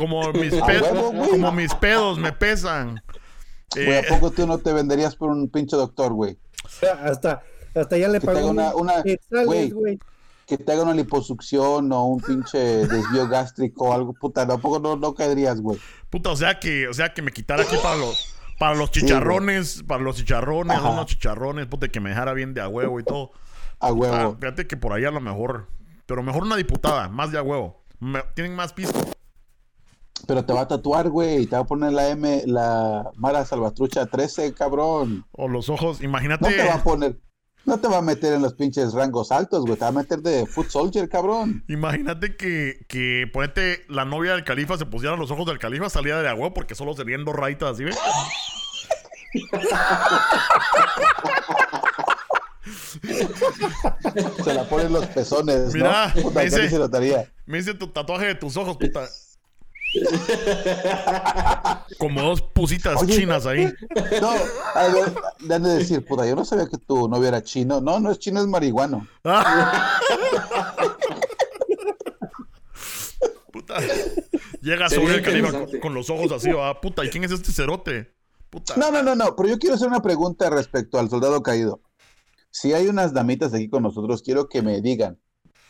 Como 0.00 0.32
mis, 0.32 0.52
A 0.54 0.66
pe- 0.66 0.80
huevo, 0.80 1.12
güey. 1.12 1.30
como 1.30 1.52
mis 1.52 1.74
pedos 1.74 2.18
me 2.18 2.32
pesan. 2.32 3.00
Güey, 3.74 3.88
Eh, 3.88 3.98
¿a 4.06 4.14
poco 4.14 4.32
tú 4.32 4.46
no 4.46 4.58
te 4.58 4.72
venderías 4.72 5.14
por 5.14 5.30
un 5.30 5.48
pinche 5.48 5.76
doctor, 5.76 6.12
güey? 6.12 6.36
O 6.64 6.68
sea, 6.68 6.94
hasta, 7.04 7.42
hasta 7.74 7.96
ya 7.96 8.08
le 8.08 8.20
pagó 8.20 8.48
una- 8.48 8.72
güey. 9.44 9.70
güey. 9.70 9.98
Que 10.46 10.58
te 10.58 10.72
haga 10.72 10.82
una 10.82 10.94
liposucción 10.94 11.92
o 11.92 12.04
un 12.06 12.20
pinche 12.20 12.58
desvío 12.58 13.28
gástrico 13.28 13.84
o 13.84 13.92
algo, 13.92 14.12
puta, 14.14 14.44
tampoco 14.44 14.80
no, 14.80 14.96
no 14.96 15.14
caerías, 15.14 15.60
güey. 15.60 15.78
Puta, 16.10 16.30
o 16.30 16.36
sea 16.36 16.58
que, 16.58 16.88
o 16.88 16.92
sea 16.94 17.14
que 17.14 17.22
me 17.22 17.30
quitara 17.30 17.62
aquí 17.62 17.76
para 17.80 17.94
los, 17.94 18.34
para 18.58 18.74
los 18.74 18.90
chicharrones, 18.90 19.84
para 19.86 20.02
los 20.02 20.16
chicharrones, 20.16 20.76
Ajá. 20.76 20.90
unos 20.90 21.06
chicharrones, 21.06 21.66
puta, 21.66 21.86
que 21.86 22.00
me 22.00 22.10
dejara 22.10 22.32
bien 22.32 22.52
de 22.52 22.60
a 22.62 22.66
huevo 22.66 22.98
y 22.98 23.04
todo. 23.04 23.30
A 23.78 23.86
Ah, 23.88 23.92
huevo. 23.92 24.36
fíjate 24.40 24.66
que 24.66 24.76
por 24.76 24.92
ahí 24.92 25.04
a 25.04 25.12
lo 25.12 25.20
mejor, 25.20 25.68
pero 26.06 26.24
mejor 26.24 26.42
una 26.42 26.56
diputada, 26.56 27.08
más 27.08 27.30
de 27.30 27.38
a 27.38 27.42
huevo. 27.42 27.80
Me- 28.00 28.24
tienen 28.34 28.56
más 28.56 28.72
piso. 28.72 28.92
Pero 30.26 30.44
te 30.44 30.52
va 30.52 30.62
a 30.62 30.68
tatuar, 30.68 31.08
güey, 31.08 31.42
y 31.42 31.46
te 31.46 31.56
va 31.56 31.62
a 31.62 31.66
poner 31.66 31.92
la 31.92 32.08
M, 32.10 32.42
la 32.46 33.10
Mara 33.16 33.44
Salvatrucha 33.44 34.06
13, 34.06 34.52
cabrón. 34.54 35.24
O 35.32 35.48
los 35.48 35.68
ojos, 35.68 36.00
No 36.00 36.04
imagínate. 36.06 36.52
te 36.52 36.66
va 36.66 36.74
a 36.74 36.82
poner, 36.82 37.18
no 37.64 37.78
te 37.78 37.88
va 37.88 37.98
a 37.98 38.02
meter 38.02 38.34
en 38.34 38.42
los 38.42 38.54
pinches 38.54 38.92
rangos 38.92 39.32
altos, 39.32 39.62
güey, 39.64 39.74
te 39.76 39.80
va 39.84 39.88
a 39.88 39.92
meter 39.92 40.20
de 40.20 40.46
foot 40.46 40.68
soldier, 40.68 41.08
cabrón. 41.08 41.64
Imagínate 41.68 42.36
que, 42.36 42.84
que 42.88 43.26
ponete 43.32 43.84
la 43.88 44.04
novia 44.04 44.32
del 44.32 44.44
califa 44.44 44.76
se 44.78 44.86
pusiera 44.86 45.16
los 45.16 45.30
ojos 45.30 45.46
del 45.46 45.58
califa, 45.58 45.88
salía 45.88 46.18
de 46.18 46.28
a 46.28 46.34
huevo 46.34 46.52
porque 46.54 46.74
solo 46.74 46.94
serían 46.94 47.24
dos 47.24 47.34
rayitas 47.36 47.70
así, 47.74 47.84
¿ves? 47.84 47.98
Se 54.44 54.54
la 54.54 54.64
ponen 54.68 54.92
los 54.92 55.06
pezones, 55.06 55.74
Mira, 55.74 56.12
¿no? 56.14 56.22
Puta, 56.22 56.40
me 56.40 56.44
dice-. 56.46 57.28
Me 57.46 57.58
dice 57.58 57.74
tu 57.74 57.88
tatuaje 57.88 58.26
de 58.26 58.34
tus 58.34 58.56
ojos, 58.56 58.76
puta. 58.76 59.06
Como 61.98 62.22
dos 62.22 62.42
pusitas 62.42 63.02
Oye. 63.02 63.16
chinas 63.16 63.46
ahí. 63.46 63.72
No, 64.20 64.30
a 64.74 64.88
ver, 64.88 65.12
le 65.40 65.54
han 65.54 65.62
de 65.62 65.78
decir, 65.78 66.04
puta, 66.04 66.26
yo 66.26 66.36
no 66.36 66.44
sabía 66.44 66.68
que 66.68 66.78
tu 66.78 67.08
novio 67.08 67.28
era 67.28 67.42
chino. 67.42 67.80
No, 67.80 67.98
no 68.00 68.10
es 68.10 68.18
chino, 68.18 68.40
es 68.40 68.46
marihuano. 68.46 69.06
Puta. 73.52 73.74
Llega 74.62 74.88
sobre 74.88 75.14
el 75.14 75.18
interesante. 75.18 75.72
con, 75.72 75.80
con 75.80 75.94
los 75.94 76.08
ojos 76.10 76.30
así, 76.32 76.50
va. 76.52 76.80
Puta, 76.80 77.04
¿y 77.04 77.10
quién 77.10 77.24
es 77.24 77.32
este 77.32 77.52
cerote? 77.52 78.14
Puta. 78.48 78.76
No, 78.76 78.90
no, 78.90 79.02
no, 79.02 79.14
no, 79.14 79.34
pero 79.36 79.48
yo 79.48 79.58
quiero 79.58 79.74
hacer 79.74 79.88
una 79.88 80.02
pregunta 80.02 80.48
respecto 80.50 80.98
al 80.98 81.10
soldado 81.10 81.42
caído. 81.42 81.80
Si 82.50 82.72
hay 82.72 82.88
unas 82.88 83.12
damitas 83.12 83.54
aquí 83.54 83.68
con 83.68 83.82
nosotros, 83.82 84.22
quiero 84.22 84.48
que 84.48 84.62
me 84.62 84.80
digan, 84.80 85.18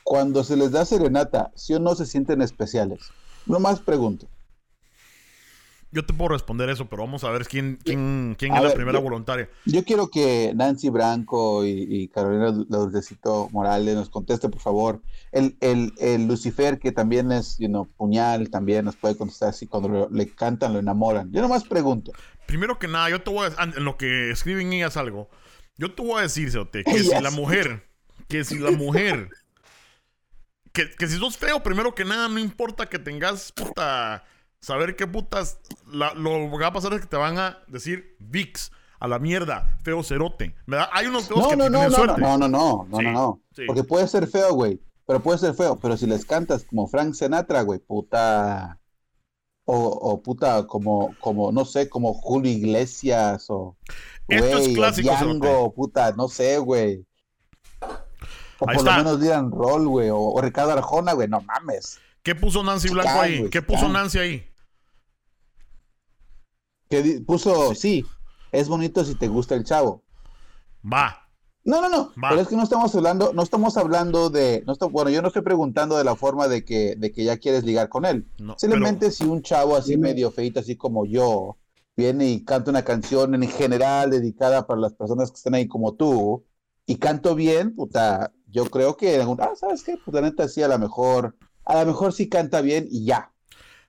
cuando 0.02 0.44
se 0.44 0.56
les 0.56 0.72
da 0.72 0.84
serenata, 0.84 1.52
¿sí 1.54 1.74
o 1.74 1.78
no 1.78 1.94
se 1.94 2.06
sienten 2.06 2.42
especiales? 2.42 3.10
No 3.46 3.58
más 3.60 3.80
pregunto. 3.80 4.26
Yo 5.92 6.06
te 6.06 6.12
puedo 6.14 6.28
responder 6.28 6.70
eso, 6.70 6.88
pero 6.88 7.02
vamos 7.02 7.24
a 7.24 7.30
ver 7.30 7.44
quién, 7.48 7.76
quién, 7.82 8.36
quién 8.38 8.54
es 8.54 8.62
la 8.62 8.72
primera 8.72 8.98
yo- 8.98 9.02
voluntaria. 9.02 9.48
Yo 9.66 9.82
quiero 9.84 10.08
que 10.08 10.52
Nancy 10.54 10.88
Branco 10.88 11.64
y, 11.66 11.84
y 11.88 12.06
Carolina 12.06 12.52
Dulcecito 12.52 13.48
Morales 13.50 13.96
nos 13.96 14.08
conteste, 14.08 14.48
por 14.48 14.60
favor. 14.60 15.02
El, 15.32 15.56
el, 15.60 15.92
el 15.98 16.28
Lucifer, 16.28 16.78
que 16.78 16.92
también 16.92 17.32
es, 17.32 17.56
you 17.58 17.66
know, 17.66 17.88
puñal, 17.96 18.50
también 18.50 18.84
nos 18.84 18.94
puede 18.94 19.16
contestar 19.16 19.48
así 19.48 19.66
cuando 19.66 19.88
lo- 19.88 20.10
le 20.10 20.28
cantan, 20.28 20.74
lo 20.74 20.78
enamoran. 20.78 21.32
Yo 21.32 21.42
nomás 21.42 21.64
pregunto. 21.64 22.12
Primero 22.46 22.78
que 22.78 22.86
nada, 22.86 23.10
yo 23.10 23.20
te 23.22 23.30
voy 23.30 23.48
a 23.56 23.62
en 23.64 23.84
lo 23.84 23.96
que 23.96 24.30
escriben 24.30 24.72
ellas 24.72 24.96
algo. 24.96 25.28
Yo 25.76 25.92
te 25.92 26.02
voy 26.02 26.20
a 26.20 26.22
decir, 26.22 26.52
Cerote, 26.52 26.84
que 26.84 27.00
si 27.02 27.20
la 27.20 27.30
mujer, 27.32 27.84
que 28.28 28.44
si 28.44 28.60
la 28.60 28.70
mujer, 28.70 29.28
que, 30.72 30.90
que 30.96 31.06
si 31.06 31.18
sos 31.18 31.36
feo, 31.36 31.62
primero 31.62 31.94
que 31.94 32.04
nada, 32.04 32.28
no 32.28 32.38
importa 32.38 32.88
que 32.88 32.98
tengas 32.98 33.52
puta, 33.52 34.24
saber 34.60 34.96
qué 34.96 35.06
putas, 35.06 35.58
la- 35.86 36.14
lo 36.14 36.50
que 36.50 36.58
va 36.62 36.68
a 36.68 36.72
pasar 36.72 36.92
es 36.94 37.00
que 37.00 37.06
te 37.06 37.16
van 37.16 37.38
a 37.38 37.58
decir 37.66 38.16
VIX, 38.20 38.70
a 39.00 39.08
la 39.08 39.18
mierda, 39.18 39.78
feo 39.82 40.02
cerote. 40.02 40.54
¿Verdad? 40.66 40.88
Hay 40.92 41.06
unos 41.06 41.26
feos 41.26 41.40
No, 41.40 41.48
que 41.48 41.56
no, 41.56 41.70
no, 41.70 41.78
tienen 41.78 41.90
no, 41.92 41.96
no, 41.98 42.04
suerte. 42.04 42.20
no, 42.20 42.38
no, 42.38 42.48
no, 42.48 42.86
no, 42.90 42.98
Sí, 42.98 43.04
no, 43.04 43.12
no. 43.12 43.42
sí. 43.56 43.62
Porque 43.66 43.82
puede 43.84 44.06
ser 44.06 44.26
feo, 44.26 44.52
güey. 44.54 44.78
Pero 45.06 45.20
puede 45.22 45.38
ser 45.38 45.54
feo. 45.54 45.76
Pero 45.80 45.96
si 45.96 46.06
les 46.06 46.24
cantas 46.26 46.64
como 46.64 46.86
Frank 46.86 47.14
Sinatra, 47.14 47.62
güey, 47.62 47.78
puta. 47.80 48.78
O, 49.64 49.74
o 49.88 50.22
puta, 50.22 50.66
como, 50.66 51.14
como, 51.20 51.50
no 51.50 51.64
sé, 51.64 51.88
como 51.88 52.12
Julio 52.12 52.50
Iglesias 52.52 53.46
o. 53.48 53.76
Esto 54.28 54.46
es 54.46 54.54
güey, 54.58 54.72
o 54.72 54.74
clásico, 54.76 55.10
Django, 55.10 55.72
puta, 55.74 56.12
no 56.12 56.28
sé, 56.28 56.58
güey. 56.58 57.04
O 58.60 58.68
Ahí 58.68 58.76
por 58.76 58.84
lo 58.84 58.92
menos 58.92 59.20
Dylan 59.20 59.50
Roll, 59.50 59.88
güey. 59.88 60.10
O, 60.10 60.18
o 60.18 60.40
Ricardo 60.40 60.72
Arjona, 60.72 61.12
güey, 61.14 61.28
no 61.28 61.40
mames. 61.40 61.98
¿Qué 62.22 62.34
puso 62.34 62.62
Nancy 62.62 62.88
Blanco 62.90 63.08
Can, 63.08 63.20
ahí? 63.20 63.50
¿Qué 63.50 63.62
puso 63.62 63.82
can. 63.82 63.92
Nancy 63.92 64.18
ahí? 64.18 64.46
Que 66.88 67.22
puso, 67.26 67.74
sí, 67.74 68.04
es 68.52 68.68
bonito 68.68 69.04
si 69.04 69.14
te 69.14 69.28
gusta 69.28 69.54
el 69.54 69.64
chavo. 69.64 70.02
Va. 70.84 71.28
No, 71.64 71.80
no, 71.80 71.88
no. 71.88 72.12
Va. 72.22 72.30
Pero 72.30 72.40
es 72.40 72.48
que 72.48 72.56
no 72.56 72.64
estamos 72.64 72.94
hablando, 72.94 73.32
no 73.32 73.42
estamos 73.42 73.76
hablando 73.76 74.28
de, 74.28 74.64
no 74.66 74.74
bueno, 74.90 75.10
yo 75.10 75.22
no 75.22 75.28
estoy 75.28 75.42
preguntando 75.42 75.96
de 75.96 76.04
la 76.04 76.16
forma 76.16 76.48
de 76.48 76.64
que, 76.64 76.96
de 76.96 77.12
que 77.12 77.24
ya 77.24 77.38
quieres 77.38 77.64
ligar 77.64 77.88
con 77.88 78.04
él. 78.04 78.26
No, 78.38 78.58
Simplemente 78.58 79.10
si 79.10 79.24
un 79.24 79.42
chavo 79.42 79.76
así 79.76 79.96
medio 79.96 80.30
feito, 80.30 80.60
así 80.60 80.76
como 80.76 81.06
yo, 81.06 81.58
viene 81.96 82.28
y 82.28 82.44
canta 82.44 82.70
una 82.70 82.82
canción 82.82 83.34
en 83.34 83.48
general 83.48 84.10
dedicada 84.10 84.66
para 84.66 84.80
las 84.80 84.94
personas 84.94 85.30
que 85.30 85.36
están 85.36 85.54
ahí 85.54 85.68
como 85.68 85.94
tú, 85.94 86.44
y 86.86 86.96
canto 86.96 87.34
bien, 87.34 87.74
puta, 87.76 88.32
yo 88.50 88.66
creo 88.66 88.96
que, 88.96 89.14
en 89.16 89.20
algún- 89.22 89.40
ah, 89.40 89.52
¿sabes 89.56 89.82
qué? 89.82 89.96
Pues 90.04 90.14
la 90.14 90.20
neta 90.22 90.48
sí, 90.48 90.62
a 90.62 90.68
lo 90.68 90.78
mejor, 90.78 91.36
a 91.64 91.80
lo 91.80 91.86
mejor 91.86 92.12
sí 92.12 92.28
canta 92.28 92.60
bien 92.60 92.86
y 92.90 93.04
ya. 93.04 93.30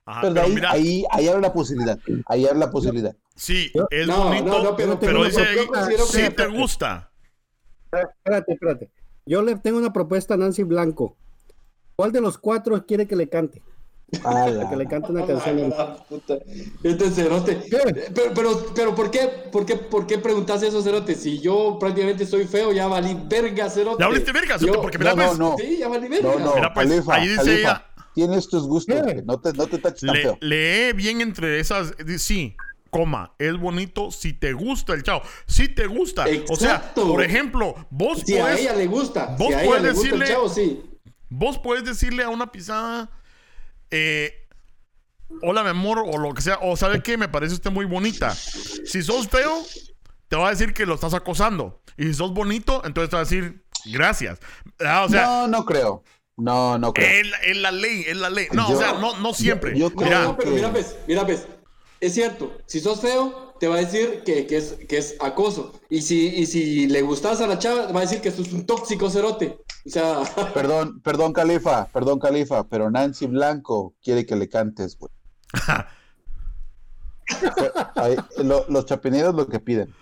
Ajá, 0.04 0.20
pero 0.22 0.34
de 0.34 0.40
pero 0.40 0.46
ahí, 0.48 0.54
mira, 0.54 0.70
ahí, 0.72 1.04
ahí 1.10 1.28
abre 1.28 1.40
la 1.42 1.52
posibilidad, 1.52 1.98
ahí 2.26 2.44
abre 2.46 2.58
la 2.58 2.70
posibilidad. 2.70 3.16
sí, 3.36 3.70
Yo- 3.74 3.86
es 3.90 4.06
No, 4.06 4.24
bonito, 4.24 4.44
no, 4.46 4.62
no, 4.62 4.76
pero- 4.76 4.98
pero 4.98 4.98
pero 4.98 5.24
dice 5.24 5.44
que- 6.28 6.30
te 6.30 6.46
gusta. 6.48 7.10
Espérate, 7.92 8.52
espérate. 8.54 8.90
Yo 9.26 9.42
le 9.42 9.56
tengo 9.56 9.78
una 9.78 9.92
propuesta 9.92 10.34
a 10.34 10.36
Nancy 10.36 10.62
Blanco. 10.64 11.16
¿Cuál 11.94 12.10
de 12.10 12.20
los 12.20 12.38
cuatro 12.38 12.84
quiere 12.86 13.06
que 13.06 13.14
le 13.16 13.28
cante? 13.28 13.62
A 14.24 14.50
la- 14.50 14.68
Que 14.68 14.76
le 14.76 14.86
cante 14.86 15.10
una 15.10 15.26
canción. 15.26 15.72
Puta. 16.08 16.34
Este 16.82 17.10
cerote. 17.10 17.62
¿Qué? 17.70 18.10
Pero, 18.14 18.34
pero, 18.34 18.66
pero 18.74 18.94
¿por 18.94 19.10
qué, 19.10 19.26
por 19.50 19.64
qué, 19.64 19.76
por 19.76 20.06
qué 20.06 20.18
preguntas 20.18 20.62
eso, 20.62 20.82
cerote? 20.82 21.14
Si 21.14 21.40
yo 21.40 21.78
prácticamente 21.80 22.26
soy 22.26 22.46
feo, 22.46 22.72
ya 22.72 22.86
valí 22.86 23.16
verga, 23.26 23.70
cerote. 23.70 24.02
Ya 24.02 24.08
valiste 24.08 24.32
verga, 24.32 24.58
cerote, 24.58 24.78
porque 24.80 24.98
mira, 24.98 25.14
no, 25.14 25.26
pues, 25.26 25.38
no, 25.38 25.50
no. 25.52 25.56
Sí, 25.58 25.78
ya 25.78 25.88
valí 25.88 26.08
verga. 26.08 26.28
No, 26.34 26.38
no, 26.38 26.54
Mira, 26.54 26.74
pues, 26.74 26.88
Califa, 26.88 27.14
ahí 27.14 27.22
dice 27.28 27.36
Califa, 27.36 27.58
ella- 27.58 27.86
tienes 28.14 28.48
tus 28.48 28.66
gustos, 28.68 28.94
¿Qué? 28.96 29.02
güey, 29.02 29.22
no 29.24 29.40
te, 29.40 29.52
no 29.54 29.66
te 29.66 29.78
taches 29.78 30.00
tan 30.02 30.14
Le- 30.14 30.22
feo. 30.22 30.38
lee 30.42 30.92
bien 30.94 31.20
entre 31.22 31.58
esas. 31.58 31.94
Sí, 32.18 32.54
coma. 32.90 33.34
Es 33.38 33.58
bonito 33.58 34.10
si 34.10 34.34
te 34.34 34.52
gusta 34.52 34.92
el 34.92 35.02
chavo. 35.04 35.22
Si 35.46 35.68
te 35.68 35.86
gusta. 35.86 36.26
O 36.50 36.56
sea, 36.56 36.74
Exacto. 36.76 37.08
por 37.08 37.24
ejemplo, 37.24 37.74
vos 37.88 38.20
Si 38.26 38.36
a 38.36 38.54
ella 38.58 38.74
le 38.74 38.86
gusta, 38.86 39.34
vos 39.38 39.48
si 39.48 39.54
a 39.54 39.60
ella 39.62 39.66
puedes 39.66 39.82
le 39.84 39.92
gusta 39.92 40.04
decirle- 40.10 40.26
el 40.26 40.32
chavo, 40.32 40.48
sí. 40.50 40.82
vos 41.30 41.58
puedes 41.58 41.84
decirle 41.84 42.22
a 42.24 42.28
una 42.28 42.52
pisada. 42.52 43.10
Eh, 43.92 44.38
Hola, 45.40 45.62
mi 45.62 45.70
amor, 45.70 46.02
o 46.04 46.18
lo 46.18 46.34
que 46.34 46.42
sea. 46.42 46.58
O, 46.60 46.76
¿sabe 46.76 47.02
qué? 47.02 47.16
Me 47.16 47.26
parece 47.28 47.54
usted 47.54 47.70
muy 47.70 47.86
bonita. 47.86 48.32
Si 48.34 49.02
sos 49.02 49.28
feo, 49.28 49.62
te 50.28 50.36
va 50.36 50.48
a 50.48 50.50
decir 50.50 50.74
que 50.74 50.84
lo 50.84 50.94
estás 50.94 51.14
acosando. 51.14 51.80
Y 51.96 52.04
si 52.04 52.14
sos 52.14 52.34
bonito, 52.34 52.82
entonces 52.84 53.08
te 53.08 53.16
va 53.16 53.22
a 53.22 53.24
decir 53.24 53.64
gracias. 53.86 54.40
Ah, 54.84 55.04
o 55.04 55.08
sea, 55.08 55.24
no, 55.24 55.48
no 55.48 55.64
creo. 55.64 56.02
No, 56.36 56.76
no 56.78 56.92
creo. 56.92 57.08
es, 57.08 57.30
la- 57.30 57.36
es 57.38 57.56
la 57.56 57.70
ley, 57.70 58.04
es 58.06 58.16
la 58.16 58.28
ley. 58.28 58.48
No, 58.52 58.68
Yo- 58.68 58.76
o 58.76 58.78
sea, 58.78 58.92
no, 58.94 59.18
no 59.20 59.32
siempre. 59.32 59.78
yo 59.78 59.90
creo- 59.90 60.04
Mira, 60.08 60.22
no, 60.24 60.36
pero 60.36 60.50
mira, 60.50 60.70
pues, 60.70 60.96
mira, 61.08 61.24
pues, 61.24 61.46
es 62.02 62.14
cierto, 62.14 62.52
si 62.66 62.80
sos 62.80 63.00
feo, 63.00 63.54
te 63.60 63.68
va 63.68 63.76
a 63.76 63.78
decir 63.78 64.22
que, 64.24 64.46
que 64.46 64.56
es, 64.56 64.72
que 64.88 64.98
es 64.98 65.16
acoso. 65.20 65.72
Y 65.88 66.02
si, 66.02 66.26
y 66.28 66.46
si 66.46 66.88
le 66.88 67.00
gustas 67.02 67.40
a 67.40 67.46
la 67.46 67.58
chava, 67.58 67.92
va 67.92 68.00
a 68.00 68.02
decir 68.02 68.20
que 68.20 68.30
sos 68.32 68.52
un 68.52 68.66
tóxico 68.66 69.08
cerote. 69.08 69.58
O 69.86 69.90
sea, 69.90 70.22
Perdón, 70.54 71.00
perdón, 71.00 71.32
Califa, 71.32 71.86
perdón, 71.92 72.18
Califa, 72.18 72.64
pero 72.68 72.90
Nancy 72.90 73.26
Blanco 73.26 73.94
quiere 74.02 74.26
que 74.26 74.36
le 74.36 74.48
cantes, 74.48 74.98
güey. 74.98 75.12
Ahí, 77.96 78.16
lo- 78.42 78.64
los 78.68 78.84
chapineros 78.86 79.34
lo 79.34 79.46
que 79.48 79.60
piden. 79.60 79.94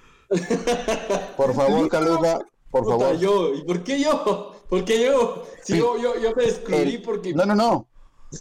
Por 1.37 1.55
favor, 1.55 1.89
Califa, 1.89 2.39
por 2.71 2.85
puta, 2.85 2.99
favor. 2.99 3.19
yo, 3.19 3.55
¿y 3.55 3.63
por 3.65 3.83
qué 3.85 4.01
yo? 4.01 4.55
¿Por 4.69 4.85
qué 4.85 5.05
yo? 5.05 5.45
Si 5.63 5.75
Sí. 5.75 5.79
yo, 5.79 5.99
yo, 5.99 6.19
yo 6.21 6.35
me 6.35 6.45
excluí 6.45 6.95
El- 6.95 7.03
porque... 7.03 7.35
No, 7.35 7.45
no, 7.45 7.55
no. 7.55 7.89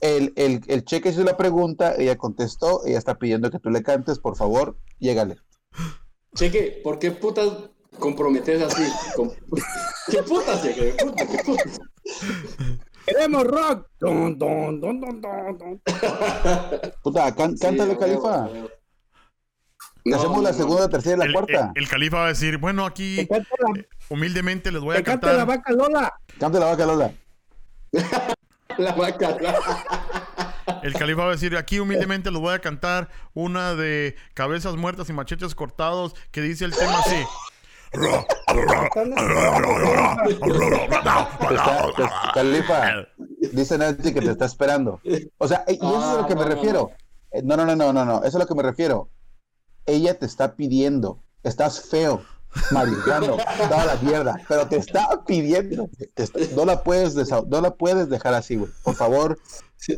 El, 0.02 0.34
el, 0.36 0.62
el 0.68 0.86
cheque 0.86 1.10
hizo 1.10 1.24
la 1.24 1.36
pregunta, 1.38 1.96
ella 1.98 2.18
contestó, 2.18 2.86
ella 2.86 2.98
está 2.98 3.16
pidiendo 3.18 3.50
que 3.50 3.60
tú 3.60 3.70
le 3.70 3.82
cantes, 3.84 4.20
por 4.20 4.36
favor, 4.36 4.78
llégale. 5.00 5.38
Cheque, 6.36 6.80
¿por 6.84 7.00
qué 7.00 7.12
putas 7.12 7.50
comprometes 7.98 8.62
así? 8.62 8.84
¿Qué 10.12 10.22
putas, 10.24 10.62
Cheque? 10.62 10.96
¿Qué 10.98 11.44
putas? 11.44 11.80
Queremos 13.06 13.44
rock. 13.46 13.88
Dun, 14.00 14.38
dun, 14.38 14.80
dun, 14.80 15.02
dun, 15.02 15.22
dun, 15.22 15.58
dun. 15.58 15.82
Puta, 17.04 17.34
can- 17.36 17.58
cántale, 17.58 17.98
Califa. 17.98 18.48
No, 20.06 20.16
hacemos 20.16 20.38
no, 20.38 20.44
la 20.44 20.52
no. 20.52 20.58
segunda, 20.58 20.82
la 20.84 20.90
tercera 20.90 21.16
y 21.16 21.20
la 21.20 21.26
El, 21.26 21.34
cuarta. 21.34 21.72
el- 21.76 21.84
el 21.84 21.90
califa 21.90 22.18
va 22.18 22.26
a 22.26 22.30
decir, 22.30 22.58
bueno, 22.58 22.86
aquí 22.86 23.28
la, 23.30 23.44
humildemente 24.10 24.72
les 24.72 24.82
voy 24.82 24.96
a 24.98 25.04
cante 25.04 25.26
la 25.28 25.38
cantar. 25.46 25.48
vaca 25.58 25.72
Lola. 25.74 26.14
Cante 26.40 26.60
la 26.60 26.66
vaca 26.68 26.86
Lola. 26.86 27.14
La 28.84 28.94
vaca. 28.94 29.38
la- 29.40 30.80
El 30.84 30.94
califa 30.94 31.24
va 31.24 31.30
a 31.30 31.32
decir, 31.32 31.58
aquí 31.58 31.80
humildemente 31.80 32.32
les 32.32 32.40
voy 32.40 32.54
a 32.54 32.60
cantar 32.60 33.10
una 33.34 33.76
de 33.76 34.16
cabezas 34.34 34.76
muertas 34.78 35.10
y 35.10 35.14
machetes 35.14 35.54
cortados 35.56 36.16
que 36.32 36.42
dice 36.42 36.66
el 36.66 36.74
tema 36.76 37.00
así. 37.00 37.22
Está- 37.92 38.26
Califa, 42.34 43.08
dice 43.52 43.78
Nancy 43.78 44.14
que 44.14 44.22
te 44.22 44.32
está 44.32 44.46
esperando. 44.46 45.02
O 45.38 45.48
sea, 45.48 45.64
y 45.68 45.74
eso 45.76 46.00
es 46.00 46.06
a 46.06 46.22
lo 46.22 46.28
que 46.28 46.36
me 46.36 46.42
Ah, 46.42 46.46
no, 46.46 46.56
refiero. 46.56 46.92
Eh, 47.32 47.42
No, 47.44 47.58
no, 47.58 47.66
no, 47.66 47.76
no, 47.76 47.94
no, 47.94 48.06
no, 48.06 48.18
eso 48.20 48.28
es 48.28 48.36
a 48.36 48.40
lo 48.40 48.48
que 48.48 48.56
me 48.56 48.64
refiero. 48.64 49.10
Ella 49.86 50.18
te 50.18 50.26
está 50.26 50.56
pidiendo, 50.56 51.24
estás 51.44 51.90
feo, 51.90 52.24
marihuano, 52.72 53.38
toda 53.70 53.86
la 53.86 53.96
mierda, 54.02 54.42
pero 54.48 54.68
te 54.68 54.78
está 54.78 55.24
pidiendo. 55.26 55.90
Te 56.14 56.24
está- 56.24 56.40
no, 56.56 56.66
la 56.66 56.84
puedes 56.84 57.16
no 57.48 57.62
la 57.62 57.72
puedes 57.76 58.10
dejar 58.10 58.34
así, 58.34 58.56
güey. 58.56 58.72
Por 58.84 58.96
favor, 58.96 59.38
Sí. 59.78 59.96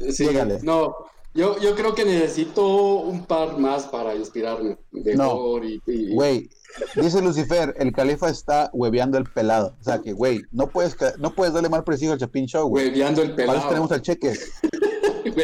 No, 0.61 0.95
yo, 1.33 1.57
yo 1.59 1.75
creo 1.75 1.95
que 1.95 2.05
necesito 2.05 2.65
un 2.99 3.25
par 3.25 3.57
más 3.57 3.83
para 3.83 4.13
inspirarme. 4.15 4.77
Y, 4.91 5.81
y- 5.87 6.13
güey. 6.13 6.49
Dice 6.95 7.21
Lucifer, 7.21 7.75
el 7.79 7.91
califa 7.91 8.29
está 8.29 8.69
hueveando 8.73 9.17
el 9.17 9.25
pelado. 9.25 9.75
O 9.81 9.83
sea 9.83 9.99
que, 9.99 10.13
güey, 10.13 10.41
no 10.51 10.67
puedes, 10.67 10.95
no 11.17 11.33
puedes 11.33 11.53
darle 11.53 11.67
mal 11.67 11.83
prestigio 11.83 12.13
al 12.13 12.19
Chapín 12.19 12.45
Show, 12.45 12.69
güey. 12.69 12.87
hueveando 12.89 13.21
el 13.23 13.29
Para 13.31 13.35
pelado. 13.35 13.59
eso 13.59 13.67
tenemos 13.69 13.91
al 13.91 14.01
cheques. 14.01 14.51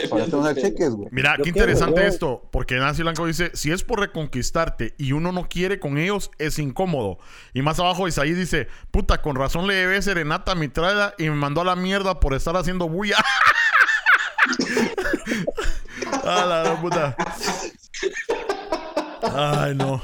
Para 0.09 0.55
cheques, 0.55 0.91
güey. 0.91 1.09
Mira, 1.11 1.35
Yo 1.37 1.43
qué 1.43 1.49
interesante 1.49 2.07
esto, 2.07 2.47
porque 2.51 2.75
Nancy 2.75 3.03
Blanco 3.03 3.25
dice, 3.25 3.51
si 3.53 3.71
es 3.71 3.83
por 3.83 3.99
reconquistarte 3.99 4.93
y 4.97 5.11
uno 5.11 5.31
no 5.31 5.47
quiere 5.47 5.79
con 5.79 5.97
ellos, 5.97 6.31
es 6.37 6.59
incómodo. 6.59 7.19
Y 7.53 7.61
más 7.61 7.79
abajo 7.79 8.07
Isaí 8.07 8.33
dice, 8.33 8.67
puta, 8.91 9.21
con 9.21 9.35
razón 9.35 9.67
le 9.67 9.75
debe 9.75 10.01
serenata 10.01 10.53
a 10.53 10.55
mi 10.55 10.67
trada 10.67 11.13
y 11.17 11.29
me 11.29 11.35
mandó 11.35 11.61
a 11.61 11.65
la 11.65 11.75
mierda 11.75 12.19
por 12.19 12.33
estar 12.33 12.55
haciendo 12.55 12.89
bulla. 12.89 13.17
a 16.23 16.45
la 16.45 16.81
puta. 16.81 17.15
Ay, 19.33 19.75
no. 19.75 20.01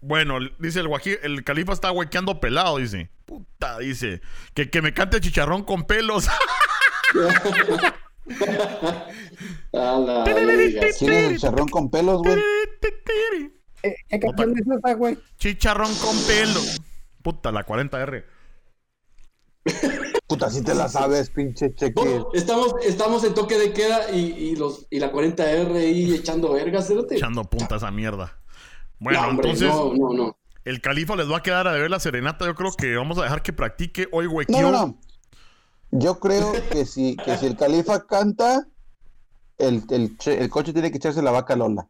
Bueno, 0.00 0.38
dice 0.58 0.80
el 0.80 0.88
guají, 0.88 1.16
el 1.22 1.44
califa 1.44 1.72
está 1.72 1.92
huequeando 1.92 2.40
pelado, 2.40 2.78
dice. 2.78 3.10
Puta, 3.24 3.78
dice. 3.78 4.20
Que, 4.54 4.70
que 4.70 4.82
me 4.82 4.92
cante 4.92 5.20
chicharrón 5.20 5.62
con 5.62 5.84
pelos. 5.84 6.28
Ah, 9.72 9.98
la 10.04 10.24
verga. 10.24 10.86
¿Quién 10.98 11.12
es 11.12 11.30
el 11.32 11.38
charrón 11.38 11.68
con 11.68 11.90
pelos, 11.90 12.22
güey? 12.22 12.38
Eh, 13.82 13.94
¿Qué 14.08 14.18
canción 14.18 14.54
es 14.58 14.66
esa, 14.66 14.94
güey? 14.94 15.18
Chicharrón 15.38 15.94
con 15.96 16.16
pelos. 16.26 16.80
Puta, 17.22 17.52
la 17.52 17.64
40R. 17.64 18.24
Puta, 20.26 20.50
si 20.50 20.62
te 20.62 20.74
la 20.74 20.88
sabes, 20.88 21.30
pinche 21.30 21.74
cheque. 21.74 21.92
Bueno, 21.94 22.28
estamos, 22.34 22.74
estamos 22.84 23.24
en 23.24 23.34
toque 23.34 23.58
de 23.58 23.72
queda 23.72 24.10
y, 24.12 24.18
y 24.32 24.56
los, 24.56 24.86
y 24.90 24.98
la 25.00 25.12
40R 25.12 25.76
ahí 25.76 26.14
echando 26.14 26.52
vergas, 26.52 26.86
cerote. 26.88 27.16
Echando 27.16 27.44
punta 27.44 27.74
a 27.74 27.78
esa 27.78 27.90
mierda. 27.90 28.38
Bueno, 28.98 29.22
No, 29.22 29.28
hombre, 29.28 29.50
entonces, 29.50 29.68
No, 29.68 29.92
no, 29.94 30.12
no. 30.14 30.36
el 30.64 30.80
califa 30.80 31.14
les 31.16 31.30
va 31.30 31.38
a 31.38 31.42
quedar 31.42 31.66
a 31.68 31.72
deber 31.74 31.90
la 31.90 32.00
serenata. 32.00 32.44
Yo 32.46 32.54
creo 32.54 32.72
que 32.72 32.96
vamos 32.96 33.18
a 33.18 33.22
dejar 33.24 33.42
que 33.42 33.52
practique 33.52 34.08
hoy, 34.12 34.26
güey. 34.26 34.46
No, 34.48 34.62
no, 34.62 34.70
no. 34.72 34.98
Yo 35.90 36.18
creo 36.18 36.52
que 36.70 36.84
si, 36.84 37.16
que 37.16 37.36
si 37.38 37.46
el 37.46 37.56
califa 37.56 38.06
canta, 38.06 38.66
el, 39.58 39.82
el, 39.90 40.18
che- 40.18 40.38
el 40.40 40.50
coche 40.50 40.72
tiene 40.72 40.90
que 40.90 40.98
echarse 40.98 41.22
la 41.22 41.30
vaca 41.30 41.56
Lola. 41.56 41.86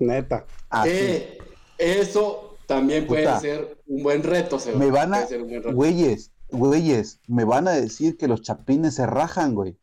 Neta. 0.00 0.44
Así. 0.70 0.90
Eh, 0.92 1.38
eso 1.78 2.56
también 2.66 3.06
puede 3.06 3.24
Puta. 3.24 3.40
ser 3.40 3.78
un 3.86 4.02
buen 4.02 4.22
reto, 4.22 4.58
cerote. 4.58 4.84
me 4.84 4.90
van 4.90 5.14
a, 5.14 5.26
güeyes, 5.72 6.30
güeyes, 6.50 7.20
me 7.26 7.44
van 7.44 7.68
a 7.68 7.72
decir 7.72 8.16
que 8.16 8.28
los 8.28 8.42
chapines 8.42 8.94
se 8.94 9.06
rajan, 9.06 9.54
güey. 9.54 9.76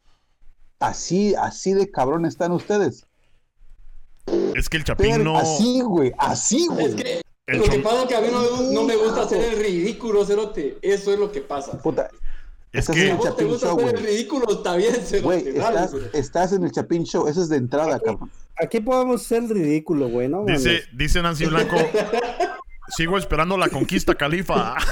Así, 0.79 1.35
así 1.35 1.73
de 1.73 1.91
cabrón 1.91 2.25
están 2.25 2.51
ustedes. 2.51 3.05
Es 4.55 4.69
que 4.69 4.77
el 4.77 4.83
chapín 4.83 5.11
Pero 5.11 5.23
no. 5.23 5.37
así, 5.37 5.81
güey, 5.81 6.11
así, 6.17 6.67
güey. 6.67 6.85
Es 6.87 6.95
que 6.95 7.21
El 7.47 7.57
lo 7.59 7.65
que 7.65 7.79
pasa 7.79 8.03
es 8.03 8.07
que 8.07 8.15
a 8.15 8.21
mí 8.21 8.27
no, 8.31 8.61
no 8.71 8.83
me 8.83 8.95
gusta 8.95 9.23
hacer 9.23 9.41
el 9.53 9.59
ridículo, 9.59 10.25
cerote. 10.25 10.77
Eso 10.81 11.11
es 11.13 11.19
lo 11.19 11.31
que 11.31 11.41
pasa. 11.41 11.77
Puta, 11.81 12.09
Es 12.73 12.79
estás 12.87 12.95
que- 12.95 13.09
en 13.09 13.15
el 13.17 13.35
te 13.35 13.43
gusta 13.45 13.67
Show, 13.67 13.77
hacer 13.79 13.91
güey. 13.91 14.03
el 14.03 14.09
ridículo, 14.11 14.45
está 14.51 14.75
bien. 14.77 14.95
Güey, 15.23 15.45
estás, 16.13 16.53
en 16.53 16.63
el 16.63 16.71
Chapín 16.71 17.03
Show, 17.03 17.27
eso 17.27 17.41
es 17.41 17.49
de 17.49 17.57
entrada, 17.57 17.99
cabrón. 17.99 18.31
Aquí 18.57 18.79
podemos 18.79 19.23
ser 19.23 19.43
el 19.43 19.49
ridículo, 19.49 20.07
güey, 20.09 20.27
¿no? 20.29 20.45
Dice, 20.45 20.83
dice 20.93 21.21
Nancy 21.21 21.45
Blanco. 21.45 21.75
Sigo 22.95 23.17
esperando 23.17 23.57
la 23.57 23.69
conquista, 23.69 24.15
califa. 24.15 24.75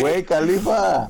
Güey, 0.00 0.24
califa. 0.24 1.08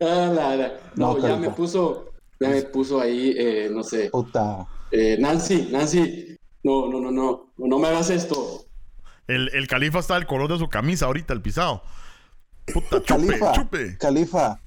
Ah. 0.00 0.68
No, 0.94 1.16
No, 1.16 1.28
ya 1.28 1.36
me 1.36 1.50
puso, 1.50 2.12
ya 2.40 2.48
me 2.50 2.62
puso 2.62 3.00
ahí, 3.00 3.34
eh, 3.36 3.68
no 3.72 3.82
sé. 3.82 4.10
Puta. 4.10 4.66
Eh, 4.90 5.16
Nancy, 5.18 5.68
Nancy, 5.70 6.36
no, 6.62 6.88
no, 6.88 7.00
no, 7.00 7.10
no, 7.10 7.52
no 7.56 7.78
me 7.78 7.88
hagas 7.88 8.10
esto. 8.10 8.64
El, 9.26 9.50
el 9.54 9.66
califa 9.66 9.98
está 9.98 10.14
del 10.14 10.26
color 10.26 10.50
de 10.50 10.58
su 10.58 10.68
camisa 10.68 11.06
ahorita, 11.06 11.32
el 11.34 11.42
pisado. 11.42 11.82
Puta, 12.72 12.96
chupe, 13.02 13.06
Califa, 13.06 13.52
chupe. 13.52 13.98
Califa, 13.98 14.60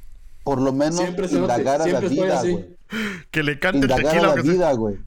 por 0.43 0.59
lo 0.61 0.71
menos 0.73 0.95
Siempre 0.99 1.27
indagar 1.27 1.81
a 1.81 1.87
la 1.87 1.99
vida, 1.99 2.41
güey. 2.41 2.77
Que 3.31 3.43
le 3.43 3.59
cante 3.59 3.79
Indagar 3.79 4.05
a 4.05 4.09
tequila. 4.09 4.21
la 4.21 4.27
aunque 4.29 4.41
sea- 4.43 4.51
vida, 4.53 4.71
güey. 4.73 4.97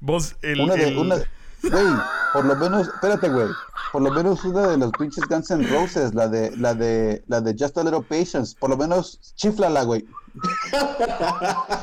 Vos, 0.00 0.36
el. 0.42 0.60
Una 0.60 0.74
de, 0.74 0.88
el- 0.88 0.98
una, 0.98 1.16
güey, 1.16 1.86
por 2.32 2.44
lo 2.44 2.56
menos, 2.56 2.88
espérate, 2.88 3.28
güey, 3.30 3.46
por 3.92 4.02
lo 4.02 4.10
menos 4.10 4.44
una 4.44 4.66
de 4.68 4.76
los 4.76 4.90
pinches 4.92 5.24
Guns 5.28 5.50
N' 5.50 5.66
Roses, 5.68 6.12
la 6.14 6.28
de, 6.28 6.54
la 6.58 6.74
de, 6.74 7.22
la 7.28 7.40
de 7.40 7.54
Just 7.58 7.78
a 7.78 7.82
Little 7.84 8.02
Patience, 8.02 8.54
por 8.58 8.68
lo 8.70 8.76
menos 8.76 9.18
chiflala, 9.36 9.84
güey. 9.84 10.04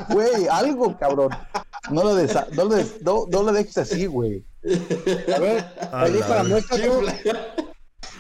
Güey, 0.09 0.47
algo, 0.51 0.95
cabrón. 0.97 1.29
No 1.89 2.03
lo, 2.03 2.15
desa- 2.15 2.47
no, 2.51 2.65
lo 2.65 2.75
des- 2.75 3.01
no, 3.01 3.25
no 3.31 3.43
lo 3.43 3.51
dejes 3.51 3.77
así, 3.79 4.05
güey. 4.05 4.45
A 5.35 5.39
ver, 5.39 5.65
A 5.91 6.01
ahí 6.01 6.13
la 6.19 6.27
para 6.27 6.43
muestra. 6.43 6.77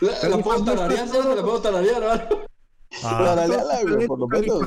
La, 0.01 0.29
la 0.29 0.37
puedo 0.39 0.63
tararear, 0.65 1.07
¿sabes? 1.07 1.35
La 1.35 1.41
puedo 1.43 1.61
tararear, 1.61 2.01
¿no? 2.29 2.37
Ah, 3.03 3.23
Tarareala, 3.35 3.79
güey, 3.83 4.07
por 4.07 4.19
lo 4.19 4.27
menos. 4.27 4.59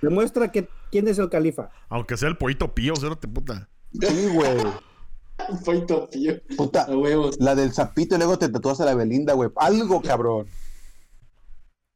Demuestra 0.00 0.50
que 0.50 0.68
quién 0.90 1.06
es 1.08 1.18
el 1.18 1.28
califa. 1.28 1.70
aunque 1.88 2.16
sea 2.16 2.28
el 2.28 2.36
pollito 2.36 2.74
pío, 2.74 2.96
cérate, 2.96 3.28
puta. 3.28 3.68
Sí, 3.92 4.28
güey. 4.34 4.56
Un 5.48 5.62
poquito 5.64 6.08
pío. 6.10 6.34
Puta, 6.56 6.82
A 6.84 6.96
huevos. 6.96 7.36
la 7.38 7.54
del 7.54 7.72
zapito 7.72 8.14
y 8.14 8.18
luego 8.18 8.38
te 8.38 8.48
tatuas 8.48 8.80
a 8.80 8.84
la 8.84 8.94
Belinda, 8.94 9.34
güey. 9.34 9.50
Algo, 9.56 10.00
cabrón. 10.02 10.46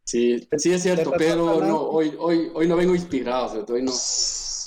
Sí, 0.05 0.49
sí 0.57 0.73
es 0.73 0.83
cierto, 0.83 1.13
pero 1.19 1.61
no, 1.61 1.81
hoy, 1.81 2.15
hoy, 2.19 2.51
hoy 2.55 2.69
no 2.69 2.77
vengo 2.77 2.95
inspirado, 2.95 3.49
¿cierto? 3.51 3.73
Hoy 3.73 3.83
no, 3.83 3.93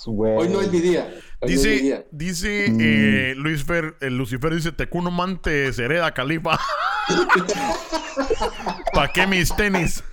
Güey. 0.06 0.38
hoy 0.38 0.50
no 0.50 0.62
es 0.62 0.72
mi 0.72 0.80
día. 0.82 1.14
Dice, 1.42 2.06
dice 2.12 2.68
Mm. 2.70 2.78
eh, 2.82 3.34
Luis 3.38 3.64
Fer, 3.64 3.96
el 4.02 4.18
Lucifer 4.18 4.54
dice, 4.54 4.72
Tecuno 4.74 5.10
mante 5.10 5.72
sereda 5.72 6.14
califa. 6.14 6.60
¿Pa' 8.94 9.12
qué 9.14 9.26
mis 9.26 9.56
tenis? 9.56 10.04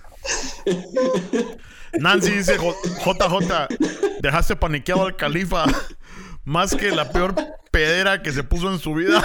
Nancy 1.99 2.31
dice, 2.31 2.57
"J- 2.57 2.75
JJ, 3.03 3.67
dejaste 4.21 4.55
paniqueado 4.55 5.05
al 5.05 5.15
califa. 5.15 5.65
Más 6.45 6.73
que 6.75 6.91
la 6.91 7.11
peor 7.11 7.35
pedera 7.71 8.21
que 8.21 8.31
se 8.31 8.43
puso 8.43 8.71
en 8.71 8.79
su 8.79 8.93
vida. 8.93 9.21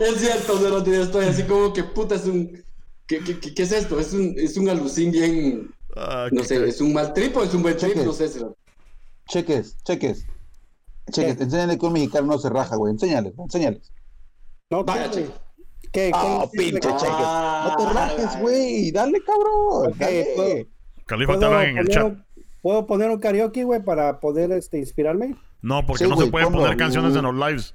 Es 0.00 0.16
cierto, 0.20 0.58
pero 0.60 0.82
tío, 0.82 1.02
estoy 1.02 1.26
así 1.26 1.44
como 1.44 1.72
que 1.72 1.84
puta, 1.84 2.16
es 2.16 2.24
un. 2.24 2.62
¿Qué, 3.06 3.20
qué, 3.20 3.38
qué- 3.38 3.54
qué 3.54 3.62
es 3.62 3.70
esto? 3.72 4.00
Es 4.00 4.12
un, 4.12 4.34
es 4.36 4.56
un 4.56 4.68
alucín 4.68 5.12
bien. 5.12 5.70
Ah, 5.96 6.26
No 6.32 6.42
sé, 6.42 6.66
es 6.66 6.80
un 6.80 6.92
mal 6.92 7.12
trip 7.14 7.36
o 7.36 7.44
es 7.44 7.54
un 7.54 7.62
buen 7.62 7.76
trip, 7.76 7.94
no 7.96 8.12
sé. 8.12 8.28
cerote. 8.28 8.58
Cheques, 9.28 9.76
cheques. 9.84 10.26
Cheques, 11.10 11.40
enséñale 11.40 11.78
que 11.78 11.86
un 11.86 11.92
mexicano 11.92 12.26
no 12.28 12.38
se 12.38 12.48
raja, 12.48 12.76
güey. 12.76 12.92
Enséñales, 12.92 13.32
enséñales. 13.38 13.92
No, 14.70 14.84
Vaya, 14.84 15.10
¿qué. 15.10 15.28
¿Qué, 15.92 16.10
Ah, 16.14 16.46
qué- 16.50 16.58
pinche 16.58 16.80
qué- 16.80 16.88
cheques. 16.96 17.08
No 17.08 17.74
te 17.78 17.92
rajes, 17.92 18.26
Ah, 18.30 18.38
güey. 18.40 18.90
Dale, 18.90 19.20
cabrón. 19.22 19.92
Ok, 19.92 19.96
dale. 19.98 20.26
puedo- 20.36 20.66
Califa 21.06 21.32
te 21.34 21.38
¿Puedo 21.38 21.46
hablan 21.52 21.68
en 21.70 21.78
el 21.78 21.84
poner 21.86 21.92
chat. 21.94 22.04
un- 22.04 22.24
¿Puedo 22.62 22.86
poner 22.86 23.10
un 23.10 23.18
karaoke, 23.20 23.64
güey, 23.64 23.82
para 23.82 24.20
poder 24.20 24.50
este, 24.52 24.78
inspirarme? 24.78 25.36
No, 25.60 25.84
porque 25.84 26.04
Sí, 26.04 26.10
no 26.10 26.16
se 26.16 26.26
pueden 26.30 26.48
ponlo. 26.48 26.62
poner 26.62 26.76
canciones 26.78 27.14
en 27.14 27.22
los 27.22 27.34
lives. 27.34 27.74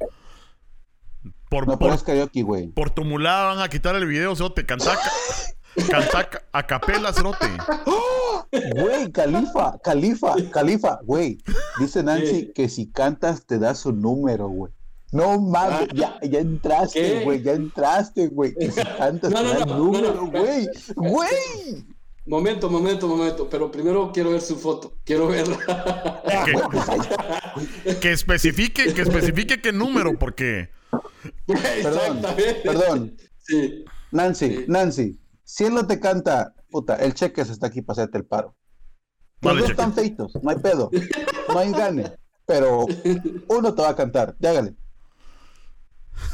Por, 1.50 1.68
No 1.68 1.78
por, 1.78 1.90
pones 1.90 2.04
karaoke, 2.04 2.42
güey. 2.44 2.68
por 2.70 2.90
tu 2.90 3.04
mulada 3.06 3.46
van 3.56 3.60
a 3.60 3.70
quitar 3.70 3.96
el 3.96 4.06
video, 4.08 4.32
o 4.32 4.36
sea, 4.36 4.50
te 4.50 4.66
canta. 4.66 4.98
Canta 5.90 6.30
ca- 6.30 6.42
a 6.52 6.66
capela, 6.66 7.14
cerote. 7.14 7.48
Güey, 8.76 9.12
Califa, 9.12 9.78
Califa, 9.84 10.36
Califa, 10.52 11.00
güey. 11.04 11.38
Dice 11.80 12.02
Nancy 12.04 12.52
que 12.54 12.68
si 12.68 12.88
cantas 12.92 13.46
te 13.46 13.60
da 13.60 13.76
su 13.76 13.92
número, 13.92 14.48
güey. 14.48 14.72
No 15.12 15.40
mames, 15.40 15.88
ya, 15.94 16.18
ya 16.22 16.40
entraste, 16.40 17.24
güey, 17.24 17.42
ya 17.44 17.54
entraste, 17.54 18.28
güey. 18.28 18.54
Que 18.56 18.72
si 18.72 18.82
cantas 18.82 19.32
No, 19.32 19.38
te 19.42 19.44
no, 19.54 19.60
da 19.60 19.66
no, 19.66 19.78
número, 19.78 20.14
no. 20.16 20.28
güey. 20.32 20.68
Güey. 20.96 21.86
Momento, 22.26 22.70
momento, 22.70 23.08
momento. 23.08 23.50
Pero 23.50 23.72
primero 23.72 24.12
quiero 24.12 24.32
ver 24.32 24.42
su 24.42 24.56
foto. 24.58 24.94
Quiero 25.04 25.28
verla. 25.28 25.58
Que, 27.84 27.96
que 28.00 28.12
especifique, 28.12 28.94
que 28.94 29.02
especifique 29.02 29.62
qué 29.62 29.72
número, 29.72 30.18
porque. 30.18 30.70
Perdón, 31.48 32.18
Exactamente. 32.18 32.62
perdón. 32.64 33.18
Sí. 33.40 33.86
Nancy, 34.12 34.48
Sí. 34.58 34.66
Nancy, 34.68 35.20
si 35.50 35.66
él 35.66 35.74
no 35.74 35.88
te 35.88 36.00
canta, 36.00 36.54
puta, 36.70 36.96
el 36.98 37.16
cheque 37.16 37.42
está 37.42 37.66
aquí 37.66 37.82
para 37.82 37.94
hacerte 38.04 38.20
el 38.20 38.26
paro. 38.26 38.56
Los 39.42 39.52
Vale, 39.54 39.62
dos 39.62 39.70
cheque. 39.70 39.82
están 39.82 39.94
feitos, 39.96 40.38
no 40.44 40.52
hay 40.52 40.58
pedo, 40.58 40.92
no 41.52 41.58
hay 41.58 41.72
gane, 41.72 42.14
pero 42.46 42.86
uno 43.48 43.74
te 43.74 43.82
va 43.82 43.90
a 43.90 43.96
cantar, 43.96 44.36
hágale. 44.44 44.76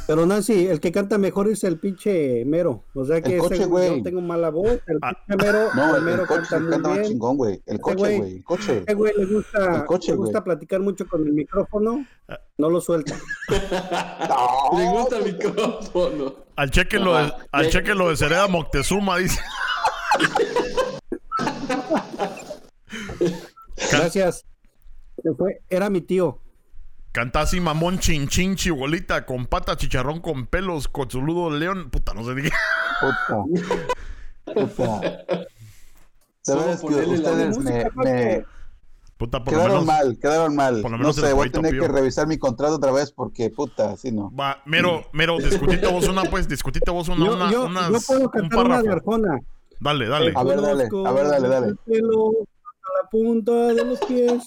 Pero 0.06 0.24
Nancy, 0.24 0.66
el 0.68 0.78
que 0.80 0.92
canta 0.92 1.18
mejor 1.18 1.48
es 1.48 1.64
el 1.64 1.78
pinche 1.78 2.44
Mero. 2.44 2.84
O 2.94 3.04
sea 3.04 3.20
que 3.20 3.30
El 3.34 3.40
ese- 3.40 3.48
coche, 3.48 3.64
güey. 3.66 3.96
yo 3.98 4.02
tengo 4.04 4.20
mala 4.20 4.50
voz. 4.50 4.78
El 4.86 4.98
Ah. 5.02 5.12
pinche 5.26 5.44
Mero, 5.46 5.68
No, 5.74 5.96
el 5.96 6.02
Mero 6.02 6.22
el 6.22 6.28
coche 6.28 6.42
canta 6.48 6.60
muy 6.60 6.70
canta 6.70 6.88
más 6.88 6.98
bien. 6.98 7.10
chingón, 7.10 7.36
güey. 7.36 7.62
El 7.66 7.80
coche, 7.80 7.96
güey. 7.96 8.18
güey, 8.18 8.32
el 8.36 8.44
coche. 8.44 8.82
Ese 8.86 8.94
güey 8.94 9.12
le 9.16 9.24
gusta, 9.26 9.76
El 9.76 9.84
coche, 9.84 10.12
le 10.12 10.16
gusta 10.18 10.38
güey. 10.40 10.44
platicar 10.44 10.80
mucho 10.80 11.06
con 11.08 11.26
el 11.26 11.32
micrófono. 11.32 12.06
No 12.58 12.70
lo 12.70 12.80
suelta. 12.80 13.16
No, 14.28 14.78
Le 14.78 14.88
gusta 14.90 15.18
el 15.18 15.24
micrófono. 15.32 16.34
Al 16.56 16.70
cheque 16.70 16.98
lo 16.98 17.16
de, 17.16 17.32
al 17.52 17.68
cheque 17.68 17.94
lo 17.94 18.08
de 18.08 18.16
Cereda 18.16 18.46
Moctezuma, 18.48 19.18
dice. 19.18 19.40
Gracias. 23.90 24.44
Se 25.22 25.34
fue, 25.34 25.62
era 25.68 25.90
mi 25.90 26.00
tío. 26.00 26.40
Canta 27.16 27.40
así 27.40 27.60
mamón 27.60 27.98
chin 27.98 28.28
chin 28.28 28.56
chibolita 28.56 29.24
con 29.24 29.46
pata 29.46 29.74
chicharrón 29.74 30.20
con 30.20 30.46
pelos 30.46 30.86
con 30.86 31.10
saludo 31.10 31.48
león. 31.48 31.88
Puta, 31.88 32.12
no 32.12 32.22
sé 32.22 32.34
de 32.34 32.42
qué. 32.42 32.50
Puta. 33.00 34.62
Puta. 34.76 35.00
Veras 36.46 36.80
que 36.82 36.94
ustedes 36.94 37.58
me, 37.58 38.44
Puta, 39.16 39.42
por 39.42 39.54
lo 39.54 39.58
quedaron 39.58 39.72
menos. 39.72 39.86
mal, 39.86 40.18
quedaron 40.20 40.54
mal. 40.56 40.82
por 40.82 40.90
lo 40.90 40.98
No 40.98 41.04
menos 41.04 41.16
sé, 41.16 41.32
voy 41.32 41.48
a 41.48 41.50
tener 41.50 41.80
que 41.80 41.88
revisar 41.88 42.26
mi 42.26 42.36
contrato 42.36 42.74
otra 42.74 42.92
vez 42.92 43.10
porque, 43.12 43.48
puta, 43.48 43.92
así 43.92 44.12
no. 44.12 44.30
Va, 44.38 44.60
mero, 44.66 45.06
mero, 45.14 45.38
discutite 45.38 45.86
vos 45.86 46.06
una, 46.08 46.24
pues, 46.24 46.46
discutite 46.46 46.90
vos 46.90 47.08
una, 47.08 47.24
Yo, 47.24 47.34
una, 47.34 47.50
yo, 47.50 47.64
unas- 47.64 47.90
yo 47.92 47.98
puedo 48.06 48.20
un 48.24 48.28
cantar 48.28 48.66
una 48.66 48.82
de. 48.82 48.92
Arjona. 48.92 49.40
Dale, 49.80 50.06
dale. 50.06 50.32
A 50.36 50.44
ver, 50.44 50.60
dale, 50.60 50.88
a 51.06 51.12
ver, 51.12 51.28
dale, 51.28 51.48
dale. 51.48 51.74
La 53.06 53.10
punta 53.10 53.52
de 53.68 53.84
los 53.84 54.00
pies. 54.00 54.42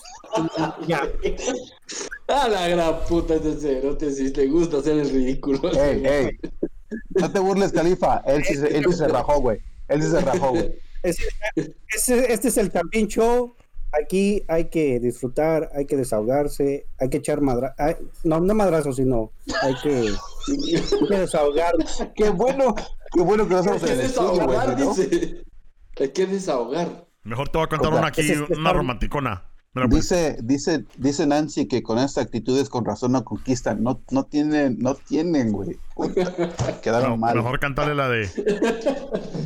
ya. 0.85 1.07
A 2.27 2.47
la 2.49 2.67
gran 2.67 2.99
puta 3.07 3.35
cerote, 3.39 4.11
si 4.11 4.31
te 4.31 4.47
gusta 4.47 4.77
hacer 4.79 4.99
el 4.99 5.09
ridículo. 5.09 5.71
Ey, 5.71 6.05
ey. 6.05 6.39
No 7.11 7.31
te 7.31 7.39
burles, 7.39 7.71
Califa. 7.71 8.21
Él 8.25 8.43
sí, 8.43 8.55
se- 8.55 8.77
él 8.77 8.83
sí 8.89 8.97
se 8.97 9.07
rajó, 9.07 9.39
güey. 9.39 9.59
Él 9.87 10.03
sí 10.03 10.09
se 10.11 10.19
rajó, 10.19 10.49
güey. 10.51 10.73
Ese- 11.03 11.23
ese- 11.95 12.33
este 12.33 12.47
es 12.49 12.57
el 12.57 12.69
Tampín 12.69 13.07
Show. 13.07 13.55
Aquí 14.03 14.43
hay 14.49 14.65
que 14.65 14.99
disfrutar, 14.99 15.69
hay 15.73 15.85
que 15.85 15.95
desahogarse, 15.95 16.85
hay 16.99 17.09
que 17.09 17.17
echar 17.17 17.41
madra... 17.41 17.73
ay, 17.77 17.95
no, 18.23 18.39
no 18.39 18.53
madrazos, 18.53 18.97
sino 18.97 19.31
hay 19.63 19.73
que, 19.81 19.89
hay 19.89 21.07
que 21.07 21.15
desahogar. 21.17 21.73
Qué 22.13 22.29
bueno, 22.29 22.75
qué 23.13 23.21
bueno 23.21 23.47
que 23.47 23.53
no 23.55 23.59
Hay 23.61 23.63
estamos 23.65 23.83
en 23.83 23.99
el 23.99 24.05
estudio, 24.05 24.45
güey. 24.45 25.43
Hay 25.99 26.09
que 26.09 26.25
desahogar. 26.27 27.08
Mejor 27.29 27.49
te 27.49 27.57
voy 27.57 27.65
a 27.65 27.69
contar 27.69 27.93
una 27.93 28.07
aquí, 28.07 28.21
es- 28.21 28.41
una 28.49 28.73
romanticona. 28.73 29.43
Pues, 29.71 29.89
Dice, 29.91 30.37
dice, 30.41 30.85
dice 30.97 31.27
Nancy 31.27 31.67
que 31.67 31.83
con 31.83 31.99
estas 31.99 32.25
actitudes 32.25 32.69
con 32.69 32.83
razón 32.85 33.11
no 33.11 33.23
conquistan. 33.23 33.83
No, 33.83 34.01
no 34.09 34.23
tienen, 34.25 34.79
no 34.79 34.95
tienen, 34.95 35.51
güey. 35.51 35.77
Quedaron 36.81 37.11
no, 37.11 37.17
mal. 37.17 37.35
mejor 37.35 37.59
cantarle 37.59 37.93
la 37.93 38.09
de. 38.09 38.27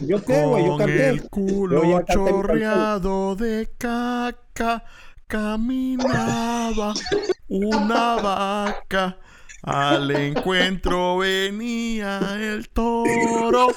¿Yo 0.07 0.23
qué, 0.23 0.45
güey? 0.45 0.63
Yo 0.63 0.69
Con 0.69 0.77
canté. 0.79 1.09
el 1.09 1.29
culo 1.29 2.01
chorreado 2.05 3.35
de 3.35 3.69
caca, 3.77 4.83
caminaba 5.27 6.93
una 7.49 8.15
vaca. 8.15 9.17
Al 9.63 10.11
encuentro 10.11 11.17
venía 11.19 12.19
el 12.37 12.67
toro 12.69 13.67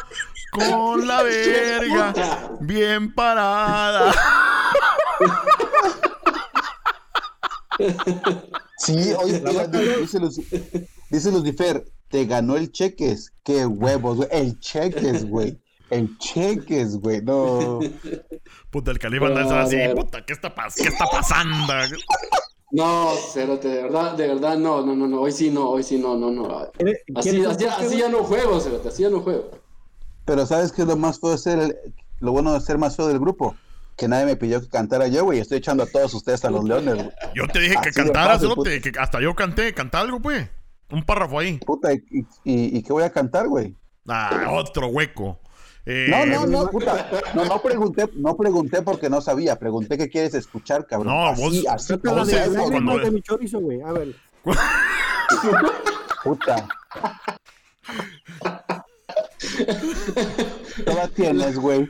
con 0.51 1.07
la 1.07 1.23
verga 1.23 2.13
bien 2.61 3.15
parada. 3.15 4.13
Sí, 8.79 9.13
oye, 9.19 9.41
mira, 9.45 9.67
dice, 9.67 10.19
Luci- 10.19 10.89
dice 11.11 11.31
Lucifer, 11.31 11.85
te 12.09 12.25
ganó 12.27 12.57
el 12.57 12.71
cheques. 12.73 13.33
Qué 13.45 13.65
huevos, 13.67 14.17
güey. 14.19 14.29
El 14.33 14.59
cheques, 14.61 15.25
güey. 15.29 15.59
El 15.91 16.19
cheques, 16.19 16.97
güey. 16.97 17.23
No. 17.23 17.81
Puta, 18.71 18.91
el 18.91 18.99
califa 18.99 19.27
anda 19.27 19.63
así. 19.63 19.77
Puta, 19.95 20.25
¿qué 20.25 20.33
está, 20.33 20.55
pas- 20.55 20.75
¿qué 20.75 20.89
está 20.89 21.05
pasando? 21.07 21.73
No, 22.73 23.11
cerote, 23.33 23.69
de 23.69 23.83
verdad, 23.85 24.15
de 24.17 24.27
verdad, 24.27 24.59
no, 24.59 24.85
no, 24.85 24.95
no, 24.97 25.07
no. 25.07 25.21
Hoy 25.21 25.33
sí 25.33 25.51
no, 25.51 25.71
hoy 25.71 25.83
sí 25.83 25.99
no, 25.99 26.17
no, 26.17 26.31
no. 26.31 26.71
¿Quiere- 26.73 27.01
Así, 27.15 27.97
ya 27.97 28.09
no 28.09 28.25
juego, 28.25 28.61
cerote, 28.61 28.89
así 28.89 29.03
ya 29.03 29.11
no 29.11 29.21
juego. 29.21 29.51
Pero 30.25 30.45
¿sabes 30.47 30.73
qué 30.73 30.83
es 30.83 30.89
lo 30.89 30.97
más 30.97 31.21
feo 31.21 31.31
de 31.31 31.39
ser 31.39 31.59
el- 31.61 31.77
lo 32.19 32.33
bueno 32.33 32.53
de 32.53 32.61
ser 32.61 32.79
más 32.79 32.97
feo 32.97 33.07
del 33.07 33.21
grupo? 33.21 33.55
Que 33.97 34.09
nadie 34.09 34.27
me 34.27 34.37
pidió 34.37 34.61
que 34.61 34.69
cantara 34.69 35.07
yo, 35.07 35.25
güey. 35.25 35.39
Estoy 35.39 35.59
echando 35.59 35.85
a 35.85 35.87
todos 35.87 36.13
ustedes 36.13 36.45
a 36.45 36.51
los 36.51 36.65
leones, 36.65 36.97
güey. 36.97 37.09
Yo 37.35 37.47
te 37.49 37.61
dije 37.61 37.77
que 37.83 37.89
Así 37.91 38.03
cantaras, 38.03 38.41
cerote, 38.43 38.81
que 38.83 38.93
hasta 38.99 39.21
yo 39.21 39.35
canté. 39.35 39.73
Canta 39.73 40.01
algo, 40.01 40.21
pues. 40.21 40.51
Un 40.91 41.03
párrafo 41.05 41.39
ahí. 41.39 41.59
Puta, 41.59 41.93
¿y, 41.95 42.03
y, 42.45 42.77
y 42.79 42.83
qué 42.83 42.93
voy 42.93 43.05
a 43.05 43.11
cantar, 43.11 43.49
güey? 43.49 43.75
Ah, 44.09 44.49
otro 44.53 44.89
hueco. 44.89 45.39
Eh, 45.87 46.07
No, 46.09 46.27
no, 46.27 46.47
no, 46.47 46.69
puta. 46.69 47.09
No, 47.35 47.45
no 47.45 47.63
pregunté, 47.63 48.09
no 48.15 48.37
pregunté 48.37 48.83
porque 48.83 49.09
no 49.09 49.21
sabía. 49.21 49.57
Pregunté 49.59 49.97
qué 49.97 50.09
quieres 50.09 50.35
escuchar, 50.35 50.85
cabrón. 50.87 51.15
No, 51.15 51.29
así, 51.29 51.41
vos- 51.43 51.65
así, 51.69 51.93
la 52.03 52.13
No 52.13 52.25
de 52.27 52.71
cuando- 52.71 52.99
de 52.99 53.11
mi 53.13 53.23
chorizo, 53.23 53.61
güey. 53.61 53.81
A 53.83 53.93
ver. 53.93 54.15
puta. 56.25 56.69
¿Qué 60.85 60.93
la 60.95 61.09
tienes, 61.09 61.57
güey? 61.59 61.89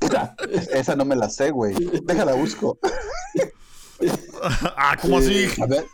Puta, 0.00 0.34
esa 0.72 0.96
no 0.96 1.04
me 1.04 1.16
la 1.16 1.28
sé, 1.28 1.50
güey. 1.50 1.74
Déjala 2.04 2.32
busco. 2.34 2.78
ah, 4.76 4.96
¿cómo 5.00 5.18
así? 5.18 5.48
A 5.62 5.66
ver, 5.66 5.84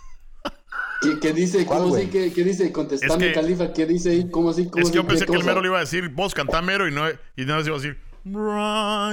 ¿Qué, 1.01 1.19
qué 1.19 1.33
dice? 1.33 1.65
¿Cuál, 1.65 1.81
¿Cómo 1.85 1.95
así? 1.97 2.07
¿Qué, 2.09 2.33
qué 2.33 2.45
dice? 2.45 2.71
Contestame, 2.73 3.27
Es 3.27 3.33
que- 3.33 3.41
Califa, 3.41 3.73
¿qué 3.73 3.87
dice 3.87 4.11
ahí? 4.11 4.31
¿Cómo 4.31 4.51
así? 4.51 4.69
¿Cómo 4.69 4.83
Es 4.85 4.91
que 4.91 4.97
yo 4.97 5.01
así? 5.03 5.09
pensé 5.09 5.25
¿Qué 5.27 5.33
que 5.33 5.39
el 5.39 5.45
mero 5.45 5.61
le 5.63 5.69
iba 5.69 5.79
a 5.79 5.81
decir, 5.81 6.09
vos 6.11 6.35
cantá 6.35 6.61
mero 6.63 6.87
y 6.89 6.93
no, 6.93 7.09
y 7.09 7.45
no 7.45 7.61
iba 7.61 7.75
a 7.77 7.79
decir, 7.79 7.99
y 8.25 8.31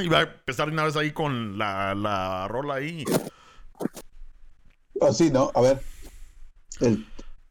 va 0.09 0.19
a 0.19 0.21
empezar 0.23 0.69
una 0.69 0.83
vez 0.83 0.95
ahí 0.97 1.11
con 1.11 1.57
la, 1.57 1.95
la 1.95 2.47
rola 2.49 2.75
ahí. 2.75 3.03
oh, 4.99 5.13
sí, 5.13 5.29
¿no? 5.31 5.51
A 5.55 5.61
ver. 5.61 5.79
El- 6.81 7.05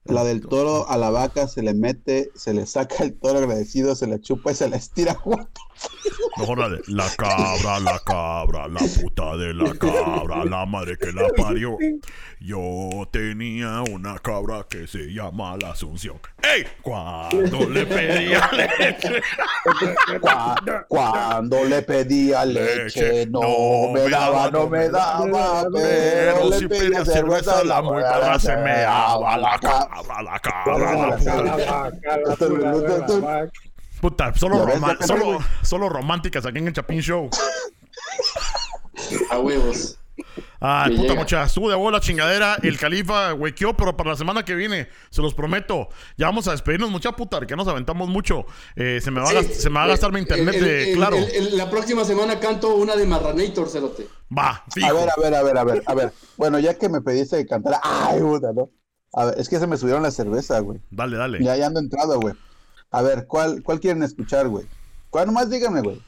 la 0.08 0.24
del 0.24 0.46
toro 0.46 0.88
a 0.88 0.96
la 0.96 1.10
vaca 1.10 1.48
se 1.48 1.62
le 1.62 1.74
mete, 1.74 2.30
se 2.34 2.54
le 2.54 2.66
saca 2.66 3.02
el 3.04 3.14
toro 3.18 3.38
agradecido, 3.38 3.94
se 3.94 4.06
le 4.06 4.20
chupa 4.20 4.52
y 4.52 4.54
se 4.54 4.68
le 4.68 4.76
estira. 4.76 5.16
Mejor 6.38 6.58
la 6.58 6.68
de 6.70 6.80
la 6.88 7.06
cabra, 7.16 7.78
la 7.80 7.98
cabra, 7.98 8.66
la 8.68 8.80
puta 8.80 9.36
de 9.36 9.52
la 9.54 9.74
cabra, 9.74 10.44
la 10.44 10.64
madre 10.66 10.96
que 10.98 11.12
la 11.12 11.28
parió. 11.36 11.76
Yo 12.40 13.06
tenía 13.10 13.82
una 13.82 14.18
cabra 14.18 14.66
que 14.68 14.86
se 14.86 15.12
llama 15.12 15.56
la 15.60 15.70
Asunción. 15.72 16.18
¡Ey! 16.42 16.64
Cuando 16.82 17.68
le 17.68 17.84
pedía 17.86 18.48
leche. 18.52 19.20
Cua- 20.20 20.86
Cuando 20.88 21.64
le 21.64 21.82
pedía 21.82 22.44
leche, 22.44 23.26
no 23.26 23.90
me 23.92 24.08
daba, 24.08 24.50
no 24.50 24.68
me 24.68 24.88
daba, 24.88 25.66
pero 25.72 26.52
si 26.52 26.68
pedía 26.68 27.04
cerveza, 27.04 27.64
la 27.64 27.82
muy 27.82 28.02
se 28.38 28.56
me 28.56 28.78
daba 28.80 29.36
la 29.38 29.58
cabra, 29.58 29.95
la 30.02 30.38
cabra, 30.40 31.08
la 31.08 32.36
puta. 32.36 33.50
Puta, 34.00 34.34
solo, 34.34 34.66
te 34.98 35.06
solo, 35.06 35.38
solo 35.62 35.88
románticas 35.88 36.44
aquí 36.44 36.58
en 36.58 36.68
el 36.68 36.72
Chapín 36.72 37.00
Show. 37.00 37.30
A 39.30 39.38
huevos. 39.38 39.98
Ay, 40.60 40.96
puta 40.96 41.14
mocha, 41.14 41.44
estuvo 41.44 41.68
de 41.68 41.76
bola 41.76 42.00
chingadera. 42.00 42.56
El 42.62 42.78
califa 42.78 43.34
huequeó, 43.34 43.74
pero 43.76 43.96
para 43.96 44.10
la 44.10 44.16
semana 44.16 44.44
que 44.44 44.54
viene, 44.54 44.88
se 45.10 45.20
los 45.22 45.34
prometo. 45.34 45.88
Ya 46.16 46.26
vamos 46.26 46.48
a 46.48 46.52
despedirnos, 46.52 46.90
mucha 46.90 47.12
puta, 47.12 47.40
que 47.46 47.54
nos 47.56 47.68
aventamos 47.68 48.08
mucho. 48.08 48.46
Eh, 48.76 48.98
se, 49.02 49.10
me 49.10 49.20
va 49.20 49.28
a, 49.30 49.42
Sí, 49.42 49.54
se 49.54 49.68
me 49.70 49.76
va 49.78 49.84
a 49.84 49.88
gastar 49.88 50.12
mi 50.12 50.20
internet 50.20 50.54
el- 50.56 50.64
de. 50.64 50.90
el- 50.92 50.96
claro. 50.96 51.16
el- 51.16 51.30
el- 51.30 51.56
la 51.58 51.70
próxima 51.70 52.04
semana 52.04 52.38
canto 52.40 52.74
una 52.76 52.96
de 52.96 53.06
Marranator, 53.06 53.68
cerote. 53.68 54.06
Va, 54.36 54.64
fijo. 54.72 54.86
A 54.88 54.92
ver, 54.92 55.08
a 55.10 55.20
ver, 55.20 55.34
a 55.34 55.42
ver, 55.42 55.58
a 55.58 55.64
ver, 55.64 55.82
a 55.86 55.94
ver. 55.94 56.12
Bueno, 56.36 56.58
ya 56.58 56.74
que 56.78 56.88
me 56.88 57.00
pediste 57.02 57.36
que 57.38 57.46
cantara, 57.46 57.80
ay, 57.82 58.20
puta, 58.20 58.52
¿no? 58.54 58.70
A 59.16 59.24
ver, 59.24 59.40
es 59.40 59.48
que 59.48 59.58
se 59.58 59.66
me 59.66 59.76
subieron 59.76 60.02
la 60.02 60.10
cerveza, 60.10 60.60
güey. 60.60 60.80
Dale, 60.90 61.16
dale. 61.16 61.42
Ya, 61.42 61.56
ya 61.56 61.66
ando 61.66 61.80
entrado, 61.80 62.20
güey. 62.20 62.34
A 62.90 63.02
ver, 63.02 63.26
¿cuál, 63.26 63.62
cuál 63.62 63.80
quieren 63.80 64.02
escuchar, 64.02 64.46
güey? 64.48 64.66
¿Cuál 65.10 65.26
nomás 65.26 65.50
dígame, 65.50 65.80
güey? 65.80 66.00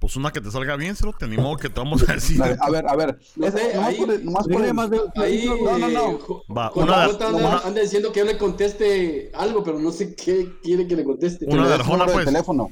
Pues 0.00 0.16
una 0.16 0.30
que 0.30 0.40
te 0.42 0.50
salga 0.50 0.76
bien, 0.76 0.94
cerote. 0.96 1.26
Ni 1.26 1.38
modo 1.38 1.56
que 1.56 1.70
te 1.70 1.80
vamos 1.80 2.06
a 2.06 2.12
decir. 2.12 2.42
A 2.42 2.46
ver, 2.48 2.58
a 2.60 2.70
ver, 2.70 2.86
a 2.88 2.94
ver. 2.96 3.18
No 3.36 3.46
Ese- 3.46 3.72
sé, 3.72 3.74
nomás 4.22 4.46
el- 4.46 4.74
más 4.74 4.90
de- 4.90 5.00
Ahí, 5.16 5.46
No, 5.46 5.78
no, 5.78 5.88
no. 5.88 6.18
Va, 6.54 6.70
una- 6.74 7.04
anda, 7.04 7.28
una- 7.30 7.58
anda 7.60 7.80
diciendo 7.80 8.12
que 8.12 8.20
yo 8.20 8.26
le 8.26 8.36
conteste 8.36 9.30
algo, 9.34 9.64
pero 9.64 9.78
no 9.78 9.90
sé 9.90 10.14
qué 10.14 10.52
quiere 10.62 10.86
que 10.86 10.96
le 10.96 11.04
conteste. 11.04 11.46
Una 11.46 11.62
le 11.62 11.68
de 11.68 11.74
Arjona, 11.74 12.04
de 12.04 12.12
pues. 12.12 12.24
teléfono. 12.26 12.68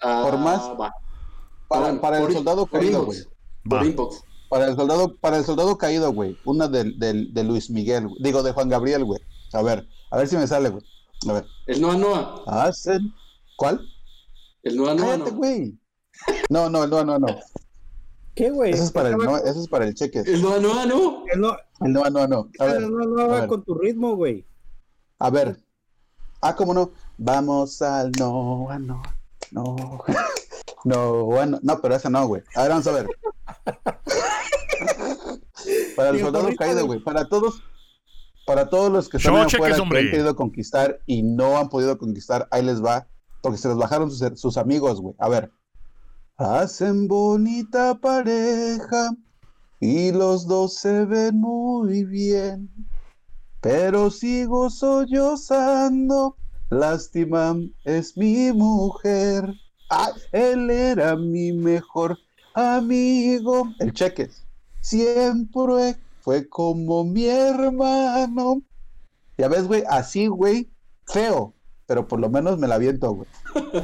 Ah, 0.00 0.22
por 0.28 0.38
más- 0.38 0.62
va. 0.80 0.92
Para, 1.68 2.18
el 2.18 2.32
soldado 2.32 2.68
inbox. 2.72 3.06
güey. 3.06 3.18
Por 3.68 3.86
inbox. 3.86 4.24
Para 4.52 4.66
el 4.66 4.76
soldado, 4.76 5.16
para 5.16 5.38
el 5.38 5.46
soldado 5.46 5.78
caído, 5.78 6.12
güey. 6.12 6.36
Una 6.44 6.68
del, 6.68 6.98
del, 6.98 7.32
de 7.32 7.42
Luis 7.42 7.70
Miguel, 7.70 8.06
güey. 8.06 8.22
digo, 8.22 8.42
de 8.42 8.52
Juan 8.52 8.68
Gabriel, 8.68 9.02
güey. 9.02 9.18
A 9.54 9.62
ver, 9.62 9.88
a 10.10 10.18
ver 10.18 10.28
si 10.28 10.36
me 10.36 10.46
sale, 10.46 10.68
güey. 10.68 10.84
A 11.26 11.32
ver. 11.32 11.46
El 11.66 11.80
Noa 11.80 11.96
Noa. 11.96 12.44
Hacen. 12.46 13.14
¿Cuál? 13.56 13.80
El 14.62 14.76
Noa 14.76 14.94
Noa. 14.94 15.06
Cállate, 15.06 15.30
güey. 15.30 15.78
No, 16.50 16.68
no, 16.68 16.86
no, 16.86 17.02
no, 17.02 17.18
no. 17.18 17.28
¿Qué, 18.34 18.50
güey? 18.50 18.72
Ese 18.72 18.84
es 18.84 18.90
para 18.92 19.08
el, 19.08 19.16
no, 19.16 19.38
ese 19.38 19.58
es 19.58 19.68
para 19.68 19.86
el 19.86 19.94
cheque. 19.94 20.18
El 20.18 20.42
Noa 20.42 20.58
Noa, 20.58 20.84
no. 20.84 21.24
Que 21.24 21.38
no, 21.38 21.56
El 21.80 21.92
no, 21.94 22.10
no, 22.10 22.28
no. 22.28 22.50
A 22.58 22.64
ver, 22.66 22.82
no, 22.82 23.06
no 23.06 23.22
a 23.22 23.26
va 23.28 23.46
con 23.46 23.64
tu 23.64 23.72
ritmo, 23.72 24.16
güey. 24.16 24.44
A 25.18 25.30
ver. 25.30 25.58
Ah, 26.42 26.54
¿cómo 26.54 26.74
no? 26.74 26.90
Vamos 27.16 27.80
al 27.80 28.12
no, 28.18 28.68
a 28.68 28.78
no, 28.78 29.00
no. 29.50 29.76
No, 30.84 31.24
bueno, 31.24 31.58
no, 31.62 31.80
pero 31.80 31.94
esa 31.94 32.10
no, 32.10 32.26
güey. 32.26 32.42
A 32.54 32.62
ver, 32.62 32.70
vamos 32.70 32.86
a 32.86 32.92
ver. 32.92 33.06
Para 35.96 36.10
el 36.10 36.16
Digo, 36.16 36.26
soldado 36.26 36.44
ahorita, 36.46 36.64
caído, 36.64 36.86
güey. 36.86 37.00
Para 37.00 37.28
todos, 37.28 37.62
para 38.46 38.68
todos 38.68 38.90
los 38.92 39.08
que 39.08 39.18
están 39.18 39.46
cheques, 39.46 39.54
afuera 39.54 39.76
que 39.76 39.82
han 39.82 40.10
querido 40.10 40.36
conquistar 40.36 41.00
y 41.06 41.22
no 41.22 41.58
han 41.58 41.68
podido 41.68 41.98
conquistar, 41.98 42.48
ahí 42.50 42.62
les 42.62 42.82
va. 42.82 43.06
Porque 43.40 43.58
se 43.58 43.68
los 43.68 43.76
bajaron 43.76 44.10
sus, 44.10 44.40
sus 44.40 44.56
amigos, 44.56 45.00
güey. 45.00 45.14
A 45.18 45.28
ver. 45.28 45.50
Hacen 46.36 47.06
bonita 47.08 47.94
pareja 47.94 49.10
y 49.80 50.12
los 50.12 50.46
dos 50.46 50.76
se 50.76 51.04
ven 51.04 51.40
muy 51.40 52.04
bien. 52.04 52.70
Pero 53.60 54.10
sigo 54.10 54.70
sollozando, 54.70 56.36
lástima 56.70 57.56
es 57.84 58.16
mi 58.16 58.52
mujer. 58.52 59.54
Ah, 59.90 60.10
él 60.32 60.70
era 60.70 61.16
mi 61.16 61.52
mejor 61.52 62.18
amigo. 62.54 63.68
El 63.78 63.92
cheque. 63.92 64.30
Siempre 64.82 65.96
fue 66.20 66.48
como 66.48 67.04
mi 67.04 67.26
hermano. 67.26 68.60
Ya 69.38 69.48
ves, 69.48 69.66
güey, 69.66 69.84
así, 69.88 70.26
güey, 70.26 70.68
feo. 71.06 71.54
Pero 71.86 72.06
por 72.06 72.20
lo 72.20 72.28
menos 72.28 72.58
me 72.58 72.68
la 72.68 72.74
aviento, 72.74 73.12
güey. 73.12 73.28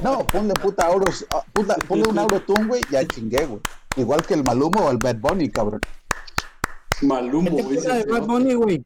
No, 0.03 0.27
ponle 0.27 0.55
puta 0.55 0.87
auros, 0.87 1.27
ah, 1.33 1.43
puta, 1.53 1.77
ponle 1.87 2.09
un 2.09 2.19
autotune, 2.19 2.66
güey, 2.66 2.83
ya 2.91 3.07
chingué, 3.07 3.47
güey. 3.47 3.61
Igual 3.97 4.25
que 4.27 4.35
el 4.35 4.45
Malumo 4.45 4.87
o 4.87 4.91
el 4.91 4.99
Bad 4.99 5.16
Bunny, 5.16 5.49
cabrón. 5.51 5.81
Malumbo, 7.03 7.57
¿Qué 7.57 7.62
güey. 7.62 7.77
de 7.81 8.05
Bad 8.05 8.27
Bunny, 8.27 8.55
güey? 8.55 8.85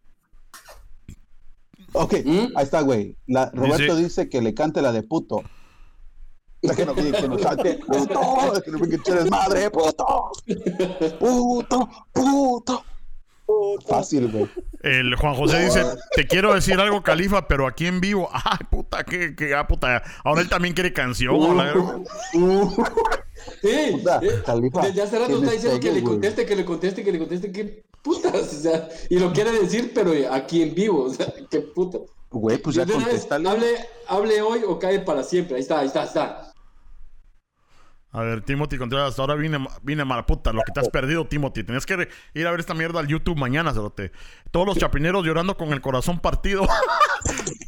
Ok, 1.94 2.14
¿Mm? 2.24 2.56
ahí 2.56 2.64
está, 2.64 2.80
güey. 2.82 3.16
Roberto 3.52 3.96
dice... 3.96 4.28
que 4.28 4.40
le 4.40 4.54
cante 4.54 4.82
la 4.82 4.92
de 4.92 5.02
puto. 5.02 5.42
Que 6.62 6.86
no 6.86 6.94
que, 6.94 7.10
que 7.10 7.28
nos 7.28 7.42
cante 7.42 7.74
puto, 7.74 8.62
que 8.64 8.70
no 8.70 8.84
eches 8.84 9.30
madre, 9.30 9.68
puto. 9.68 10.30
Puto, 11.18 11.88
puto. 12.12 12.84
Fácil, 13.86 14.30
güey. 14.30 14.48
El 14.82 15.14
Juan 15.16 15.34
José 15.34 15.64
dice, 15.64 15.84
te 16.14 16.26
quiero 16.26 16.54
decir 16.54 16.78
algo, 16.80 17.02
Califa, 17.02 17.48
pero 17.48 17.66
aquí 17.66 17.86
en 17.86 18.00
vivo. 18.00 18.28
Ay, 18.32 18.66
puta, 18.70 19.04
que, 19.04 19.34
que, 19.34 19.54
ah, 19.54 19.66
puta. 19.66 20.02
Ahora 20.24 20.40
él 20.40 20.48
también 20.48 20.74
quiere 20.74 20.92
canción. 20.92 21.56
la 21.56 21.64
verga. 21.64 22.00
Sí, 23.60 23.88
Puta, 23.92 24.20
eh, 24.22 24.42
Califa, 24.46 24.82
desde 24.82 25.02
hace 25.02 25.18
rato 25.18 25.38
está 25.38 25.50
diciendo 25.50 25.80
que 25.80 25.92
le 25.92 26.02
conteste, 26.02 26.46
que 26.46 26.54
le 26.54 26.64
conteste, 26.64 27.02
que 27.02 27.12
le 27.12 27.18
conteste, 27.18 27.50
qué 27.50 27.84
putas, 28.00 28.34
o 28.34 28.60
sea, 28.60 28.88
y 29.10 29.18
lo 29.18 29.32
quiere 29.32 29.50
decir, 29.50 29.90
pero 29.92 30.12
aquí 30.32 30.62
en 30.62 30.74
vivo, 30.74 31.04
o 31.04 31.10
sea, 31.10 31.32
qué 31.50 31.60
puta. 31.60 31.98
Güey, 32.30 32.58
pues 32.58 32.76
ya 32.76 32.84
hable, 32.84 33.88
hable 34.06 34.42
hoy 34.42 34.60
o 34.66 34.78
cae 34.78 35.00
para 35.00 35.22
siempre, 35.22 35.56
ahí 35.56 35.62
está, 35.62 35.80
ahí 35.80 35.88
está, 35.88 36.02
ahí 36.02 36.06
está. 36.06 36.51
A 38.14 38.20
ver, 38.20 38.42
Timothy 38.42 38.76
Contreras, 38.76 39.18
ahora 39.18 39.34
vine, 39.34 39.66
vine 39.82 40.04
mala 40.04 40.26
puta. 40.26 40.52
Lo 40.52 40.60
que 40.66 40.72
te 40.72 40.80
has 40.80 40.90
perdido, 40.90 41.26
Timothy. 41.26 41.64
Tenías 41.64 41.86
que 41.86 42.08
ir 42.34 42.46
a 42.46 42.50
ver 42.50 42.60
esta 42.60 42.74
mierda 42.74 43.00
al 43.00 43.06
YouTube 43.06 43.38
mañana, 43.38 43.72
cerote. 43.72 44.12
Todos 44.50 44.66
los 44.66 44.76
chapineros 44.76 45.24
llorando 45.24 45.56
con 45.56 45.72
el 45.72 45.80
corazón 45.80 46.20
partido. 46.20 46.66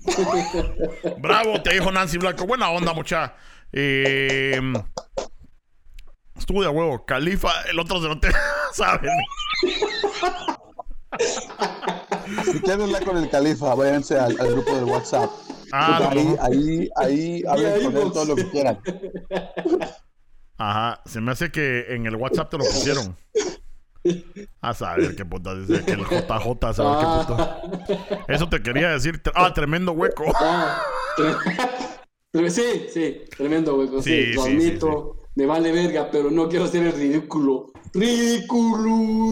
Bravo, 1.18 1.62
te 1.62 1.72
dijo 1.72 1.90
Nancy 1.90 2.18
Blanco. 2.18 2.46
Buena 2.46 2.68
onda, 2.68 2.92
mucha. 2.92 3.34
Eh, 3.72 4.60
estuvo 6.36 6.62
de 6.62 6.68
huevo. 6.68 7.06
Califa, 7.06 7.62
el 7.70 7.78
otro 7.78 8.02
cerote, 8.02 8.28
¿saben? 8.74 9.10
Si 12.44 12.60
quieren 12.60 12.82
hablar 12.82 13.04
con 13.04 13.16
el 13.16 13.30
califa, 13.30 13.74
váyanse 13.74 14.18
al, 14.18 14.38
al 14.38 14.50
grupo 14.52 14.74
del 14.74 14.84
WhatsApp. 14.84 15.30
Ah, 15.72 16.00
no, 16.02 16.10
ahí, 16.10 16.24
no. 16.24 16.36
ahí, 16.42 16.90
ahí, 16.96 17.42
hablen 17.48 17.72
ahí, 17.72 17.84
con 17.84 17.96
él 17.96 18.12
todo 18.12 18.24
lo 18.26 18.36
que 18.36 18.50
quieran. 18.50 18.78
Ajá, 20.56 21.02
se 21.04 21.20
me 21.20 21.32
hace 21.32 21.50
que 21.50 21.86
en 21.94 22.06
el 22.06 22.16
WhatsApp 22.16 22.50
te 22.50 22.58
lo 22.58 22.64
pusieron. 22.64 23.16
A 24.60 24.74
saber 24.74 25.16
qué 25.16 25.24
puta 25.24 25.54
dice 25.54 25.82
que 25.84 25.92
el 25.92 26.00
JJ, 26.04 26.64
a 26.68 26.74
saber 26.74 26.98
qué 26.98 27.06
puta. 27.26 28.24
Eso 28.28 28.48
te 28.48 28.62
quería 28.62 28.90
decir. 28.90 29.20
Ah, 29.34 29.52
tremendo 29.54 29.92
hueco. 29.92 30.24
Ah, 30.36 30.82
tre- 31.16 32.50
sí, 32.50 32.86
sí, 32.92 33.22
tremendo, 33.36 33.74
güey, 33.76 33.88
sí, 34.02 34.26
Sí, 34.26 34.32
lo 34.34 34.42
sí, 34.44 34.50
admito, 34.50 35.22
me 35.36 35.46
vale 35.46 35.72
verga, 35.72 36.10
pero 36.10 36.30
no 36.30 36.48
quiero 36.48 36.66
hacer 36.66 36.86
el 36.86 36.92
ridículo. 36.92 37.72
¡Ridículo! 37.94 39.30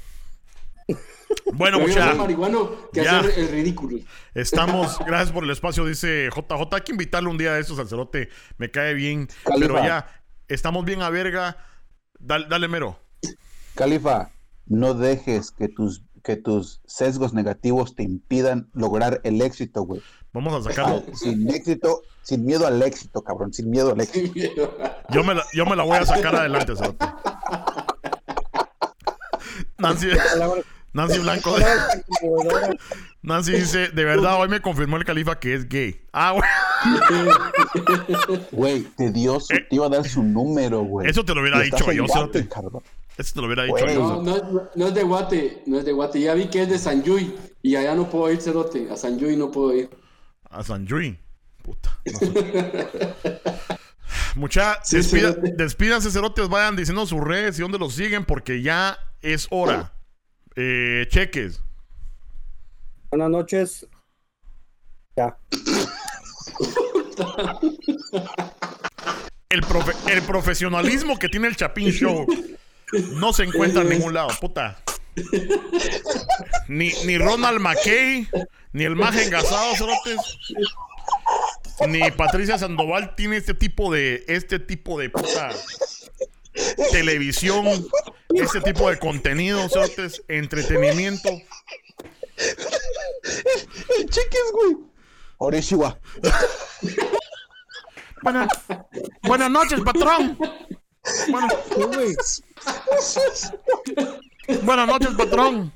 Bueno, 1.55 1.78
Prefiero 1.78 2.01
ser 2.03 2.11
mucha. 2.12 2.23
marihuano 2.23 2.70
que 2.93 3.05
Ya. 3.05 3.19
hacer 3.20 3.39
el 3.39 3.49
ridículo. 3.49 3.99
Estamos, 4.35 4.99
gracias 5.07 5.32
por 5.32 5.44
el 5.44 5.51
espacio, 5.51 5.85
dice 5.85 6.28
JJ. 6.35 6.74
Hay 6.77 6.81
que 6.82 6.93
invitarle 6.93 7.28
un 7.28 7.36
día 7.39 7.53
de 7.55 7.61
estos 7.61 7.78
al 7.78 7.89
cerote. 7.89 8.28
Me 8.59 8.70
cae 8.70 8.94
bien. 8.94 9.28
Califa. 9.44 9.66
Pero 9.74 9.85
ya, 9.85 10.07
estamos 10.48 10.85
bien 10.85 11.02
a 11.02 11.10
verga. 11.10 11.56
Dale, 12.19 12.47
dale 12.48 12.69
mero. 12.69 12.98
Califa, 13.74 14.31
no 14.66 14.94
dejes 14.94 15.51
que 15.51 15.69
tus, 15.69 16.02
que 16.23 16.36
tus 16.36 16.81
sesgos 16.86 17.32
negativos 17.32 17.94
te 17.94 18.02
impidan 18.02 18.70
lograr 18.74 19.20
el 19.24 19.40
éxito, 19.40 19.82
güey. 19.82 20.02
Vamos 20.32 20.55
a 20.55 20.70
sacarlo. 20.70 21.02
Ah, 21.06 21.10
Sin 21.14 21.48
éxito, 21.51 22.02
sin 22.23 22.44
miedo 22.44 22.66
al 22.66 22.82
éxito, 22.82 23.23
cabrón, 23.23 23.52
sin 23.52 23.70
miedo 23.70 23.93
al 23.93 24.01
éxito. 24.01 24.74
Yo 25.10 25.24
me 25.24 25.35
la, 25.35 25.44
yo 25.52 25.66
me 25.66 25.77
la 25.77 25.82
voy 25.82 25.98
a 25.98 26.06
sacar 26.06 26.35
adelante, 26.36 26.74
cerote. 26.77 27.06
Nancy, 29.78 30.09
Nancy 30.93 31.19
Blanco. 31.19 31.56
Nancy 33.23 33.53
dice, 33.53 33.89
de 33.90 34.05
verdad, 34.05 34.40
hoy 34.40 34.49
me 34.49 34.61
confirmó 34.61 34.97
el 34.97 35.05
califa 35.05 35.39
que 35.39 35.55
es 35.55 35.69
gay. 35.69 36.01
Ah, 36.12 36.32
güey. 36.32 36.43
Güey, 38.51 38.82
te 38.97 39.11
dio 39.12 39.39
su, 39.39 39.47
te 39.49 39.66
iba 39.70 39.86
a 39.86 39.89
dar 39.89 40.09
su 40.09 40.23
número, 40.23 40.81
güey. 40.81 41.09
Eso 41.09 41.24
te 41.24 41.35
lo 41.35 41.40
hubiera 41.40 41.61
dicho 41.61 41.93
yo, 41.93 42.05
Guate. 42.07 42.49
Eso 43.16 43.35
te 43.35 43.40
lo 43.40 43.47
hubiera 43.47 43.62
dicho 43.65 43.86
yo. 43.86 44.23
No, 44.23 44.23
no, 44.23 44.36
es- 44.36 44.43
no 44.74 44.86
es 44.89 44.94
de 44.94 45.03
Guate, 45.05 45.62
no 45.66 45.78
es 45.78 45.85
de 45.85 45.93
Guate. 45.93 46.20
Ya 46.20 46.35
vi 46.35 46.47
que 46.47 46.62
es 46.62 46.69
de 46.69 46.78
San 46.78 47.03
Yuy 47.05 47.32
y 47.62 47.77
allá 47.77 47.94
no 47.94 48.11
puedo 48.11 48.31
ir, 48.32 48.40
Cerote. 48.40 48.89
A 48.90 48.97
San 48.97 49.19
Yuy 49.19 49.36
no 49.36 49.51
puedo 49.51 49.73
ir. 49.77 49.89
A 50.51 50.62
San 50.65 50.85
Yui. 50.86 51.16
Puta. 51.62 51.97
no 52.05 52.19
sé. 52.19 52.99
Mucha, 54.35 54.78
Sí, 54.82 54.97
despida- 54.97 55.35
despídanse, 55.57 56.11
cerotes. 56.11 56.49
Vayan 56.49 56.74
diciendo 56.74 57.07
sus 57.07 57.20
redes 57.20 57.59
y 57.59 57.62
dónde 57.62 57.78
los 57.78 57.94
siguen 57.94 58.24
porque 58.24 58.62
ya 58.62 58.99
es 59.20 59.47
hora. 59.51 59.93
Eh, 60.57 61.07
cheques. 61.11 61.61
Buenas 63.13 63.29
noches. 63.29 63.87
Ya. 65.17 65.37
El, 69.51 69.61
profe- 69.65 70.11
el 70.11 70.23
profesionalismo 70.23 71.19
que 71.19 71.29
tiene 71.29 71.49
el 71.49 71.57
Chapín 71.57 71.91
Show 71.91 72.27
no 73.17 73.35
se 73.35 73.45
encuentra 73.45 73.83
en 73.83 73.91
ningún 73.91 74.15
lado, 74.15 74.31
puta. 74.41 74.83
Ni, 76.69 76.91
ni 77.05 77.19
Ronald 77.19 77.61
McKay, 77.61 78.27
ni 78.73 78.85
el 78.85 78.97
Maje 78.97 79.25
Engasado, 79.25 79.75
cerotes. 79.77 80.39
Ni 81.89 82.11
Patricia 82.13 82.57
Sandoval 82.57 83.15
tiene 83.15 83.37
este 83.37 83.53
tipo 83.53 83.93
de. 83.93 84.25
Este 84.27 84.59
tipo 84.59 84.99
de 84.99 85.11
puta. 85.11 85.51
Televisión. 86.93 87.67
Este 88.35 88.63
tipo 88.63 88.89
de 88.89 88.99
contenido, 88.99 89.69
cerotes. 89.69 90.23
Entretenimiento. 90.29 91.29
El 93.98 94.10
cheques, 94.10 94.52
güey. 94.52 94.77
Oreshiwa. 95.39 95.98
Buena- 98.23 98.48
buenas 99.23 99.51
noches, 99.51 99.81
patrón. 99.81 100.39
Bueno, 101.31 101.48
¿Qué, 101.77 101.85
güey? 101.85 102.14
buenas 104.62 104.86
noches, 104.86 105.10
patrón. 105.16 105.73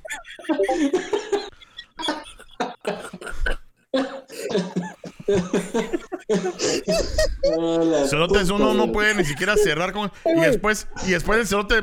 Hola, 7.56 8.06
Cerotes, 8.08 8.50
uno 8.50 8.74
no 8.74 8.92
puede 8.92 9.14
ni 9.14 9.24
siquiera 9.24 9.56
cerrar 9.56 9.92
con. 9.92 10.10
Y 10.24 10.40
después, 10.40 10.86
y 11.06 11.10
después 11.12 11.40
el 11.40 11.46
cerote. 11.46 11.80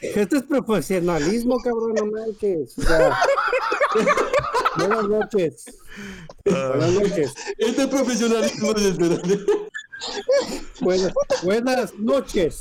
Esto 0.00 0.36
es 0.36 0.42
profesionalismo, 0.44 1.56
cabrón, 1.62 1.94
no 1.94 2.06
manches. 2.06 2.78
O 2.78 2.82
sea, 2.82 3.18
buenas 4.76 5.08
noches. 5.08 5.64
Buenas 6.44 6.90
noches. 6.92 7.34
Este 7.58 7.88
profesionalismo 7.88 8.72
de 8.74 8.94
Cerote. 8.94 9.40
Buenas, 10.80 11.12
buenas 11.42 11.94
noches. 11.98 12.60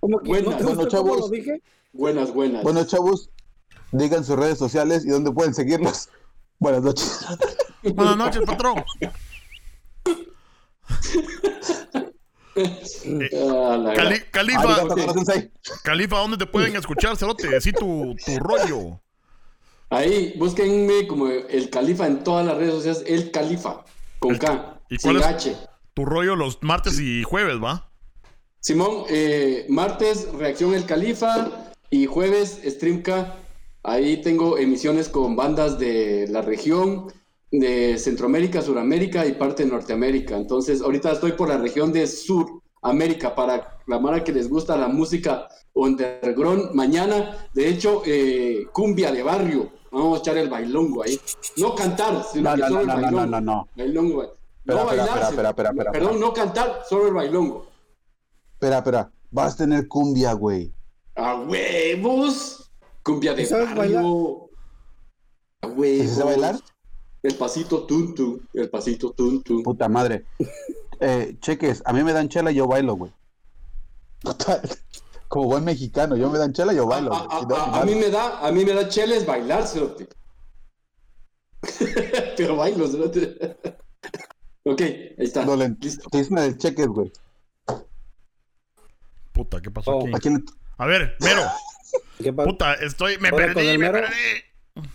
¿Cómo 0.00 0.18
que 0.20 0.28
Buenas. 0.28 0.60
no 0.60 0.66
Bueno, 0.74 0.88
chavos. 0.88 1.20
lo 1.20 1.28
dije? 1.28 1.62
Buenas, 1.92 2.32
buenas. 2.34 2.62
Bueno, 2.62 2.84
chavos, 2.84 3.30
digan 3.92 4.24
sus 4.24 4.36
redes 4.36 4.58
sociales 4.58 5.04
y 5.06 5.08
dónde 5.10 5.30
pueden 5.32 5.54
seguirlos. 5.54 6.08
Buenas 6.64 6.82
noches. 6.82 7.26
Buenas 7.94 8.16
noches, 8.16 8.42
patrón. 8.46 8.82
Ah, 12.56 13.92
Cali- 13.94 13.94
gran- 13.94 14.24
Califa, 14.30 14.74
Arigato. 14.76 15.14
Califa, 15.82 16.18
¿dónde 16.20 16.36
te 16.38 16.46
pueden 16.46 16.74
escuchar, 16.76 17.18
cerote? 17.18 17.48
Decí 17.48 17.72
tu, 17.72 18.16
tu 18.24 18.38
rollo. 18.38 18.98
Ahí, 19.90 20.32
búsquenme 20.38 21.06
como 21.06 21.28
el 21.28 21.68
Califa 21.68 22.06
en 22.06 22.24
todas 22.24 22.46
las 22.46 22.56
redes 22.56 22.72
sociales, 22.76 23.02
el 23.06 23.30
Califa, 23.30 23.84
con 24.18 24.38
K, 24.38 24.80
¿Y 24.88 24.96
cuál 24.96 25.16
sin 25.16 25.22
es? 25.22 25.26
H. 25.26 25.56
Tu 25.92 26.04
rollo 26.06 26.34
los 26.36 26.62
martes 26.62 26.98
y 26.98 27.24
jueves, 27.24 27.62
¿va? 27.62 27.90
Simón, 28.60 29.04
eh, 29.10 29.66
martes, 29.68 30.32
reacción 30.32 30.72
el 30.72 30.86
Califa 30.86 31.50
y 31.90 32.06
jueves, 32.06 32.58
Streamka. 32.64 33.34
Ahí 33.84 34.22
tengo 34.22 34.56
emisiones 34.56 35.08
con 35.10 35.36
bandas 35.36 35.78
de 35.78 36.26
la 36.30 36.40
región, 36.40 37.12
de 37.50 37.98
Centroamérica, 37.98 38.62
Suramérica 38.62 39.26
y 39.26 39.32
parte 39.32 39.64
de 39.64 39.70
Norteamérica. 39.70 40.36
Entonces, 40.36 40.80
ahorita 40.80 41.12
estoy 41.12 41.32
por 41.32 41.48
la 41.50 41.58
región 41.58 41.92
de 41.92 42.06
Suramérica 42.06 43.34
para 43.34 43.78
la 43.86 43.98
mara 43.98 44.24
que 44.24 44.32
les 44.32 44.48
gusta 44.48 44.76
la 44.76 44.88
música 44.88 45.46
underground. 45.74 46.72
Mañana, 46.72 47.46
de 47.52 47.68
hecho, 47.68 48.02
eh, 48.06 48.66
cumbia 48.72 49.12
de 49.12 49.22
barrio. 49.22 49.70
Vamos 49.92 50.18
a 50.18 50.20
echar 50.22 50.38
el 50.38 50.48
bailongo 50.48 51.02
ahí. 51.04 51.20
No 51.58 51.74
cantar, 51.74 52.24
sino 52.32 52.50
No, 52.50 52.56
que 52.56 52.62
no, 52.62 52.68
solo 52.68 52.86
no, 52.86 52.94
el 52.94 53.00
no, 53.02 53.10
no, 53.10 53.16
bailongo. 53.16 53.26
no, 53.26 53.40
no. 53.40 53.68
Bailongo. 53.76 54.34
No 54.64 54.86
bailar. 54.86 55.54
Perdón, 55.54 55.78
espera. 55.78 56.12
no 56.18 56.32
cantar, 56.32 56.82
solo 56.88 57.08
el 57.08 57.14
bailongo. 57.14 57.66
Espera, 58.54 58.78
espera. 58.78 59.12
Vas 59.30 59.54
a 59.54 59.56
tener 59.58 59.86
cumbia, 59.88 60.32
güey. 60.32 60.72
¡A 61.16 61.34
huevos! 61.36 62.63
Cumbia 63.04 63.34
de 63.34 63.42
¿Y 63.42 63.46
sabes 63.46 63.74
barrio. 63.74 64.48
¡A 65.62 65.66
huevos! 65.68 66.08
¿Sí 66.08 66.08
se 66.08 66.24
bailar? 66.24 66.56
El 67.22 67.34
pasito 67.36 67.84
tuntu, 67.86 68.40
el 68.52 68.68
pasito 68.70 69.10
tuntu. 69.12 69.62
Puta 69.62 69.88
madre. 69.88 70.26
Eh, 71.00 71.36
cheques, 71.40 71.82
a 71.84 71.92
mí 71.92 72.02
me 72.02 72.12
dan 72.12 72.28
chela 72.28 72.50
y 72.50 72.56
yo 72.56 72.66
bailo, 72.66 72.94
güey. 72.96 73.12
Puta, 74.20 74.60
Como 75.28 75.46
buen 75.46 75.64
mexicano, 75.64 76.16
yo 76.16 76.30
me 76.30 76.38
dan 76.38 76.52
chela 76.52 76.72
y 76.72 76.76
yo 76.76 76.86
bailo. 76.86 77.12
a- 77.14 77.44
güey. 77.44 77.58
Si 77.58 77.78
a- 77.80 77.84
mí 77.84 77.94
me 77.94 78.10
da, 78.10 78.40
a 78.46 78.52
mí 78.52 78.64
me 78.64 78.72
da 78.72 78.88
cheles 78.88 79.24
bailar, 79.26 79.66
cerote. 79.66 80.08
Pero 82.36 82.56
bailo, 82.56 82.86
cerote. 82.88 83.56
ok, 84.64 84.80
ahí 84.80 85.14
está. 85.18 85.44
No 85.44 85.56
le- 85.56 85.76
Listo. 85.80 86.08
Te 86.10 86.18
dicen 86.18 86.38
el 86.38 86.56
cheques, 86.58 86.86
güey. 86.88 87.10
Puta, 89.32 89.60
¿qué 89.60 89.70
pasó 89.70 89.92
Oh. 89.96 90.02
aquí? 90.06 90.12
¿A 90.14 90.18
quién 90.18 90.34
le- 90.34 90.44
A 90.78 90.86
ver, 90.86 91.16
Mero. 91.20 91.42
Puta, 92.44 92.74
estoy. 92.74 93.18
Me 93.18 93.28
Ahora 93.28 93.46
perdí, 93.54 93.66
me 93.66 93.78
Mero. 93.78 93.92
perdí. 94.00 94.86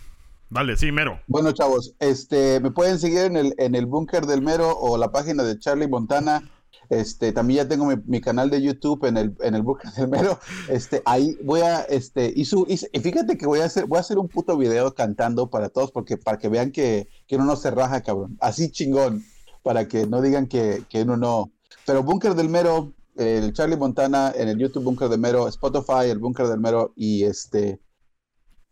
Dale, 0.48 0.76
sí, 0.76 0.90
Mero. 0.90 1.20
Bueno, 1.28 1.52
chavos, 1.52 1.94
este, 2.00 2.58
me 2.60 2.70
pueden 2.72 2.98
seguir 2.98 3.20
en 3.20 3.36
el, 3.36 3.54
en 3.58 3.74
el 3.76 3.86
búnker 3.86 4.26
del 4.26 4.42
mero 4.42 4.76
o 4.76 4.98
la 4.98 5.12
página 5.12 5.44
de 5.44 5.58
Charlie 5.58 5.86
Montana. 5.86 6.50
Este, 6.88 7.30
también 7.30 7.58
ya 7.58 7.68
tengo 7.68 7.86
mi, 7.86 7.94
mi 8.06 8.20
canal 8.20 8.50
de 8.50 8.60
YouTube 8.60 9.04
en 9.04 9.16
el, 9.16 9.36
en 9.42 9.54
el 9.54 9.62
búnker 9.62 9.92
del 9.92 10.08
mero. 10.08 10.40
Este, 10.68 11.02
ahí 11.04 11.38
voy 11.44 11.60
a, 11.60 11.82
este, 11.82 12.32
y, 12.34 12.46
su, 12.46 12.66
y, 12.68 12.80
y 12.92 13.00
fíjate 13.00 13.38
que 13.38 13.46
voy 13.46 13.60
a 13.60 13.66
hacer, 13.66 13.86
voy 13.86 13.98
a 13.98 14.00
hacer 14.00 14.18
un 14.18 14.26
puto 14.26 14.56
video 14.56 14.92
cantando 14.92 15.50
para 15.50 15.68
todos, 15.68 15.92
porque 15.92 16.16
para 16.16 16.38
que 16.38 16.48
vean 16.48 16.72
que, 16.72 17.06
que 17.28 17.36
uno 17.36 17.44
no 17.44 17.54
se 17.54 17.70
raja, 17.70 18.00
cabrón. 18.00 18.36
Así 18.40 18.72
chingón, 18.72 19.24
para 19.62 19.86
que 19.86 20.08
no 20.08 20.20
digan 20.20 20.48
que, 20.48 20.82
que 20.88 21.02
uno 21.02 21.16
no. 21.16 21.52
Pero 21.86 22.02
búnker 22.02 22.34
del 22.34 22.48
mero, 22.48 22.92
el 23.16 23.52
Charlie 23.52 23.76
Montana 23.76 24.32
en 24.36 24.48
el 24.48 24.58
YouTube 24.58 24.84
búnker 24.84 25.08
del 25.08 25.20
mero, 25.20 25.48
Spotify, 25.48 26.08
el 26.10 26.18
búnker 26.18 26.46
del 26.46 26.60
mero 26.60 26.92
y 26.96 27.24
este. 27.24 27.80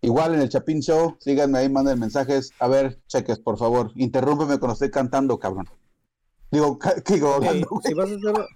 Igual 0.01 0.35
en 0.35 0.41
el 0.43 0.49
Chapín 0.49 0.81
Show, 0.81 1.17
síganme 1.19 1.59
ahí, 1.59 1.69
manden 1.69 1.99
mensajes. 1.99 2.53
A 2.61 2.69
ver, 2.69 3.01
cheques, 3.09 3.41
por 3.41 3.59
favor. 3.59 3.91
Interrúmpeme 3.97 4.59
cuando 4.59 4.75
estoy 4.75 4.91
cantando, 4.91 5.39
cabrón. 5.39 5.67
Digo, 6.53 6.79
digo, 7.09 7.31
Ok, 7.37 7.45
hablando, 7.45 7.67
güey. 7.69 7.83
si 7.85 7.95
vas 7.95 8.11
a 8.11 8.15
hacer 8.15 8.47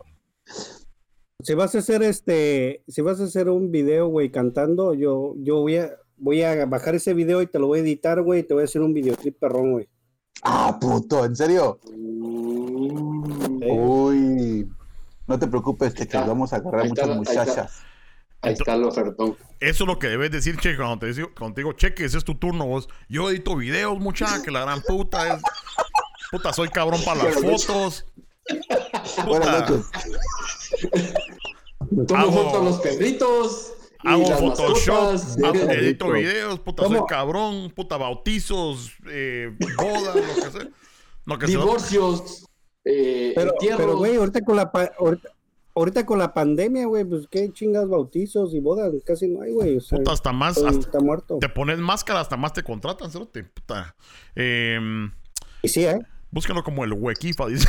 si 1.43 1.55
vas 1.55 1.75
a 1.75 1.79
hacer 1.79 2.03
este 2.05 2.85
si 2.87 3.01
vas 3.03 3.21
a 3.21 3.25
hacer 3.25 3.49
un 3.49 3.73
video 3.73 4.07
güey 4.07 4.31
cantando 4.31 4.95
yo 4.95 5.35
yo 5.39 5.61
voy 5.61 5.77
a 5.79 5.91
voy 6.17 6.43
a 6.43 6.67
bajar 6.67 6.95
ese 6.95 7.15
video 7.15 7.43
y 7.43 7.49
te 7.49 7.59
lo 7.59 7.67
voy 7.67 7.81
a 7.81 7.83
editar 7.83 8.23
güey 8.23 8.41
y 8.41 8.43
te 8.45 8.55
voy 8.55 8.61
a 8.63 8.65
hacer 8.65 8.81
un 8.81 8.95
videoclip 8.95 9.39
perrón 9.41 9.73
güey 9.73 9.89
Ah, 10.45 10.79
puto, 10.81 11.25
¿en 11.25 11.35
serio? 11.37 11.79
Mm, 11.97 13.59
Sí. 13.61 13.69
Uy. 13.71 14.69
No 15.33 15.39
te 15.39 15.47
preocupes, 15.47 15.95
cheques, 15.95 16.15
está. 16.15 16.27
vamos 16.27 16.53
a 16.53 16.57
agarrar 16.57 16.87
muchas 16.89 17.09
ahí 17.09 17.11
está. 17.23 17.43
muchachas. 17.45 17.83
Ahí 18.43 18.53
está 18.53 18.75
el 18.75 18.85
ofertón. 18.85 19.37
Eso 19.61 19.85
es 19.85 19.89
lo 19.89 19.99
que 19.99 20.09
debes 20.09 20.31
decir, 20.31 20.57
che, 20.59 20.77
cuando 20.77 20.99
te, 20.99 21.13
digo, 21.15 21.31
cuando 21.39 21.55
te 21.55 21.61
digo, 21.63 21.73
cheque, 21.73 22.05
ese 22.05 22.19
es 22.19 22.25
tu 22.25 22.35
turno, 22.35 22.67
vos. 22.67 22.89
Yo 23.09 23.31
edito 23.31 23.57
videos, 23.57 23.99
muchacha, 23.99 24.43
que 24.43 24.51
la 24.51 24.61
gran 24.61 24.83
puta 24.83 25.35
es. 25.37 25.43
Puta, 26.31 26.53
soy 26.53 26.69
cabrón 26.69 27.01
para 27.05 27.25
las 27.25 27.35
fotos. 27.41 28.05
Buenas 29.27 29.49
Puta, 29.49 29.61
noches. 29.71 29.91
Tomo 32.09 32.21
Hago- 32.21 32.33
fotos 32.33 32.61
a 32.61 32.65
los 32.65 32.81
perritos. 32.81 33.73
Hago 34.05 34.27
Photoshop, 34.27 35.13
mascotas. 35.13 35.37
hago- 35.39 35.71
edito 35.71 36.05
rico. 36.07 36.13
videos, 36.29 36.59
puta, 36.61 36.83
¿Cómo? 36.83 36.99
soy 36.99 37.07
cabrón, 37.09 37.71
puta, 37.75 37.97
bautizos, 37.97 38.91
eh, 39.09 39.57
bodas, 39.77 40.17
lo 40.17 40.23
que 40.35 40.51
sea. 40.51 40.69
Lo 41.25 41.39
que 41.39 41.47
sea. 41.47 41.57
divorcios, 41.61 42.45
eh, 42.85 43.33
pero 43.35 43.53
entierros. 43.53 43.81
pero 43.81 43.97
güey 43.99 44.17
ahorita 44.17 44.41
con 44.43 44.57
la 44.57 44.63
ahorita, 44.99 45.29
ahorita 45.75 46.05
con 46.07 46.19
la 46.19 46.35
pandemia 46.35 46.87
güey 46.87 47.05
pues 47.05 47.27
qué 47.31 47.51
chingas 47.53 47.89
bautizos 47.89 48.53
y 48.55 48.61
bodas 48.61 48.93
casi 49.05 49.29
no 49.29 49.43
hay 49.43 49.53
güey 49.53 49.77
o 49.77 49.81
sea, 49.81 49.99
Puta, 49.99 50.13
hasta 50.13 50.33
más, 50.33 50.59
hasta- 50.59 50.81
está 50.81 51.01
muerto 51.01 51.39
te 51.41 51.49
pones 51.49 51.79
máscara, 51.79 52.21
hasta 52.21 52.37
más 52.37 52.53
te 52.53 52.63
contratan, 52.63 53.11
cerote, 53.11 53.45
puta. 53.45 53.95
Em, 54.35 55.11
y 55.63 55.69
sí 55.69 55.85
eh 55.85 55.99
búscalo 56.31 56.63
como 56.65 56.83
el 56.85 56.93
huequifa, 56.95 57.47
dice. 57.47 57.69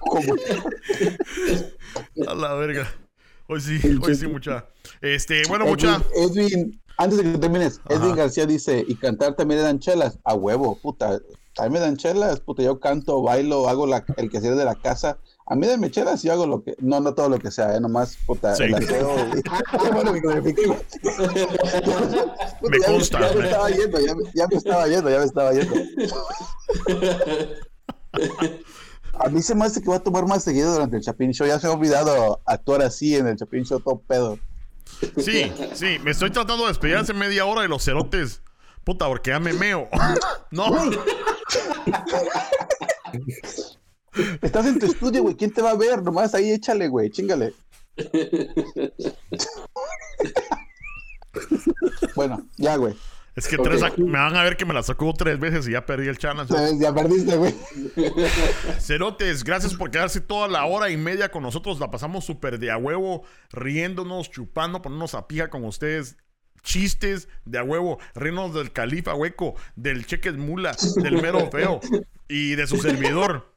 Como- 0.00 0.34
A 2.28 2.34
la 2.34 2.54
verga. 2.54 2.88
Hoy 3.46 3.60
sí, 3.60 3.78
hoy 4.02 4.14
sí, 4.14 4.26
mucha. 4.26 4.66
Este, 5.00 5.42
bueno, 5.48 5.64
Edwin, 5.64 5.74
mucha. 5.74 6.02
Edwin, 6.14 6.79
antes 7.02 7.18
de 7.18 7.24
que 7.32 7.38
termines, 7.38 7.80
Ajá. 7.84 7.94
Edwin 7.94 8.16
García 8.16 8.46
dice, 8.46 8.84
y 8.86 8.94
cantar 8.94 9.34
también 9.34 9.60
le 9.60 9.66
dan 9.66 9.78
chelas. 9.78 10.18
A 10.24 10.34
huevo, 10.34 10.78
puta. 10.80 11.18
A 11.58 11.64
mí 11.64 11.70
me 11.70 11.80
dan 11.80 11.96
chelas, 11.96 12.40
puta. 12.40 12.62
Yo 12.62 12.78
canto, 12.78 13.22
bailo, 13.22 13.68
hago 13.68 13.86
la, 13.86 14.04
el 14.16 14.30
quehacer 14.30 14.54
de 14.54 14.64
la 14.64 14.76
casa. 14.76 15.18
A 15.46 15.56
mí 15.56 15.66
denme 15.66 15.90
chelas 15.90 16.24
y 16.24 16.28
yo 16.28 16.34
hago 16.34 16.46
lo 16.46 16.62
que. 16.62 16.76
No, 16.78 17.00
no 17.00 17.12
todo 17.14 17.28
lo 17.28 17.38
que 17.38 17.50
sea, 17.50 17.74
¿eh? 17.74 17.80
nomás, 17.80 18.16
puta, 18.26 18.54
Sí. 18.54 18.64
el 18.64 18.74
aseo. 18.76 19.16
y- 19.34 19.42
Me 22.70 22.78
ya 22.78 22.86
consta, 22.86 23.20
Ya 23.20 23.28
me 23.34 23.40
me- 23.40 23.44
estaba 23.46 23.70
yendo, 23.70 23.98
ya 24.00 24.14
me, 24.14 24.22
ya 24.34 24.46
me 24.46 24.56
estaba 24.56 24.86
yendo, 24.86 25.10
ya 25.10 25.18
me 25.18 25.24
estaba 25.24 25.52
yendo. 25.52 25.74
A 29.18 29.28
mí 29.28 29.42
se 29.42 29.54
me 29.54 29.64
hace 29.64 29.82
que 29.82 29.90
va 29.90 29.96
a 29.96 30.02
tomar 30.02 30.26
más 30.26 30.44
seguido 30.44 30.72
durante 30.72 30.96
el 30.96 31.02
Chapin 31.02 31.32
Show. 31.32 31.46
Ya 31.46 31.58
se 31.58 31.66
me 31.66 31.72
ha 31.72 31.76
olvidado 31.76 32.40
actuar 32.46 32.82
así 32.82 33.16
en 33.16 33.26
el 33.26 33.36
Chapin 33.36 33.64
Show 33.64 33.80
todo 33.80 34.00
pedo. 34.06 34.38
Sí, 35.16 35.52
sí, 35.74 35.98
me 36.02 36.10
estoy 36.10 36.30
tratando 36.30 36.64
de 36.64 36.68
despedir 36.68 36.96
hace 36.96 37.12
media 37.12 37.46
hora 37.46 37.62
de 37.62 37.68
los 37.68 37.84
cerotes. 37.84 38.42
Puta, 38.84 39.06
porque 39.06 39.30
ya 39.30 39.40
me 39.40 39.52
meo. 39.52 39.88
No, 40.52 40.66
Estás 44.42 44.66
en 44.66 44.80
tu 44.80 44.86
estudio, 44.86 45.22
güey. 45.22 45.36
¿Quién 45.36 45.52
te 45.52 45.62
va 45.62 45.70
a 45.70 45.76
ver? 45.76 46.02
Nomás 46.02 46.34
ahí 46.34 46.50
échale, 46.50 46.88
güey. 46.88 47.08
Chingale. 47.10 47.54
bueno, 52.16 52.44
ya, 52.56 52.74
güey. 52.76 52.96
Es 53.36 53.46
que 53.46 53.56
tres 53.58 53.80
me 53.98 54.18
van 54.18 54.36
a 54.36 54.42
ver 54.42 54.56
que 54.56 54.64
me 54.64 54.74
la 54.74 54.82
sacó 54.82 55.12
tres 55.14 55.38
veces 55.38 55.68
y 55.68 55.72
ya 55.72 55.86
perdí 55.86 56.08
el 56.08 56.18
challenge. 56.18 56.52
Ya, 56.80 56.94
perdiste, 56.94 57.36
güey. 57.36 57.54
Cerotes, 58.78 59.44
gracias 59.44 59.74
por 59.74 59.90
quedarse 59.90 60.20
toda 60.20 60.48
la 60.48 60.64
hora 60.64 60.90
y 60.90 60.96
media 60.96 61.30
con 61.30 61.42
nosotros. 61.42 61.78
La 61.78 61.90
pasamos 61.90 62.24
súper 62.24 62.58
de 62.58 62.70
a 62.70 62.76
huevo, 62.76 63.24
riéndonos, 63.52 64.30
chupando, 64.30 64.82
poniéndonos 64.82 65.14
a 65.14 65.26
pija 65.28 65.50
con 65.50 65.64
ustedes. 65.64 66.16
Chistes 66.62 67.28
de 67.44 67.58
a 67.58 67.64
huevo, 67.64 67.98
riéndonos 68.14 68.54
del 68.54 68.72
califa 68.72 69.14
hueco, 69.14 69.54
del 69.76 70.06
cheques 70.06 70.36
mula, 70.36 70.76
del 70.96 71.22
mero 71.22 71.50
feo 71.50 71.80
y 72.28 72.54
de 72.54 72.66
su 72.66 72.76
servidor. 72.78 73.54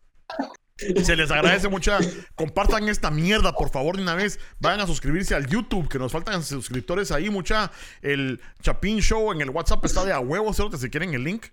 Se 1.03 1.15
les 1.15 1.31
agradece 1.31 1.69
mucha. 1.69 1.99
Compartan 2.35 2.87
esta 2.89 3.11
mierda, 3.11 3.53
por 3.53 3.69
favor, 3.69 3.95
de 3.97 4.03
una 4.03 4.15
vez. 4.15 4.39
Vayan 4.59 4.81
a 4.81 4.87
suscribirse 4.87 5.35
al 5.35 5.47
YouTube, 5.47 5.87
que 5.87 5.99
nos 5.99 6.11
faltan 6.11 6.43
suscriptores 6.43 7.11
ahí, 7.11 7.29
mucha. 7.29 7.71
El 8.01 8.41
Chapín 8.61 8.99
Show 8.99 9.31
en 9.31 9.41
el 9.41 9.49
WhatsApp 9.49 9.83
está 9.85 10.03
de 10.05 10.13
a 10.13 10.19
huevo, 10.19 10.53
cerotes, 10.53 10.81
si 10.81 10.89
quieren 10.89 11.13
el 11.13 11.23
link. 11.23 11.47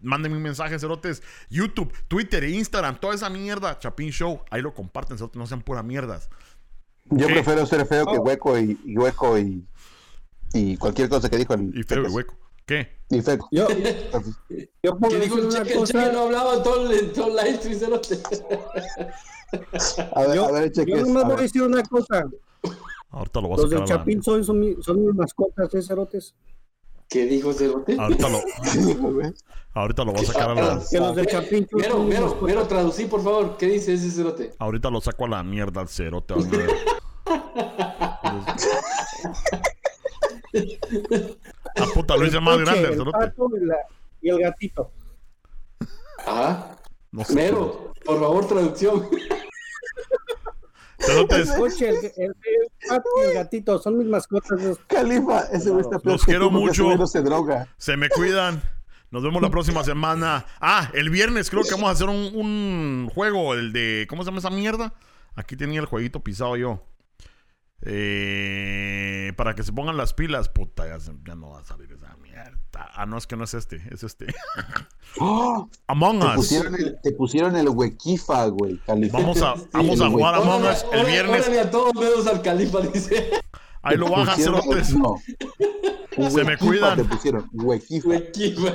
Mándenme 0.00 0.36
un 0.36 0.42
mensaje, 0.42 0.78
cerotes. 0.78 1.22
YouTube, 1.50 1.92
Twitter, 2.08 2.42
Instagram, 2.44 2.98
toda 2.98 3.14
esa 3.14 3.28
mierda. 3.28 3.78
Chapín 3.78 4.10
Show, 4.10 4.42
ahí 4.50 4.62
lo 4.62 4.72
comparten, 4.74 5.18
cerotes, 5.18 5.36
no 5.36 5.46
sean 5.46 5.62
pura 5.62 5.82
mierdas. 5.82 6.30
Yo 7.10 7.26
¿Qué? 7.26 7.34
prefiero 7.34 7.66
ser 7.66 7.86
feo 7.86 8.06
que 8.06 8.18
hueco 8.18 8.58
y, 8.58 8.78
y 8.84 8.96
hueco 8.96 9.38
y, 9.38 9.66
y 10.52 10.76
cualquier 10.76 11.08
cosa 11.08 11.28
que 11.28 11.36
dijo 11.36 11.54
el 11.54 11.72
Y 11.76 11.82
feo 11.82 12.04
y 12.04 12.08
hueco. 12.08 12.36
¿Qué? 12.70 12.86
Y. 13.10 13.20
Yo, 13.50 13.66
yo 14.84 14.96
puedo 14.96 15.18
decir 15.18 15.32
una 15.40 15.64
cheque, 15.64 15.82
cheque 15.86 16.12
no 16.12 16.20
hablaba 16.20 16.54
en 16.54 16.62
todo 16.62 16.88
el, 16.88 16.98
en 17.00 17.12
todo 17.12 17.28
live 17.30 17.56
stream. 17.56 17.80
A 20.14 20.20
ver, 20.22 20.36
Yo, 20.36 20.44
a 20.46 20.52
ver, 20.52 20.70
yo 20.72 20.84
cheques. 20.84 21.06
nomás 21.08 21.24
voy 21.24 21.32
a 21.32 21.36
decir 21.42 21.62
una 21.62 21.82
cosa. 21.82 22.24
Ahorita 23.10 23.40
lo 23.40 23.48
voy 23.48 23.58
a 23.58 23.62
Los 23.62 23.70
sacar 23.70 23.78
del 23.88 23.88
Chapín 23.98 24.22
son, 24.22 24.44
son, 24.44 24.60
mi- 24.60 24.76
son 24.80 25.04
mis 25.04 25.12
mascotas, 25.16 25.74
¿eh, 25.74 25.82
cerotes? 25.82 26.32
¿Qué 27.08 27.26
dijo 27.26 27.52
cerote? 27.52 27.96
Ahorita 27.98 28.28
lo, 28.28 28.38
ahorita 29.74 30.04
lo 30.04 30.12
voy 30.12 30.22
a 30.22 30.26
sacar 30.26 30.50
a 30.50 30.54
la. 30.54 30.80
Que 30.88 31.00
los 31.00 31.16
del 31.16 31.26
Chapín 31.26 31.66
Mero, 31.72 31.98
mis 31.98 32.08
mero, 32.10 32.26
mascotas. 32.26 32.46
mero, 32.46 32.66
traducí, 32.68 33.06
por 33.06 33.24
favor. 33.24 33.56
¿Qué 33.56 33.66
dice 33.66 33.94
ese 33.94 34.12
cerote? 34.12 34.52
Ahorita 34.60 34.88
lo 34.90 35.00
saco 35.00 35.24
a 35.24 35.28
la 35.28 35.42
mierda 35.42 35.80
al 35.80 35.88
cerote. 35.88 36.34
Van 41.74 41.82
a 41.82 41.86
ver. 41.86 41.88
Ah, 41.90 41.94
puta, 41.94 42.16
lo 42.16 42.26
hice 42.26 42.36
El 42.36 42.42
más 42.42 42.58
coche, 42.58 42.64
grande 42.82 42.88
el 43.02 43.10
pato 43.10 43.50
y, 43.60 43.64
la- 43.66 43.76
y 44.22 44.28
el 44.30 44.38
gatito. 44.40 44.92
Ajá. 46.26 46.76
No 47.12 47.24
sé. 47.24 47.34
Mero, 47.34 47.92
por 48.04 48.20
favor, 48.20 48.46
traducción. 48.46 49.08
Cerotes, 50.98 51.48
El 51.50 51.56
coche, 51.58 51.88
el, 51.88 51.96
el- 51.96 52.12
el 52.16 52.88
pato 52.88 53.08
y 53.18 53.28
el 53.28 53.34
gatito 53.34 53.78
son 53.78 53.98
mis 53.98 54.06
mascotas. 54.06 54.62
los- 54.62 54.78
Califa, 54.86 55.40
ese 55.52 55.70
güey 55.70 55.82
está 55.82 55.98
Los 56.04 56.24
quiero 56.24 56.50
mucho. 56.50 57.06
se 57.06 57.22
droga. 57.22 57.68
se 57.78 57.96
me 57.96 58.08
cuidan. 58.10 58.62
Nos 59.10 59.22
vemos 59.24 59.42
la 59.42 59.50
próxima 59.50 59.82
semana. 59.82 60.46
Ah, 60.60 60.88
el 60.94 61.10
viernes 61.10 61.50
creo 61.50 61.64
que 61.64 61.72
vamos 61.72 61.88
a 61.88 61.92
hacer 61.92 62.08
un, 62.08 62.30
un 62.34 63.10
juego, 63.12 63.54
el 63.54 63.72
de. 63.72 64.06
¿Cómo 64.08 64.22
se 64.22 64.26
llama 64.26 64.38
esa 64.38 64.50
mierda? 64.50 64.92
Aquí 65.34 65.56
tenía 65.56 65.80
el 65.80 65.86
jueguito 65.86 66.20
pisado 66.20 66.56
yo. 66.56 66.84
Eh, 67.82 69.32
para 69.36 69.54
que 69.54 69.62
se 69.62 69.72
pongan 69.72 69.96
las 69.96 70.12
pilas. 70.14 70.48
Puta, 70.48 70.86
ya, 70.86 71.00
se- 71.00 71.12
ya 71.26 71.34
no 71.34 71.50
va 71.50 71.60
a 71.60 71.64
salir 71.64 71.90
esa 71.92 72.14
mierda. 72.16 72.58
Ah, 72.94 73.06
no, 73.06 73.18
es 73.18 73.26
que 73.26 73.36
no 73.36 73.44
es 73.44 73.54
este, 73.54 73.82
es 73.90 74.02
este. 74.02 74.26
¡Oh! 75.20 75.68
Among 75.86 76.20
Te 76.20 76.26
Us. 76.26 76.34
pusieron 76.36 76.74
el, 76.74 76.98
te 77.02 77.12
pusieron 77.12 77.56
el 77.56 77.68
huequifa, 77.68 78.46
güey, 78.46 78.78
Califa. 78.86 79.18
Vamos 79.18 79.42
a, 79.42 79.54
vamos 79.72 80.00
a 80.00 80.04
güey. 80.04 80.12
jugar 80.18 80.34
Among 80.36 80.64
Us 80.64 80.84
el 80.92 81.06
viernes. 81.06 81.42
órale 81.42 81.60
a 81.60 81.70
todos 81.70 81.94
menos 81.94 82.26
al 82.26 82.42
califa, 82.42 82.80
dice. 82.80 83.30
Ahí 83.82 83.96
lo 83.96 84.10
bajan, 84.10 84.36
Pusieron- 84.36 84.62
cerotes. 84.62 84.94
No. 84.94 86.30
Se 86.30 86.44
me 86.44 86.58
cuidan. 86.58 86.96
Te 86.98 87.04
pusieron 87.04 87.48
huequifa. 87.52 88.08
Huequifa. 88.08 88.72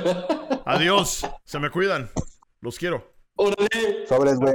Adiós. 0.64 1.24
Se 1.44 1.58
me 1.60 1.70
cuidan. 1.70 2.10
Los 2.60 2.76
quiero. 2.78 3.14
Órale. 3.36 3.68
Sobres, 4.08 4.36
güey. 4.38 4.54